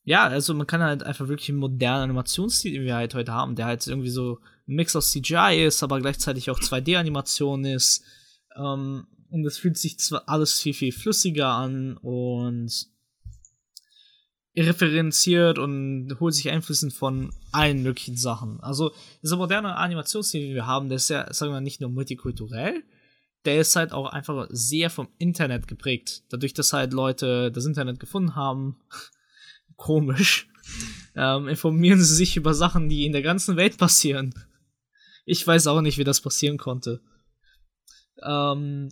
ja, 0.03 0.27
also 0.27 0.53
man 0.53 0.67
kann 0.67 0.81
halt 0.81 1.03
einfach 1.03 1.27
wirklich 1.27 1.49
einen 1.49 1.59
modernen 1.59 2.03
Animationsstil, 2.05 2.73
den 2.73 2.83
wir 2.83 2.95
halt 2.95 3.13
heute 3.13 3.31
haben, 3.31 3.55
der 3.55 3.65
halt 3.65 3.85
irgendwie 3.85 4.09
so 4.09 4.39
ein 4.67 4.75
Mix 4.75 4.95
aus 4.95 5.11
CGI 5.11 5.63
ist, 5.65 5.83
aber 5.83 5.99
gleichzeitig 5.99 6.49
auch 6.49 6.59
2D-Animation 6.59 7.65
ist. 7.65 8.03
Ähm, 8.55 9.07
und 9.29 9.45
es 9.45 9.57
fühlt 9.57 9.77
sich 9.77 9.99
zwar 9.99 10.27
alles 10.27 10.59
viel, 10.59 10.73
viel 10.73 10.91
flüssiger 10.91 11.49
an 11.49 11.97
und 11.97 12.87
referenziert 14.57 15.57
und 15.57 16.17
holt 16.19 16.33
sich 16.33 16.49
Einflüsse 16.49 16.91
von 16.91 17.33
allen 17.51 17.83
möglichen 17.83 18.17
Sachen. 18.17 18.59
Also 18.59 18.91
dieser 19.23 19.37
moderne 19.37 19.77
Animationsstil, 19.77 20.41
den 20.41 20.55
wir 20.55 20.67
haben, 20.67 20.89
der 20.89 20.97
ist 20.97 21.09
ja, 21.09 21.31
sagen 21.33 21.53
wir, 21.53 21.61
nicht 21.61 21.79
nur 21.79 21.89
multikulturell, 21.89 22.83
der 23.45 23.61
ist 23.61 23.75
halt 23.75 23.93
auch 23.93 24.07
einfach 24.07 24.47
sehr 24.49 24.89
vom 24.89 25.07
Internet 25.17 25.67
geprägt. 25.67 26.23
Dadurch, 26.29 26.53
dass 26.53 26.73
halt 26.73 26.91
Leute 26.91 27.51
das 27.51 27.65
Internet 27.65 27.99
gefunden 27.99 28.35
haben, 28.35 28.77
komisch, 29.81 30.47
ähm, 31.15 31.47
informieren 31.47 31.99
sie 31.99 32.15
sich 32.15 32.37
über 32.37 32.53
Sachen, 32.53 32.87
die 32.87 33.05
in 33.05 33.13
der 33.13 33.23
ganzen 33.23 33.57
Welt 33.57 33.77
passieren. 33.77 34.33
Ich 35.25 35.45
weiß 35.45 35.67
auch 35.67 35.81
nicht, 35.81 35.97
wie 35.97 36.03
das 36.03 36.21
passieren 36.21 36.57
konnte. 36.57 37.01
Ähm, 38.23 38.89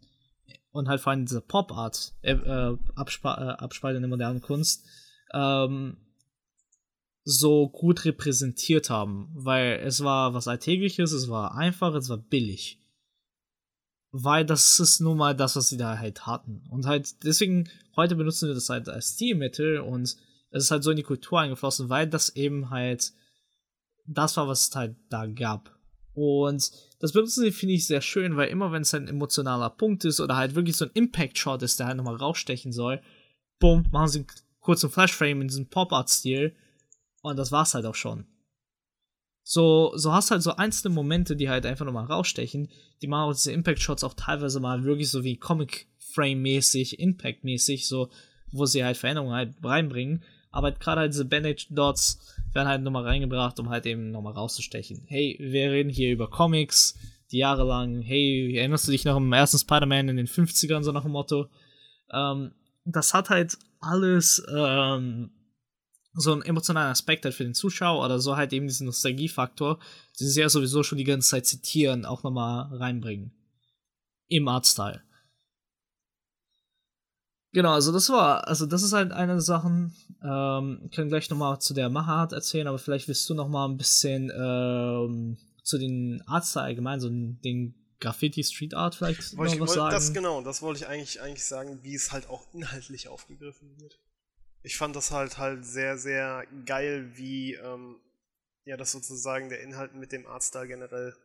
und 0.71 0.89
halt 0.89 1.01
vor 1.01 1.11
allem 1.11 1.25
diese 1.25 1.41
Pop-Art, 1.41 2.13
äh, 2.21 2.33
äh, 2.33 2.73
äh, 2.73 2.77
Abspaltung 2.95 4.01
der 4.01 4.09
modernen 4.09 4.41
Kunst, 4.41 4.85
ähm, 5.33 5.97
so 7.23 7.69
gut 7.69 8.05
repräsentiert 8.05 8.89
haben, 8.89 9.29
weil 9.33 9.79
es 9.83 10.03
war 10.03 10.33
was 10.33 10.47
Alltägliches, 10.47 11.11
es 11.11 11.29
war 11.29 11.55
einfach, 11.55 11.93
es 11.95 12.09
war 12.09 12.17
billig. 12.17 12.79
Weil 14.17 14.45
das 14.45 14.79
ist 14.79 15.01
nun 15.01 15.17
mal 15.17 15.35
das, 15.35 15.57
was 15.57 15.67
sie 15.67 15.75
da 15.75 15.97
halt 15.97 16.25
hatten. 16.25 16.63
Und 16.69 16.85
halt 16.85 17.25
deswegen, 17.25 17.69
heute 17.97 18.15
benutzen 18.15 18.47
wir 18.47 18.55
das 18.55 18.69
halt 18.69 18.87
als 18.87 19.15
Stilmittel 19.15 19.79
und 19.79 20.03
es 20.03 20.63
ist 20.63 20.71
halt 20.71 20.83
so 20.83 20.91
in 20.91 20.95
die 20.95 21.03
Kultur 21.03 21.41
eingeflossen, 21.41 21.89
weil 21.89 22.07
das 22.07 22.29
eben 22.29 22.69
halt 22.69 23.11
das 24.07 24.37
war, 24.37 24.47
was 24.47 24.69
es 24.69 24.75
halt 24.75 24.95
da 25.09 25.25
gab. 25.25 25.77
Und 26.13 26.71
das 26.99 27.11
benutzen 27.11 27.43
sie, 27.43 27.51
finde 27.51 27.75
ich, 27.75 27.87
sehr 27.87 27.99
schön, 27.99 28.37
weil 28.37 28.47
immer 28.47 28.71
wenn 28.71 28.83
es 28.83 28.93
ein 28.93 29.09
emotionaler 29.09 29.69
Punkt 29.69 30.05
ist 30.05 30.21
oder 30.21 30.37
halt 30.37 30.55
wirklich 30.55 30.77
so 30.77 30.85
ein 30.85 30.91
Impact-Shot 30.93 31.61
ist, 31.61 31.79
der 31.79 31.87
halt 31.87 31.97
nochmal 31.97 32.15
rausstechen 32.15 32.71
soll, 32.71 33.01
bumm, 33.59 33.85
machen 33.91 34.07
sie 34.07 34.19
einen 34.19 34.27
kurzen 34.61 34.89
Flashframe 34.89 35.41
in 35.41 35.49
diesem 35.49 35.67
Pop-Art-Stil 35.67 36.55
und 37.21 37.35
das 37.35 37.51
war's 37.51 37.73
halt 37.73 37.85
auch 37.85 37.95
schon. 37.95 38.25
So, 39.47 39.91
so 39.95 40.11
hast 40.11 40.31
halt 40.31 40.41
so 40.41 40.55
einzelne 40.55 40.95
Momente, 40.95 41.35
die 41.35 41.51
halt 41.51 41.67
einfach 41.67 41.85
nochmal 41.85 42.05
rausstechen, 42.05 42.67
die 43.03 43.07
machen 43.07 43.29
auch 43.29 43.33
diese 43.33 43.51
Impact-Shots 43.51 44.03
auch 44.03 44.15
teilweise 44.15 44.59
mal 44.59 44.83
wirklich 44.83 45.11
so 45.11 45.23
wie 45.23 45.37
Comic-Frame-mäßig, 45.37 46.99
Impact-mäßig, 46.99 47.87
so, 47.87 48.09
wo 48.51 48.65
sie 48.65 48.83
halt 48.83 48.97
Veränderungen 48.97 49.35
halt 49.35 49.53
reinbringen. 49.63 50.23
Aber 50.49 50.69
halt 50.69 50.79
gerade 50.79 51.01
halt 51.01 51.13
diese 51.13 51.25
Bandage-Dots 51.25 52.33
werden 52.53 52.67
halt 52.67 52.81
nochmal 52.81 53.03
reingebracht, 53.03 53.59
um 53.59 53.69
halt 53.69 53.85
eben 53.85 54.09
nochmal 54.09 54.33
rauszustechen. 54.33 55.03
Hey, 55.05 55.37
wir 55.39 55.69
reden 55.69 55.91
hier 55.91 56.11
über 56.11 56.27
Comics, 56.27 56.97
die 57.29 57.37
jahrelang, 57.37 58.01
hey, 58.01 58.57
erinnerst 58.57 58.87
du 58.87 58.91
dich 58.93 59.05
noch 59.05 59.15
am 59.15 59.31
ersten 59.31 59.59
Spider-Man 59.59 60.09
in 60.09 60.17
den 60.17 60.27
50ern, 60.27 60.81
so 60.81 60.91
nach 60.91 61.03
dem 61.03 61.11
Motto? 61.11 61.49
Ähm, 62.11 62.53
das 62.83 63.13
hat 63.13 63.29
halt 63.29 63.59
alles 63.79 64.43
ähm, 64.51 65.29
so 66.15 66.31
einen 66.31 66.41
emotionalen 66.41 66.91
Aspekt 66.91 67.25
halt 67.25 67.35
für 67.35 67.43
den 67.43 67.53
Zuschauer 67.53 68.03
oder 68.03 68.19
so 68.19 68.35
halt 68.37 68.53
eben 68.53 68.67
diesen 68.67 68.85
Nostalgiefaktor, 68.85 69.79
den 70.19 70.27
sie 70.27 70.41
ja 70.41 70.49
sowieso 70.49 70.83
schon 70.83 70.97
die 70.97 71.03
ganze 71.03 71.29
Zeit 71.29 71.45
zitieren, 71.45 72.05
auch 72.05 72.23
nochmal 72.23 72.75
reinbringen. 72.75 73.31
Im 74.27 74.47
Artstyle. 74.47 75.01
Genau, 77.51 77.73
also 77.73 77.91
das 77.91 78.09
war, 78.09 78.47
also 78.47 78.65
das 78.65 78.83
ist 78.83 78.93
halt 78.93 79.11
eine 79.11 79.33
der 79.33 79.41
Sachen. 79.41 79.95
Ähm, 80.23 80.89
können 80.93 81.09
gleich 81.09 81.29
nochmal 81.29 81.59
zu 81.59 81.73
der 81.73 81.89
Machart 81.89 82.33
erzählen, 82.33 82.67
aber 82.67 82.79
vielleicht 82.79 83.07
willst 83.07 83.29
du 83.29 83.33
nochmal 83.33 83.69
ein 83.69 83.77
bisschen 83.77 84.31
ähm, 84.35 85.37
zu 85.63 85.77
den 85.77 86.23
Artstyle 86.27 86.65
allgemein, 86.65 86.99
so 86.99 87.09
den 87.09 87.75
Graffiti 87.99 88.43
Street 88.43 88.73
Art 88.73 88.95
vielleicht 88.95 89.37
wollte 89.37 89.51
noch 89.51 89.55
ich, 89.55 89.61
was 89.61 89.73
sagen. 89.73 89.91
Das 89.91 90.13
genau, 90.13 90.41
das 90.41 90.61
wollte 90.61 90.81
ich 90.81 90.87
eigentlich 90.87 91.21
eigentlich 91.21 91.45
sagen, 91.45 91.79
wie 91.81 91.95
es 91.95 92.11
halt 92.11 92.27
auch 92.29 92.43
inhaltlich 92.53 93.07
aufgegriffen 93.07 93.79
wird 93.79 93.99
ich 94.65 94.77
fand 94.77 94.95
das 94.95 95.11
halt 95.11 95.37
halt 95.37 95.63
sehr, 95.63 95.97
sehr 95.99 96.47
geil, 96.65 97.11
wie 97.15 97.53
ähm, 97.53 97.99
ja 98.63 98.77
das 98.77 98.91
sozusagen 98.91 99.49
der 99.49 99.61
Inhalt 99.61 99.93
mit 99.93 100.11
dem 100.11 100.25
Artstyle 100.25 100.67
generell 100.67 101.15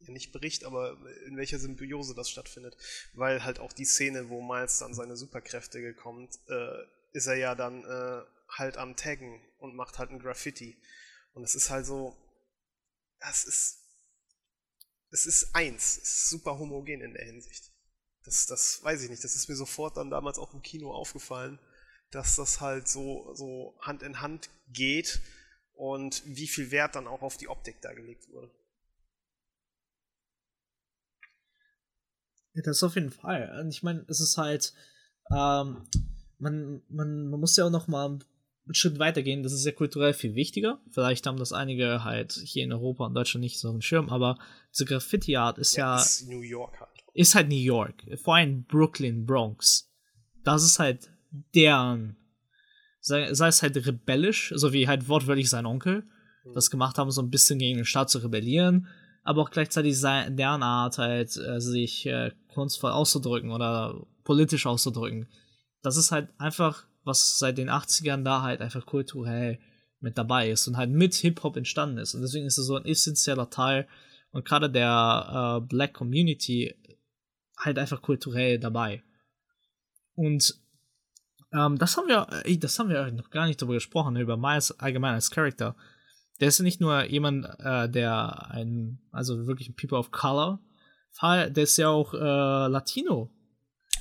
ja 0.00 0.12
nicht 0.12 0.30
bricht, 0.30 0.64
aber 0.64 0.98
in 1.26 1.38
welcher 1.38 1.58
Symbiose 1.58 2.14
das 2.14 2.28
stattfindet. 2.28 2.76
Weil 3.14 3.44
halt 3.44 3.60
auch 3.60 3.72
die 3.72 3.86
Szene, 3.86 4.28
wo 4.28 4.42
Miles 4.42 4.78
dann 4.78 4.92
seine 4.92 5.16
Superkräfte 5.16 5.80
bekommt, 5.80 6.38
äh, 6.48 6.82
ist 7.12 7.26
er 7.26 7.36
ja 7.36 7.54
dann 7.54 7.82
äh, 7.82 8.22
halt 8.50 8.76
am 8.76 8.94
Taggen 8.94 9.40
und 9.58 9.74
macht 9.74 9.98
halt 9.98 10.10
ein 10.10 10.18
Graffiti. 10.18 10.76
Und 11.32 11.44
es 11.44 11.54
ist 11.54 11.70
halt 11.70 11.86
so, 11.86 12.14
das 13.20 13.44
ist, 13.44 13.78
es 15.10 15.24
ist 15.24 15.54
eins, 15.54 15.96
es 15.96 16.12
ist 16.12 16.28
super 16.28 16.58
homogen 16.58 17.00
in 17.00 17.14
der 17.14 17.24
Hinsicht. 17.24 17.72
Das, 18.24 18.44
das 18.44 18.84
weiß 18.84 19.02
ich 19.02 19.08
nicht, 19.08 19.24
das 19.24 19.34
ist 19.34 19.48
mir 19.48 19.56
sofort 19.56 19.96
dann 19.96 20.10
damals 20.10 20.38
auch 20.38 20.52
im 20.52 20.60
Kino 20.60 20.92
aufgefallen 20.92 21.58
dass 22.12 22.36
das 22.36 22.60
halt 22.60 22.88
so, 22.88 23.34
so 23.34 23.74
Hand 23.80 24.02
in 24.02 24.20
Hand 24.20 24.48
geht 24.68 25.20
und 25.74 26.22
wie 26.26 26.46
viel 26.46 26.70
Wert 26.70 26.94
dann 26.94 27.06
auch 27.06 27.22
auf 27.22 27.36
die 27.36 27.48
Optik 27.48 27.80
da 27.82 27.92
gelegt 27.92 28.28
wurde. 28.28 28.50
Ja, 32.54 32.62
das 32.62 32.82
auf 32.82 32.94
jeden 32.94 33.10
Fall. 33.10 33.58
Und 33.60 33.70
ich 33.70 33.82
meine, 33.82 34.04
es 34.08 34.20
ist 34.20 34.36
halt, 34.36 34.74
ähm, 35.30 35.88
man, 36.38 36.82
man, 36.88 37.28
man 37.28 37.40
muss 37.40 37.56
ja 37.56 37.64
auch 37.64 37.70
noch 37.70 37.88
mal 37.88 38.06
einen 38.06 38.74
Schritt 38.74 38.98
weitergehen. 38.98 39.42
Das 39.42 39.52
ist 39.52 39.64
ja 39.64 39.72
kulturell 39.72 40.12
viel 40.12 40.34
wichtiger. 40.34 40.80
Vielleicht 40.90 41.26
haben 41.26 41.38
das 41.38 41.52
einige 41.52 42.04
halt 42.04 42.32
hier 42.32 42.64
in 42.64 42.72
Europa 42.72 43.06
und 43.06 43.14
Deutschland 43.14 43.42
nicht 43.42 43.58
so 43.58 43.68
auf 43.68 43.74
dem 43.74 43.80
Schirm, 43.80 44.10
aber 44.10 44.38
diese 44.70 44.84
Graffiti-Art 44.84 45.58
ist 45.58 45.76
ja. 45.76 45.96
ja 45.96 46.02
ist 46.02 46.28
New 46.28 46.42
York 46.42 46.78
halt. 46.78 46.90
Ist 47.14 47.34
halt 47.34 47.48
New 47.48 47.54
York. 47.54 48.04
Vor 48.22 48.36
allem 48.36 48.64
Brooklyn, 48.64 49.24
Bronx. 49.24 49.90
Das 50.44 50.62
ist 50.62 50.78
halt 50.78 51.10
deren, 51.54 52.16
sei, 53.00 53.32
sei 53.34 53.48
es 53.48 53.62
halt 53.62 53.76
rebellisch, 53.86 54.52
so 54.54 54.72
wie 54.72 54.86
halt 54.86 55.08
wortwörtlich 55.08 55.48
sein 55.48 55.66
Onkel, 55.66 56.04
mhm. 56.44 56.54
das 56.54 56.70
gemacht 56.70 56.98
haben, 56.98 57.10
so 57.10 57.22
ein 57.22 57.30
bisschen 57.30 57.58
gegen 57.58 57.78
den 57.78 57.84
Staat 57.84 58.10
zu 58.10 58.18
rebellieren, 58.18 58.88
aber 59.24 59.42
auch 59.42 59.50
gleichzeitig 59.50 59.98
sein, 59.98 60.36
deren 60.36 60.62
Art 60.62 60.98
halt, 60.98 61.36
äh, 61.36 61.60
sich 61.60 62.06
äh, 62.06 62.32
kunstvoll 62.48 62.92
auszudrücken 62.92 63.50
oder 63.50 64.06
politisch 64.24 64.66
auszudrücken. 64.66 65.28
Das 65.82 65.96
ist 65.96 66.12
halt 66.12 66.28
einfach, 66.38 66.86
was 67.04 67.38
seit 67.38 67.58
den 67.58 67.70
80ern 67.70 68.22
da 68.22 68.42
halt 68.42 68.60
einfach 68.60 68.86
kulturell 68.86 69.58
mit 70.00 70.18
dabei 70.18 70.50
ist 70.50 70.66
und 70.66 70.76
halt 70.76 70.90
mit 70.90 71.14
Hip-Hop 71.14 71.56
entstanden 71.56 71.98
ist. 71.98 72.14
Und 72.14 72.22
deswegen 72.22 72.46
ist 72.46 72.58
es 72.58 72.66
so 72.66 72.76
ein 72.76 72.84
essentieller 72.84 73.50
Teil 73.50 73.88
und 74.32 74.44
gerade 74.44 74.70
der 74.70 75.60
äh, 75.62 75.66
Black 75.66 75.94
Community 75.94 76.74
halt 77.56 77.78
einfach 77.78 78.02
kulturell 78.02 78.58
dabei. 78.58 79.02
Und 80.14 80.61
ähm, 81.52 81.78
das 81.78 81.96
haben 81.96 82.08
wir, 82.08 82.26
ey, 82.44 82.58
das 82.58 82.78
haben 82.78 82.88
wir 82.88 83.10
noch 83.12 83.30
gar 83.30 83.46
nicht 83.46 83.60
darüber 83.60 83.74
gesprochen, 83.74 84.16
über 84.16 84.36
Miles 84.36 84.78
allgemein 84.78 85.14
als 85.14 85.30
Charakter. 85.30 85.76
Der 86.40 86.48
ist 86.48 86.58
ja 86.58 86.64
nicht 86.64 86.80
nur 86.80 87.04
jemand, 87.04 87.46
äh, 87.60 87.88
der 87.88 88.50
ein, 88.50 89.00
also 89.12 89.46
wirklich 89.46 89.68
ein 89.68 89.76
People 89.76 89.98
of 89.98 90.10
Color, 90.10 90.60
der 91.22 91.56
ist 91.56 91.76
ja 91.76 91.88
auch 91.88 92.14
äh, 92.14 92.18
Latino. 92.68 93.30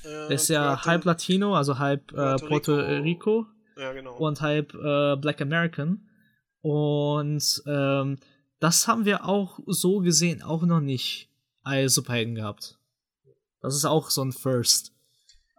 Äh, 0.03 0.27
der 0.27 0.31
ist 0.31 0.47
ja 0.47 0.75
Puerto, 0.75 0.85
halb 0.85 1.05
Latino, 1.05 1.55
also 1.55 1.77
halb 1.77 2.11
äh, 2.11 2.15
Puerto, 2.15 2.47
Puerto 2.47 2.75
Rico. 2.75 3.01
Rico. 3.01 3.47
Ja, 3.77 3.93
genau. 3.93 4.15
Und 4.17 4.41
halb 4.41 4.73
äh, 4.73 5.15
Black 5.17 5.41
American. 5.41 6.07
Und 6.61 7.63
ähm, 7.65 8.17
das 8.59 8.87
haben 8.87 9.05
wir 9.05 9.25
auch 9.25 9.59
so 9.65 9.99
gesehen 9.99 10.41
auch 10.41 10.63
noch 10.63 10.81
nicht 10.81 11.29
als 11.63 11.95
Superhelden 11.95 12.35
gehabt. 12.35 12.77
Das 13.61 13.75
ist 13.75 13.85
auch 13.85 14.09
so 14.09 14.23
ein 14.23 14.31
First. 14.31 14.90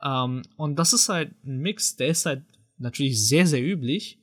Ähm, 0.03 0.43
und 0.57 0.77
das 0.77 0.93
ist 0.93 1.09
halt 1.09 1.33
ein 1.45 1.59
Mix, 1.59 1.97
der 1.97 2.09
ist 2.09 2.27
halt 2.27 2.45
natürlich 2.79 3.27
sehr, 3.27 3.47
sehr 3.47 3.63
üblich. 3.63 4.19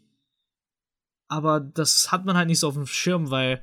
Aber 1.27 1.59
das 1.59 2.11
hat 2.11 2.25
man 2.25 2.35
halt 2.35 2.47
nicht 2.47 2.59
so 2.59 2.67
auf 2.67 2.73
dem 2.73 2.87
Schirm, 2.87 3.29
weil 3.29 3.61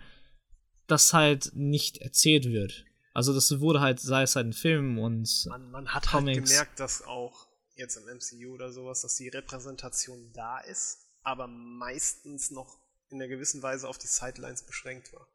das 0.86 1.12
halt 1.12 1.50
nicht 1.54 1.98
erzählt 1.98 2.46
wird. 2.46 2.84
Also 3.12 3.32
das 3.32 3.60
wurde 3.60 3.80
halt, 3.80 3.98
sei 3.98 4.22
es 4.22 4.36
halt 4.36 4.46
ein 4.46 4.52
Film 4.52 4.98
und 4.98 5.46
man, 5.46 5.70
man 5.70 5.88
hat 5.88 6.12
halt 6.12 6.24
Comics. 6.24 6.38
halt 6.38 6.48
gemerkt, 6.48 6.80
dass 6.80 7.02
auch 7.02 7.48
jetzt 7.74 7.96
im 7.96 8.04
MCU 8.04 8.54
oder 8.54 8.72
sowas, 8.72 9.02
dass 9.02 9.16
die 9.16 9.28
Repräsentation 9.28 10.32
da 10.32 10.58
ist, 10.60 10.98
aber 11.22 11.46
meistens 11.46 12.50
noch 12.50 12.78
in 13.08 13.20
einer 13.20 13.28
gewissen 13.28 13.62
Weise 13.62 13.88
auf 13.88 13.98
die 13.98 14.06
Sidelines 14.06 14.64
beschränkt 14.64 15.12
war. 15.12 15.26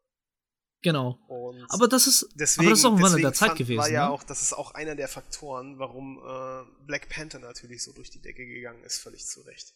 Genau. 0.84 1.20
Und 1.28 1.64
aber 1.70 1.88
das 1.88 2.08
ist, 2.08 2.30
deswegen, 2.36 2.68
aber 2.68 2.72
das 2.72 2.80
ist 2.80 2.86
auch 2.86 2.96
ein 2.96 3.02
Wandel 3.04 3.22
der 3.22 3.34
Zeit 3.34 3.56
gewesen. 3.56 3.78
War 3.78 3.90
ja 3.90 4.08
ne? 4.08 4.12
auch, 4.12 4.24
das 4.24 4.42
ist 4.42 4.54
auch 4.54 4.74
einer 4.74 4.96
der 4.96 5.08
Faktoren, 5.08 5.78
warum 5.78 6.18
äh, 6.18 6.86
Black 6.86 7.10
Panther 7.10 7.40
natürlich 7.40 7.84
so 7.84 7.94
durch 7.94 8.10
die 8.10 8.22
Decke 8.22 8.46
gegangen 8.46 8.84
ist, 8.84 8.98
völlig 8.98 9.26
zu 9.26 9.42
Recht. 9.42 9.74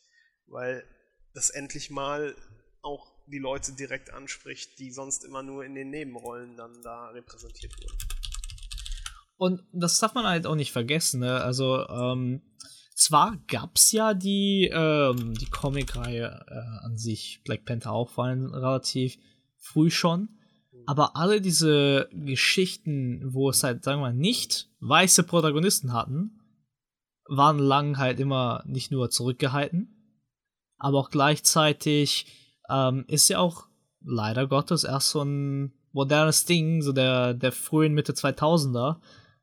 Weil 0.48 0.84
das 1.34 1.50
endlich 1.52 1.92
mal 1.92 2.36
auch 2.82 3.14
die 3.28 3.40
Leute 3.40 3.74
direkt 3.74 4.12
anspricht, 4.12 4.80
die 4.80 4.92
sonst 4.92 5.24
immer 5.26 5.44
nur 5.44 5.64
in 5.64 5.76
den 5.76 5.90
Nebenrollen 5.90 6.56
dann 6.58 6.82
da 6.84 7.10
repräsentiert 7.10 7.74
wurden. 7.78 7.98
Und 9.38 9.64
das 9.74 10.00
darf 10.00 10.14
man 10.14 10.26
halt 10.26 10.48
auch 10.48 10.56
nicht 10.56 10.72
vergessen, 10.72 11.20
ne? 11.20 11.42
Also, 11.42 11.88
ähm, 11.90 12.42
zwar 12.96 13.38
gab's 13.48 13.92
ja 13.92 14.14
die, 14.14 14.72
ähm, 14.74 15.34
die 15.34 15.50
Comic-Reihe 15.50 16.46
äh, 16.48 16.86
an 16.86 16.98
sich, 16.98 17.42
Black 17.44 17.66
Panther 17.66 17.92
auch 17.92 18.10
vor 18.10 18.26
allem 18.26 18.54
relativ 18.54 19.18
früh 19.58 19.90
schon, 19.90 20.30
aber 20.88 21.16
alle 21.16 21.42
diese 21.42 22.10
Geschichten, 22.12 23.34
wo 23.34 23.50
es 23.50 23.64
halt, 23.64 23.84
sagen 23.84 24.00
wir 24.02 24.08
mal, 24.12 24.14
nicht 24.14 24.70
weiße 24.80 25.24
Protagonisten 25.24 25.94
hatten, 25.94 26.40
waren 27.28 27.60
lang 27.60 27.98
halt 27.98 28.20
immer 28.20 28.64
nicht 28.66 28.92
nur 28.92 29.10
zurückgehalten, 29.10 30.22
aber 30.78 31.00
auch 31.00 31.10
gleichzeitig 31.10 32.28
ähm, 32.70 33.06
ist 33.08 33.30
ja 33.30 33.40
auch 33.40 33.68
leider 34.04 34.48
Gottes 34.48 34.84
erst 34.84 35.10
so 35.10 35.24
ein 35.24 35.74
modernes 35.92 36.46
Ding, 36.46 36.82
so 36.82 36.92
der, 36.92 37.34
der 37.34 37.52
frühen 37.52 37.94
Mitte 37.94 38.14
2000er, 38.14 38.98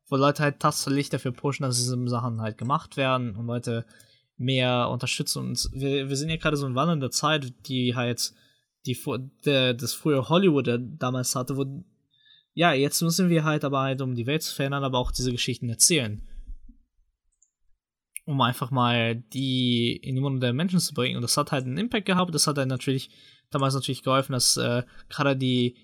wo 0.09 0.16
Leute 0.16 0.43
halt 0.43 0.60
tatsächlich 0.60 1.09
dafür 1.09 1.32
pushen, 1.32 1.64
dass 1.64 1.78
diese 1.78 1.97
Sachen 2.09 2.40
halt 2.40 2.59
gemacht 2.59 2.97
werden 2.97 3.35
und 3.35 3.47
Leute 3.47 3.86
mehr 4.36 4.89
unterstützen. 4.90 5.40
Und 5.40 5.69
wir, 5.73 6.09
wir 6.09 6.16
sind 6.16 6.28
ja 6.28 6.36
gerade 6.36 6.56
so 6.56 6.66
in 6.66 6.74
wandelnder 6.74 7.10
Zeit, 7.10 7.66
die 7.66 7.97
halt 7.97 8.35
die 8.87 8.99
der, 9.45 9.75
das 9.75 9.95
frühe 9.95 10.29
Hollywood 10.29 10.69
damals 10.99 11.35
hatte, 11.35 11.57
wo 11.57 11.85
ja, 12.55 12.73
jetzt 12.73 13.01
müssen 13.01 13.31
wir 13.31 13.45
halt 13.45 13.65
aber 13.65 13.81
halt, 13.81 14.03
um 14.03 14.15
die 14.15 14.27
Welt 14.27 14.43
zu 14.43 14.55
verändern, 14.55 14.85
aber 14.85 14.99
auch 14.99 15.11
diese 15.11 15.33
Geschichten 15.33 15.71
erzählen. 15.71 16.21
Um 18.25 18.41
einfach 18.41 18.71
mal 18.71 19.17
die 19.17 19.97
in 19.97 20.15
die 20.15 20.21
Munde 20.21 20.41
der 20.41 20.53
Menschen 20.53 20.79
zu 20.79 20.93
bringen. 20.95 21.17
Und 21.17 21.23
das 21.23 21.37
hat 21.37 21.51
halt 21.51 21.65
einen 21.65 21.79
Impact 21.79 22.07
gehabt. 22.07 22.35
Das 22.35 22.47
hat 22.47 22.59
dann 22.59 22.69
natürlich 22.69 23.11
damals 23.51 23.75
natürlich 23.75 24.03
geholfen, 24.03 24.33
dass 24.33 24.57
äh, 24.59 24.83
gerade 25.09 25.35
die 25.35 25.77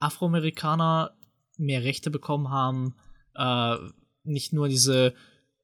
Afroamerikaner 0.00 1.16
mehr 1.58 1.84
Rechte 1.84 2.10
bekommen 2.10 2.50
haben. 2.50 2.96
Äh, 3.34 3.76
nicht 4.24 4.52
nur 4.52 4.68
diese 4.68 5.14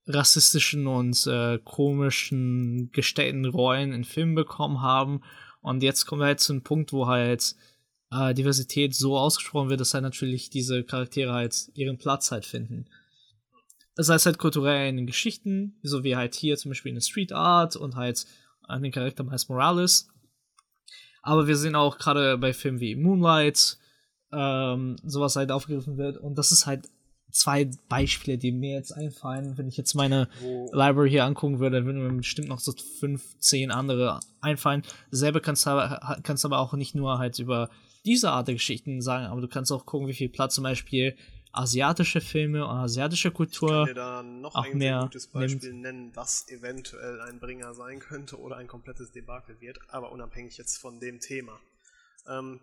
rassistischen 0.06 0.86
und 0.86 1.26
äh, 1.26 1.58
komischen 1.58 2.90
gestellten 2.92 3.44
Rollen 3.46 3.92
in 3.92 4.04
Filmen 4.04 4.34
bekommen 4.34 4.80
haben 4.80 5.22
und 5.62 5.82
jetzt 5.82 6.06
kommen 6.06 6.20
wir 6.20 6.26
halt 6.26 6.40
zu 6.40 6.52
einem 6.52 6.62
Punkt, 6.62 6.92
wo 6.92 7.06
halt 7.06 7.54
äh, 8.10 8.34
Diversität 8.34 8.94
so 8.94 9.16
ausgesprochen 9.16 9.70
wird, 9.70 9.80
dass 9.80 9.94
halt 9.94 10.02
natürlich 10.02 10.50
diese 10.50 10.84
Charaktere 10.84 11.32
halt 11.32 11.70
ihren 11.74 11.98
Platz 11.98 12.30
halt 12.30 12.44
finden. 12.44 12.86
Sei 13.94 14.14
es 14.14 14.26
halt 14.26 14.38
kulturell 14.38 14.88
in 14.88 14.96
den 14.96 15.06
Geschichten, 15.06 15.78
so 15.82 16.02
wie 16.02 16.16
halt 16.16 16.34
hier 16.34 16.56
zum 16.56 16.70
Beispiel 16.70 16.90
in 16.90 16.96
der 16.96 17.02
Street 17.02 17.32
Art 17.32 17.76
und 17.76 17.94
halt 17.94 18.26
an 18.62 18.82
den 18.82 18.92
Charakter 18.92 19.22
Miles 19.22 19.48
Morales. 19.48 20.08
Aber 21.22 21.46
wir 21.46 21.56
sehen 21.56 21.76
auch 21.76 21.98
gerade 21.98 22.36
bei 22.38 22.52
Filmen 22.52 22.80
wie 22.80 22.96
Moonlight, 22.96 23.78
ähm, 24.32 24.96
sowas 25.04 25.36
halt 25.36 25.52
aufgegriffen 25.52 25.96
wird. 25.98 26.16
Und 26.16 26.36
das 26.36 26.52
ist 26.52 26.66
halt 26.66 26.88
zwei 27.32 27.70
Beispiele, 27.88 28.38
die 28.38 28.52
mir 28.52 28.74
jetzt 28.74 28.92
einfallen. 28.92 29.58
Wenn 29.58 29.68
ich 29.68 29.76
jetzt 29.76 29.94
meine 29.94 30.28
Wo? 30.40 30.70
Library 30.72 31.10
hier 31.10 31.24
angucken 31.24 31.58
würde, 31.58 31.76
dann 31.76 31.86
würden 31.86 32.02
mir 32.02 32.12
bestimmt 32.12 32.48
noch 32.48 32.60
so 32.60 32.72
fünf, 33.00 33.38
zehn 33.38 33.70
andere 33.70 34.20
einfallen. 34.40 34.82
Dasselbe 35.10 35.40
kannst 35.40 35.66
du 35.66 35.70
aber, 35.70 36.20
kannst 36.22 36.44
aber 36.44 36.58
auch 36.58 36.74
nicht 36.74 36.94
nur 36.94 37.18
halt 37.18 37.38
über 37.38 37.70
diese 38.04 38.30
Art 38.30 38.48
der 38.48 38.54
Geschichten 38.54 39.00
sagen, 39.00 39.26
aber 39.26 39.40
du 39.40 39.48
kannst 39.48 39.72
auch 39.72 39.86
gucken, 39.86 40.08
wie 40.08 40.14
viel 40.14 40.28
Platz 40.28 40.54
zum 40.54 40.64
Beispiel 40.64 41.16
asiatische 41.52 42.20
Filme 42.20 42.66
und 42.66 42.76
asiatische 42.76 43.30
Kultur 43.30 43.68
ich 43.68 43.74
kann 43.74 43.86
dir 43.86 43.94
da 43.94 44.22
noch 44.22 44.54
auch 44.54 44.64
ein 44.64 44.78
mehr 44.78 45.00
gutes 45.02 45.26
Beispiel 45.26 45.70
nimmt. 45.70 45.82
nennen, 45.82 46.10
was 46.14 46.48
eventuell 46.48 47.20
ein 47.20 47.38
Bringer 47.40 47.74
sein 47.74 48.00
könnte 48.00 48.40
oder 48.40 48.56
ein 48.56 48.66
komplettes 48.66 49.12
Debakel 49.12 49.60
wird, 49.60 49.78
aber 49.88 50.12
unabhängig 50.12 50.56
jetzt 50.56 50.78
von 50.78 50.98
dem 50.98 51.20
Thema. 51.20 51.60
Ähm, 52.26 52.60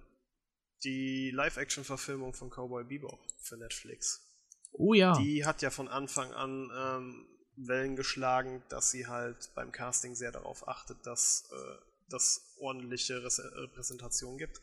die 0.83 1.31
Live-Action-Verfilmung 1.31 2.33
von 2.33 2.49
Cowboy 2.49 2.83
Bebop 2.83 3.19
für 3.37 3.57
Netflix. 3.57 4.28
Oh 4.71 4.93
ja. 4.93 5.17
Die 5.17 5.45
hat 5.45 5.61
ja 5.61 5.69
von 5.69 5.87
Anfang 5.87 6.31
an 6.33 6.71
ähm, 6.75 7.27
Wellen 7.55 7.95
geschlagen, 7.95 8.63
dass 8.69 8.91
sie 8.91 9.07
halt 9.07 9.51
beim 9.55 9.71
Casting 9.71 10.15
sehr 10.15 10.31
darauf 10.31 10.67
achtet, 10.67 11.05
dass 11.05 11.49
äh, 11.51 11.85
das 12.09 12.55
ordentliche 12.59 13.23
Repräsentation 13.23 14.37
gibt. 14.37 14.61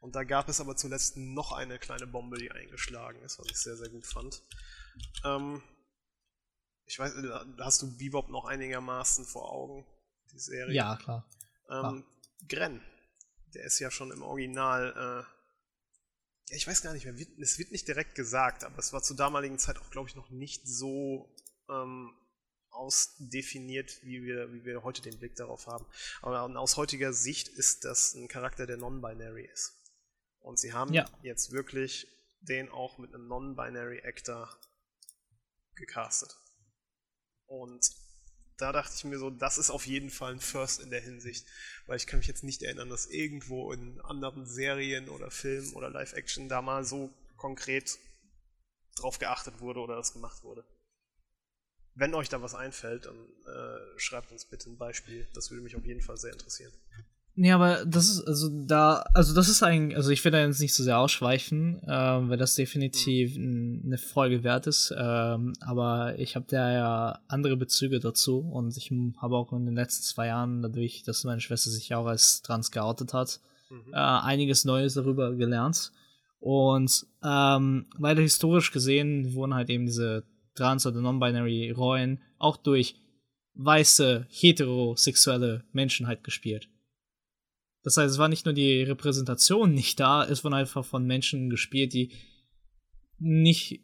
Und 0.00 0.14
da 0.14 0.24
gab 0.24 0.48
es 0.48 0.60
aber 0.60 0.76
zuletzt 0.76 1.16
noch 1.16 1.52
eine 1.52 1.78
kleine 1.78 2.06
Bombe, 2.06 2.38
die 2.38 2.50
eingeschlagen 2.50 3.20
ist, 3.22 3.38
was 3.38 3.46
ich 3.50 3.58
sehr, 3.58 3.76
sehr 3.76 3.88
gut 3.88 4.06
fand. 4.06 4.42
Ähm, 5.24 5.62
ich 6.86 6.98
weiß, 6.98 7.14
äh, 7.14 7.30
hast 7.58 7.82
du 7.82 7.96
Bebop 7.96 8.28
noch 8.28 8.44
einigermaßen 8.44 9.26
vor 9.26 9.50
Augen, 9.50 9.86
die 10.32 10.38
Serie? 10.38 10.74
Ja, 10.74 10.96
klar. 10.96 11.28
Ähm, 11.70 12.04
Gren, 12.48 12.80
der 13.54 13.64
ist 13.64 13.78
ja 13.78 13.90
schon 13.90 14.10
im 14.10 14.22
Original, 14.22 15.26
äh, 15.26 15.37
ja, 16.48 16.56
ich 16.56 16.66
weiß 16.66 16.82
gar 16.82 16.92
nicht 16.92 17.04
mehr, 17.04 17.14
es 17.40 17.58
wird 17.58 17.72
nicht 17.72 17.88
direkt 17.88 18.14
gesagt, 18.14 18.64
aber 18.64 18.78
es 18.78 18.92
war 18.92 19.02
zur 19.02 19.16
damaligen 19.16 19.58
Zeit 19.58 19.78
auch, 19.78 19.90
glaube 19.90 20.08
ich, 20.08 20.16
noch 20.16 20.30
nicht 20.30 20.66
so 20.66 21.34
ähm, 21.68 22.12
ausdefiniert, 22.70 24.02
wie 24.02 24.22
wir, 24.22 24.52
wie 24.52 24.64
wir 24.64 24.82
heute 24.82 25.02
den 25.02 25.18
Blick 25.18 25.36
darauf 25.36 25.66
haben. 25.66 25.86
Aber 26.22 26.42
aus 26.58 26.76
heutiger 26.76 27.12
Sicht 27.12 27.48
ist 27.48 27.84
das 27.84 28.14
ein 28.14 28.28
Charakter, 28.28 28.66
der 28.66 28.76
non-binary 28.76 29.48
ist. 29.52 29.74
Und 30.40 30.58
sie 30.58 30.72
haben 30.72 30.92
ja. 30.92 31.04
jetzt 31.22 31.52
wirklich 31.52 32.06
den 32.40 32.68
auch 32.70 32.98
mit 32.98 33.14
einem 33.14 33.26
Non-Binary 33.28 34.02
Actor 34.04 34.48
gecastet. 35.74 36.34
Und 37.46 37.90
da 38.58 38.72
dachte 38.72 38.92
ich 38.94 39.04
mir 39.04 39.18
so, 39.18 39.30
das 39.30 39.56
ist 39.56 39.70
auf 39.70 39.86
jeden 39.86 40.10
Fall 40.10 40.32
ein 40.32 40.40
First 40.40 40.80
in 40.80 40.90
der 40.90 41.00
Hinsicht, 41.00 41.46
weil 41.86 41.96
ich 41.96 42.06
kann 42.06 42.18
mich 42.18 42.26
jetzt 42.26 42.42
nicht 42.42 42.62
erinnern, 42.62 42.90
dass 42.90 43.06
irgendwo 43.06 43.72
in 43.72 44.00
anderen 44.00 44.46
Serien 44.46 45.08
oder 45.08 45.30
Filmen 45.30 45.72
oder 45.74 45.90
Live-Action 45.90 46.48
da 46.48 46.60
mal 46.60 46.84
so 46.84 47.10
konkret 47.36 47.98
drauf 48.96 49.18
geachtet 49.18 49.60
wurde 49.60 49.80
oder 49.80 49.94
das 49.94 50.12
gemacht 50.12 50.42
wurde. 50.42 50.64
Wenn 51.94 52.14
euch 52.14 52.28
da 52.28 52.42
was 52.42 52.54
einfällt, 52.54 53.06
dann 53.06 53.16
äh, 53.16 53.98
schreibt 53.98 54.32
uns 54.32 54.44
bitte 54.44 54.70
ein 54.70 54.76
Beispiel. 54.76 55.26
Das 55.34 55.50
würde 55.50 55.62
mich 55.62 55.76
auf 55.76 55.84
jeden 55.84 56.02
Fall 56.02 56.16
sehr 56.16 56.32
interessieren. 56.32 56.72
Nee, 57.40 57.52
aber 57.52 57.84
das 57.86 58.08
ist, 58.08 58.26
also 58.26 58.48
da, 58.50 59.04
also 59.14 59.32
das 59.32 59.48
ist 59.48 59.62
ein, 59.62 59.94
also 59.94 60.10
ich 60.10 60.24
will 60.24 60.32
da 60.32 60.44
jetzt 60.44 60.58
nicht 60.58 60.74
so 60.74 60.82
sehr 60.82 60.98
ausschweifen, 60.98 61.80
ähm, 61.86 62.30
weil 62.30 62.36
das 62.36 62.56
definitiv 62.56 63.36
eine 63.36 63.96
Folge 63.96 64.42
wert 64.42 64.66
ist, 64.66 64.92
ähm, 64.98 65.52
aber 65.60 66.18
ich 66.18 66.34
habe 66.34 66.46
da 66.48 66.72
ja 66.72 67.18
andere 67.28 67.56
Bezüge 67.56 68.00
dazu 68.00 68.40
und 68.40 68.76
ich 68.76 68.90
habe 69.18 69.36
auch 69.36 69.52
in 69.52 69.66
den 69.66 69.76
letzten 69.76 70.02
zwei 70.02 70.26
Jahren, 70.26 70.62
dadurch, 70.62 71.04
dass 71.04 71.22
meine 71.22 71.40
Schwester 71.40 71.70
sich 71.70 71.94
auch 71.94 72.06
als 72.06 72.42
trans 72.42 72.72
geoutet 72.72 73.14
hat, 73.14 73.38
mhm. 73.70 73.92
äh, 73.92 73.98
einiges 73.98 74.64
Neues 74.64 74.94
darüber 74.94 75.32
gelernt. 75.32 75.92
Und 76.40 77.06
ähm, 77.22 77.86
leider 78.00 78.20
historisch 78.20 78.72
gesehen 78.72 79.32
wurden 79.34 79.54
halt 79.54 79.70
eben 79.70 79.86
diese 79.86 80.24
trans- 80.56 80.86
oder 80.86 81.00
non-binary 81.00 81.70
Rollen 81.70 82.20
auch 82.38 82.56
durch 82.56 82.96
weiße, 83.54 84.26
heterosexuelle 84.28 85.62
Menschen 85.70 86.08
halt 86.08 86.24
gespielt. 86.24 86.68
Das 87.88 87.96
heißt, 87.96 88.12
es 88.12 88.18
war 88.18 88.28
nicht 88.28 88.44
nur 88.44 88.52
die 88.52 88.82
Repräsentation 88.82 89.72
nicht 89.72 89.98
da, 89.98 90.22
es 90.22 90.44
wurden 90.44 90.52
einfach 90.52 90.84
von 90.84 91.06
Menschen 91.06 91.48
gespielt, 91.48 91.94
die 91.94 92.12
nicht 93.18 93.80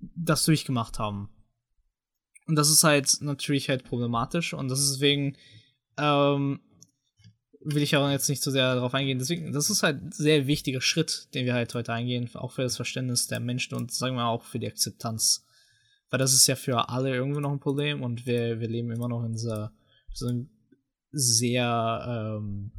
das 0.00 0.44
durchgemacht 0.44 0.98
haben. 0.98 1.28
Und 2.48 2.56
das 2.56 2.68
ist 2.68 2.82
halt 2.82 3.18
natürlich 3.20 3.68
halt 3.68 3.84
problematisch 3.84 4.54
und 4.54 4.72
deswegen 4.72 5.36
ähm, 5.98 6.58
will 7.60 7.84
ich 7.84 7.94
auch 7.94 8.10
jetzt 8.10 8.28
nicht 8.28 8.42
so 8.42 8.50
sehr 8.50 8.74
darauf 8.74 8.92
eingehen. 8.92 9.20
Deswegen, 9.20 9.52
das 9.52 9.70
ist 9.70 9.84
halt 9.84 10.02
ein 10.02 10.10
sehr 10.10 10.48
wichtiger 10.48 10.80
Schritt, 10.80 11.28
den 11.34 11.46
wir 11.46 11.54
halt 11.54 11.72
heute 11.76 11.92
eingehen, 11.92 12.28
auch 12.34 12.50
für 12.50 12.62
das 12.62 12.74
Verständnis 12.74 13.28
der 13.28 13.38
Menschen 13.38 13.76
und 13.76 13.92
sagen 13.92 14.16
wir 14.16 14.26
auch 14.26 14.42
für 14.42 14.58
die 14.58 14.66
Akzeptanz. 14.66 15.46
Weil 16.10 16.18
das 16.18 16.34
ist 16.34 16.48
ja 16.48 16.56
für 16.56 16.88
alle 16.88 17.14
irgendwo 17.14 17.38
noch 17.38 17.52
ein 17.52 17.60
Problem 17.60 18.02
und 18.02 18.26
wir, 18.26 18.58
wir 18.58 18.68
leben 18.68 18.90
immer 18.90 19.06
noch 19.06 19.22
in 19.22 19.34
dieser, 19.34 19.72
so 20.12 20.26
einem 20.26 20.50
sehr 21.12 22.38
ähm, 22.40 22.70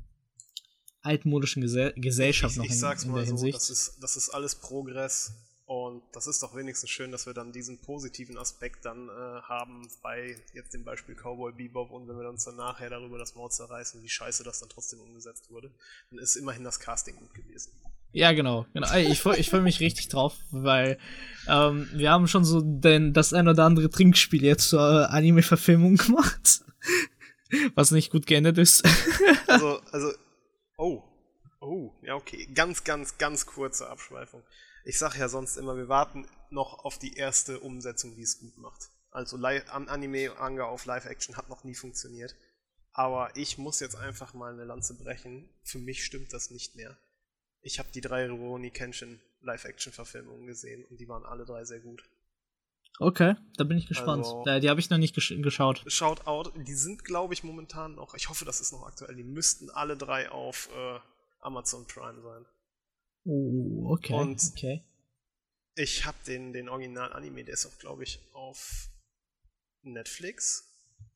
altmodischen 1.02 1.62
Gese 1.62 1.94
Gesellschaft 1.96 2.54
ich, 2.54 2.58
noch 2.58 2.66
in, 2.66 2.72
ich 2.72 2.80
sag's 2.80 3.04
in 3.04 3.12
mal 3.12 3.18
der 3.18 3.26
so, 3.26 3.32
Hinsicht. 3.34 3.56
Das 3.56 3.70
ist, 3.70 3.98
das 4.02 4.16
ist 4.16 4.30
alles 4.30 4.56
Progress 4.56 5.34
und 5.66 6.02
das 6.14 6.26
ist 6.28 6.42
doch 6.42 6.56
wenigstens 6.56 6.90
schön, 6.90 7.12
dass 7.12 7.26
wir 7.26 7.34
dann 7.34 7.52
diesen 7.52 7.78
positiven 7.80 8.38
Aspekt 8.38 8.86
dann 8.86 9.08
äh, 9.08 9.42
haben 9.44 9.88
bei 10.02 10.36
jetzt 10.54 10.74
dem 10.74 10.84
Beispiel 10.84 11.16
Cowboy 11.16 11.52
Bebop 11.52 11.92
und 11.92 12.08
wenn 12.08 12.18
wir 12.18 12.28
uns 12.28 12.44
dann 12.46 12.56
nachher 12.56 12.90
darüber 12.90 13.18
das 13.18 13.36
Maul 13.36 13.52
zerreißen, 13.52 14.02
wie 14.02 14.10
scheiße 14.10 14.44
das 14.44 14.60
dann 14.60 14.70
trotzdem 14.70 15.00
umgesetzt 15.00 15.52
wurde, 15.52 15.72
dann 16.10 16.20
ist 16.20 16.36
immerhin 16.36 16.64
das 16.64 16.80
Casting 16.80 17.16
gut 17.18 17.34
gewesen. 17.34 17.72
Ja, 18.12 18.32
genau. 18.32 18.66
genau. 18.74 18.92
Ich, 18.98 19.24
ich 19.24 19.50
freue 19.50 19.62
mich 19.62 19.80
richtig 19.80 20.08
drauf, 20.08 20.36
weil 20.50 20.98
ähm, 21.48 21.88
wir 21.94 22.10
haben 22.10 22.28
schon 22.28 22.44
so 22.44 22.62
den, 22.62 23.14
das 23.14 23.34
ein 23.34 23.48
oder 23.48 23.66
andere 23.66 23.90
Trinkspiel 23.92 24.44
jetzt 24.44 24.70
zur 24.70 25.12
Anime-Verfilmung 25.12 25.98
gemacht. 25.98 26.62
Was 27.76 27.92
nicht 27.92 28.12
gut 28.12 28.28
geendet 28.28 28.58
ist. 28.58 28.84
also, 29.48 29.80
also, 29.92 30.14
oh, 30.78 31.04
oh, 31.62 31.94
ja, 32.04 32.16
okay. 32.16 32.48
Ganz, 32.54 32.84
ganz, 32.84 33.18
ganz 33.18 33.46
kurze 33.46 33.88
Abschweifung. 33.90 34.44
Ich 34.86 34.98
sag 34.98 35.18
ja 35.18 35.30
sonst 35.30 35.58
immer, 35.58 35.76
wir 35.76 35.90
warten 35.90 36.28
noch 36.50 36.86
auf 36.86 36.98
die 36.98 37.16
erste 37.16 37.60
Umsetzung, 37.60 38.16
die 38.16 38.24
es 38.24 38.40
gut 38.40 38.58
macht. 38.58 38.90
Also 39.12 39.38
Anime-Manga 39.38 40.66
auf 40.66 40.86
Live-Action 40.86 41.36
hat 41.38 41.50
noch 41.50 41.64
nie 41.64 41.76
funktioniert. 41.76 42.36
Aber 42.92 43.36
ich 43.36 43.58
muss 43.58 43.80
jetzt 43.80 43.96
einfach 43.96 44.34
mal 44.34 44.54
eine 44.54 44.66
Lanze 44.66 44.96
brechen. 44.96 45.50
Für 45.64 45.80
mich 45.80 46.04
stimmt 46.04 46.34
das 46.34 46.52
nicht 46.52 46.76
mehr. 46.76 46.98
Ich 47.62 47.80
habe 47.80 47.90
die 47.94 48.02
drei 48.02 48.30
Rurouni 48.30 48.72
Kenshin 48.72 49.20
Live-Action-Verfilmungen 49.42 50.48
gesehen 50.48 50.86
und 50.86 51.00
die 51.00 51.08
waren 51.08 51.26
alle 51.26 51.46
drei 51.46 51.66
sehr 51.66 51.80
gut. 51.80 52.04
Okay, 53.02 53.36
da 53.56 53.64
bin 53.64 53.78
ich 53.78 53.88
gespannt. 53.88 54.26
Also, 54.26 54.44
ja, 54.46 54.60
die 54.60 54.70
habe 54.70 54.82
ich 54.82 54.90
noch 54.90 54.98
nicht 54.98 55.16
gesch 55.16 55.34
geschaut. 55.42 55.84
Schaut 55.88 56.28
out. 56.28 56.52
Die 56.56 56.74
sind, 56.74 57.06
glaube 57.06 57.34
ich, 57.34 57.46
momentan 57.46 57.96
noch. 57.96 58.14
Ich 58.14 58.28
hoffe, 58.28 58.44
das 58.44 58.60
ist 58.60 58.74
noch 58.74 58.86
aktuell. 58.86 59.16
Die 59.16 59.24
müssten 59.24 59.70
alle 59.70 59.96
drei 59.96 60.30
auf 60.30 60.70
äh, 60.76 61.00
Amazon 61.40 61.88
Prime 61.88 62.22
sein. 62.22 62.46
Oh, 63.24 63.94
okay. 63.94 64.14
Und 64.14 64.44
okay. 64.52 64.84
ich 65.76 66.06
habe 66.06 66.18
den, 66.28 66.52
den 66.52 66.68
Original-Anime, 66.68 67.46
der 67.46 67.54
ist 67.54 67.66
auch, 67.66 67.78
glaube 67.78 68.04
ich, 68.04 68.20
auf 68.34 68.90
Netflix. 69.82 70.66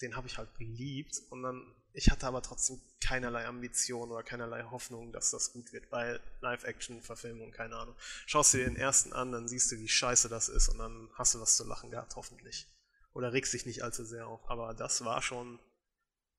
Den 0.02 0.16
habe 0.16 0.28
ich 0.28 0.38
halt 0.38 0.56
geliebt. 0.56 1.18
Und 1.32 1.44
dann 1.44 1.76
ich 1.94 2.10
hatte 2.10 2.26
aber 2.26 2.42
trotzdem 2.42 2.82
keinerlei 3.02 3.46
Ambition 3.46 4.12
oder 4.12 4.24
keinerlei 4.24 4.64
Hoffnung, 4.64 5.12
dass 5.12 5.30
das 5.30 5.54
gut 5.54 5.72
wird, 5.74 5.92
weil 5.92 6.20
Live-Action-Verfilmung, 6.42 7.52
keine 7.52 7.76
Ahnung. 7.76 7.96
Schaust 8.26 8.54
dir 8.54 8.66
den 8.66 8.76
ersten 8.76 9.14
an, 9.14 9.32
dann 9.32 9.48
siehst 9.48 9.72
du, 9.72 9.78
wie 9.78 9.88
scheiße 9.88 10.28
das 10.28 10.50
ist 10.50 10.70
und 10.70 10.80
dann 10.80 11.10
hast 11.14 11.36
du 11.36 11.40
was 11.40 11.56
zu 11.56 11.68
lachen 11.68 11.92
gehabt, 11.92 12.16
hoffentlich. 12.16 12.68
Oder 13.14 13.32
regst 13.32 13.54
dich 13.54 13.68
nicht 13.68 13.84
allzu 13.84 14.04
sehr 14.04 14.28
auf. 14.28 14.42
Aber 14.50 14.74
das 14.74 15.06
war 15.06 15.22
schon 15.22 15.60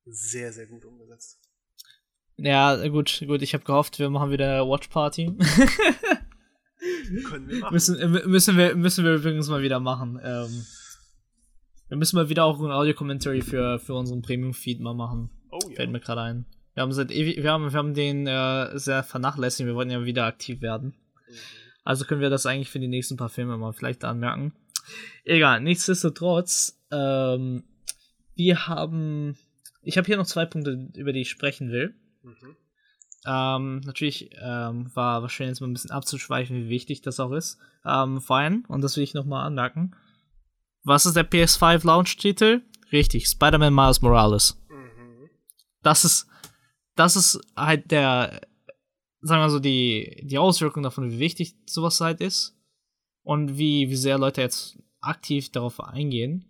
sehr, 0.05 0.51
sehr 0.51 0.67
gut 0.67 0.83
umgesetzt. 0.83 1.39
Ja, 2.37 2.87
gut, 2.87 3.23
gut. 3.25 3.41
Ich 3.41 3.53
habe 3.53 3.63
gehofft, 3.63 3.97
wir 3.97 4.09
machen 4.09 4.31
wieder 4.31 4.67
Watch 4.67 4.89
Party. 4.89 5.37
Können 7.27 7.47
wir 7.47 7.59
machen. 7.59 7.73
Müssen, 7.73 8.11
müssen, 8.29 8.57
wir, 8.57 8.75
müssen 8.75 9.05
wir 9.05 9.15
übrigens 9.15 9.47
mal 9.47 9.61
wieder 9.61 9.79
machen. 9.79 10.19
Ähm, 10.21 10.65
wir 11.87 11.97
müssen 11.97 12.17
mal 12.17 12.27
wieder 12.27 12.43
auch 12.43 12.59
ein 12.59 12.71
Audio-Commentary 12.71 13.41
für, 13.41 13.79
für 13.79 13.93
unseren 13.93 14.21
Premium-Feed 14.21 14.81
mal 14.81 14.93
machen. 14.93 15.29
Oh, 15.55 15.69
ja. 15.69 15.75
Fällt 15.75 15.91
mir 15.91 15.99
gerade 15.99 16.21
ein. 16.21 16.45
Wir 16.73 16.83
haben 16.83 16.91
seit 16.91 17.11
ewig, 17.11 17.41
wir 17.41 17.51
haben, 17.51 17.71
wir 17.71 17.77
haben 17.77 17.93
den 17.93 18.27
äh, 18.27 18.77
sehr 18.77 19.03
vernachlässigt, 19.03 19.65
wir 19.65 19.75
wollen 19.75 19.89
ja 19.89 20.03
wieder 20.03 20.25
aktiv 20.25 20.61
werden. 20.61 20.95
Mhm. 21.27 21.33
Also 21.85 22.03
können 22.05 22.21
wir 22.21 22.29
das 22.29 22.45
eigentlich 22.45 22.69
für 22.69 22.79
die 22.79 22.89
nächsten 22.89 23.15
paar 23.15 23.29
Filme 23.29 23.57
mal 23.57 23.71
vielleicht 23.71 24.03
anmerken. 24.03 24.53
Egal, 25.23 25.61
nichtsdestotrotz, 25.61 26.79
ähm, 26.91 27.63
wir 28.35 28.67
haben. 28.67 29.37
Ich 29.81 29.97
habe 29.97 30.05
hier 30.05 30.17
noch 30.17 30.25
zwei 30.25 30.45
Punkte, 30.45 30.89
über 30.95 31.13
die 31.13 31.21
ich 31.21 31.29
sprechen 31.29 31.71
will. 31.71 31.95
Mhm. 32.23 32.57
Ähm, 33.25 33.79
natürlich 33.85 34.31
ähm, 34.41 34.91
war 34.93 35.21
wahrscheinlich 35.21 35.53
jetzt 35.53 35.61
mal 35.61 35.67
ein 35.67 35.73
bisschen 35.73 35.91
abzuschweifen, 35.91 36.57
wie 36.57 36.69
wichtig 36.69 37.01
das 37.01 37.19
auch 37.19 37.31
ist. 37.31 37.57
Ähm, 37.85 38.19
vor 38.19 38.37
allem, 38.37 38.65
und 38.67 38.81
das 38.81 38.97
will 38.97 39.03
ich 39.03 39.13
nochmal 39.13 39.47
anmerken. 39.47 39.95
Was 40.83 41.05
ist 41.05 41.15
der 41.15 41.29
PS5 41.29 41.85
Launch-Titel? 41.85 42.61
Richtig, 42.91 43.27
Spider-Man 43.27 43.73
Miles 43.73 44.01
Morales 44.01 44.59
das 45.85 46.03
ist, 46.05 46.27
das 46.95 47.15
ist 47.15 47.39
halt 47.55 47.91
der, 47.91 48.41
sagen 49.21 49.41
wir 49.41 49.49
so, 49.49 49.59
die, 49.59 50.21
die 50.25 50.37
Auswirkung 50.37 50.83
davon, 50.83 51.11
wie 51.11 51.19
wichtig 51.19 51.55
sowas 51.65 52.01
halt 52.01 52.21
ist. 52.21 52.55
und 53.25 53.57
wie, 53.57 53.89
wie 53.89 53.95
sehr 53.95 54.17
Leute 54.17 54.41
jetzt 54.41 54.77
aktiv 55.01 55.51
darauf 55.51 55.79
eingehen. 55.81 56.45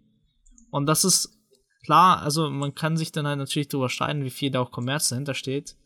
Und 0.72 0.86
das 0.86 1.06
ist 1.06 1.38
klar, 1.86 2.22
also 2.22 2.50
man 2.50 2.76
kann 2.76 2.98
sich 2.98 3.12
dann 3.12 3.26
halt 3.26 3.40
natürlich 3.40 3.70
darüber 3.70 3.90
streiten, 3.90 4.26
wie 4.26 4.30
viel 4.30 4.52
da 4.52 4.62
auch 4.62 4.72
Kommerz 4.72 5.10
dahinter 5.10 5.34
steht. 5.34 5.78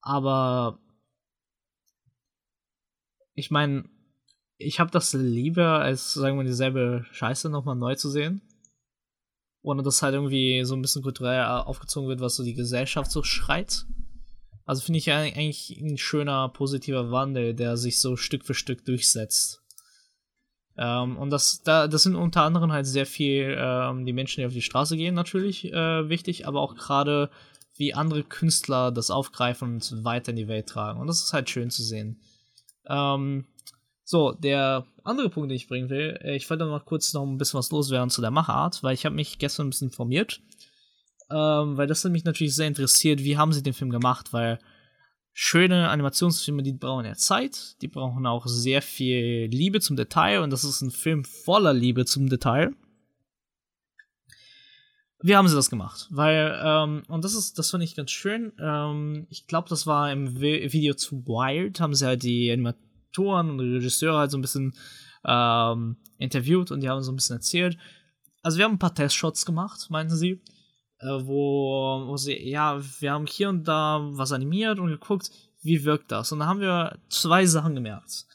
Aber 0.00 0.80
ich 3.34 3.50
meine, 3.50 3.88
ich 4.58 4.80
habe 4.80 4.90
das 4.90 5.12
lieber, 5.12 5.80
als 5.80 6.14
sagen 6.14 6.38
wir 6.38 6.44
dieselbe 6.44 7.06
Scheiße 7.12 7.50
nochmal 7.50 7.76
neu 7.76 7.94
zu 7.94 8.10
sehen. 8.10 8.42
Ohne 9.66 9.82
dass 9.82 10.00
halt 10.00 10.14
irgendwie 10.14 10.64
so 10.64 10.76
ein 10.76 10.80
bisschen 10.80 11.02
kulturell 11.02 11.44
aufgezogen 11.44 12.08
wird, 12.08 12.20
was 12.20 12.36
so 12.36 12.44
die 12.44 12.54
Gesellschaft 12.54 13.10
so 13.10 13.24
schreit. 13.24 13.84
Also 14.64 14.82
finde 14.82 14.98
ich 14.98 15.10
eigentlich 15.10 15.76
ein 15.80 15.98
schöner, 15.98 16.48
positiver 16.50 17.10
Wandel, 17.10 17.52
der 17.52 17.76
sich 17.76 17.98
so 17.98 18.16
Stück 18.16 18.44
für 18.44 18.54
Stück 18.54 18.84
durchsetzt. 18.84 19.64
Ähm, 20.78 21.16
und 21.16 21.30
das, 21.30 21.62
da, 21.64 21.88
das 21.88 22.04
sind 22.04 22.14
unter 22.14 22.42
anderem 22.42 22.70
halt 22.70 22.86
sehr 22.86 23.06
viel 23.06 23.56
ähm, 23.58 24.06
die 24.06 24.12
Menschen, 24.12 24.40
die 24.40 24.46
auf 24.46 24.52
die 24.52 24.62
Straße 24.62 24.96
gehen, 24.96 25.16
natürlich 25.16 25.64
äh, 25.72 26.08
wichtig, 26.08 26.46
aber 26.46 26.60
auch 26.60 26.76
gerade 26.76 27.28
wie 27.74 27.92
andere 27.92 28.22
Künstler 28.22 28.92
das 28.92 29.10
aufgreifen 29.10 29.74
und 29.74 30.04
weiter 30.04 30.30
in 30.30 30.36
die 30.36 30.46
Welt 30.46 30.68
tragen. 30.68 31.00
Und 31.00 31.08
das 31.08 31.24
ist 31.24 31.32
halt 31.32 31.50
schön 31.50 31.70
zu 31.70 31.82
sehen. 31.82 32.20
Ähm, 32.88 33.46
so, 34.08 34.30
der 34.30 34.86
andere 35.02 35.28
Punkt, 35.28 35.50
den 35.50 35.56
ich 35.56 35.66
bringen 35.66 35.90
will, 35.90 36.16
äh, 36.22 36.36
ich 36.36 36.48
wollte 36.48 36.64
noch 36.64 36.84
kurz 36.84 37.12
noch 37.12 37.24
ein 37.24 37.38
bisschen 37.38 37.58
was 37.58 37.72
loswerden 37.72 38.08
zu 38.08 38.20
der 38.20 38.30
Machart, 38.30 38.84
weil 38.84 38.94
ich 38.94 39.04
habe 39.04 39.16
mich 39.16 39.38
gestern 39.38 39.66
ein 39.66 39.70
bisschen 39.70 39.88
informiert, 39.88 40.40
ähm, 41.28 41.76
weil 41.76 41.88
das 41.88 42.04
hat 42.04 42.12
mich 42.12 42.22
natürlich 42.22 42.54
sehr 42.54 42.68
interessiert, 42.68 43.24
wie 43.24 43.36
haben 43.36 43.52
sie 43.52 43.64
den 43.64 43.74
Film 43.74 43.90
gemacht, 43.90 44.32
weil 44.32 44.60
schöne 45.32 45.88
Animationsfilme, 45.88 46.62
die 46.62 46.72
brauchen 46.72 47.04
ja 47.04 47.14
Zeit, 47.14 47.82
die 47.82 47.88
brauchen 47.88 48.26
auch 48.26 48.46
sehr 48.46 48.80
viel 48.80 49.48
Liebe 49.50 49.80
zum 49.80 49.96
Detail 49.96 50.40
und 50.40 50.50
das 50.50 50.62
ist 50.62 50.82
ein 50.82 50.92
Film 50.92 51.24
voller 51.24 51.74
Liebe 51.74 52.04
zum 52.04 52.28
Detail. 52.28 52.70
Wie 55.20 55.34
haben 55.34 55.48
sie 55.48 55.56
das 55.56 55.68
gemacht? 55.68 56.06
Weil, 56.10 56.56
ähm, 56.62 57.02
und 57.08 57.24
das 57.24 57.34
ist, 57.34 57.58
das 57.58 57.70
fand 57.70 57.82
ich 57.82 57.96
ganz 57.96 58.12
schön. 58.12 58.52
Ähm, 58.60 59.26
ich 59.30 59.48
glaube, 59.48 59.68
das 59.68 59.84
war 59.84 60.12
im 60.12 60.40
Video 60.40 60.94
zu 60.94 61.26
Wild, 61.26 61.80
haben 61.80 61.94
sie 61.94 62.06
halt 62.06 62.22
die 62.22 62.50
Animatoren 63.16 63.50
und 63.50 63.60
Regisseure 63.60 64.18
halt 64.18 64.30
so 64.30 64.38
ein 64.38 64.42
bisschen 64.42 64.74
ähm, 65.24 65.96
interviewt 66.18 66.70
und 66.70 66.80
die 66.80 66.88
haben 66.88 67.02
so 67.02 67.12
ein 67.12 67.16
bisschen 67.16 67.36
erzählt. 67.36 67.76
Also 68.42 68.58
wir 68.58 68.64
haben 68.64 68.74
ein 68.74 68.78
paar 68.78 68.94
Testshots 68.94 69.44
gemacht, 69.44 69.86
meinten 69.90 70.14
sie, 70.16 70.42
äh, 71.00 71.06
wo, 71.06 72.04
wo 72.06 72.16
sie, 72.16 72.48
ja, 72.48 72.80
wir 73.00 73.12
haben 73.12 73.26
hier 73.26 73.48
und 73.48 73.64
da 73.66 74.00
was 74.12 74.32
animiert 74.32 74.78
und 74.78 74.88
geguckt, 74.88 75.30
wie 75.62 75.84
wirkt 75.84 76.12
das. 76.12 76.30
Und 76.32 76.40
da 76.40 76.46
haben 76.46 76.60
wir 76.60 76.98
zwei 77.08 77.44
Sachen 77.46 77.74
gemerkt. 77.74 78.26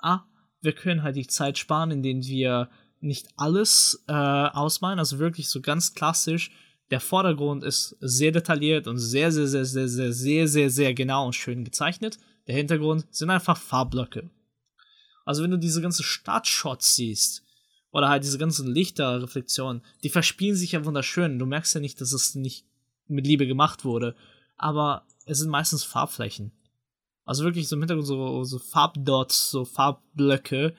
A, 0.00 0.20
wir 0.60 0.72
können 0.72 1.02
halt 1.02 1.16
die 1.16 1.26
Zeit 1.26 1.58
sparen, 1.58 1.90
indem 1.90 2.22
wir 2.22 2.68
nicht 3.00 3.28
alles 3.36 4.04
äh, 4.08 4.12
ausmalen, 4.12 4.98
also 4.98 5.18
wirklich 5.18 5.48
so 5.48 5.60
ganz 5.60 5.94
klassisch. 5.94 6.50
Der 6.90 7.00
Vordergrund 7.00 7.64
ist 7.64 7.96
sehr 8.00 8.32
detailliert 8.32 8.86
und 8.86 8.98
sehr, 8.98 9.30
sehr, 9.30 9.46
sehr, 9.46 9.64
sehr, 9.64 9.88
sehr, 9.88 10.12
sehr, 10.12 10.48
sehr, 10.48 10.70
sehr 10.70 10.94
genau 10.94 11.26
und 11.26 11.34
schön 11.34 11.64
gezeichnet. 11.64 12.18
Der 12.48 12.56
Hintergrund 12.56 13.06
sind 13.14 13.30
einfach 13.30 13.56
Farbblöcke. 13.56 14.28
Also 15.24 15.42
wenn 15.42 15.50
du 15.50 15.58
diese 15.58 15.82
ganzen 15.82 16.02
Startshots 16.02 16.96
siehst, 16.96 17.44
oder 17.90 18.08
halt 18.08 18.24
diese 18.24 18.38
ganzen 18.38 18.72
Lichterreflexionen, 18.72 19.82
die 20.02 20.10
verspielen 20.10 20.56
sich 20.56 20.72
ja 20.72 20.84
wunderschön. 20.84 21.38
Du 21.38 21.46
merkst 21.46 21.74
ja 21.74 21.80
nicht, 21.80 22.00
dass 22.00 22.12
es 22.12 22.34
nicht 22.34 22.64
mit 23.06 23.26
Liebe 23.26 23.46
gemacht 23.46 23.84
wurde. 23.84 24.14
Aber 24.56 25.06
es 25.24 25.38
sind 25.38 25.50
meistens 25.50 25.84
Farbflächen. 25.84 26.52
Also 27.24 27.44
wirklich 27.44 27.68
so 27.68 27.76
im 27.76 27.82
Hintergrund 27.82 28.06
so, 28.06 28.44
so 28.44 28.58
Farbdots, 28.58 29.50
so 29.50 29.64
Farbblöcke, 29.64 30.74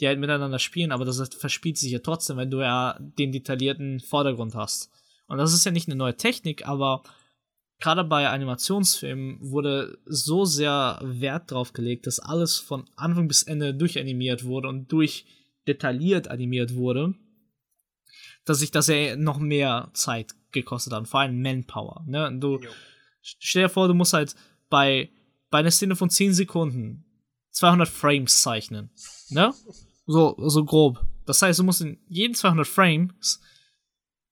die 0.00 0.06
halt 0.06 0.18
miteinander 0.18 0.58
spielen, 0.58 0.92
aber 0.92 1.04
das 1.04 1.22
verspielt 1.34 1.78
sich 1.78 1.92
ja 1.92 2.00
trotzdem, 2.00 2.36
wenn 2.36 2.50
du 2.50 2.60
ja 2.60 2.98
den 3.00 3.32
detaillierten 3.32 4.00
Vordergrund 4.00 4.54
hast. 4.54 4.90
Und 5.28 5.38
das 5.38 5.54
ist 5.54 5.64
ja 5.64 5.70
nicht 5.70 5.88
eine 5.88 5.96
neue 5.96 6.16
Technik, 6.16 6.66
aber 6.66 7.02
gerade 7.80 8.04
bei 8.04 8.28
Animationsfilmen 8.28 9.38
wurde 9.40 9.98
so 10.06 10.44
sehr 10.44 11.00
Wert 11.02 11.50
drauf 11.50 11.72
gelegt, 11.72 12.06
dass 12.06 12.20
alles 12.20 12.58
von 12.58 12.88
Anfang 12.96 13.28
bis 13.28 13.42
Ende 13.42 13.74
durchanimiert 13.74 14.44
wurde 14.44 14.68
und 14.68 14.90
durch 14.92 15.26
detailliert 15.66 16.28
animiert 16.28 16.74
wurde, 16.74 17.14
dass 18.44 18.58
sich 18.58 18.70
das 18.70 18.88
ja 18.88 19.16
noch 19.16 19.38
mehr 19.38 19.90
Zeit 19.94 20.34
gekostet 20.52 20.92
hat, 20.92 21.08
vor 21.08 21.20
allem 21.20 21.40
Manpower. 21.40 22.04
Ne? 22.06 22.36
Du 22.38 22.58
jo. 22.58 22.70
stell 23.20 23.64
dir 23.64 23.68
vor, 23.68 23.88
du 23.88 23.94
musst 23.94 24.12
halt 24.12 24.34
bei, 24.68 25.10
bei 25.50 25.58
einer 25.58 25.70
Szene 25.70 25.96
von 25.96 26.10
10 26.10 26.34
Sekunden 26.34 27.04
200 27.50 27.88
Frames 27.88 28.42
zeichnen. 28.42 28.90
Ne? 29.30 29.52
So, 30.06 30.36
so 30.38 30.64
grob. 30.64 31.04
Das 31.24 31.40
heißt, 31.40 31.58
du 31.58 31.64
musst 31.64 31.80
in 31.80 31.98
jeden 32.08 32.34
200 32.34 32.66
Frames 32.66 33.40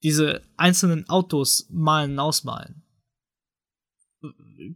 diese 0.03 0.43
einzelnen 0.57 1.09
Autos 1.09 1.67
malen, 1.71 2.19
ausmalen. 2.19 2.83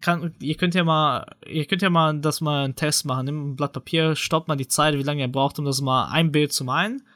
Kann, 0.01 0.35
ihr 0.41 0.57
könnt 0.57 0.75
ja 0.75 0.85
mal, 0.85 1.37
ihr 1.47 1.67
könnt 1.67 1.83
ja 1.83 1.91
mal 1.91 2.19
das 2.21 2.41
mal 2.41 2.65
einen 2.65 2.77
Test 2.77 3.05
machen. 3.05 3.27
Nimm 3.27 3.51
ein 3.51 3.57
Blatt 3.57 3.73
Papier, 3.73 4.17
stoppt 4.17 4.49
mal 4.49 4.57
die 4.57 4.69
Zeit, 4.69 4.95
wie 4.95 5.03
lange 5.03 5.21
ihr 5.21 5.33
braucht, 5.33 5.59
um 5.59 5.65
das 5.65 5.81
mal 5.81 6.09
ein 6.11 6.33
Bild 6.33 6.53
zu 6.53 6.65
malen. 6.65 7.07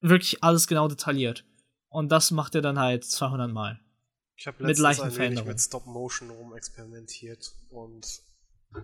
Wirklich 0.00 0.42
alles 0.42 0.66
genau 0.66 0.88
detailliert. 0.88 1.44
Und 1.88 2.10
das 2.10 2.30
macht 2.30 2.54
ihr 2.54 2.62
dann 2.62 2.78
halt 2.78 3.04
200 3.04 3.52
Mal. 3.52 3.80
Ich 4.36 4.46
habe 4.46 4.64
letztens 4.64 4.98
mit 4.98 5.12
ein 5.12 5.18
wenig 5.18 5.44
mit 5.44 5.60
Stop 5.60 5.86
Motion 5.86 6.30
rumexperimentiert 6.30 7.54
und 7.70 8.06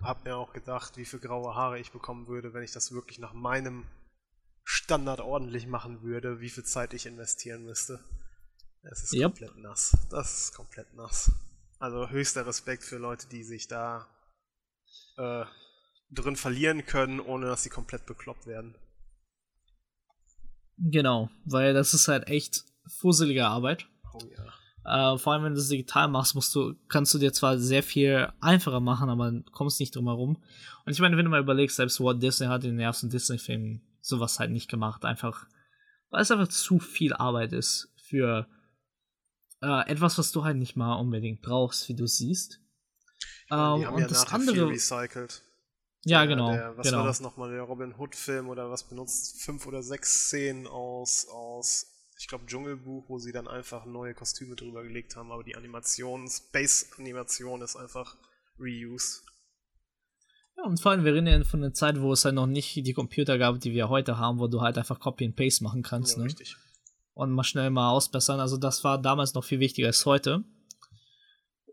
hab 0.01 0.23
mir 0.23 0.37
auch 0.37 0.53
gedacht, 0.53 0.95
wie 0.97 1.05
viel 1.05 1.19
graue 1.19 1.55
Haare 1.55 1.79
ich 1.79 1.91
bekommen 1.91 2.27
würde, 2.27 2.53
wenn 2.53 2.63
ich 2.63 2.71
das 2.71 2.91
wirklich 2.91 3.19
nach 3.19 3.33
meinem 3.33 3.85
Standard 4.63 5.19
ordentlich 5.19 5.67
machen 5.67 6.03
würde, 6.03 6.39
wie 6.39 6.49
viel 6.49 6.63
Zeit 6.63 6.93
ich 6.93 7.07
investieren 7.07 7.65
müsste. 7.65 7.99
Es 8.83 9.03
ist 9.03 9.13
yep. 9.13 9.31
komplett 9.31 9.57
nass. 9.57 9.97
Das 10.09 10.43
ist 10.43 10.53
komplett 10.53 10.93
nass. 10.93 11.31
Also 11.79 12.09
höchster 12.09 12.45
Respekt 12.45 12.83
für 12.83 12.97
Leute, 12.97 13.27
die 13.29 13.43
sich 13.43 13.67
da 13.67 14.05
äh, 15.17 15.45
drin 16.11 16.35
verlieren 16.35 16.85
können, 16.85 17.21
ohne 17.21 17.47
dass 17.47 17.63
sie 17.63 17.69
komplett 17.69 18.05
bekloppt 18.05 18.47
werden. 18.47 18.75
Genau, 20.77 21.29
weil 21.45 21.73
das 21.73 21.93
ist 21.93 22.07
halt 22.07 22.27
echt 22.27 22.65
fusselige 22.85 23.47
Arbeit. 23.47 23.87
Oh 24.13 24.19
ja. 24.35 25.13
Äh, 25.13 25.17
vor 25.17 25.33
allem, 25.33 25.43
wenn 25.43 25.53
du 25.53 25.59
es 25.59 25.69
digital 25.69 26.07
machst, 26.07 26.35
musst 26.35 26.53
du, 26.55 26.75
kannst 26.87 27.13
du 27.13 27.17
dir 27.17 27.31
zwar 27.31 27.57
sehr 27.57 27.83
viel 27.83 28.31
einfacher 28.41 28.79
machen, 28.79 29.09
aber 29.09 29.41
kommst 29.51 29.79
nicht 29.79 29.95
drum 29.95 30.07
herum. 30.07 30.43
Und 30.85 30.91
ich 30.91 30.99
meine, 30.99 31.15
wenn 31.15 31.25
du 31.25 31.31
mal 31.31 31.41
überlegst, 31.41 31.75
selbst 31.77 32.01
Walt 32.01 32.23
Disney 32.23 32.47
hat 32.47 32.63
in 32.63 32.71
den 32.71 32.79
ersten 32.79 33.09
Disney-Filmen 33.09 33.81
sowas 34.01 34.39
halt 34.39 34.51
nicht 34.51 34.69
gemacht, 34.69 35.05
einfach, 35.05 35.45
weil 36.09 36.21
es 36.21 36.31
einfach 36.31 36.47
zu 36.47 36.79
viel 36.79 37.13
Arbeit 37.13 37.53
ist 37.53 37.93
für 37.97 38.47
äh, 39.61 39.89
etwas, 39.89 40.17
was 40.17 40.31
du 40.31 40.43
halt 40.43 40.57
nicht 40.57 40.75
mal 40.75 40.95
unbedingt 40.95 41.41
brauchst, 41.41 41.89
wie 41.89 41.95
du 41.95 42.07
siehst. 42.07 42.59
Haben 43.49 43.85
und 43.85 44.01
ja 44.01 44.07
das 44.07 44.31
andere 44.31 44.69
recycelt. 44.69 45.43
Ja, 46.05 46.25
genau. 46.25 46.51
Der, 46.51 46.77
was 46.77 46.87
genau. 46.87 46.99
war 46.99 47.07
das 47.07 47.19
nochmal, 47.19 47.51
der 47.51 47.63
Robin 47.63 47.93
Hood-Film 47.97 48.47
oder 48.47 48.69
was 48.69 48.87
benutzt? 48.87 49.41
Fünf 49.41 49.65
oder 49.65 49.83
sechs 49.83 50.27
Szenen 50.27 50.65
aus, 50.67 51.27
aus 51.29 51.87
ich 52.19 52.27
glaube, 52.27 52.45
Dschungelbuch, 52.45 53.05
wo 53.07 53.17
sie 53.17 53.31
dann 53.31 53.47
einfach 53.47 53.85
neue 53.85 54.13
Kostüme 54.13 54.55
drüber 54.55 54.83
gelegt 54.83 55.15
haben, 55.15 55.31
aber 55.31 55.43
die 55.43 55.55
Animation, 55.55 56.27
Space-Animation 56.27 57.61
ist 57.61 57.75
einfach 57.75 58.17
reused. 58.59 59.23
Ja, 60.57 60.65
und 60.65 60.81
vor 60.81 60.91
allem, 60.91 61.05
wir 61.05 61.13
reden 61.13 61.27
ja 61.27 61.43
von 61.45 61.63
einer 61.63 61.73
Zeit, 61.73 62.01
wo 62.01 62.11
es 62.11 62.25
halt 62.25 62.35
noch 62.35 62.47
nicht 62.47 62.75
die 62.75 62.93
Computer 62.93 63.37
gab, 63.37 63.61
die 63.61 63.71
wir 63.71 63.87
heute 63.87 64.17
haben, 64.17 64.39
wo 64.39 64.47
du 64.47 64.61
halt 64.61 64.77
einfach 64.77 64.99
Copy 64.99 65.25
and 65.25 65.37
Paste 65.37 65.63
machen 65.63 65.81
kannst, 65.81 66.13
ja, 66.13 66.19
ne? 66.19 66.25
Richtig. 66.25 66.57
Und 67.13 67.31
mal 67.31 67.43
schnell 67.43 67.69
mal 67.69 67.89
ausbessern. 67.91 68.39
Also 68.39 68.57
das 68.57 68.83
war 68.83 69.01
damals 69.01 69.33
noch 69.33 69.43
viel 69.43 69.59
wichtiger 69.59 69.87
als 69.87 70.05
heute. 70.05 70.43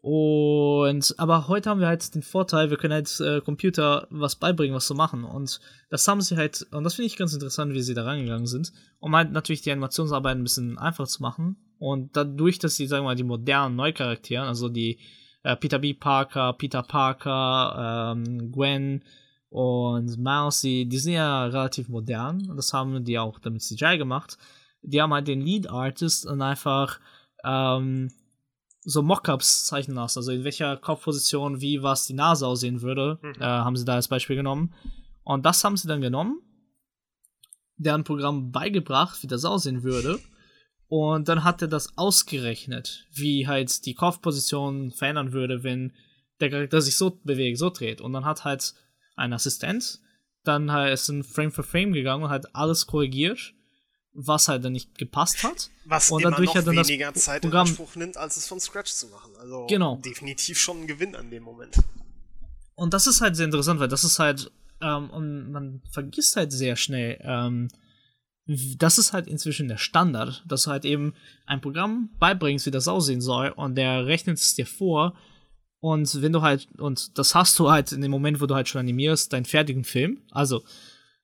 Und 0.08 1.16
aber 1.18 1.48
heute 1.48 1.68
haben 1.68 1.80
wir 1.80 1.88
halt 1.88 2.14
den 2.14 2.22
Vorteil, 2.22 2.70
wir 2.70 2.76
können 2.76 2.92
halt 2.92 3.18
äh, 3.18 3.40
Computer 3.40 4.06
was 4.10 4.36
beibringen, 4.36 4.76
was 4.76 4.86
zu 4.86 4.94
machen. 4.94 5.24
Und 5.24 5.58
das 5.90 6.06
haben 6.06 6.20
sie 6.20 6.36
halt, 6.36 6.64
und 6.70 6.84
das 6.84 6.94
finde 6.94 7.06
ich 7.06 7.16
ganz 7.16 7.32
interessant, 7.32 7.74
wie 7.74 7.82
sie 7.82 7.94
da 7.94 8.04
rangegangen 8.04 8.46
sind, 8.46 8.72
um 9.00 9.16
halt 9.16 9.32
natürlich 9.32 9.62
die 9.62 9.72
Animationsarbeit 9.72 10.36
ein 10.36 10.44
bisschen 10.44 10.78
einfacher 10.78 11.08
zu 11.08 11.22
machen. 11.22 11.56
Und 11.80 12.16
dadurch, 12.16 12.60
dass 12.60 12.76
sie, 12.76 12.86
sagen 12.86 13.02
wir 13.02 13.08
mal, 13.08 13.14
die 13.16 13.24
modernen 13.24 13.74
Neucharakteren, 13.74 14.46
also 14.46 14.68
die 14.68 15.00
äh, 15.42 15.56
Peter 15.56 15.80
B. 15.80 15.92
Parker, 15.92 16.52
Peter 16.52 16.84
Parker, 16.84 18.14
ähm, 18.14 18.52
Gwen 18.52 19.02
und 19.48 20.18
Mouse, 20.18 20.60
die, 20.60 20.88
die 20.88 20.98
sind 20.98 21.14
ja 21.14 21.46
relativ 21.46 21.88
modern. 21.88 22.48
Und 22.48 22.56
das 22.56 22.72
haben 22.72 23.04
die 23.04 23.18
auch 23.18 23.40
damit 23.40 23.62
CGI 23.62 23.98
gemacht. 23.98 24.38
Die 24.86 25.00
haben 25.02 25.12
halt 25.12 25.28
den 25.28 25.40
Lead 25.40 25.68
Artist 25.68 26.26
und 26.26 26.40
einfach 26.42 27.00
ähm, 27.44 28.10
so 28.82 29.02
Mockups 29.02 29.66
zeichnen 29.66 29.96
lassen, 29.96 30.20
also 30.20 30.32
in 30.32 30.44
welcher 30.44 30.76
Kopfposition 30.76 31.60
wie 31.60 31.82
was 31.82 32.06
die 32.06 32.14
Nase 32.14 32.46
aussehen 32.46 32.82
würde, 32.82 33.18
mhm. 33.20 33.34
äh, 33.40 33.44
haben 33.44 33.76
sie 33.76 33.84
da 33.84 33.94
als 33.94 34.08
Beispiel 34.08 34.36
genommen. 34.36 34.74
Und 35.24 35.44
das 35.44 35.64
haben 35.64 35.76
sie 35.76 35.88
dann 35.88 36.00
genommen, 36.00 36.40
deren 37.76 38.04
Programm 38.04 38.52
beigebracht, 38.52 39.22
wie 39.22 39.26
das 39.26 39.44
aussehen 39.44 39.82
würde. 39.82 40.20
Und 40.88 41.28
dann 41.28 41.42
hat 41.42 41.62
er 41.62 41.68
das 41.68 41.98
ausgerechnet, 41.98 43.06
wie 43.12 43.48
halt 43.48 43.84
die 43.86 43.94
Kopfposition 43.94 44.92
verändern 44.92 45.32
würde, 45.32 45.64
wenn 45.64 45.92
der 46.38 46.50
Charakter 46.50 46.80
sich 46.80 46.96
so 46.96 47.18
bewegt, 47.24 47.58
so 47.58 47.70
dreht. 47.70 48.00
Und 48.00 48.12
dann 48.12 48.24
hat 48.24 48.44
halt 48.44 48.74
ein 49.16 49.32
Assistent 49.32 50.00
dann 50.46 50.72
halt 50.72 50.94
ist 50.94 51.08
ein 51.08 51.24
Frame 51.24 51.52
for 51.52 51.64
Frame 51.64 51.92
gegangen 51.92 52.24
und 52.24 52.30
hat 52.30 52.54
alles 52.54 52.86
korrigiert, 52.86 53.54
was 54.18 54.48
halt 54.48 54.64
dann 54.64 54.72
nicht 54.72 54.97
gepasst 54.98 55.43
hat. 55.43 55.70
Was 55.84 56.10
und 56.10 56.22
immer 56.22 56.30
dadurch 56.30 56.48
noch 56.48 56.55
hat 56.56 56.66
dann 56.66 56.76
das 56.76 56.88
weniger 56.88 57.12
Zeit 57.14 57.44
in 57.44 57.51
Programm- 57.51 57.68
Anspruch 57.68 57.94
nimmt, 57.97 58.16
als 58.16 58.36
es 58.36 58.47
von 58.48 58.59
Scratch 58.60 58.93
zu 58.93 59.06
machen. 59.09 59.32
Also 59.38 59.66
Genau. 59.68 59.97
definitiv 60.05 60.59
schon 60.59 60.82
ein 60.82 60.86
Gewinn 60.86 61.14
an 61.14 61.30
dem 61.30 61.43
Moment. 61.43 61.76
Und 62.74 62.93
das 62.94 63.06
ist 63.06 63.20
halt 63.20 63.36
sehr 63.36 63.44
interessant, 63.47 63.80
weil 63.80 63.88
das 63.88 64.05
ist 64.05 64.18
halt, 64.18 64.51
ähm, 64.80 65.10
und 65.10 65.52
man 65.52 65.82
vergisst 65.90 66.36
halt 66.36 66.52
sehr 66.52 66.76
schnell, 66.76 67.18
ähm, 67.22 67.68
das 68.76 68.98
ist 68.98 69.12
halt 69.12 69.26
inzwischen 69.26 69.66
der 69.68 69.76
Standard, 69.78 70.44
dass 70.47 70.62
du 70.64 70.70
halt 70.70 70.84
eben 70.84 71.14
ein 71.47 71.60
Programm 71.60 72.10
beibringst, 72.18 72.66
wie 72.66 72.70
das 72.70 72.86
aussehen 72.86 73.20
soll, 73.20 73.48
und 73.51 73.74
der 73.74 74.06
rechnet 74.06 74.38
es 74.38 74.55
dir 74.55 74.66
vor. 74.66 75.14
Und 75.80 76.22
wenn 76.22 76.32
du 76.32 76.43
halt, 76.43 76.68
und 76.78 77.18
das 77.18 77.34
hast 77.34 77.59
du 77.59 77.70
halt 77.70 77.93
in 77.93 78.01
dem 78.02 78.10
Moment, 78.10 78.40
wo 78.40 78.47
du 78.47 78.55
halt 78.55 78.68
schon 78.68 78.78
animierst, 78.80 79.32
deinen 79.32 79.44
fertigen 79.47 79.84
Film. 79.84 80.22
Also, 80.30 80.62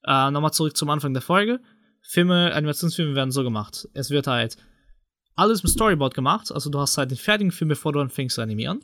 äh, 0.04 0.30
nochmal 0.30 0.52
zurück 0.52 0.76
zum 0.76 0.90
Anfang 0.90 1.12
der 1.14 1.22
Folge. 1.22 1.60
Filme, 2.02 2.52
Animationsfilme 2.52 3.14
werden 3.14 3.30
so 3.30 3.42
gemacht. 3.42 3.88
Es 3.94 4.10
wird 4.10 4.26
halt 4.26 4.56
alles 5.34 5.62
mit 5.62 5.72
Storyboard 5.72 6.14
gemacht, 6.14 6.52
also 6.52 6.68
du 6.68 6.78
hast 6.78 6.98
halt 6.98 7.10
den 7.10 7.18
fertigen 7.18 7.52
Film, 7.52 7.68
bevor 7.68 7.92
du 7.92 8.00
anfängst 8.00 8.34
zu 8.34 8.42
animieren. 8.42 8.82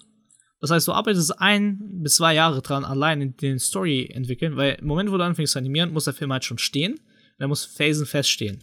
Das 0.61 0.71
heißt, 0.71 0.89
du 0.89 0.93
arbeitest 0.93 1.41
ein 1.41 1.79
bis 2.03 2.17
zwei 2.17 2.35
Jahre 2.35 2.63
dran, 2.63 2.85
allein 2.85 3.21
in 3.21 3.37
den 3.37 3.59
Story 3.59 4.11
entwickeln, 4.13 4.57
weil 4.57 4.75
im 4.81 4.87
Moment, 4.87 5.13
wo 5.13 5.17
du 5.17 5.25
anfängst 5.25 5.53
zu 5.53 5.59
animieren, 5.59 5.93
muss 5.93 6.05
der 6.05 6.15
Film 6.15 6.33
halt 6.33 6.45
schon 6.45 6.59
stehen. 6.59 6.99
Der 7.39 7.47
muss 7.47 7.65
phasenfest 7.65 8.29
stehen. 8.29 8.61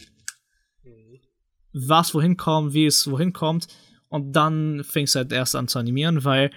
Was 1.72 2.14
wohin 2.14 2.36
kommt, 2.36 2.74
wie 2.74 2.86
es 2.86 3.10
wohin 3.10 3.32
kommt. 3.32 3.68
Und 4.08 4.32
dann 4.32 4.84
fängst 4.84 5.14
du 5.14 5.20
halt 5.20 5.32
erst 5.32 5.56
an 5.56 5.68
zu 5.68 5.78
animieren, 5.78 6.24
weil 6.24 6.50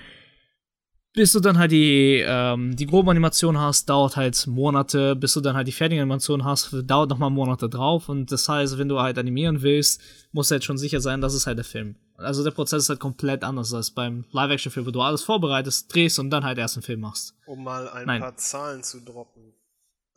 bis 1.20 1.34
du 1.34 1.42
dann 1.42 1.58
halt 1.58 1.74
die, 1.74 2.24
ähm, 2.26 2.78
die 2.78 2.86
grobe 2.86 3.12
Animation 3.12 3.60
hast, 3.60 3.90
dauert 3.90 4.16
halt 4.16 4.48
Monate, 4.48 5.18
bis 5.18 5.34
du 5.34 5.42
dann 5.42 5.54
halt 5.54 5.68
die 5.68 5.74
fertige 5.74 6.02
Animation 6.02 6.46
hast, 6.46 6.74
dauert 6.86 7.10
nochmal 7.10 7.30
Monate 7.30 7.68
drauf. 7.68 8.08
Und 8.08 8.32
das 8.32 8.48
heißt, 8.48 8.78
wenn 8.78 8.88
du 8.88 9.02
halt 9.02 9.18
animieren 9.18 9.62
willst, 9.62 10.00
musst 10.32 10.50
du 10.50 10.54
halt 10.54 10.64
schon 10.64 10.78
sicher 10.78 11.02
sein, 11.02 11.20
das 11.20 11.34
ist 11.34 11.46
halt 11.46 11.58
der 11.58 11.66
Film. 11.66 11.98
Also 12.16 12.42
der 12.42 12.52
Prozess 12.52 12.84
ist 12.84 12.90
halt 12.90 13.02
komplett 13.02 13.44
anders 13.44 13.74
als 13.74 13.92
beim 13.92 14.24
Live-Action-Film, 14.32 14.86
wo 14.86 14.92
du 14.92 15.02
alles 15.02 15.22
vorbereitest, 15.24 15.94
drehst 15.94 16.20
und 16.20 16.30
dann 16.30 16.46
halt 16.46 16.58
erst 16.58 16.78
einen 16.78 16.84
Film 16.84 17.02
machst. 17.02 17.36
Um 17.48 17.66
mal 17.66 17.90
ein 17.90 18.08
Nein. 18.08 18.22
paar 18.22 18.38
Zahlen 18.38 18.82
zu 18.82 19.02
droppen. 19.02 19.52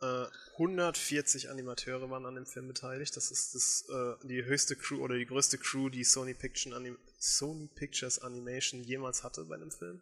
Äh, 0.01 0.23
140 0.53 1.49
Animateure 1.49 2.09
waren 2.11 2.25
an 2.25 2.35
dem 2.35 2.45
Film 2.45 2.69
beteiligt. 2.69 3.17
Das 3.17 3.29
ist 3.29 3.55
das, 3.55 3.89
äh, 3.89 4.25
die 4.25 4.45
höchste 4.45 4.77
Crew 4.77 5.03
oder 5.03 5.17
die 5.17 5.25
größte 5.25 5.57
Crew, 5.57 5.89
die 5.89 6.05
Sony, 6.05 6.33
Picture 6.33 6.73
Anim 6.73 6.97
Sony 7.19 7.67
Pictures 7.75 8.19
Animation 8.19 8.85
jemals 8.85 9.25
hatte 9.25 9.43
bei 9.43 9.57
dem 9.57 9.69
Film. 9.69 10.01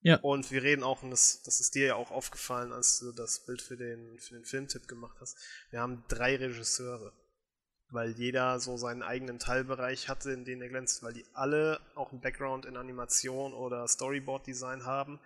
Ja. 0.00 0.18
Und 0.20 0.50
wir 0.50 0.62
reden 0.62 0.84
auch, 0.84 1.02
und 1.02 1.10
das, 1.10 1.42
das 1.42 1.60
ist 1.60 1.74
dir 1.74 1.86
ja 1.86 1.94
auch 1.96 2.10
aufgefallen, 2.10 2.72
als 2.72 3.00
du 3.00 3.12
das 3.12 3.44
Bild 3.44 3.60
für 3.60 3.76
den, 3.76 4.18
für 4.20 4.34
den 4.34 4.44
Filmtipp 4.44 4.86
gemacht 4.86 5.16
hast. 5.20 5.36
Wir 5.70 5.80
haben 5.80 6.04
drei 6.08 6.36
Regisseure. 6.36 7.12
Weil 7.90 8.10
jeder 8.18 8.60
so 8.60 8.76
seinen 8.76 9.02
eigenen 9.02 9.38
Teilbereich 9.38 10.10
hatte, 10.10 10.30
in 10.30 10.44
dem 10.44 10.60
er 10.60 10.68
glänzt, 10.68 11.02
weil 11.02 11.14
die 11.14 11.24
alle 11.32 11.80
auch 11.94 12.12
einen 12.12 12.20
Background 12.20 12.66
in 12.66 12.76
Animation 12.76 13.54
oder 13.54 13.88
Storyboard-Design 13.88 14.84
haben 14.84 15.18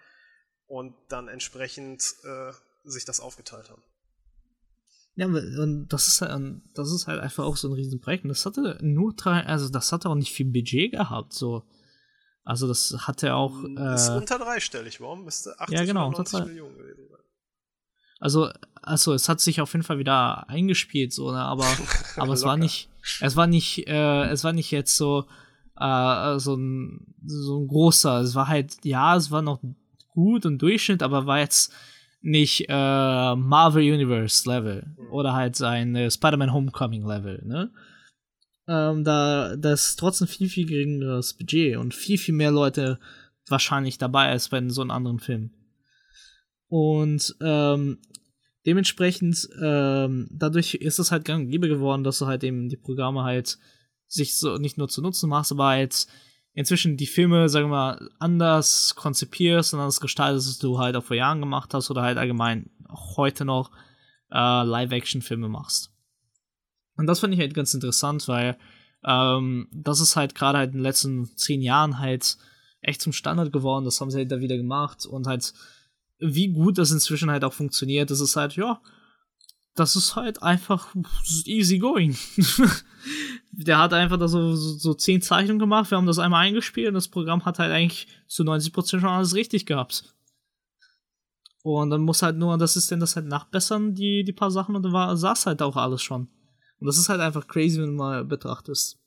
und 0.69 0.95
dann 1.09 1.27
entsprechend 1.27 2.15
äh, 2.23 2.53
sich 2.85 3.05
das 3.05 3.19
aufgeteilt 3.19 3.69
haben. 3.69 3.83
Ja, 5.17 5.27
und 5.27 5.89
das 5.89 6.07
ist 6.07 6.23
halt, 6.23 6.63
das 6.75 6.93
ist 6.93 7.09
halt 7.09 7.21
einfach 7.21 7.45
auch 7.45 7.57
so 7.57 7.69
ein 7.69 7.75
Riesenprojekt. 7.75 8.25
Und 8.25 8.31
das 8.31 8.47
hatte 8.47 8.79
nur 8.81 9.13
drei, 9.15 9.45
also 9.45 9.69
das 9.69 9.93
hatte 9.93 10.09
auch 10.09 10.15
nicht 10.15 10.33
viel 10.33 10.47
Budget 10.47 10.93
gehabt, 10.93 11.33
so. 11.33 11.65
Also 12.45 12.67
das 12.67 12.95
hatte 13.07 13.35
auch, 13.35 13.63
ist 13.63 14.09
äh, 14.09 14.17
unter 14.17 14.39
dreistellig, 14.39 15.01
warum? 15.01 15.25
Müsste 15.25 15.59
80 15.61 15.79
Ja, 15.79 15.85
genau, 15.85 16.09
oder 16.09 16.19
unter 16.19 16.23
90 16.33 16.39
drei. 16.41 16.47
Millionen 16.47 16.77
gewesen 16.77 17.09
sein. 17.09 17.19
also, 18.21 18.49
also 18.83 19.15
es 19.15 19.29
hat 19.29 19.41
sich 19.41 19.61
auf 19.61 19.73
jeden 19.73 19.85
Fall 19.85 19.99
wieder 19.99 20.49
eingespielt, 20.49 21.13
so, 21.13 21.31
ne, 21.31 21.39
aber, 21.41 21.67
aber 22.17 22.33
es 22.33 22.43
war 22.45 22.57
nicht, 22.57 22.89
es 23.21 23.37
war 23.37 23.47
nicht, 23.47 23.87
äh, 23.87 24.25
es 24.31 24.43
war 24.45 24.53
nicht 24.53 24.71
jetzt 24.73 24.97
so, 24.97 25.27
äh, 25.79 26.39
so 26.39 26.55
ein, 26.57 27.15
so 27.25 27.61
ein 27.61 27.69
großer, 27.69 28.21
es 28.23 28.35
war 28.35 28.49
halt, 28.49 28.85
ja, 28.85 29.17
es 29.17 29.31
war 29.31 29.43
noch 29.43 29.61
gut 30.13 30.45
und 30.45 30.61
Durchschnitt, 30.61 31.03
aber 31.03 31.27
war 31.27 31.39
jetzt 31.39 31.73
nicht 32.23 32.67
äh, 32.69 33.35
Marvel 33.37 33.83
Universe 33.83 34.49
Level 34.49 34.85
Mhm. 34.97 35.11
oder 35.13 35.33
halt 35.33 35.61
ein 35.63 35.95
äh, 35.97 36.11
Spider-Man 36.11 36.53
Homecoming 36.53 37.07
Level, 37.07 37.43
ne? 37.45 37.71
Ähm, 38.69 39.05
da 39.05 39.57
das 39.57 39.97
trotzdem 39.97 40.29
viel, 40.29 40.49
viel 40.49 40.67
geringeres 40.67 41.35
Budget 41.35 41.77
und 41.77 41.95
viel, 41.95 42.19
viel 42.19 42.35
mehr 42.35 42.51
Leute 42.51 42.99
wahrscheinlich 43.49 43.99
dabei 43.99 44.29
als 44.29 44.49
bei 44.49 44.67
so 44.69 44.83
einem 44.83 44.93
anderen 44.93 45.19
Film. 45.19 45.51
Und 46.69 47.35
ähm, 47.41 47.99
dementsprechend, 48.65 49.49
ähm, 49.63 50.29
dadurch 50.31 50.75
ist 50.75 50.99
es 50.99 51.11
halt 51.11 51.25
gang 51.25 51.45
und 51.45 51.51
gäbe 51.51 51.69
geworden, 51.69 52.05
dass 52.05 52.19
du 52.19 52.27
halt 52.27 52.45
eben 52.45 52.69
die 52.69 52.77
Programme 52.77 53.25
halt 53.25 53.59
sich 54.07 54.39
so 54.39 54.57
nicht 54.57 54.79
nur 54.79 54.89
zu 54.89 55.03
nutzen 55.03 55.29
machst, 55.29 55.53
aber 55.53 55.67
halt 55.67 56.07
inzwischen 56.55 56.97
die 56.97 57.07
Filme, 57.07 57.49
sagen 57.49 57.67
wir 57.67 57.77
mal, 57.77 58.09
anders 58.19 58.95
konzipierst 58.95 59.75
und 59.75 59.81
anders 59.81 60.01
gestaltest, 60.01 60.49
als 60.49 60.59
du 60.59 60.79
halt 60.79 60.97
auch 60.97 61.05
vor 61.05 61.17
Jahren 61.17 61.41
gemacht 61.41 61.75
hast 61.75 61.91
oder 61.91 62.03
halt 62.03 62.19
allgemein 62.19 62.71
auch 62.89 63.17
heute 63.17 63.45
noch 63.45 63.71
äh, 64.31 64.63
Live-Action-Filme 64.65 65.49
machst. 65.49 65.92
Und 66.97 67.07
das 67.07 67.21
fand 67.21 67.35
ich 67.35 67.41
halt 67.41 67.55
ganz 67.55 67.75
interessant, 67.75 68.29
weil 68.29 68.57
ähm, 69.05 69.69
das 69.73 70.01
ist 70.01 70.17
halt 70.17 70.35
gerade 70.35 70.59
halt 70.59 70.71
in 70.71 70.79
den 70.79 70.83
letzten 70.83 71.37
zehn 71.37 71.63
Jahren 71.63 71.99
halt 71.99 72.37
echt 72.81 73.01
zum 73.01 73.13
Standard 73.13 73.53
geworden. 73.53 73.85
Das 73.85 74.01
haben 74.01 74.11
sie 74.11 74.19
halt 74.19 74.31
da 74.31 74.41
wieder 74.41 74.57
gemacht 74.57 75.07
und 75.07 75.27
halt 75.27 75.53
wie 76.19 76.49
gut 76.49 76.79
das 76.79 76.93
inzwischen 76.93 77.31
halt 77.31 77.45
auch 77.45 77.53
funktioniert, 77.53 78.11
das 78.11 78.21
ist 78.21 78.37
halt, 78.37 78.55
ja, 78.55 78.81
das 79.75 79.97
ist 79.97 80.17
halt 80.17 80.43
einfach 80.43 80.95
easy 81.45 81.79
going. 81.79 82.17
Der 83.51 83.79
hat 83.79 83.93
einfach 83.93 84.19
da 84.19 84.29
so, 84.29 84.55
so, 84.55 84.75
so 84.79 84.95
zehn 84.95 85.21
Zeichnungen 85.21 85.59
gemacht, 85.59 85.91
wir 85.91 85.99
haben 85.99 86.07
das 86.07 86.19
einmal 86.19 86.47
eingespielt 86.47 86.89
und 86.89 86.95
das 86.95 87.09
Programm 87.09 87.45
hat 87.45 87.59
halt 87.59 87.73
eigentlich 87.73 88.07
zu 88.27 88.45
90% 88.45 89.01
schon 89.01 89.05
alles 89.05 89.35
richtig 89.35 89.67
gehabt. 89.67 90.15
Und 91.63 91.91
dann 91.91 92.03
muss 92.03 92.23
halt 92.23 92.37
nur 92.37 92.57
das 92.59 92.75
System 92.75 93.01
das 93.01 93.17
halt 93.17 93.27
nachbessern, 93.27 93.95
die, 93.95 94.25
die 94.25 94.33
paar 94.33 94.51
Sachen, 94.51 94.75
und 94.75 94.83
dann 94.83 94.93
war, 94.93 95.17
saß 95.17 95.47
halt 95.47 95.63
auch 95.63 95.77
alles 95.77 96.03
schon. 96.03 96.29
Und 96.83 96.87
das 96.87 96.99
ist 96.99 97.09
halt 97.09 97.21
einfach 97.21 97.47
crazy, 97.47 97.81
wenn 97.81 97.91
du 97.91 97.93
mal 97.93 98.25
betrachtest. 98.25 98.99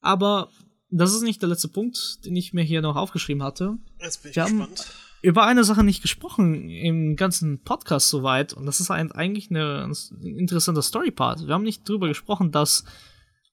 Aber 0.00 0.48
das 0.90 1.14
ist 1.14 1.22
nicht 1.22 1.40
der 1.42 1.48
letzte 1.48 1.68
Punkt, 1.68 2.24
den 2.24 2.34
ich 2.34 2.52
mir 2.52 2.64
hier 2.64 2.82
noch 2.82 2.96
aufgeschrieben 2.96 3.44
hatte. 3.44 3.78
Jetzt 4.00 4.20
bin 4.20 4.30
ich 4.30 4.36
Wir 4.36 4.42
haben- 4.42 4.58
gespannt. 4.58 4.92
Über 5.22 5.44
eine 5.46 5.62
Sache 5.62 5.84
nicht 5.84 6.02
gesprochen 6.02 6.68
im 6.68 7.14
ganzen 7.14 7.62
Podcast 7.62 8.10
soweit, 8.10 8.52
und 8.52 8.66
das 8.66 8.80
ist 8.80 8.90
ein, 8.90 9.12
eigentlich 9.12 9.48
eine, 9.48 9.84
ein 9.84 10.22
interessanter 10.22 10.82
Story-Part. 10.82 11.46
Wir 11.46 11.54
haben 11.54 11.62
nicht 11.62 11.88
drüber 11.88 12.08
gesprochen, 12.08 12.50
dass 12.50 12.84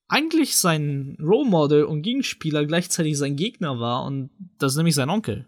eigentlich 0.08 0.58
sein 0.58 1.18
Role 1.22 1.48
Model 1.48 1.84
und 1.84 2.02
Gegenspieler 2.02 2.66
gleichzeitig 2.66 3.16
sein 3.16 3.36
Gegner 3.36 3.80
war, 3.80 4.06
und 4.06 4.32
das 4.58 4.74
ist 4.74 4.78
nämlich 4.78 4.96
sein 4.96 5.12
Onkel. 5.12 5.48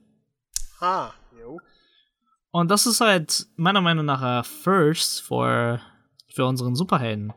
Ah, 0.80 1.12
jo. 1.40 1.60
Und 2.52 2.70
das 2.70 2.86
ist 2.86 3.02
halt 3.02 3.48
meiner 3.56 3.82
Meinung 3.82 4.06
nach 4.06 4.22
ein 4.22 4.44
First 4.44 5.22
für, 5.22 5.82
für 6.36 6.46
unseren 6.46 6.76
Superhelden. 6.76 7.34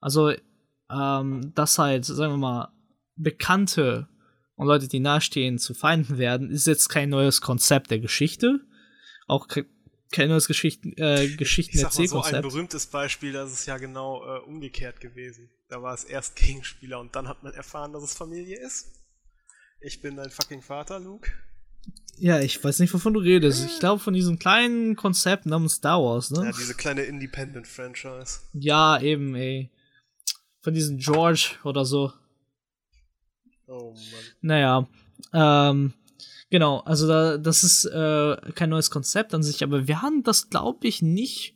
Also, 0.00 0.32
ähm, 0.90 1.52
dass 1.54 1.78
halt, 1.78 2.04
sagen 2.04 2.34
wir 2.34 2.38
mal, 2.38 2.72
Bekannte 3.16 4.08
und 4.54 4.68
Leute, 4.68 4.86
die 4.86 5.00
nahestehen, 5.00 5.58
zu 5.58 5.74
Feinden 5.74 6.16
werden, 6.16 6.50
ist 6.50 6.68
jetzt 6.68 6.88
kein 6.88 7.10
neues 7.10 7.40
Konzept 7.40 7.90
der 7.90 7.98
Geschichte. 7.98 8.60
Auch 9.26 9.48
ke 9.48 9.66
kein 10.12 10.28
neues 10.28 10.46
Geschichten, 10.46 10.92
äh, 10.98 11.24
Ich 11.24 11.70
sag 11.72 11.98
mal 11.98 12.06
so, 12.06 12.22
ein 12.22 12.40
berühmtes 12.40 12.86
Beispiel, 12.86 13.32
das 13.32 13.52
ist 13.52 13.66
ja 13.66 13.76
genau 13.76 14.24
äh, 14.24 14.38
umgekehrt 14.38 15.00
gewesen. 15.00 15.50
Da 15.68 15.82
war 15.82 15.94
es 15.94 16.04
erst 16.04 16.36
Gegenspieler 16.36 17.00
und 17.00 17.16
dann 17.16 17.26
hat 17.26 17.42
man 17.42 17.52
erfahren, 17.52 17.92
dass 17.92 18.04
es 18.04 18.14
Familie 18.14 18.56
ist. 18.56 18.92
Ich 19.80 20.00
bin 20.00 20.14
dein 20.14 20.30
fucking 20.30 20.62
Vater, 20.62 21.00
Luke. 21.00 21.32
Ja, 22.18 22.40
ich 22.40 22.62
weiß 22.62 22.78
nicht, 22.78 22.94
wovon 22.94 23.14
du 23.14 23.20
redest. 23.20 23.64
Ich 23.66 23.78
glaube 23.78 24.02
von 24.02 24.14
diesem 24.14 24.38
kleinen 24.38 24.96
Konzept 24.96 25.46
namens 25.46 25.74
Star 25.74 26.02
Wars, 26.02 26.30
ne? 26.30 26.46
Ja, 26.46 26.52
diese 26.52 26.74
kleine 26.74 27.02
Independent-Franchise. 27.02 28.40
Ja, 28.54 29.00
eben, 29.00 29.34
ey. 29.34 29.70
Von 30.60 30.74
diesem 30.74 30.98
George 30.98 31.56
oder 31.62 31.84
so. 31.84 32.12
Oh 33.66 33.92
Mann. 33.92 34.24
Naja, 34.40 34.88
ähm, 35.32 35.92
genau, 36.50 36.80
also 36.80 37.06
da, 37.06 37.36
das 37.36 37.64
ist 37.64 37.84
äh, 37.84 38.36
kein 38.54 38.70
neues 38.70 38.90
Konzept 38.90 39.34
an 39.34 39.42
sich, 39.42 39.62
aber 39.62 39.86
wir 39.86 40.02
haben 40.02 40.22
das, 40.22 40.48
glaube 40.48 40.86
ich, 40.86 41.02
nicht 41.02 41.54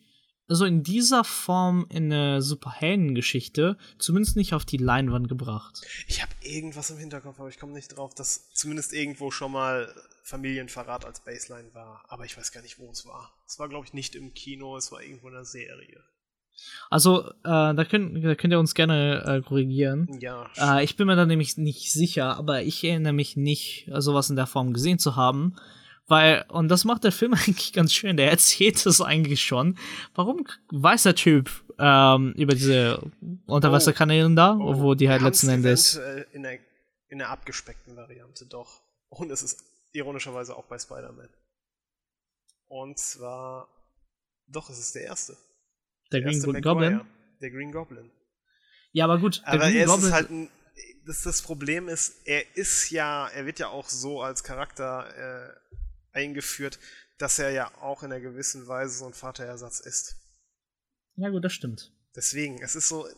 so 0.52 0.64
in 0.64 0.82
dieser 0.82 1.22
Form 1.22 1.86
in 1.90 2.12
eine 2.12 2.42
Superhelden-Geschichte, 2.42 3.78
zumindest 3.98 4.36
nicht 4.36 4.52
auf 4.52 4.64
die 4.64 4.78
Leinwand 4.78 5.28
gebracht. 5.28 5.80
Ich 6.08 6.20
habe 6.20 6.32
irgendwas 6.42 6.90
im 6.90 6.98
Hinterkopf, 6.98 7.38
aber 7.38 7.48
ich 7.48 7.58
komme 7.58 7.72
nicht 7.72 7.96
drauf, 7.96 8.14
dass 8.14 8.50
zumindest 8.52 8.92
irgendwo 8.92 9.30
schon 9.30 9.52
mal 9.52 9.94
Familienverrat 10.22 11.04
als 11.04 11.20
Baseline 11.20 11.72
war. 11.74 12.04
Aber 12.08 12.24
ich 12.24 12.36
weiß 12.36 12.52
gar 12.52 12.62
nicht, 12.62 12.78
wo 12.78 12.90
es 12.90 13.06
war. 13.06 13.32
Es 13.46 13.58
war, 13.58 13.68
glaube 13.68 13.86
ich, 13.86 13.92
nicht 13.92 14.14
im 14.14 14.34
Kino, 14.34 14.76
es 14.76 14.92
war 14.92 15.02
irgendwo 15.02 15.28
in 15.28 15.34
der 15.34 15.44
Serie. 15.44 16.02
Also, 16.90 17.30
äh, 17.30 17.32
da, 17.44 17.84
könnt, 17.88 18.22
da 18.22 18.34
könnt 18.34 18.52
ihr 18.52 18.58
uns 18.58 18.74
gerne 18.74 19.24
äh, 19.26 19.40
korrigieren. 19.40 20.18
Ja, 20.20 20.50
Äh, 20.58 20.84
ich 20.84 20.96
bin 20.96 21.06
mir 21.06 21.16
da 21.16 21.24
nämlich 21.24 21.56
nicht 21.56 21.90
sicher, 21.92 22.36
aber 22.36 22.62
ich 22.62 22.84
erinnere 22.84 23.14
mich 23.14 23.36
nicht, 23.36 23.88
sowas 23.96 24.28
in 24.30 24.36
der 24.36 24.46
Form 24.46 24.72
gesehen 24.74 24.98
zu 24.98 25.16
haben. 25.16 25.56
Weil, 26.06 26.44
und 26.48 26.68
das 26.68 26.84
macht 26.84 27.04
der 27.04 27.12
Film 27.12 27.34
eigentlich 27.34 27.72
ganz 27.72 27.94
schön. 27.94 28.16
Der 28.16 28.30
erzählt 28.30 28.84
es 28.84 29.00
eigentlich 29.00 29.42
schon. 29.42 29.78
Warum 30.14 30.46
weiß 30.70 31.04
der 31.04 31.14
Typ 31.14 31.50
ähm, 31.78 32.32
über 32.36 32.54
diese 32.54 33.00
Unterwasserkanälen 33.46 34.36
da, 34.36 34.54
Oh, 34.60 34.80
wo 34.80 34.94
die 34.94 35.08
halt 35.08 35.22
letzten 35.22 35.48
Endes. 35.48 35.98
In 36.32 36.42
der, 36.42 36.58
in 37.08 37.18
der 37.18 37.30
abgespeckten 37.30 37.96
Variante, 37.96 38.44
doch. 38.44 38.82
Und 39.08 39.30
es 39.30 39.42
ist 39.42 39.64
ironischerweise 39.92 40.56
auch 40.56 40.66
bei 40.66 40.78
Spider-Man. 40.78 41.28
Und 42.66 42.98
zwar. 42.98 43.68
Doch, 44.46 44.70
es 44.70 44.78
ist 44.78 44.94
der 44.94 45.02
erste. 45.02 45.36
Der 46.12 46.22
Green 46.22 46.34
erste 46.34 46.60
Goblin. 46.60 46.92
Maguire, 46.94 47.06
Der 47.40 47.50
Green 47.50 47.72
Goblin. 47.72 48.10
Ja, 48.92 49.04
aber 49.04 49.18
gut, 49.18 49.38
der 49.42 49.48
Aber 49.48 49.58
Green 49.64 49.76
er 49.76 49.84
ist 49.84 49.90
Goblin. 49.90 50.12
halt 50.12 50.30
ein. 50.30 50.50
Das, 51.06 51.22
das 51.22 51.42
Problem 51.42 51.88
ist, 51.88 52.26
er 52.26 52.56
ist 52.56 52.90
ja, 52.90 53.26
er 53.28 53.46
wird 53.46 53.58
ja 53.58 53.68
auch 53.68 53.88
so 53.88 54.22
als 54.22 54.44
Charakter 54.44 55.54
äh, 55.54 56.18
eingeführt, 56.18 56.78
dass 57.18 57.38
er 57.38 57.50
ja 57.50 57.74
auch 57.80 58.02
in 58.02 58.12
einer 58.12 58.20
gewissen 58.20 58.66
Weise 58.66 58.98
so 58.98 59.06
ein 59.06 59.14
Vaterersatz 59.14 59.80
ist. 59.80 60.16
ja, 61.16 61.28
gut, 61.30 61.44
das 61.44 61.52
stimmt. 61.52 61.92
Deswegen, 62.14 62.60
es 62.62 62.76
ist 62.76 62.88
so. 62.88 63.08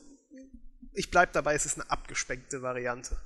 Ich 0.94 1.10
bleib 1.10 1.32
dabei, 1.32 1.54
es 1.54 1.64
ist 1.66 1.78
eine 1.80 1.90
abgespeckte 1.90 2.62
Variante. 2.62 3.16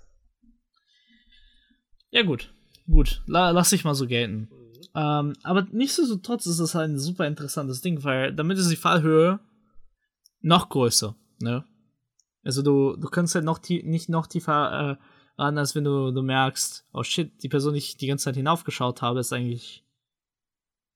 Ja, 2.10 2.22
gut. 2.22 2.52
Gut, 2.86 3.22
la 3.26 3.50
lass 3.50 3.72
ich 3.72 3.84
mal 3.84 3.94
so 3.94 4.06
gelten. 4.06 4.48
Ähm, 4.94 5.34
aber 5.42 5.66
nichtsdestotrotz 5.72 6.46
ist 6.46 6.60
das 6.60 6.74
halt 6.74 6.90
ein 6.90 6.98
super 6.98 7.26
interessantes 7.26 7.80
Ding, 7.82 8.02
weil 8.04 8.34
damit 8.34 8.58
ist 8.58 8.70
die 8.70 8.76
Fallhöhe 8.76 9.40
noch 10.40 10.68
größer, 10.68 11.16
ne? 11.40 11.64
Also 12.44 12.62
du, 12.62 12.96
du 12.96 13.08
kannst 13.08 13.34
halt 13.34 13.44
noch 13.44 13.58
tie 13.58 13.82
nicht 13.82 14.08
noch 14.08 14.26
tiefer 14.26 14.98
äh, 14.98 15.42
ran, 15.42 15.58
als 15.58 15.74
wenn 15.74 15.84
du, 15.84 16.12
du 16.12 16.22
merkst, 16.22 16.86
oh 16.92 17.02
shit, 17.02 17.42
die 17.42 17.48
Person, 17.48 17.74
die 17.74 17.78
ich 17.78 17.96
die 17.96 18.06
ganze 18.06 18.24
Zeit 18.24 18.36
hinaufgeschaut 18.36 19.02
habe, 19.02 19.20
ist 19.20 19.32
eigentlich 19.32 19.84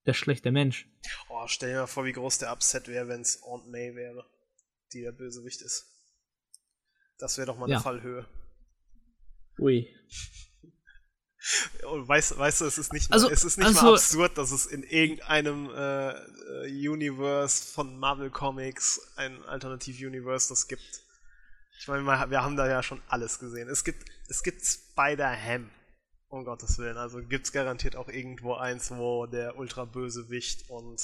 der 0.07 0.15
schlechte 0.15 0.51
Mensch. 0.51 0.89
Oh, 1.29 1.47
stell 1.47 1.73
dir 1.73 1.81
mal 1.81 1.87
vor, 1.87 2.05
wie 2.05 2.13
groß 2.13 2.39
der 2.39 2.53
Upset 2.53 2.89
wäre, 2.89 3.09
wenn 3.09 3.21
es 3.21 3.43
Aunt 3.43 3.69
May 3.69 3.95
wäre, 3.95 4.25
die 4.93 5.03
der 5.03 5.13
Bösewicht 5.13 5.61
ist. 5.61 5.87
Das 7.19 7.37
wäre 7.37 7.47
doch 7.47 7.59
mal 7.59 7.67
eine 7.67 7.75
Ja. 7.75 7.81
Fallhöhe. 7.81 8.27
Ui. 9.59 9.89
Und 11.91 12.07
weißt, 12.07 12.39
weißt 12.39 12.61
du, 12.61 12.65
es 12.67 12.77
ist 12.79 12.93
nicht, 12.93 13.11
mal, 13.11 13.15
Also- 13.15 13.31
es 13.31 13.45
ist 13.45 13.57
nicht 13.59 13.67
also- 13.67 13.83
mal 13.83 13.95
absurd, 13.95 14.37
dass 14.37 14.51
es 14.51 14.67
in 14.67 14.83
irgendeinem 14.83 15.71
äh, 15.71 16.11
äh, 16.11 16.89
Universe 16.89 17.65
von 17.73 17.99
Marvel 17.99 18.31
Comics, 18.31 19.01
ein 19.17 19.43
Alternativ-Universe, 19.45 20.49
das 20.49 20.69
gibt. 20.69 21.03
Ich 21.79 21.89
meine, 21.89 22.05
wir 22.05 22.43
haben 22.43 22.57
da 22.57 22.69
ja 22.69 22.83
schon 22.83 23.01
alles 23.09 23.39
gesehen. 23.39 23.69
Es 23.69 23.85
gibt, 23.85 24.05
es 24.29 24.43
gibt 24.43 24.63
Spider-Ham. 24.65 25.71
Um 26.29 26.45
Gottes 26.45 26.79
Willen. 26.79 26.97
Also 26.97 27.21
gibt 27.23 27.47
es 27.47 27.53
garantiert 27.53 27.97
auch 27.97 28.09
irgendwo 28.09 28.55
eins, 28.55 28.93
wo 28.93 29.27
der 29.27 29.59
Ultra-Bösewicht 29.59 30.71
und, 30.71 31.03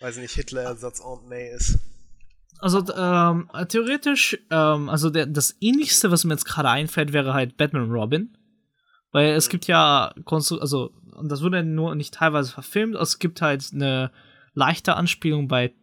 weiß 0.00 0.16
nicht, 0.16 0.34
Hitler-Ersatz 0.34 1.02
Aunt 1.02 1.28
May 1.28 1.50
ist. 1.50 1.78
Also 2.58 2.78
ähm, 2.94 3.50
theoretisch, 3.68 4.38
ähm, 4.50 4.88
also 4.88 5.10
der, 5.10 5.26
das 5.26 5.56
ähnlichste, 5.60 6.10
was 6.10 6.24
mir 6.24 6.32
jetzt 6.32 6.46
gerade 6.46 6.70
einfällt, 6.70 7.12
wäre 7.12 7.34
halt 7.34 7.58
Batman 7.58 7.90
Robin. 7.90 8.34
Weil 9.12 9.32
es 9.32 9.48
gibt 9.48 9.66
ja, 9.66 10.14
Konstru 10.24 10.58
also, 10.58 10.92
und 11.16 11.28
das 11.30 11.42
wurde 11.42 11.62
nur 11.64 11.94
nicht 11.94 12.14
teilweise 12.14 12.52
verfilmt, 12.52 12.94
es 12.96 13.18
gibt 13.18 13.42
halt 13.42 13.70
eine 13.72 14.12
leichte 14.54 14.94
Anspielung 14.96 15.48
bei 15.48 15.74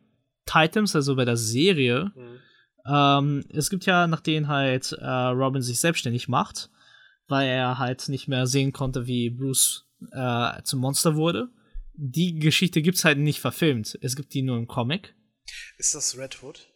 Titans, 0.45 0.95
also 0.95 1.15
bei 1.15 1.25
der 1.25 1.37
Serie. 1.37 2.11
Mhm. 2.15 2.39
Ähm, 2.89 3.43
es 3.49 3.69
gibt 3.69 3.85
ja, 3.85 4.07
nachdem 4.07 4.47
halt 4.47 4.93
äh, 4.93 5.05
Robin 5.05 5.61
sich 5.61 5.79
selbstständig 5.79 6.29
macht, 6.29 6.69
weil 7.27 7.47
er 7.49 7.79
halt 7.79 8.07
nicht 8.07 8.27
mehr 8.29 8.47
sehen 8.47 8.71
konnte, 8.71 9.07
wie 9.07 9.29
Bruce 9.29 9.85
äh, 10.11 10.61
zum 10.63 10.79
Monster 10.79 11.15
wurde. 11.15 11.49
Die 11.95 12.39
Geschichte 12.39 12.81
gibt's 12.81 13.03
halt 13.03 13.17
nicht 13.17 13.41
verfilmt. 13.41 13.97
Es 14.01 14.15
gibt 14.15 14.33
die 14.33 14.41
nur 14.43 14.57
im 14.57 14.67
Comic. 14.67 15.15
Ist 15.77 15.95
das 15.95 16.17
Red 16.17 16.41
Hood? 16.41 16.67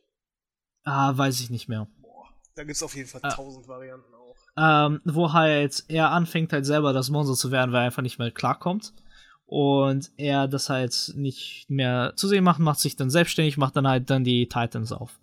Ah, 0.83 1.15
weiß 1.15 1.39
ich 1.41 1.49
nicht 1.49 1.69
mehr. 1.69 1.87
Boah, 2.01 2.27
da 2.55 2.63
gibt 2.63 2.75
es 2.75 2.83
auf 2.83 2.95
jeden 2.95 3.07
Fall 3.07 3.21
Ah. 3.23 3.29
tausend 3.29 3.67
Varianten 3.67 4.13
auch. 4.13 4.20
Ähm, 4.61 5.01
wo 5.05 5.33
halt 5.33 5.83
er 5.88 6.11
anfängt 6.11 6.53
halt 6.53 6.65
selber 6.65 6.93
das 6.93 7.09
Monster 7.09 7.33
zu 7.35 7.51
werden, 7.51 7.71
weil 7.71 7.81
er 7.81 7.85
einfach 7.85 8.03
nicht 8.03 8.19
mehr 8.19 8.31
klarkommt. 8.31 8.93
Und 9.45 10.11
er 10.15 10.47
das 10.47 10.69
halt 10.69 11.13
nicht 11.15 11.69
mehr 11.69 12.13
zu 12.15 12.27
sehen 12.27 12.43
macht, 12.43 12.59
macht 12.59 12.79
sich 12.79 12.95
dann 12.95 13.09
selbstständig, 13.09 13.57
macht 13.57 13.75
dann 13.75 13.88
halt 13.88 14.09
dann 14.09 14.23
die 14.23 14.47
Titans 14.47 14.91
auf. 14.93 15.19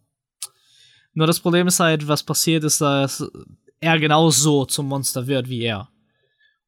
Nur 1.14 1.26
das 1.26 1.40
Problem 1.40 1.66
ist 1.66 1.80
halt, 1.80 2.08
was 2.08 2.22
passiert 2.22 2.64
ist, 2.64 2.80
dass 2.80 3.26
er 3.80 3.98
genauso 3.98 4.66
zum 4.66 4.86
Monster 4.88 5.26
wird 5.26 5.48
wie 5.48 5.62
er. 5.62 5.88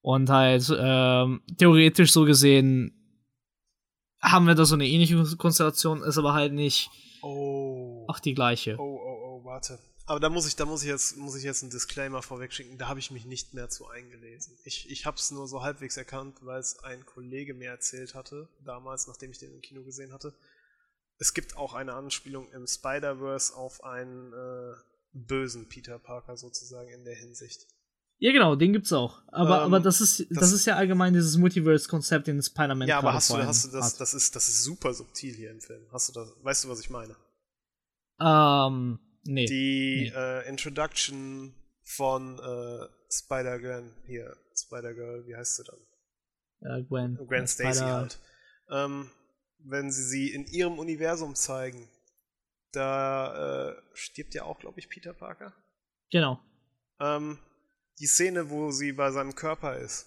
Und 0.01 0.31
halt 0.31 0.73
ähm, 0.79 1.43
theoretisch 1.59 2.13
so 2.13 2.25
gesehen 2.25 2.97
haben 4.23 4.47
wir 4.47 4.55
da 4.55 4.65
so 4.65 4.75
eine 4.75 4.87
ähnliche 4.87 5.37
Konstellation, 5.37 6.03
ist 6.03 6.19
aber 6.19 6.33
halt 6.33 6.53
nicht 6.53 6.91
Oh. 7.23 8.07
auch 8.09 8.19
die 8.19 8.33
gleiche. 8.33 8.77
Oh, 8.79 8.99
oh, 9.03 9.41
oh, 9.41 9.45
warte. 9.45 9.79
Aber 10.07 10.19
da 10.19 10.29
muss 10.29 10.47
ich, 10.47 10.57
da 10.57 10.65
muss 10.65 10.83
ich 10.83 10.89
jetzt, 10.89 11.17
muss 11.17 11.37
ich 11.37 11.45
jetzt 11.45 11.63
einen 11.63 11.71
Disclaimer 11.71 12.21
vorweg 12.23 12.53
schicken. 12.53 12.79
Da 12.79 12.89
habe 12.89 12.99
ich 12.99 13.11
mich 13.13 13.27
nicht 13.27 13.55
mehr 13.55 13.69
zu 13.69 13.87
eingelesen. 13.89 14.59
Ich, 14.65 14.91
ich 14.91 15.07
habe 15.07 15.17
es 15.17 15.31
nur 15.31 15.47
so 15.47 15.63
halbwegs 15.63 15.97
erkannt, 15.97 16.37
weil 16.43 16.59
es 16.59 16.79
ein 16.81 17.07
Kollege 17.07 17.55
mir 17.55 17.71
erzählt 17.71 18.15
hatte, 18.15 18.49
damals, 18.65 19.07
nachdem 19.07 19.31
ich 19.31 19.39
den 19.39 19.53
im 19.55 19.61
Kino 19.61 19.85
gesehen 19.85 20.13
hatte. 20.13 20.35
Es 21.19 21.33
gibt 21.35 21.57
auch 21.57 21.75
eine 21.75 21.95
Anspielung 21.95 22.51
im 22.53 22.67
Spider-Verse 22.67 23.55
auf 23.55 23.85
einen 23.85 24.33
äh, 24.33 24.75
bösen 25.13 25.69
Peter 25.69 25.99
Parker 25.99 26.37
sozusagen 26.37 26.89
in 26.91 27.05
der 27.05 27.15
Hinsicht. 27.15 27.67
Ja, 28.19 28.33
genau, 28.33 28.57
den 28.57 28.73
gibt's 28.73 28.93
auch. 28.93 29.23
Aber, 29.29 29.59
Ähm, 29.59 29.63
aber 29.65 29.81
das 29.81 30.01
ist, 30.01 30.21
das, 30.31 30.41
das- 30.41 30.53
ist 30.53 30.67
ja 30.67 30.77
allgemein 30.77 31.13
dieses 31.15 31.37
Multiverse-Konzept 31.37 32.27
in 32.29 32.43
Spider-Man. 32.43 32.89
Ja, 32.89 32.99
aber 32.99 33.15
hast 33.15 33.31
du, 33.31 33.37
hast 33.37 33.65
du 33.67 33.69
das, 33.71 33.93
hat. 33.95 34.01
das 34.01 34.13
ist, 34.15 34.35
das 34.35 34.49
ist 34.49 34.65
super 34.65 34.93
subtil 34.93 35.35
hier 35.35 35.51
im 35.51 35.61
Film. 35.61 35.87
Hast 35.93 36.09
du 36.09 36.13
das, 36.15 36.31
weißt 36.43 36.65
du, 36.65 36.69
was 36.69 36.81
ich 36.81 36.91
meine? 36.91 37.15
Ähm, 38.21 38.99
nee. 39.25 39.47
Die 39.47 40.11
Nee. 40.13 40.17
äh, 40.17 40.49
Introduction 40.49 41.55
von 41.83 42.39
äh, 42.39 42.87
Spider-Gwen, 43.13 43.95
hier, 44.07 44.37
Spider-Girl, 44.57 45.27
wie 45.27 45.37
heißt 45.37 45.57
sie 45.57 45.65
dann? 45.65 45.81
äh, 46.63 46.83
Gwen. 46.85 47.17
Gwen 47.27 47.47
Stacy 47.47 47.81
halt. 47.81 48.19
Ähm, 48.71 49.11
wenn 49.59 49.91
sie 49.91 50.05
sie 50.05 50.33
in 50.33 50.47
ihrem 50.47 50.79
Universum 50.79 51.35
zeigen, 51.35 51.89
da 52.73 53.71
äh, 53.71 53.83
stirbt 53.95 54.35
ja 54.35 54.45
auch, 54.45 54.59
glaube 54.61 54.79
ich, 54.79 54.89
Peter 54.89 55.13
Parker. 55.13 55.53
Genau. 56.11 56.41
Ähm, 57.01 57.39
die 57.99 58.07
Szene, 58.07 58.51
wo 58.51 58.71
sie 58.71 58.93
bei 58.93 59.11
seinem 59.11 59.35
Körper 59.35 59.77
ist, 59.77 60.07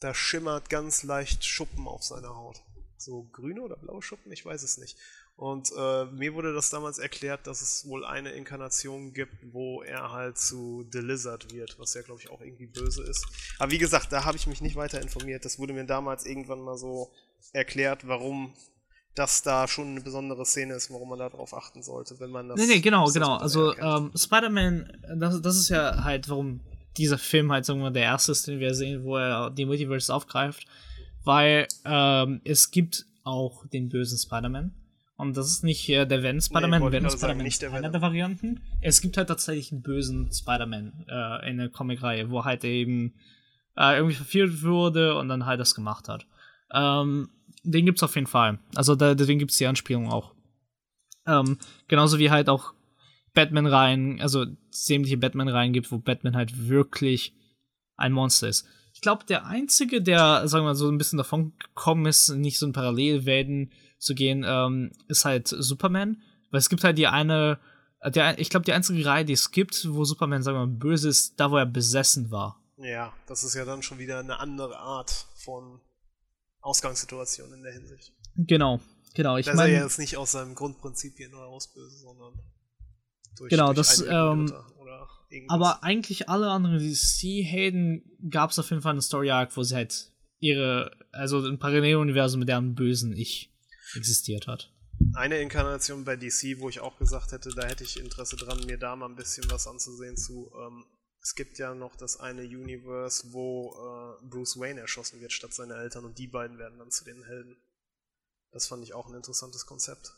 da 0.00 0.12
schimmert 0.12 0.68
ganz 0.68 1.02
leicht 1.04 1.44
Schuppen 1.44 1.88
auf 1.88 2.02
seiner 2.02 2.28
Haut. 2.36 2.62
So 2.98 3.24
grüne 3.32 3.62
oder 3.62 3.76
blaue 3.76 4.02
Schuppen, 4.02 4.30
ich 4.32 4.44
weiß 4.44 4.62
es 4.62 4.76
nicht. 4.78 4.98
Und 5.36 5.70
äh, 5.76 6.06
mir 6.06 6.32
wurde 6.32 6.54
das 6.54 6.70
damals 6.70 6.98
erklärt, 6.98 7.46
dass 7.46 7.60
es 7.60 7.86
wohl 7.86 8.06
eine 8.06 8.30
Inkarnation 8.30 9.12
gibt, 9.12 9.34
wo 9.52 9.82
er 9.82 10.10
halt 10.10 10.38
zu 10.38 10.86
The 10.90 11.00
Lizard 11.00 11.52
wird, 11.52 11.78
was 11.78 11.92
ja, 11.92 12.00
glaube 12.00 12.22
ich, 12.22 12.30
auch 12.30 12.40
irgendwie 12.40 12.66
böse 12.66 13.02
ist. 13.02 13.26
Aber 13.58 13.70
wie 13.70 13.78
gesagt, 13.78 14.10
da 14.12 14.24
habe 14.24 14.38
ich 14.38 14.46
mich 14.46 14.62
nicht 14.62 14.76
weiter 14.76 15.00
informiert. 15.00 15.44
Das 15.44 15.58
wurde 15.58 15.74
mir 15.74 15.84
damals 15.84 16.24
irgendwann 16.24 16.62
mal 16.62 16.78
so 16.78 17.10
erklärt, 17.52 18.08
warum 18.08 18.54
das 19.14 19.42
da 19.42 19.68
schon 19.68 19.88
eine 19.88 20.00
besondere 20.00 20.46
Szene 20.46 20.74
ist, 20.74 20.90
warum 20.90 21.10
man 21.10 21.18
da 21.18 21.28
drauf 21.28 21.54
achten 21.54 21.82
sollte, 21.82 22.18
wenn 22.18 22.30
man 22.30 22.48
das. 22.48 22.58
Nee, 22.58 22.66
nee, 22.66 22.80
genau, 22.80 23.06
genau. 23.06 23.36
Also, 23.36 23.76
ähm, 23.76 24.12
Spider-Man, 24.16 24.90
das, 25.18 25.42
das 25.42 25.56
ist 25.56 25.68
ja 25.68 26.02
halt, 26.02 26.30
warum 26.30 26.60
dieser 26.96 27.18
Film 27.18 27.52
halt, 27.52 27.66
sagen 27.66 27.80
wir 27.80 27.90
der 27.90 28.04
erste 28.04 28.32
ist, 28.32 28.46
den 28.46 28.58
wir 28.58 28.74
sehen, 28.74 29.04
wo 29.04 29.18
er 29.18 29.50
die 29.50 29.66
Multiverse 29.66 30.14
aufgreift. 30.14 30.66
Weil 31.24 31.66
ähm, 31.84 32.40
es 32.44 32.70
gibt 32.70 33.04
auch 33.22 33.66
den 33.66 33.88
bösen 33.88 34.16
Spider-Man. 34.16 34.74
Und 35.16 35.36
das 35.36 35.48
ist 35.48 35.64
nicht 35.64 35.88
äh, 35.88 36.06
der 36.06 36.22
Venom 36.22 36.40
Spider-Man. 36.40 36.80
wollte 36.80 36.96
Venom 36.96 37.08
gerade 37.08 37.18
sagen, 37.18 37.18
Spider-Man 37.18 37.44
nicht 37.44 37.54
ist 37.54 37.62
der 37.62 37.72
einer 37.72 37.88
der 37.88 38.02
Varianten. 38.02 38.60
Es 38.82 39.00
gibt 39.00 39.16
halt 39.16 39.28
tatsächlich 39.28 39.72
einen 39.72 39.82
bösen 39.82 40.30
Spider-Man 40.30 41.06
äh, 41.08 41.50
in 41.50 41.56
der 41.56 41.70
Comic-Reihe, 41.70 42.30
wo 42.30 42.44
halt 42.44 42.64
eben 42.64 43.14
äh, 43.76 43.96
irgendwie 43.96 44.14
verführt 44.14 44.62
wurde 44.62 45.16
und 45.16 45.28
dann 45.28 45.46
halt 45.46 45.58
das 45.58 45.74
gemacht 45.74 46.08
hat. 46.08 46.26
Ähm, 46.72 47.30
den 47.62 47.86
gibt's 47.86 48.02
auf 48.02 48.14
jeden 48.14 48.26
Fall. 48.26 48.58
Also 48.74 48.94
da, 48.94 49.14
deswegen 49.14 49.38
gibt's 49.38 49.56
die 49.56 49.66
Anspielung 49.66 50.10
auch. 50.10 50.34
Ähm, 51.26 51.58
genauso 51.88 52.18
wie 52.18 52.30
halt 52.30 52.48
auch 52.48 52.74
Batman-Reihen, 53.32 54.20
also 54.20 54.46
sämtliche 54.70 55.18
Batman-Reihen 55.18 55.72
gibt, 55.72 55.90
wo 55.90 55.98
Batman 55.98 56.36
halt 56.36 56.68
wirklich 56.68 57.34
ein 57.96 58.12
Monster 58.12 58.48
ist. 58.48 58.66
Ich 58.94 59.00
glaube, 59.00 59.24
der 59.26 59.46
einzige, 59.46 60.00
der, 60.00 60.48
sagen 60.48 60.64
wir 60.64 60.70
mal, 60.70 60.74
so 60.74 60.88
ein 60.88 60.98
bisschen 60.98 61.18
davon 61.18 61.52
gekommen 61.58 62.06
ist, 62.06 62.30
nicht 62.30 62.58
so 62.58 62.66
in 62.66 62.72
Parallelwelten 62.72 63.70
zu 63.98 64.14
gehen, 64.14 64.44
ähm, 64.46 64.92
ist 65.08 65.24
halt 65.24 65.48
Superman. 65.48 66.22
Weil 66.50 66.58
es 66.58 66.68
gibt 66.68 66.84
halt 66.84 66.98
die 66.98 67.06
eine, 67.06 67.58
äh, 68.00 68.10
der, 68.10 68.38
ich 68.38 68.50
glaube, 68.50 68.64
die 68.64 68.72
einzige 68.72 69.04
Reihe, 69.04 69.24
die 69.24 69.32
es 69.32 69.50
gibt, 69.50 69.86
wo 69.90 70.04
Superman, 70.04 70.42
sagen 70.42 70.56
wir 70.58 70.66
mal, 70.66 70.72
böse 70.72 71.08
ist, 71.08 71.38
da 71.40 71.50
wo 71.50 71.56
er 71.56 71.66
besessen 71.66 72.30
war. 72.30 72.62
Ja, 72.78 73.12
das 73.26 73.42
ist 73.42 73.54
ja 73.54 73.64
dann 73.64 73.82
schon 73.82 73.98
wieder 73.98 74.18
eine 74.20 74.38
andere 74.38 74.78
Art 74.78 75.10
von 75.44 75.80
Ausgangssituation 76.60 77.52
in 77.52 77.62
der 77.62 77.72
Hinsicht. 77.72 78.12
Genau, 78.36 78.80
genau. 79.14 79.36
Ich 79.36 79.46
ist 79.46 79.54
er 79.54 79.66
ja 79.66 79.72
meine, 79.72 79.84
jetzt 79.84 79.98
nicht 79.98 80.16
aus 80.16 80.32
seinem 80.32 80.54
Grundprinzip 80.54 81.14
nur 81.30 81.46
ausböse, 81.46 81.96
sondern 81.98 82.34
durch, 83.38 83.50
Genau, 83.50 83.72
durch 83.72 83.76
das, 83.76 84.00
ähm, 84.00 84.46
Dritter 84.46 84.66
oder 84.78 85.08
irgendwas. 85.30 85.54
aber 85.54 85.82
eigentlich 85.84 86.28
alle 86.28 86.50
anderen 86.50 86.78
DC-Helden 86.78 88.02
gab 88.30 88.50
es 88.50 88.58
auf 88.58 88.68
jeden 88.70 88.82
Fall 88.82 88.92
eine 88.92 89.02
Story-Arc, 89.02 89.56
wo 89.56 89.62
sie 89.62 89.74
halt 89.74 90.12
ihre, 90.38 90.90
also 91.12 91.46
ein 91.46 91.58
Paralleluniversum 91.58 92.40
mit 92.40 92.48
deren 92.48 92.74
bösen 92.74 93.16
Ich 93.16 93.55
existiert 93.96 94.46
hat. 94.46 94.72
Eine 95.14 95.40
Inkarnation 95.40 96.04
bei 96.04 96.16
DC, 96.16 96.58
wo 96.58 96.68
ich 96.68 96.80
auch 96.80 96.98
gesagt 96.98 97.32
hätte, 97.32 97.50
da 97.50 97.66
hätte 97.66 97.84
ich 97.84 98.00
Interesse 98.00 98.36
dran, 98.36 98.64
mir 98.66 98.78
da 98.78 98.96
mal 98.96 99.08
ein 99.08 99.16
bisschen 99.16 99.50
was 99.50 99.66
anzusehen 99.66 100.16
zu. 100.16 100.50
Ähm, 100.56 100.84
es 101.22 101.34
gibt 101.34 101.58
ja 101.58 101.74
noch 101.74 101.96
das 101.96 102.18
eine 102.20 102.42
Universe, 102.42 103.32
wo 103.32 103.74
äh, 104.22 104.26
Bruce 104.28 104.58
Wayne 104.58 104.80
erschossen 104.80 105.20
wird 105.20 105.32
statt 105.32 105.52
seiner 105.52 105.76
Eltern 105.76 106.04
und 106.04 106.18
die 106.18 106.28
beiden 106.28 106.58
werden 106.58 106.78
dann 106.78 106.90
zu 106.90 107.04
den 107.04 107.24
Helden. 107.24 107.56
Das 108.52 108.68
fand 108.68 108.82
ich 108.84 108.94
auch 108.94 109.08
ein 109.08 109.14
interessantes 109.14 109.66
Konzept. 109.66 110.14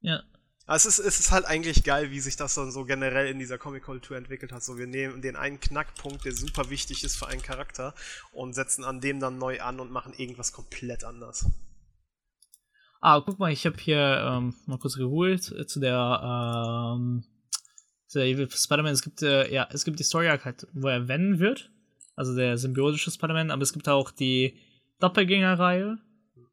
Ja. 0.00 0.22
Aber 0.66 0.76
es 0.76 0.84
ist, 0.84 0.98
es 0.98 1.18
ist 1.18 1.30
halt 1.30 1.46
eigentlich 1.46 1.82
geil, 1.82 2.10
wie 2.10 2.20
sich 2.20 2.36
das 2.36 2.54
dann 2.54 2.70
so 2.70 2.84
generell 2.84 3.28
in 3.28 3.38
dieser 3.38 3.56
Comic-Kultur 3.56 4.18
entwickelt 4.18 4.52
hat. 4.52 4.62
So, 4.62 4.76
wir 4.76 4.86
nehmen 4.86 5.22
den 5.22 5.34
einen 5.34 5.60
Knackpunkt, 5.60 6.26
der 6.26 6.34
super 6.34 6.68
wichtig 6.68 7.04
ist 7.04 7.16
für 7.16 7.26
einen 7.26 7.40
Charakter 7.40 7.94
und 8.30 8.52
setzen 8.52 8.84
an 8.84 9.00
dem 9.00 9.18
dann 9.18 9.38
neu 9.38 9.62
an 9.62 9.80
und 9.80 9.90
machen 9.90 10.12
irgendwas 10.12 10.52
komplett 10.52 11.04
anders. 11.04 11.46
Ah, 13.00 13.20
guck 13.20 13.38
mal, 13.38 13.52
ich 13.52 13.64
habe 13.64 13.76
hier 13.78 14.24
ähm, 14.28 14.54
mal 14.66 14.78
kurz 14.78 14.96
geholt 14.96 15.52
äh, 15.52 15.66
zu 15.66 15.78
der, 15.78 16.20
ähm, 16.96 17.24
der 18.12 18.24
Evil 18.24 18.50
Spider-Man. 18.50 18.92
Es 18.92 19.02
gibt, 19.02 19.22
äh, 19.22 19.52
ja, 19.52 19.68
es 19.70 19.84
gibt 19.84 20.00
die 20.00 20.04
Story 20.04 20.26
halt, 20.26 20.66
wo 20.72 20.88
er 20.88 21.06
Venom 21.06 21.38
wird, 21.38 21.70
also 22.16 22.34
der 22.34 22.58
symbiotische 22.58 23.12
Spider-Man, 23.12 23.52
aber 23.52 23.62
es 23.62 23.72
gibt 23.72 23.88
auch 23.88 24.10
die 24.10 24.58
Doppelgänger-Reihe, 24.98 25.98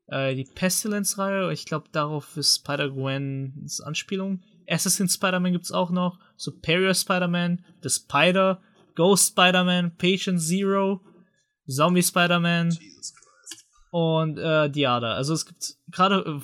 äh, 0.07 0.35
die 0.35 0.45
Pestilence-Reihe. 0.45 1.51
Ich 1.51 1.65
glaube, 1.65 1.89
darauf 1.91 2.37
ist 2.37 2.57
Spider-Gwen's 2.57 3.81
Anspielung. 3.81 4.43
Assassin 4.67 5.09
Spider-Man 5.09 5.53
gibt's 5.53 5.71
auch 5.71 5.89
noch, 5.89 6.19
Superior 6.37 6.93
Spider-Man, 6.93 7.65
The 7.81 7.89
Spider, 7.89 8.61
Ghost 8.93 9.29
Spider-Man, 9.29 9.97
Patient 9.97 10.39
Zero, 10.39 11.01
Zombie 11.67 12.03
Spider-Man. 12.03 12.69
Jesus 12.69 13.15
und 13.95 14.37
äh, 14.37 14.69
Diada. 14.69 15.13
Also 15.13 15.33
es 15.33 15.45
gibt 15.45 15.77
gerade, 15.89 16.41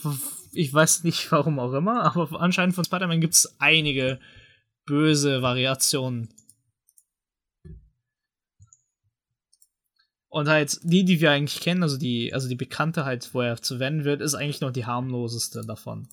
ich 0.54 0.74
weiß 0.74 1.04
nicht 1.04 1.30
warum 1.34 1.60
auch 1.60 1.74
immer, 1.74 2.16
aber 2.16 2.40
anscheinend 2.40 2.76
von 2.76 2.86
Spider-Man 2.86 3.20
gibt 3.20 3.34
es 3.34 3.60
einige 3.60 4.22
böse 4.86 5.42
Variationen. 5.42 6.34
Und 10.30 10.48
halt 10.48 10.80
die, 10.84 11.04
die 11.04 11.20
wir 11.20 11.32
eigentlich 11.32 11.60
kennen, 11.60 11.84
also 11.84 11.98
die, 11.98 12.34
also 12.34 12.48
die 12.48 12.56
bekannte 12.56 13.04
halt, 13.04 13.34
wo 13.34 13.42
er 13.42 13.62
zu 13.62 13.80
wenden 13.80 14.06
wird, 14.06 14.22
ist 14.22 14.34
eigentlich 14.34 14.62
noch 14.62 14.72
die 14.72 14.86
harmloseste 14.86 15.66
davon. 15.66 16.08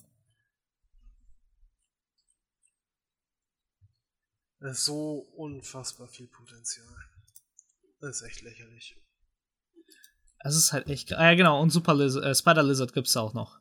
So 4.59 5.19
unfassbar 5.37 6.09
viel 6.09 6.27
Potenzial. 6.27 6.97
Das 8.01 8.17
ist 8.17 8.27
echt 8.27 8.41
lächerlich. 8.41 8.97
Es 10.39 10.55
ist 10.55 10.73
halt 10.73 10.87
echt. 10.87 11.13
Ah, 11.13 11.31
ja, 11.31 11.35
genau. 11.35 11.61
Und 11.61 11.69
Super 11.69 11.93
Liz 11.93 12.15
äh, 12.15 12.33
Spider 12.33 12.63
Lizard 12.63 12.93
gibt's 12.93 13.15
auch 13.17 13.33
noch. 13.33 13.59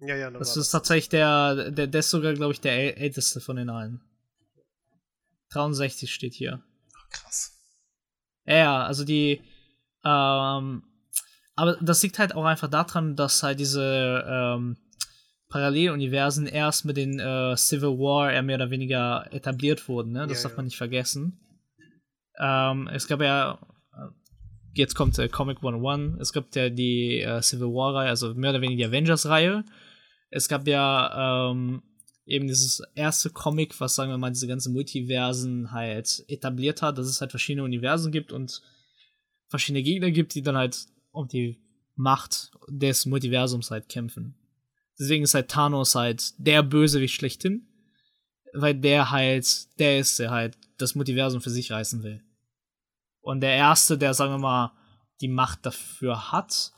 Ja, 0.00 0.16
ja, 0.16 0.30
das 0.30 0.56
ist 0.56 0.70
tatsächlich 0.70 1.10
der, 1.10 1.70
der, 1.70 1.86
der 1.86 2.00
ist 2.00 2.10
sogar, 2.10 2.34
glaube 2.34 2.52
ich, 2.52 2.60
der 2.60 2.98
älteste 2.98 3.40
von 3.40 3.56
den 3.56 3.70
allen. 3.70 4.00
63 5.50 6.12
steht 6.12 6.34
hier. 6.34 6.60
Krass. 7.10 7.52
Ja, 8.44 8.84
also 8.84 9.04
die, 9.04 9.42
ähm, 10.04 10.82
aber 11.54 11.76
das 11.80 12.02
liegt 12.02 12.18
halt 12.18 12.34
auch 12.34 12.44
einfach 12.44 12.68
daran, 12.68 13.14
dass 13.14 13.42
halt 13.42 13.60
diese 13.60 14.24
ähm, 14.26 14.76
Paralleluniversen 15.50 16.46
erst 16.46 16.84
mit 16.84 16.96
den 16.96 17.20
äh, 17.20 17.56
Civil 17.56 17.98
War 17.98 18.32
eher 18.32 18.42
mehr 18.42 18.56
oder 18.56 18.70
weniger 18.70 19.28
etabliert 19.32 19.86
wurden, 19.86 20.12
ne? 20.12 20.26
Das 20.26 20.38
ja, 20.38 20.44
darf 20.44 20.52
ja. 20.52 20.56
man 20.56 20.64
nicht 20.64 20.78
vergessen. 20.78 21.38
Ähm, 22.38 22.88
es 22.88 23.06
gab 23.06 23.20
ja 23.20 23.58
jetzt 24.74 24.94
kommt 24.94 25.18
äh, 25.18 25.28
Comic 25.28 25.58
101. 25.58 26.20
Es 26.20 26.32
gibt 26.32 26.56
ja 26.56 26.68
die 26.68 27.20
äh, 27.20 27.42
Civil 27.42 27.68
War-Reihe, 27.68 28.08
also 28.08 28.34
mehr 28.34 28.50
oder 28.50 28.60
weniger 28.60 28.88
die 28.88 28.94
Avengers-Reihe. 28.94 29.64
Es 30.30 30.48
gab 30.48 30.66
ja 30.66 31.50
ähm, 31.50 31.82
eben 32.24 32.46
dieses 32.46 32.82
erste 32.94 33.30
Comic, 33.30 33.78
was 33.80 33.94
sagen 33.94 34.10
wir 34.10 34.18
mal 34.18 34.30
diese 34.30 34.46
ganzen 34.46 34.72
Multiversen 34.72 35.72
halt 35.72 36.24
etabliert 36.28 36.82
hat, 36.82 36.98
dass 36.98 37.06
es 37.06 37.20
halt 37.20 37.30
verschiedene 37.30 37.64
Universen 37.64 38.12
gibt 38.12 38.32
und 38.32 38.62
verschiedene 39.48 39.82
Gegner 39.82 40.10
gibt, 40.10 40.34
die 40.34 40.42
dann 40.42 40.56
halt 40.56 40.86
um 41.10 41.28
die 41.28 41.60
Macht 41.94 42.52
des 42.68 43.04
Multiversums 43.06 43.70
halt 43.70 43.88
kämpfen. 43.88 44.34
Deswegen 44.98 45.24
ist 45.24 45.34
halt 45.34 45.50
Thanos 45.50 45.94
halt 45.94 46.32
der 46.38 46.62
Bösewicht 46.62 47.14
schlechthin, 47.14 47.66
weil 48.54 48.74
der 48.74 49.10
halt 49.10 49.78
der 49.78 49.98
ist, 49.98 50.18
der 50.18 50.30
halt 50.30 50.56
das 50.78 50.94
Multiversum 50.94 51.40
für 51.40 51.50
sich 51.50 51.70
reißen 51.70 52.02
will. 52.02 52.22
Und 53.22 53.40
der 53.40 53.54
Erste, 53.54 53.96
der, 53.96 54.14
sagen 54.14 54.32
wir 54.32 54.38
mal, 54.38 54.72
die 55.20 55.28
Macht 55.28 55.64
dafür 55.64 56.32
hat 56.32 56.72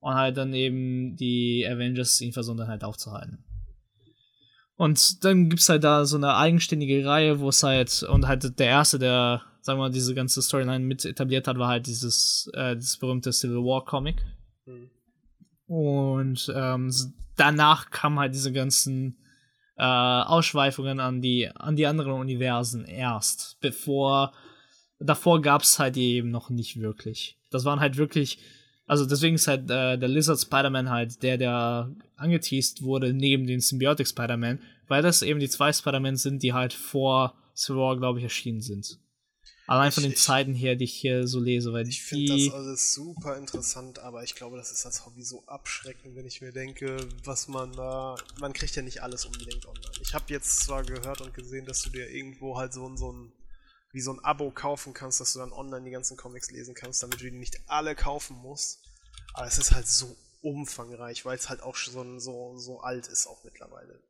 und 0.00 0.14
halt 0.14 0.36
dann 0.36 0.52
eben 0.52 1.16
die 1.16 1.66
Avengers 1.66 2.20
ihn 2.20 2.32
versuchen 2.32 2.58
dann 2.58 2.68
halt 2.68 2.84
aufzuhalten. 2.84 3.44
Und 4.76 5.24
dann 5.24 5.48
gibt's 5.48 5.68
halt 5.68 5.84
da 5.84 6.04
so 6.04 6.16
eine 6.16 6.34
eigenständige 6.34 7.06
Reihe, 7.06 7.38
wo 7.38 7.48
es 7.48 7.62
halt, 7.62 8.02
und 8.02 8.26
halt 8.26 8.58
der 8.58 8.66
Erste, 8.66 8.98
der, 8.98 9.42
sagen 9.60 9.78
wir 9.78 9.84
mal, 9.84 9.90
diese 9.90 10.14
ganze 10.14 10.42
Storyline 10.42 10.84
mit 10.84 11.04
etabliert 11.04 11.46
hat, 11.46 11.58
war 11.58 11.68
halt 11.68 11.86
dieses, 11.86 12.50
äh, 12.54 12.74
dieses 12.74 12.98
berühmte 12.98 13.32
Civil 13.32 13.58
War 13.58 13.84
Comic. 13.84 14.24
Mhm. 14.66 14.90
Und 15.66 16.52
ähm, 16.54 16.92
danach 17.36 17.90
kamen 17.90 18.18
halt 18.18 18.34
diese 18.34 18.52
ganzen 18.52 19.16
äh, 19.76 19.84
Ausschweifungen 19.84 20.98
an 20.98 21.22
die, 21.22 21.48
an 21.54 21.76
die 21.76 21.86
anderen 21.86 22.12
Universen 22.12 22.84
erst, 22.84 23.58
bevor 23.60 24.32
davor 25.04 25.42
gab 25.42 25.62
es 25.62 25.78
halt 25.78 25.96
eben 25.96 26.30
noch 26.30 26.50
nicht 26.50 26.80
wirklich. 26.80 27.36
Das 27.50 27.64
waren 27.64 27.80
halt 27.80 27.96
wirklich, 27.96 28.38
also 28.86 29.06
deswegen 29.06 29.36
ist 29.36 29.46
halt 29.46 29.70
äh, 29.70 29.98
der 29.98 30.08
Lizard 30.08 30.40
Spider-Man 30.40 30.90
halt 30.90 31.22
der, 31.22 31.38
der 31.38 31.94
angeteased 32.16 32.82
wurde 32.82 33.12
neben 33.12 33.46
den 33.46 33.60
Symbiotic 33.60 34.08
Spider-Man, 34.08 34.60
weil 34.88 35.02
das 35.02 35.22
eben 35.22 35.40
die 35.40 35.48
zwei 35.48 35.72
Spider-Man 35.72 36.16
sind, 36.16 36.42
die 36.42 36.52
halt 36.52 36.72
vor 36.72 37.34
Civil 37.56 37.80
War, 37.80 37.96
glaube 37.96 38.18
ich, 38.18 38.24
erschienen 38.24 38.60
sind. 38.60 38.98
Allein 39.66 39.92
von 39.92 40.02
den 40.02 40.14
Zeiten 40.14 40.52
her, 40.52 40.76
die 40.76 40.84
ich 40.84 40.92
hier 40.92 41.26
so 41.26 41.40
lese, 41.40 41.72
weil 41.72 41.88
ich 41.88 42.02
finde 42.02 42.36
das 42.36 42.52
alles 42.52 42.92
super 42.92 43.38
interessant, 43.38 43.98
aber 43.98 44.22
ich 44.22 44.34
glaube, 44.34 44.58
das 44.58 44.70
ist 44.70 44.84
als 44.84 45.06
Hobby 45.06 45.22
so 45.22 45.42
abschreckend, 45.46 46.14
wenn 46.16 46.26
ich 46.26 46.42
mir 46.42 46.52
denke, 46.52 46.98
was 47.24 47.48
man 47.48 47.72
da, 47.72 48.14
man 48.40 48.52
kriegt 48.52 48.76
ja 48.76 48.82
nicht 48.82 49.02
alles 49.02 49.24
unbedingt 49.24 49.64
online. 49.64 49.94
Ich 50.02 50.12
habe 50.12 50.26
jetzt 50.28 50.64
zwar 50.64 50.82
gehört 50.82 51.22
und 51.22 51.32
gesehen, 51.32 51.64
dass 51.64 51.82
du 51.82 51.88
dir 51.88 52.10
irgendwo 52.10 52.58
halt 52.58 52.74
so, 52.74 52.94
so 52.96 53.12
ein 53.12 53.32
wie 53.94 54.00
so 54.00 54.12
ein 54.12 54.24
Abo 54.24 54.50
kaufen 54.50 54.92
kannst, 54.92 55.20
dass 55.20 55.34
du 55.34 55.38
dann 55.38 55.52
online 55.52 55.84
die 55.84 55.92
ganzen 55.92 56.16
Comics 56.16 56.50
lesen 56.50 56.74
kannst, 56.74 57.02
damit 57.02 57.20
du 57.20 57.24
die 57.24 57.30
nicht 57.30 57.60
alle 57.68 57.94
kaufen 57.94 58.36
musst. 58.36 58.80
Aber 59.34 59.46
es 59.46 59.56
ist 59.56 59.72
halt 59.72 59.86
so 59.86 60.16
umfangreich, 60.42 61.24
weil 61.24 61.36
es 61.36 61.48
halt 61.48 61.62
auch 61.62 61.76
schon 61.76 62.18
so, 62.18 62.58
so 62.58 62.80
alt 62.80 63.06
ist 63.06 63.28
auch 63.28 63.44
mittlerweile. 63.44 64.02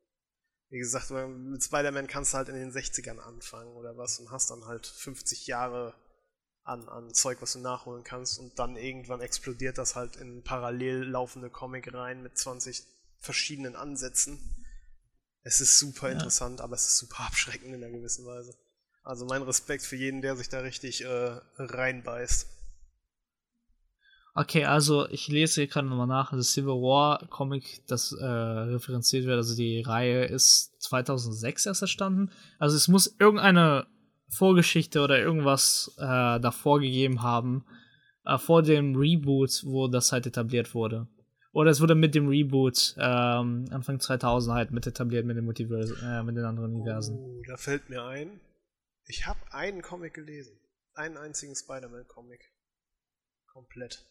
Wie 0.70 0.78
gesagt, 0.78 1.10
mit 1.10 1.62
Spider-Man 1.62 2.06
kannst 2.06 2.32
du 2.32 2.38
halt 2.38 2.48
in 2.48 2.54
den 2.54 2.72
60ern 2.72 3.18
anfangen 3.18 3.76
oder 3.76 3.96
was 3.98 4.18
und 4.18 4.30
hast 4.30 4.50
dann 4.50 4.64
halt 4.64 4.86
50 4.86 5.46
Jahre 5.46 5.94
an, 6.62 6.88
an 6.88 7.12
Zeug, 7.12 7.42
was 7.42 7.52
du 7.52 7.58
nachholen 7.58 8.04
kannst 8.04 8.38
und 8.38 8.58
dann 8.58 8.76
irgendwann 8.76 9.20
explodiert 9.20 9.76
das 9.76 9.96
halt 9.96 10.16
in 10.16 10.42
parallel 10.42 11.04
laufende 11.04 11.50
Comic 11.50 11.92
rein 11.92 12.22
mit 12.22 12.38
20 12.38 12.82
verschiedenen 13.18 13.76
Ansätzen. 13.76 14.40
Es 15.42 15.60
ist 15.60 15.78
super 15.78 16.08
ja. 16.08 16.14
interessant, 16.14 16.62
aber 16.62 16.74
es 16.74 16.86
ist 16.86 16.96
super 16.96 17.24
abschreckend 17.24 17.74
in 17.74 17.84
einer 17.84 17.92
gewissen 17.92 18.24
Weise. 18.24 18.56
Also 19.04 19.26
mein 19.26 19.42
Respekt 19.42 19.82
für 19.82 19.96
jeden, 19.96 20.22
der 20.22 20.34
sich 20.34 20.48
da 20.48 20.60
richtig 20.60 21.04
äh, 21.04 21.38
reinbeißt. 21.58 22.48
Okay, 24.36 24.64
also 24.64 25.08
ich 25.10 25.28
lese 25.28 25.60
hier 25.60 25.68
gerade 25.68 25.86
nochmal 25.86 26.08
nach. 26.08 26.32
Das 26.32 26.52
Civil 26.52 26.72
War 26.72 27.24
Comic, 27.28 27.86
das 27.86 28.10
äh, 28.12 28.24
referenziert 28.24 29.26
wird, 29.26 29.36
also 29.36 29.54
die 29.54 29.82
Reihe 29.82 30.24
ist 30.24 30.82
2006 30.82 31.66
erst 31.66 31.82
erstanden. 31.82 32.30
Also 32.58 32.76
es 32.76 32.88
muss 32.88 33.14
irgendeine 33.20 33.86
Vorgeschichte 34.28 35.02
oder 35.02 35.20
irgendwas 35.20 35.94
äh, 35.98 36.40
davor 36.40 36.80
gegeben 36.80 37.22
haben, 37.22 37.64
äh, 38.24 38.38
vor 38.38 38.62
dem 38.62 38.96
Reboot, 38.96 39.62
wo 39.66 39.86
das 39.86 40.10
halt 40.10 40.26
etabliert 40.26 40.74
wurde. 40.74 41.06
Oder 41.52 41.70
es 41.70 41.80
wurde 41.80 41.94
mit 41.94 42.16
dem 42.16 42.26
Reboot 42.26 42.96
ähm, 42.98 43.66
Anfang 43.70 44.00
2000 44.00 44.52
halt 44.52 44.70
mit 44.72 44.86
etabliert 44.88 45.24
mit, 45.26 45.36
dem 45.36 45.44
Multiverse, 45.44 45.94
äh, 46.02 46.24
mit 46.24 46.36
den 46.36 46.44
anderen 46.44 46.74
Universen. 46.74 47.16
Oh, 47.16 47.42
da 47.46 47.56
fällt 47.56 47.88
mir 47.88 48.02
ein, 48.02 48.40
ich 49.06 49.26
habe 49.26 49.40
einen 49.52 49.82
Comic 49.82 50.14
gelesen. 50.14 50.58
Einen 50.94 51.16
einzigen 51.16 51.54
Spider-Man-Comic. 51.54 52.52
Komplett. 53.46 54.06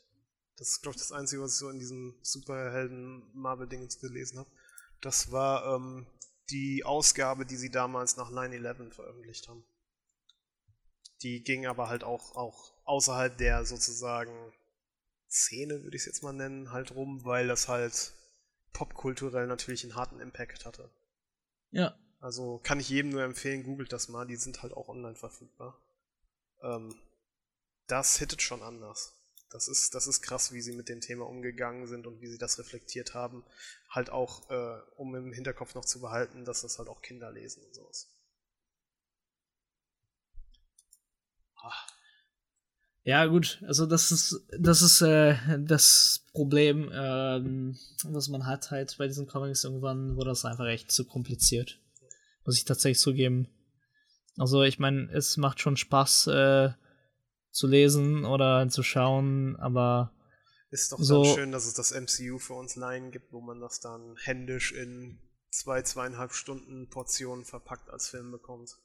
Das 0.58 0.70
ist, 0.70 0.82
glaube 0.82 0.96
ich, 0.96 1.02
das 1.02 1.12
Einzige, 1.12 1.42
was 1.42 1.54
ich 1.54 1.60
so 1.60 1.70
in 1.70 1.80
diesem 1.80 2.20
Superhelden-Marvel-Dingens 2.22 4.00
gelesen 4.00 4.40
habe. 4.40 4.50
Das 5.02 5.32
war 5.32 5.76
ähm, 5.76 6.08
die 6.50 6.84
Ausgabe, 6.84 7.46
die 7.46 7.56
sie 7.56 7.72
damals 7.72 8.18
nach 8.18 8.32
9-11 8.32 8.92
veröffentlicht 8.92 9.48
haben. 9.48 9.66
Die 11.22 11.44
ging 11.44 11.66
aber 11.66 11.88
halt 11.88 12.04
auch, 12.04 12.36
auch 12.36 12.74
außerhalb 12.86 13.38
der 13.38 13.66
sozusagen 13.66 14.54
Szene, 15.30 15.84
würde 15.84 15.96
ich 15.96 16.04
es 16.04 16.06
jetzt 16.06 16.22
mal 16.22 16.34
nennen, 16.34 16.72
halt 16.72 16.92
rum, 16.92 17.26
weil 17.26 17.48
das 17.48 17.68
halt 17.68 18.14
popkulturell 18.74 19.48
natürlich 19.48 19.84
einen 19.84 19.96
harten 19.96 20.20
Impact 20.20 20.66
hatte. 20.66 20.92
Ja. 21.72 21.98
Also 22.24 22.62
kann 22.64 22.80
ich 22.80 22.88
jedem 22.88 23.12
nur 23.12 23.22
empfehlen, 23.22 23.64
googelt 23.64 23.92
das 23.92 24.08
mal, 24.08 24.26
die 24.26 24.38
sind 24.38 24.64
halt 24.64 24.72
auch 24.72 24.88
online 24.88 25.16
verfügbar. 25.16 25.78
Ähm, 26.62 26.96
das 27.88 28.18
hittet 28.18 28.42
schon 28.42 28.64
anders. 28.64 29.14
Das 29.50 29.68
ist, 29.68 29.94
das 29.94 30.08
ist 30.08 30.22
krass, 30.22 30.54
wie 30.54 30.62
sie 30.62 30.72
mit 30.72 30.88
dem 30.88 31.02
Thema 31.02 31.28
umgegangen 31.28 31.86
sind 31.86 32.08
und 32.08 32.22
wie 32.22 32.28
sie 32.28 32.38
das 32.38 32.58
reflektiert 32.60 33.14
haben. 33.14 33.44
Halt 33.90 34.10
auch, 34.10 34.50
äh, 34.50 34.80
um 34.96 35.14
im 35.16 35.34
Hinterkopf 35.34 35.76
noch 35.76 35.84
zu 35.84 36.00
behalten, 36.00 36.46
dass 36.46 36.62
das 36.62 36.80
halt 36.80 36.88
auch 36.88 37.02
Kinder 37.02 37.30
lesen 37.30 37.62
und 37.62 37.76
sowas. 37.76 38.08
Ah. 41.58 41.74
Ja, 43.04 43.26
gut, 43.26 43.62
also 43.68 43.86
das 43.86 44.14
ist, 44.14 44.46
das 44.58 44.82
ist 44.82 45.02
äh, 45.02 45.36
das 45.60 46.24
Problem, 46.32 46.90
ähm, 46.94 47.78
was 48.06 48.30
man 48.30 48.46
hat 48.46 48.72
halt 48.72 48.98
bei 48.98 49.08
diesen 49.08 49.28
Comics 49.28 49.66
irgendwann, 49.66 50.16
wurde 50.16 50.30
das 50.30 50.46
einfach 50.46 50.68
echt 50.68 50.90
zu 50.90 51.04
kompliziert. 51.04 51.83
Muss 52.46 52.58
ich 52.58 52.66
tatsächlich 52.66 53.00
zugeben. 53.00 53.48
Also 54.38 54.64
ich 54.64 54.80
meine, 54.80 55.10
es 55.12 55.38
macht 55.38 55.60
schon 55.60 55.78
Spaß 55.78 56.28
äh, 56.28 56.74
zu 57.52 57.68
lesen 57.68 58.26
oder 58.26 58.68
zu 58.70 58.84
schauen, 58.84 59.56
aber 59.58 60.12
ist 60.72 60.92
doch 60.92 61.00
so 61.00 61.24
schön, 61.24 61.52
dass 61.52 61.66
es 61.66 61.76
das 61.76 61.92
MCU 61.92 62.40
für 62.40 62.54
uns 62.54 62.76
Laien 62.76 63.12
gibt, 63.12 63.32
wo 63.32 63.42
man 63.42 63.60
das 63.60 63.80
dann 63.80 64.16
händisch 64.24 64.72
in 64.72 65.20
zwei, 65.52 65.84
zweieinhalb 65.84 66.34
Stunden 66.34 66.90
Portionen 66.90 67.46
verpackt 67.46 67.92
als 67.92 68.10
Film 68.10 68.32
bekommt. 68.32 68.76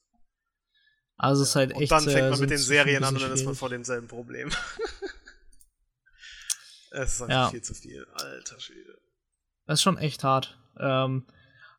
Also 1.16 1.42
es 1.42 1.48
ist 1.48 1.56
halt 1.56 1.72
echt. 1.72 1.80
Und 1.80 1.90
dann 1.90 2.04
fängt 2.04 2.30
man 2.30 2.40
mit 2.40 2.50
den 2.50 2.58
Serien 2.58 3.04
an 3.04 3.14
und 3.14 3.22
dann 3.22 3.32
ist 3.32 3.46
man 3.46 3.54
vor 3.54 3.70
demselben 3.70 4.06
Problem. 4.06 4.48
es 6.90 7.14
ist 7.14 7.22
einfach 7.22 7.34
ja. 7.34 7.50
viel 7.50 7.62
zu 7.62 7.72
viel. 7.72 8.06
Alter 8.12 8.60
Schwede. 8.60 9.00
Das 9.64 9.78
ist 9.78 9.82
schon 9.82 9.96
echt 9.96 10.22
hart. 10.22 10.58
Ähm, 10.78 11.26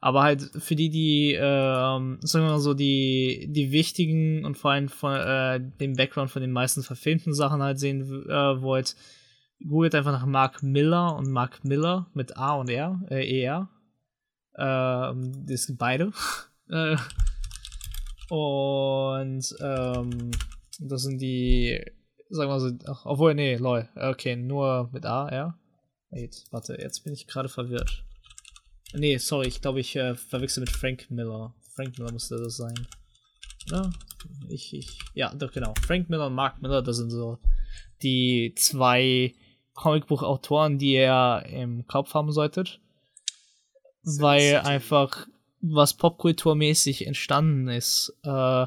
aber 0.02 0.24
halt 0.24 0.42
für 0.58 0.76
die, 0.76 0.90
die, 0.90 1.34
ähm, 1.34 2.20
sagen 2.22 2.46
wir 2.46 2.52
mal 2.52 2.60
so, 2.60 2.74
die, 2.74 3.48
die 3.50 3.72
wichtigen 3.72 4.46
und 4.46 4.58
vor 4.58 4.72
allem 4.72 4.88
von 4.88 5.16
äh, 5.16 5.60
dem 5.60 5.94
Background 5.94 6.32
von 6.32 6.42
den 6.42 6.52
meisten 6.52 6.84
verfilmten 6.84 7.34
Sachen 7.34 7.62
halt 7.62 7.80
sehen 7.80 8.02
äh, 8.30 8.62
wollt, 8.62 8.96
googelt 9.68 9.96
einfach 9.96 10.14
nach 10.14 10.26
Mark 10.26 10.64
Miller 10.64 11.16
und 11.16 11.30
Mark 11.30 11.66
Miller 11.66 12.08
mit 12.14 12.38
A 12.38 12.54
und 12.54 12.70
R, 12.70 13.02
äh, 13.10 13.42
ER. 13.42 13.68
Ähm, 14.58 15.46
das 15.46 15.64
sind 15.64 15.78
beide. 15.78 16.14
äh, 16.70 16.96
und 18.30 19.56
ähm, 19.60 20.32
das 20.80 21.02
sind 21.02 21.20
die, 21.20 21.84
sagen 22.30 22.50
wir 22.50 22.54
mal 22.54 22.60
so, 22.62 22.72
ach, 22.88 23.06
obwohl, 23.06 23.36
nee, 23.36 23.58
lol, 23.58 23.90
okay, 23.96 24.38
nur 24.38 24.90
mit 24.94 25.06
A, 25.06 25.28
R. 25.28 25.58
Wait, 26.12 26.46
warte, 26.52 26.78
jetzt 26.80 27.04
bin 27.04 27.14
ich 27.14 27.28
gerade 27.28 27.50
verwirrt. 27.50 28.06
Nee, 28.94 29.18
sorry, 29.18 29.48
ich 29.48 29.62
glaube, 29.62 29.80
ich 29.80 29.96
äh, 29.96 30.16
verwechsel 30.16 30.62
mit 30.62 30.72
Frank 30.72 31.12
Miller. 31.12 31.54
Frank 31.76 31.98
Miller 31.98 32.12
musste 32.12 32.38
das 32.42 32.58
sein. 32.58 32.88
Ja, 33.72 33.90
ich, 34.50 34.74
ich, 34.74 35.00
ja, 35.14 35.34
doch, 35.34 35.52
genau. 35.52 35.74
Frank 35.86 36.10
Miller 36.10 36.28
und 36.28 36.34
Mark 36.34 36.62
Miller, 36.62 36.82
das 36.82 36.98
sind 36.98 37.12
so 37.12 37.38
die 38.02 38.54
zwei 38.56 39.36
Comicbuchautoren, 39.74 40.78
die 40.78 40.94
ihr 40.94 41.44
im 41.48 41.86
Kopf 41.88 42.14
haben 42.14 42.32
solltet. 42.32 42.80
Weil 44.04 44.58
einfach, 44.62 45.28
was 45.62 45.94
popkulturmäßig 45.94 47.06
entstanden 47.06 47.68
ist, 47.68 48.18
äh, 48.24 48.66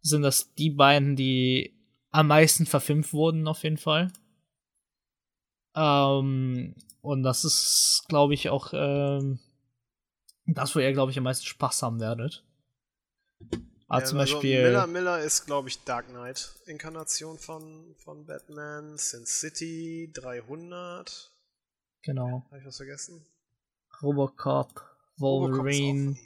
sind 0.00 0.22
das 0.22 0.54
die 0.54 0.70
beiden, 0.70 1.14
die 1.14 1.76
am 2.10 2.26
meisten 2.26 2.66
verfilmt 2.66 3.12
wurden, 3.12 3.46
auf 3.46 3.62
jeden 3.62 3.76
Fall. 3.76 4.10
Ähm, 5.76 6.74
und 7.02 7.22
das 7.22 7.44
ist, 7.44 8.04
glaube 8.08 8.34
ich, 8.34 8.48
auch 8.48 8.72
ähm, 8.72 9.38
das, 10.54 10.74
wo 10.74 10.80
ihr, 10.80 10.92
glaube 10.92 11.12
ich, 11.12 11.18
am 11.18 11.24
meisten 11.24 11.46
Spaß 11.46 11.82
haben 11.82 12.00
werdet. 12.00 12.44
Aber 13.88 14.00
ja, 14.00 14.04
zum 14.04 14.18
also 14.18 14.34
Beispiel. 14.34 14.62
Miller, 14.62 14.86
Miller 14.86 15.20
ist, 15.20 15.46
glaube 15.46 15.68
ich, 15.68 15.82
Dark 15.84 16.08
Knight 16.08 16.54
Inkarnation 16.66 17.38
von, 17.38 17.94
von 17.98 18.24
Batman, 18.24 18.96
Sin 18.96 19.26
City, 19.26 20.10
300. 20.14 21.32
Genau. 22.02 22.44
Habe 22.46 22.58
ich 22.58 22.66
was 22.66 22.76
vergessen? 22.76 23.26
Robocop, 24.02 24.80
Wolverine. 25.18 26.16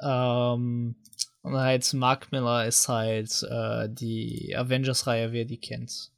Ähm, 0.00 0.96
und 1.42 1.56
halt 1.56 1.92
Mark 1.94 2.32
Miller 2.32 2.66
ist 2.66 2.88
halt 2.88 3.42
äh, 3.42 3.88
die 3.88 4.54
Avengers-Reihe, 4.56 5.32
wer 5.32 5.44
die 5.44 5.60
kennt. 5.60 6.12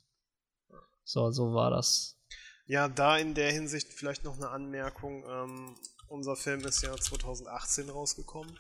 So, 1.05 1.31
so 1.31 1.55
war 1.55 1.71
das. 1.71 2.19
Ja, 2.67 2.89
da 2.89 3.17
in 3.17 3.35
der 3.35 3.51
Hinsicht 3.51 3.93
vielleicht 3.93 4.25
noch 4.25 4.37
eine 4.37 4.51
Anmerkung. 4.51 5.25
Ähm, 5.27 5.75
unser 6.09 6.37
Film 6.37 6.61
ist 6.65 6.83
ja 6.83 6.97
2018 6.97 7.91
rausgekommen. 7.91 8.57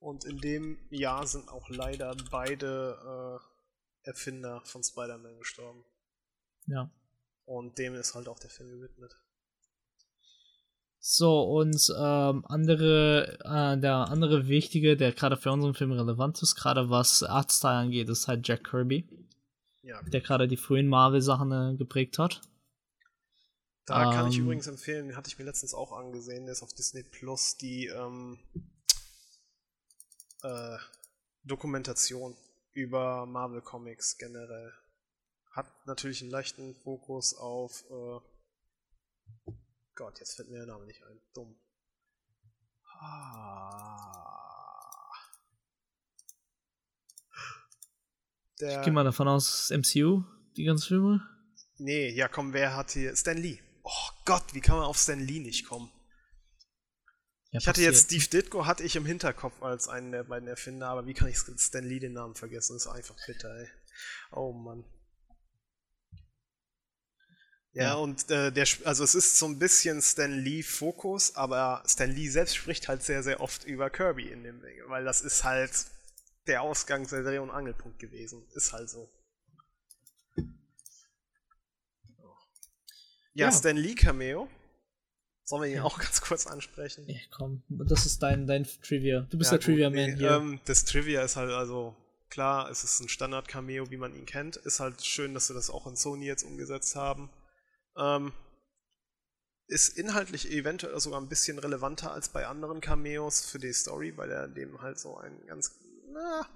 Und 0.00 0.24
in 0.24 0.38
dem 0.38 0.78
Jahr 0.90 1.26
sind 1.26 1.48
auch 1.48 1.68
leider 1.68 2.16
beide 2.30 3.40
äh, 4.04 4.08
Erfinder 4.08 4.60
von 4.64 4.82
Spider-Man 4.82 5.38
gestorben. 5.38 5.84
Ja. 6.66 6.90
Und 7.44 7.78
dem 7.78 7.94
ist 7.94 8.14
halt 8.14 8.28
auch 8.28 8.38
der 8.38 8.50
Film 8.50 8.70
gewidmet. 8.70 9.18
So, 11.00 11.42
und 11.42 11.92
ähm, 11.96 12.44
andere, 12.46 13.38
äh, 13.44 13.80
der 13.80 14.08
andere 14.08 14.48
wichtige, 14.48 14.96
der 14.96 15.12
gerade 15.12 15.36
für 15.36 15.50
unseren 15.52 15.74
Film 15.74 15.92
relevant 15.92 16.42
ist, 16.42 16.56
gerade 16.56 16.90
was 16.90 17.22
Artstyle 17.22 17.78
angeht, 17.78 18.08
ist 18.08 18.28
halt 18.28 18.46
Jack 18.46 18.64
Kirby. 18.64 19.08
Ja. 19.82 20.02
Der 20.02 20.20
gerade 20.20 20.48
die 20.48 20.56
frühen 20.56 20.88
Marvel-Sachen 20.88 21.52
äh, 21.52 21.76
geprägt 21.76 22.18
hat. 22.18 22.40
Da 23.88 24.12
kann 24.12 24.28
ich 24.28 24.36
ähm. 24.36 24.44
übrigens 24.44 24.66
empfehlen, 24.66 25.16
hatte 25.16 25.28
ich 25.28 25.38
mir 25.38 25.44
letztens 25.44 25.72
auch 25.72 25.92
angesehen, 25.92 26.44
der 26.44 26.52
ist 26.52 26.62
auf 26.62 26.74
Disney 26.74 27.02
Plus, 27.02 27.56
die 27.56 27.86
ähm, 27.86 28.38
äh, 30.42 30.76
Dokumentation 31.42 32.36
über 32.72 33.24
Marvel 33.24 33.62
Comics 33.62 34.18
generell. 34.18 34.72
Hat 35.52 35.86
natürlich 35.86 36.20
einen 36.20 36.30
leichten 36.30 36.74
Fokus 36.74 37.34
auf 37.34 37.84
äh, 37.90 38.20
Gott, 39.94 40.20
jetzt 40.20 40.36
fällt 40.36 40.50
mir 40.50 40.58
der 40.58 40.66
Name 40.66 40.84
nicht 40.86 41.02
ein. 41.02 41.20
Dumm. 41.32 41.58
Ah. 43.00 44.28
Der, 48.60 48.78
ich 48.78 48.84
gehe 48.84 48.92
mal 48.92 49.02
davon 49.02 49.28
aus, 49.28 49.70
MCU, 49.70 50.24
die 50.56 50.64
ganzen 50.64 50.88
Filme. 50.88 51.26
Nee, 51.78 52.10
ja 52.10 52.28
komm, 52.28 52.52
wer 52.52 52.76
hat 52.76 52.90
hier. 52.90 53.16
Stan 53.16 53.36
Lee. 53.36 53.60
Oh 53.90 54.10
Gott, 54.26 54.52
wie 54.52 54.60
kann 54.60 54.76
man 54.76 54.84
auf 54.84 54.98
Stan 54.98 55.18
Lee 55.18 55.40
nicht 55.40 55.66
kommen? 55.66 55.90
Ja, 57.50 57.60
ich 57.60 57.66
hatte 57.66 57.80
jetzt 57.80 58.04
Steve 58.04 58.26
Ditko 58.26 58.66
hatte 58.66 58.82
ich 58.82 58.96
im 58.96 59.06
Hinterkopf 59.06 59.62
als 59.62 59.88
einen 59.88 60.12
der 60.12 60.24
beiden 60.24 60.46
Erfinder, 60.46 60.88
aber 60.88 61.06
wie 61.06 61.14
kann 61.14 61.28
ich 61.28 61.38
Stan 61.38 61.84
Lee 61.84 61.98
den 61.98 62.12
Namen 62.12 62.34
vergessen? 62.34 62.74
Das 62.74 62.84
ist 62.84 62.92
einfach 62.92 63.16
bitter, 63.26 63.48
ey. 63.56 63.68
Oh 64.32 64.52
Mann. 64.52 64.84
Ja, 67.72 67.82
ja. 67.84 67.94
und 67.94 68.30
äh, 68.30 68.52
der, 68.52 68.66
also 68.84 69.04
es 69.04 69.14
ist 69.14 69.38
so 69.38 69.46
ein 69.46 69.58
bisschen 69.58 70.02
Stan 70.02 70.32
Lee 70.32 70.62
Fokus, 70.62 71.34
aber 71.34 71.82
Stan 71.86 72.10
Lee 72.10 72.28
selbst 72.28 72.56
spricht 72.56 72.88
halt 72.88 73.02
sehr, 73.02 73.22
sehr 73.22 73.40
oft 73.40 73.64
über 73.64 73.88
Kirby 73.88 74.28
in 74.28 74.44
dem 74.44 74.62
weil 74.88 75.04
das 75.04 75.22
ist 75.22 75.44
halt 75.44 75.86
der 76.46 76.60
Ausgangs- 76.60 77.10
der 77.10 77.22
Dreh- 77.22 77.38
und 77.38 77.50
Angelpunkt 77.50 77.98
gewesen. 77.98 78.46
Ist 78.54 78.74
halt 78.74 78.90
so. 78.90 79.10
Ja, 83.38 83.46
ja. 83.46 83.52
Stan 83.52 83.76
Lee 83.76 83.94
Cameo. 83.94 84.48
Sollen 85.44 85.62
wir 85.62 85.68
ihn 85.68 85.76
ja. 85.76 85.84
auch 85.84 85.98
ganz 85.98 86.20
kurz 86.20 86.46
ansprechen? 86.46 87.08
Ja, 87.08 87.20
komm, 87.30 87.62
das 87.68 88.04
ist 88.04 88.20
dein, 88.22 88.46
dein 88.48 88.64
Trivia. 88.64 89.26
Du 89.30 89.38
bist 89.38 89.52
ja, 89.52 89.58
der 89.58 89.64
Trivia-Man 89.64 90.10
nee, 90.10 90.16
hier. 90.16 90.32
Ähm, 90.32 90.60
das 90.64 90.84
Trivia 90.84 91.22
ist 91.22 91.36
halt 91.36 91.52
also, 91.52 91.96
klar, 92.30 92.68
es 92.68 92.82
ist 92.82 92.98
ein 93.00 93.08
Standard-Cameo, 93.08 93.90
wie 93.90 93.96
man 93.96 94.14
ihn 94.14 94.26
kennt. 94.26 94.56
Ist 94.56 94.80
halt 94.80 95.04
schön, 95.04 95.34
dass 95.34 95.46
sie 95.46 95.54
das 95.54 95.70
auch 95.70 95.86
in 95.86 95.94
Sony 95.94 96.26
jetzt 96.26 96.42
umgesetzt 96.42 96.96
haben. 96.96 97.30
Ähm, 97.96 98.32
ist 99.68 99.96
inhaltlich 99.96 100.50
eventuell 100.50 100.98
sogar 100.98 101.20
ein 101.20 101.28
bisschen 101.28 101.60
relevanter 101.60 102.12
als 102.12 102.30
bei 102.30 102.46
anderen 102.46 102.80
Cameos 102.80 103.44
für 103.44 103.60
die 103.60 103.72
Story, 103.72 104.16
weil 104.16 104.30
er 104.30 104.48
dem 104.48 104.82
halt 104.82 104.98
so 104.98 105.16
ein 105.16 105.46
ganz, 105.46 105.78
na, 106.12 106.46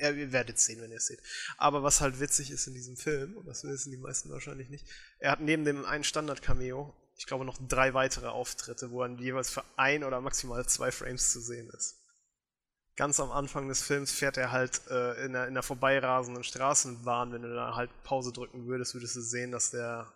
ja, 0.00 0.10
ihr 0.10 0.32
werdet 0.32 0.58
sehen, 0.58 0.80
wenn 0.80 0.90
ihr 0.90 0.96
es 0.96 1.06
seht. 1.06 1.20
Aber 1.58 1.82
was 1.82 2.00
halt 2.00 2.20
witzig 2.20 2.50
ist 2.50 2.66
in 2.66 2.74
diesem 2.74 2.96
Film, 2.96 3.36
und 3.36 3.46
das 3.46 3.64
wissen 3.64 3.90
die 3.90 3.98
meisten 3.98 4.30
wahrscheinlich 4.30 4.70
nicht, 4.70 4.86
er 5.18 5.32
hat 5.32 5.40
neben 5.40 5.64
dem 5.64 5.84
einen 5.84 6.04
Standard-Cameo, 6.04 6.94
ich 7.16 7.26
glaube, 7.26 7.44
noch 7.44 7.58
drei 7.68 7.92
weitere 7.92 8.28
Auftritte, 8.28 8.90
wo 8.90 9.02
er 9.02 9.10
jeweils 9.18 9.50
für 9.50 9.64
ein 9.76 10.04
oder 10.04 10.20
maximal 10.20 10.64
zwei 10.66 10.90
Frames 10.90 11.30
zu 11.30 11.40
sehen 11.40 11.68
ist. 11.76 11.96
Ganz 12.96 13.20
am 13.20 13.30
Anfang 13.30 13.68
des 13.68 13.82
Films 13.82 14.10
fährt 14.10 14.36
er 14.36 14.52
halt 14.52 14.80
äh, 14.88 15.24
in, 15.24 15.36
einer, 15.36 15.44
in 15.44 15.52
einer 15.52 15.62
vorbeirasenden 15.62 16.44
Straßenbahn. 16.44 17.32
Wenn 17.32 17.42
du 17.42 17.54
da 17.54 17.74
halt 17.74 17.90
Pause 18.04 18.32
drücken 18.32 18.66
würdest, 18.66 18.94
würdest 18.94 19.16
du 19.16 19.20
sehen, 19.20 19.52
dass 19.52 19.70
der 19.70 20.12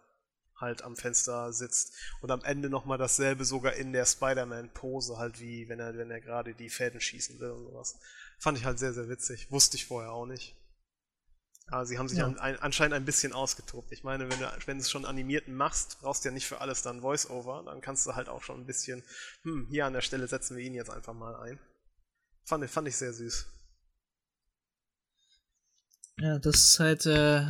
halt 0.57 0.83
am 0.83 0.97
Fenster 0.97 1.53
sitzt. 1.53 1.95
Und 2.21 2.31
am 2.31 2.43
Ende 2.43 2.71
nochmal 2.71 2.99
dasselbe 2.99 3.45
sogar 3.45 3.75
in 3.75 3.93
der 3.93 4.07
Spider-Man-Pose, 4.07 5.19
halt 5.19 5.41
wie 5.41 5.69
wenn 5.69 5.81
er, 5.81 5.97
wenn 5.97 6.11
er 6.11 6.21
gerade 6.21 6.55
die 6.55 6.71
Fäden 6.71 7.01
schießen 7.01 7.39
will 7.41 7.51
und 7.51 7.65
sowas. 7.65 7.99
Fand 8.39 8.59
ich 8.59 8.65
halt 8.65 8.79
sehr, 8.79 8.93
sehr 8.93 9.09
witzig. 9.09 9.51
Wusste 9.51 9.77
ich 9.77 9.87
vorher 9.87 10.13
auch 10.13 10.27
nicht. 10.27 10.55
Aber 11.69 11.87
sie 11.87 11.97
haben 11.99 12.09
sich 12.09 12.19
ja. 12.19 12.27
an, 12.27 12.39
ein, 12.39 12.59
anscheinend 12.59 12.95
ein 12.95 13.07
bisschen 13.07 13.33
ausgetobt. 13.33 13.91
Ich 13.91 14.05
meine, 14.05 14.29
wenn 14.29 14.39
du, 14.39 14.53
wenn 14.67 14.77
du 14.77 14.83
es 14.83 14.91
schon 14.91 15.07
animierten 15.07 15.55
machst, 15.55 15.99
brauchst 16.03 16.25
du 16.25 16.29
ja 16.29 16.33
nicht 16.35 16.47
für 16.47 16.61
alles 16.61 16.83
dann 16.83 17.01
Voice-Over. 17.01 17.63
Dann 17.65 17.81
kannst 17.81 18.07
du 18.07 18.15
halt 18.15 18.29
auch 18.29 18.43
schon 18.43 18.61
ein 18.61 18.67
bisschen, 18.67 19.03
hm, 19.43 19.69
hier 19.71 19.87
an 19.87 19.95
der 19.95 20.03
Stelle 20.03 20.29
setzen 20.29 20.57
wir 20.57 20.65
ihn 20.65 20.75
jetzt 20.75 20.91
einfach 20.91 21.15
mal 21.15 21.37
ein. 21.37 21.59
Fand, 22.45 22.69
fand 22.69 22.89
ich 22.89 22.97
sehr 22.97 23.15
süß. 23.15 23.47
Ja, 26.19 26.39
das 26.39 26.57
ist 26.57 26.79
halt, 26.81 27.07
äh, 27.07 27.41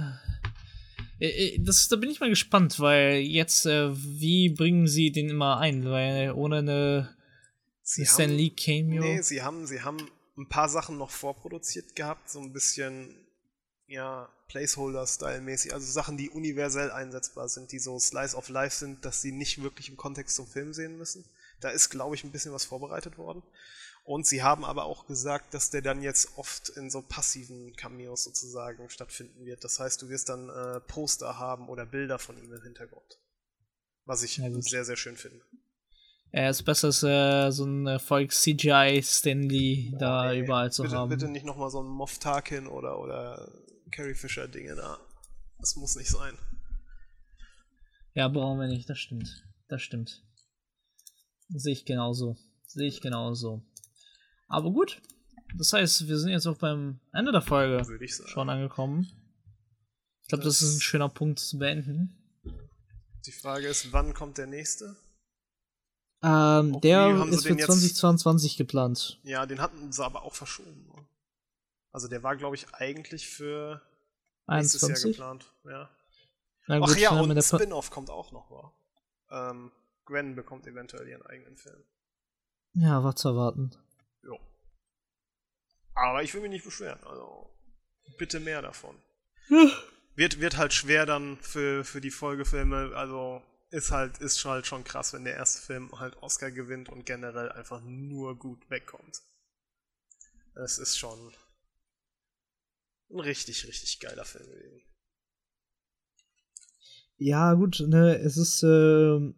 Äh, 1.21 1.55
äh, 1.55 1.59
das, 1.63 1.89
da 1.89 1.95
bin 1.97 2.11
ich 2.11 2.19
mal 2.19 2.29
gespannt, 2.29 2.81
weil 2.81 3.19
jetzt, 3.19 3.67
äh, 3.67 3.91
wie 3.95 4.49
bringen 4.49 4.89
sie 4.89 5.13
den 5.13 5.29
immer 5.31 5.59
ein? 5.59 5.89
Weil 5.89 6.33
ohne 6.33 6.59
eine 6.59 7.17
Sie 7.83 8.05
Stan 8.05 8.31
haben- 8.31 8.37
Lee 8.37 8.51
Cameo. 8.51 9.03
Nee, 9.03 9.23
sie 9.23 9.41
haben, 9.43 9.65
sie 9.67 9.81
haben 9.83 10.11
ein 10.37 10.49
paar 10.49 10.69
Sachen 10.69 10.99
noch 10.99 11.11
vorproduziert 11.11 11.95
gehabt, 11.95 12.29
so 12.29 12.41
ein 12.41 12.53
bisschen, 12.53 13.27
ja, 13.87 14.29
Placeholder-Style-mäßig, 14.49 15.73
also 15.73 15.91
Sachen, 15.91 16.17
die 16.17 16.31
universell 16.31 16.91
einsetzbar 16.91 17.49
sind, 17.49 17.73
die 17.73 17.79
so 17.79 17.99
Slice 17.99 18.37
of 18.37 18.49
Life 18.49 18.77
sind, 18.77 19.05
dass 19.05 19.23
sie 19.23 19.33
nicht 19.33 19.63
wirklich 19.63 19.89
im 19.89 19.97
Kontext 19.97 20.37
zum 20.37 20.47
Film 20.47 20.75
sehen 20.75 20.99
müssen. 20.99 21.25
Da 21.61 21.71
ist, 21.71 21.91
glaube 21.91 22.15
ich, 22.15 22.25
ein 22.25 22.33
bisschen 22.33 22.53
was 22.53 22.65
vorbereitet 22.65 23.17
worden. 23.17 23.43
Und 24.05 24.27
sie 24.27 24.43
haben 24.43 24.67
aber 24.67 24.85
auch 24.85 25.07
gesagt, 25.07 25.55
dass 25.55 25.71
der 25.71 25.81
dann 25.81 26.03
jetzt 26.03 26.37
oft 26.37 26.69
in 26.69 26.91
so 26.91 27.01
passiven 27.01 27.75
Cameos 27.75 28.25
sozusagen 28.25 28.91
stattfinden 28.91 29.47
wird. 29.47 29.65
Das 29.65 29.81
heißt, 29.81 30.03
du 30.03 30.11
wirst 30.11 30.29
dann 30.29 30.51
äh, 30.51 30.81
Poster 30.81 31.39
haben 31.39 31.71
oder 31.71 31.87
Bilder 31.87 32.19
von 32.19 32.37
ihm 32.37 32.53
im 32.53 32.63
Hintergrund. 32.63 33.19
Was 34.05 34.23
ich 34.23 34.37
gut. 34.37 34.63
sehr, 34.63 34.85
sehr 34.85 34.97
schön 34.97 35.17
finde. 35.17 35.43
Er 36.37 36.51
ist 36.51 36.65
besser 36.65 36.89
als 36.89 37.03
äh, 37.05 37.51
so 37.53 37.65
ein 37.65 37.87
Erfolg 37.87 38.33
CGI 38.33 39.01
Stanley 39.05 39.95
da 40.01 40.33
Nee, 40.33 40.41
überall 40.41 40.73
zu 40.73 40.83
bitte, 40.83 40.97
haben. 40.97 41.09
Bitte 41.09 41.29
nicht 41.29 41.47
nochmal 41.47 41.71
so 41.71 41.81
ein 41.81 41.87
Moff 41.87 42.19
Tarkin 42.19 42.67
oder, 42.67 42.99
oder 42.99 43.53
Carrie 43.93 44.15
Fisher 44.15 44.49
Dinge 44.49 44.75
da. 44.75 44.99
Das 45.61 45.77
muss 45.77 45.95
nicht 45.95 46.11
sein. 46.11 46.37
Ja, 48.15 48.27
brauchen 48.27 48.59
wir 48.59 48.67
nicht, 48.67 48.91
das 48.91 48.99
stimmt. 48.99 49.45
Das 49.69 49.81
stimmt. 49.83 50.25
Sehe 51.51 51.73
ich 51.73 51.85
genauso. 51.85 52.37
Sehe 52.67 52.89
ich 52.89 53.01
genauso. 53.01 53.63
Aber 54.49 54.73
gut. 54.73 55.01
Das 55.57 55.73
heißt, 55.73 56.09
wir 56.09 56.19
sind 56.19 56.31
jetzt 56.31 56.47
auch 56.49 56.59
beim 56.59 56.99
Ende 57.13 57.31
der 57.31 57.43
Folge 57.43 57.87
Würde 57.87 58.05
ich 58.05 58.17
sagen. 58.17 58.29
schon 58.29 58.51
angekommen. 58.51 59.07
Ich 60.23 60.29
glaube, 60.31 60.43
das, 60.43 60.59
Das- 60.59 60.69
ist 60.69 60.77
ein 60.79 60.81
schöner 60.81 61.09
Punkt 61.11 61.39
zu 61.39 61.59
beenden. 61.59 62.21
Die 63.25 63.31
Frage 63.33 63.69
ist, 63.69 63.93
wann 63.93 64.15
kommt 64.15 64.37
der 64.39 64.49
nächste? 64.49 64.97
Ähm, 66.25 66.81
der 66.81 67.25
ist 67.31 67.43
für 67.43 67.49
den 67.51 67.59
jetzt- 67.59 67.67
2022 67.67 68.57
geplant. 68.57 69.19
Ja, 69.25 69.45
den 69.47 69.61
hatten 69.61 69.93
sie 69.93 70.05
aber 70.05 70.23
auch 70.23 70.35
verschoben. 70.35 70.91
Also 71.93 72.09
der 72.09 72.23
war, 72.23 72.37
glaube 72.37 72.57
ich, 72.57 72.73
eigentlich 72.75 73.29
für 73.29 73.83
nächstes 74.47 74.81
Jahr 74.81 74.91
21? 74.91 75.13
geplant. 75.13 75.53
Ja. 75.65 75.91
Na 76.67 76.81
Ach 76.83 76.89
gut, 76.89 76.99
ja, 76.99 77.11
und 77.11 77.31
ein 77.31 77.43
Spin-off 77.43 77.91
kommt 77.91 78.11
auch 78.11 78.33
noch, 78.33 78.51
wa? 78.51 78.73
Ähm, 79.31 79.71
Gwen 80.07 80.35
bekommt 80.35 80.67
eventuell 80.67 81.07
ihren 81.09 81.25
eigenen 81.27 81.57
Film. 81.57 81.83
Ja, 82.73 83.05
war 83.05 83.15
zu 83.17 83.29
erwarten. 83.29 83.71
Jo. 84.23 84.39
Aber 85.95 86.23
ich 86.23 86.33
will 86.35 86.41
mich 86.41 86.51
nicht 86.51 86.65
beschweren, 86.65 86.99
also 87.05 87.51
bitte 88.19 88.41
mehr 88.41 88.63
davon. 88.63 88.97
Wird, 90.17 90.41
wird 90.41 90.57
halt 90.57 90.73
schwer 90.73 91.07
dann 91.07 91.37
für, 91.39 91.85
für 91.85 92.01
die 92.01 92.11
Folgefilme, 92.11 92.93
also 92.97 93.43
ist 93.75 93.91
halt, 93.91 94.19
ist 94.19 94.45
halt 94.45 94.67
schon 94.67 94.85
krass, 94.85 95.13
wenn 95.13 95.25
der 95.25 95.35
erste 95.35 95.61
Film 95.61 95.99
halt 95.99 96.17
Oscar 96.23 96.51
gewinnt 96.51 96.89
und 96.89 97.05
generell 97.05 97.51
einfach 97.51 97.83
nur 97.83 98.39
gut 98.39 98.71
wegkommt. 98.71 99.23
Es 100.55 100.79
ist 100.79 100.97
schon 100.97 101.33
ein 103.11 103.21
richtig, 103.21 103.67
richtig 103.67 103.99
geiler 103.99 104.25
Film 104.25 104.47
gewesen. 104.47 104.83
Ja, 107.17 107.55
gut, 107.55 107.81
ne, 107.87 108.17
es 108.19 108.37
ist, 108.37 108.63
ähm, 108.63 109.35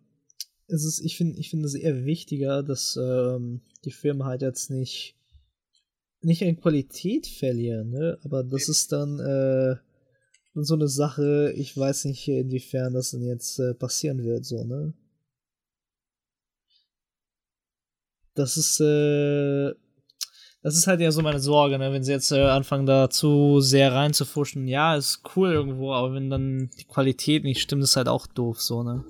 es 0.66 0.84
ist, 0.84 1.00
ich 1.00 1.16
finde, 1.16 1.38
ich 1.38 1.48
finde 1.48 1.66
es 1.66 1.74
eher 1.74 2.04
wichtiger, 2.04 2.62
dass 2.62 2.96
ähm, 2.96 3.62
die 3.84 3.92
Filme 3.92 4.26
halt 4.26 4.42
jetzt 4.42 4.70
nicht 4.70 5.14
nicht 6.22 6.42
an 6.42 6.60
Qualität 6.60 7.26
verlieren, 7.26 7.90
ne? 7.90 8.18
Aber 8.24 8.42
das 8.42 8.68
ist 8.68 8.90
dann 8.90 9.20
äh, 9.20 9.76
so 10.64 10.74
eine 10.74 10.88
Sache, 10.88 11.52
ich 11.56 11.76
weiß 11.76 12.06
nicht, 12.06 12.26
inwiefern 12.28 12.94
das 12.94 13.10
denn 13.10 13.22
jetzt 13.22 13.58
äh, 13.58 13.74
passieren 13.74 14.24
wird, 14.24 14.44
so, 14.44 14.64
ne? 14.64 14.94
Das 18.34 18.56
ist, 18.56 18.80
äh, 18.80 19.74
das 20.62 20.76
ist 20.76 20.86
halt 20.86 21.00
ja 21.00 21.10
so 21.12 21.22
meine 21.22 21.40
Sorge, 21.40 21.78
ne? 21.78 21.92
Wenn 21.92 22.02
sie 22.04 22.12
jetzt 22.12 22.32
äh, 22.32 22.42
anfangen, 22.42 22.86
da 22.86 23.10
zu 23.10 23.60
sehr 23.60 23.92
reinzufuschen, 23.92 24.66
ja, 24.66 24.96
ist 24.96 25.22
cool 25.36 25.52
irgendwo, 25.52 25.92
aber 25.92 26.14
wenn 26.14 26.30
dann 26.30 26.70
die 26.78 26.84
Qualität 26.84 27.44
nicht 27.44 27.60
stimmt, 27.60 27.82
ist 27.82 27.96
halt 27.96 28.08
auch 28.08 28.26
doof, 28.26 28.60
so, 28.60 28.82
ne? 28.82 29.04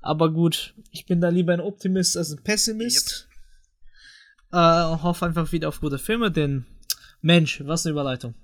Aber 0.00 0.32
gut, 0.32 0.74
ich 0.90 1.06
bin 1.06 1.20
da 1.20 1.28
lieber 1.28 1.52
ein 1.52 1.60
Optimist 1.60 2.16
als 2.16 2.32
ein 2.32 2.42
Pessimist. 2.42 3.28
Äh, 4.52 4.56
hoffe 4.56 5.24
einfach 5.24 5.52
wieder 5.52 5.68
auf 5.68 5.80
gute 5.80 5.98
Filme, 5.98 6.30
denn 6.30 6.66
Mensch, 7.22 7.62
was 7.64 7.86
eine 7.86 7.92
Überleitung. 7.92 8.34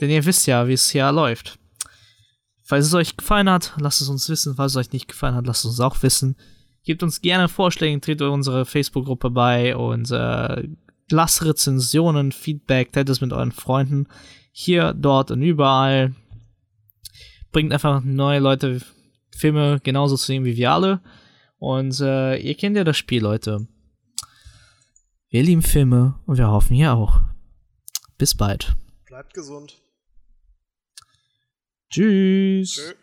Denn 0.00 0.10
ihr 0.10 0.24
wisst 0.24 0.46
ja, 0.46 0.66
wie 0.66 0.72
es 0.72 0.90
hier 0.90 1.12
läuft. 1.12 1.58
Falls 2.62 2.86
es 2.86 2.94
euch 2.94 3.16
gefallen 3.16 3.50
hat, 3.50 3.74
lasst 3.78 4.00
es 4.00 4.08
uns 4.08 4.28
wissen. 4.28 4.54
Falls 4.54 4.72
es 4.72 4.76
euch 4.76 4.92
nicht 4.92 5.08
gefallen 5.08 5.34
hat, 5.34 5.46
lasst 5.46 5.64
es 5.64 5.70
uns 5.70 5.80
auch 5.80 6.02
wissen. 6.02 6.36
Gebt 6.84 7.02
uns 7.02 7.20
gerne 7.20 7.48
Vorschläge, 7.48 8.00
tretet 8.00 8.28
unsere 8.28 8.64
Facebook-Gruppe 8.64 9.30
bei 9.30 9.76
und 9.76 10.10
äh, 10.10 10.68
lasst 11.10 11.44
Rezensionen, 11.44 12.32
Feedback, 12.32 12.92
teilt 12.92 13.10
es 13.10 13.20
mit 13.20 13.32
euren 13.32 13.52
Freunden. 13.52 14.06
Hier, 14.52 14.94
dort 14.94 15.30
und 15.30 15.42
überall. 15.42 16.14
Bringt 17.52 17.72
einfach 17.72 18.02
neue 18.02 18.38
Leute 18.38 18.80
Filme 19.36 19.80
genauso 19.82 20.16
zu 20.16 20.26
sehen 20.26 20.44
wie 20.44 20.56
wir 20.56 20.72
alle. 20.72 21.00
Und 21.58 22.00
äh, 22.00 22.36
ihr 22.36 22.54
kennt 22.54 22.76
ja 22.76 22.84
das 22.84 22.96
Spiel, 22.96 23.22
Leute. 23.22 23.66
Wir 25.32 25.44
lieben 25.44 25.62
Filme 25.62 26.18
und 26.26 26.38
wir 26.38 26.48
hoffen 26.48 26.74
ihr 26.74 26.92
auch. 26.92 27.20
Bis 28.18 28.36
bald. 28.36 28.74
Bleibt 29.06 29.32
gesund. 29.32 29.80
Tschüss. 31.88 32.74
Tschö. 32.74 32.94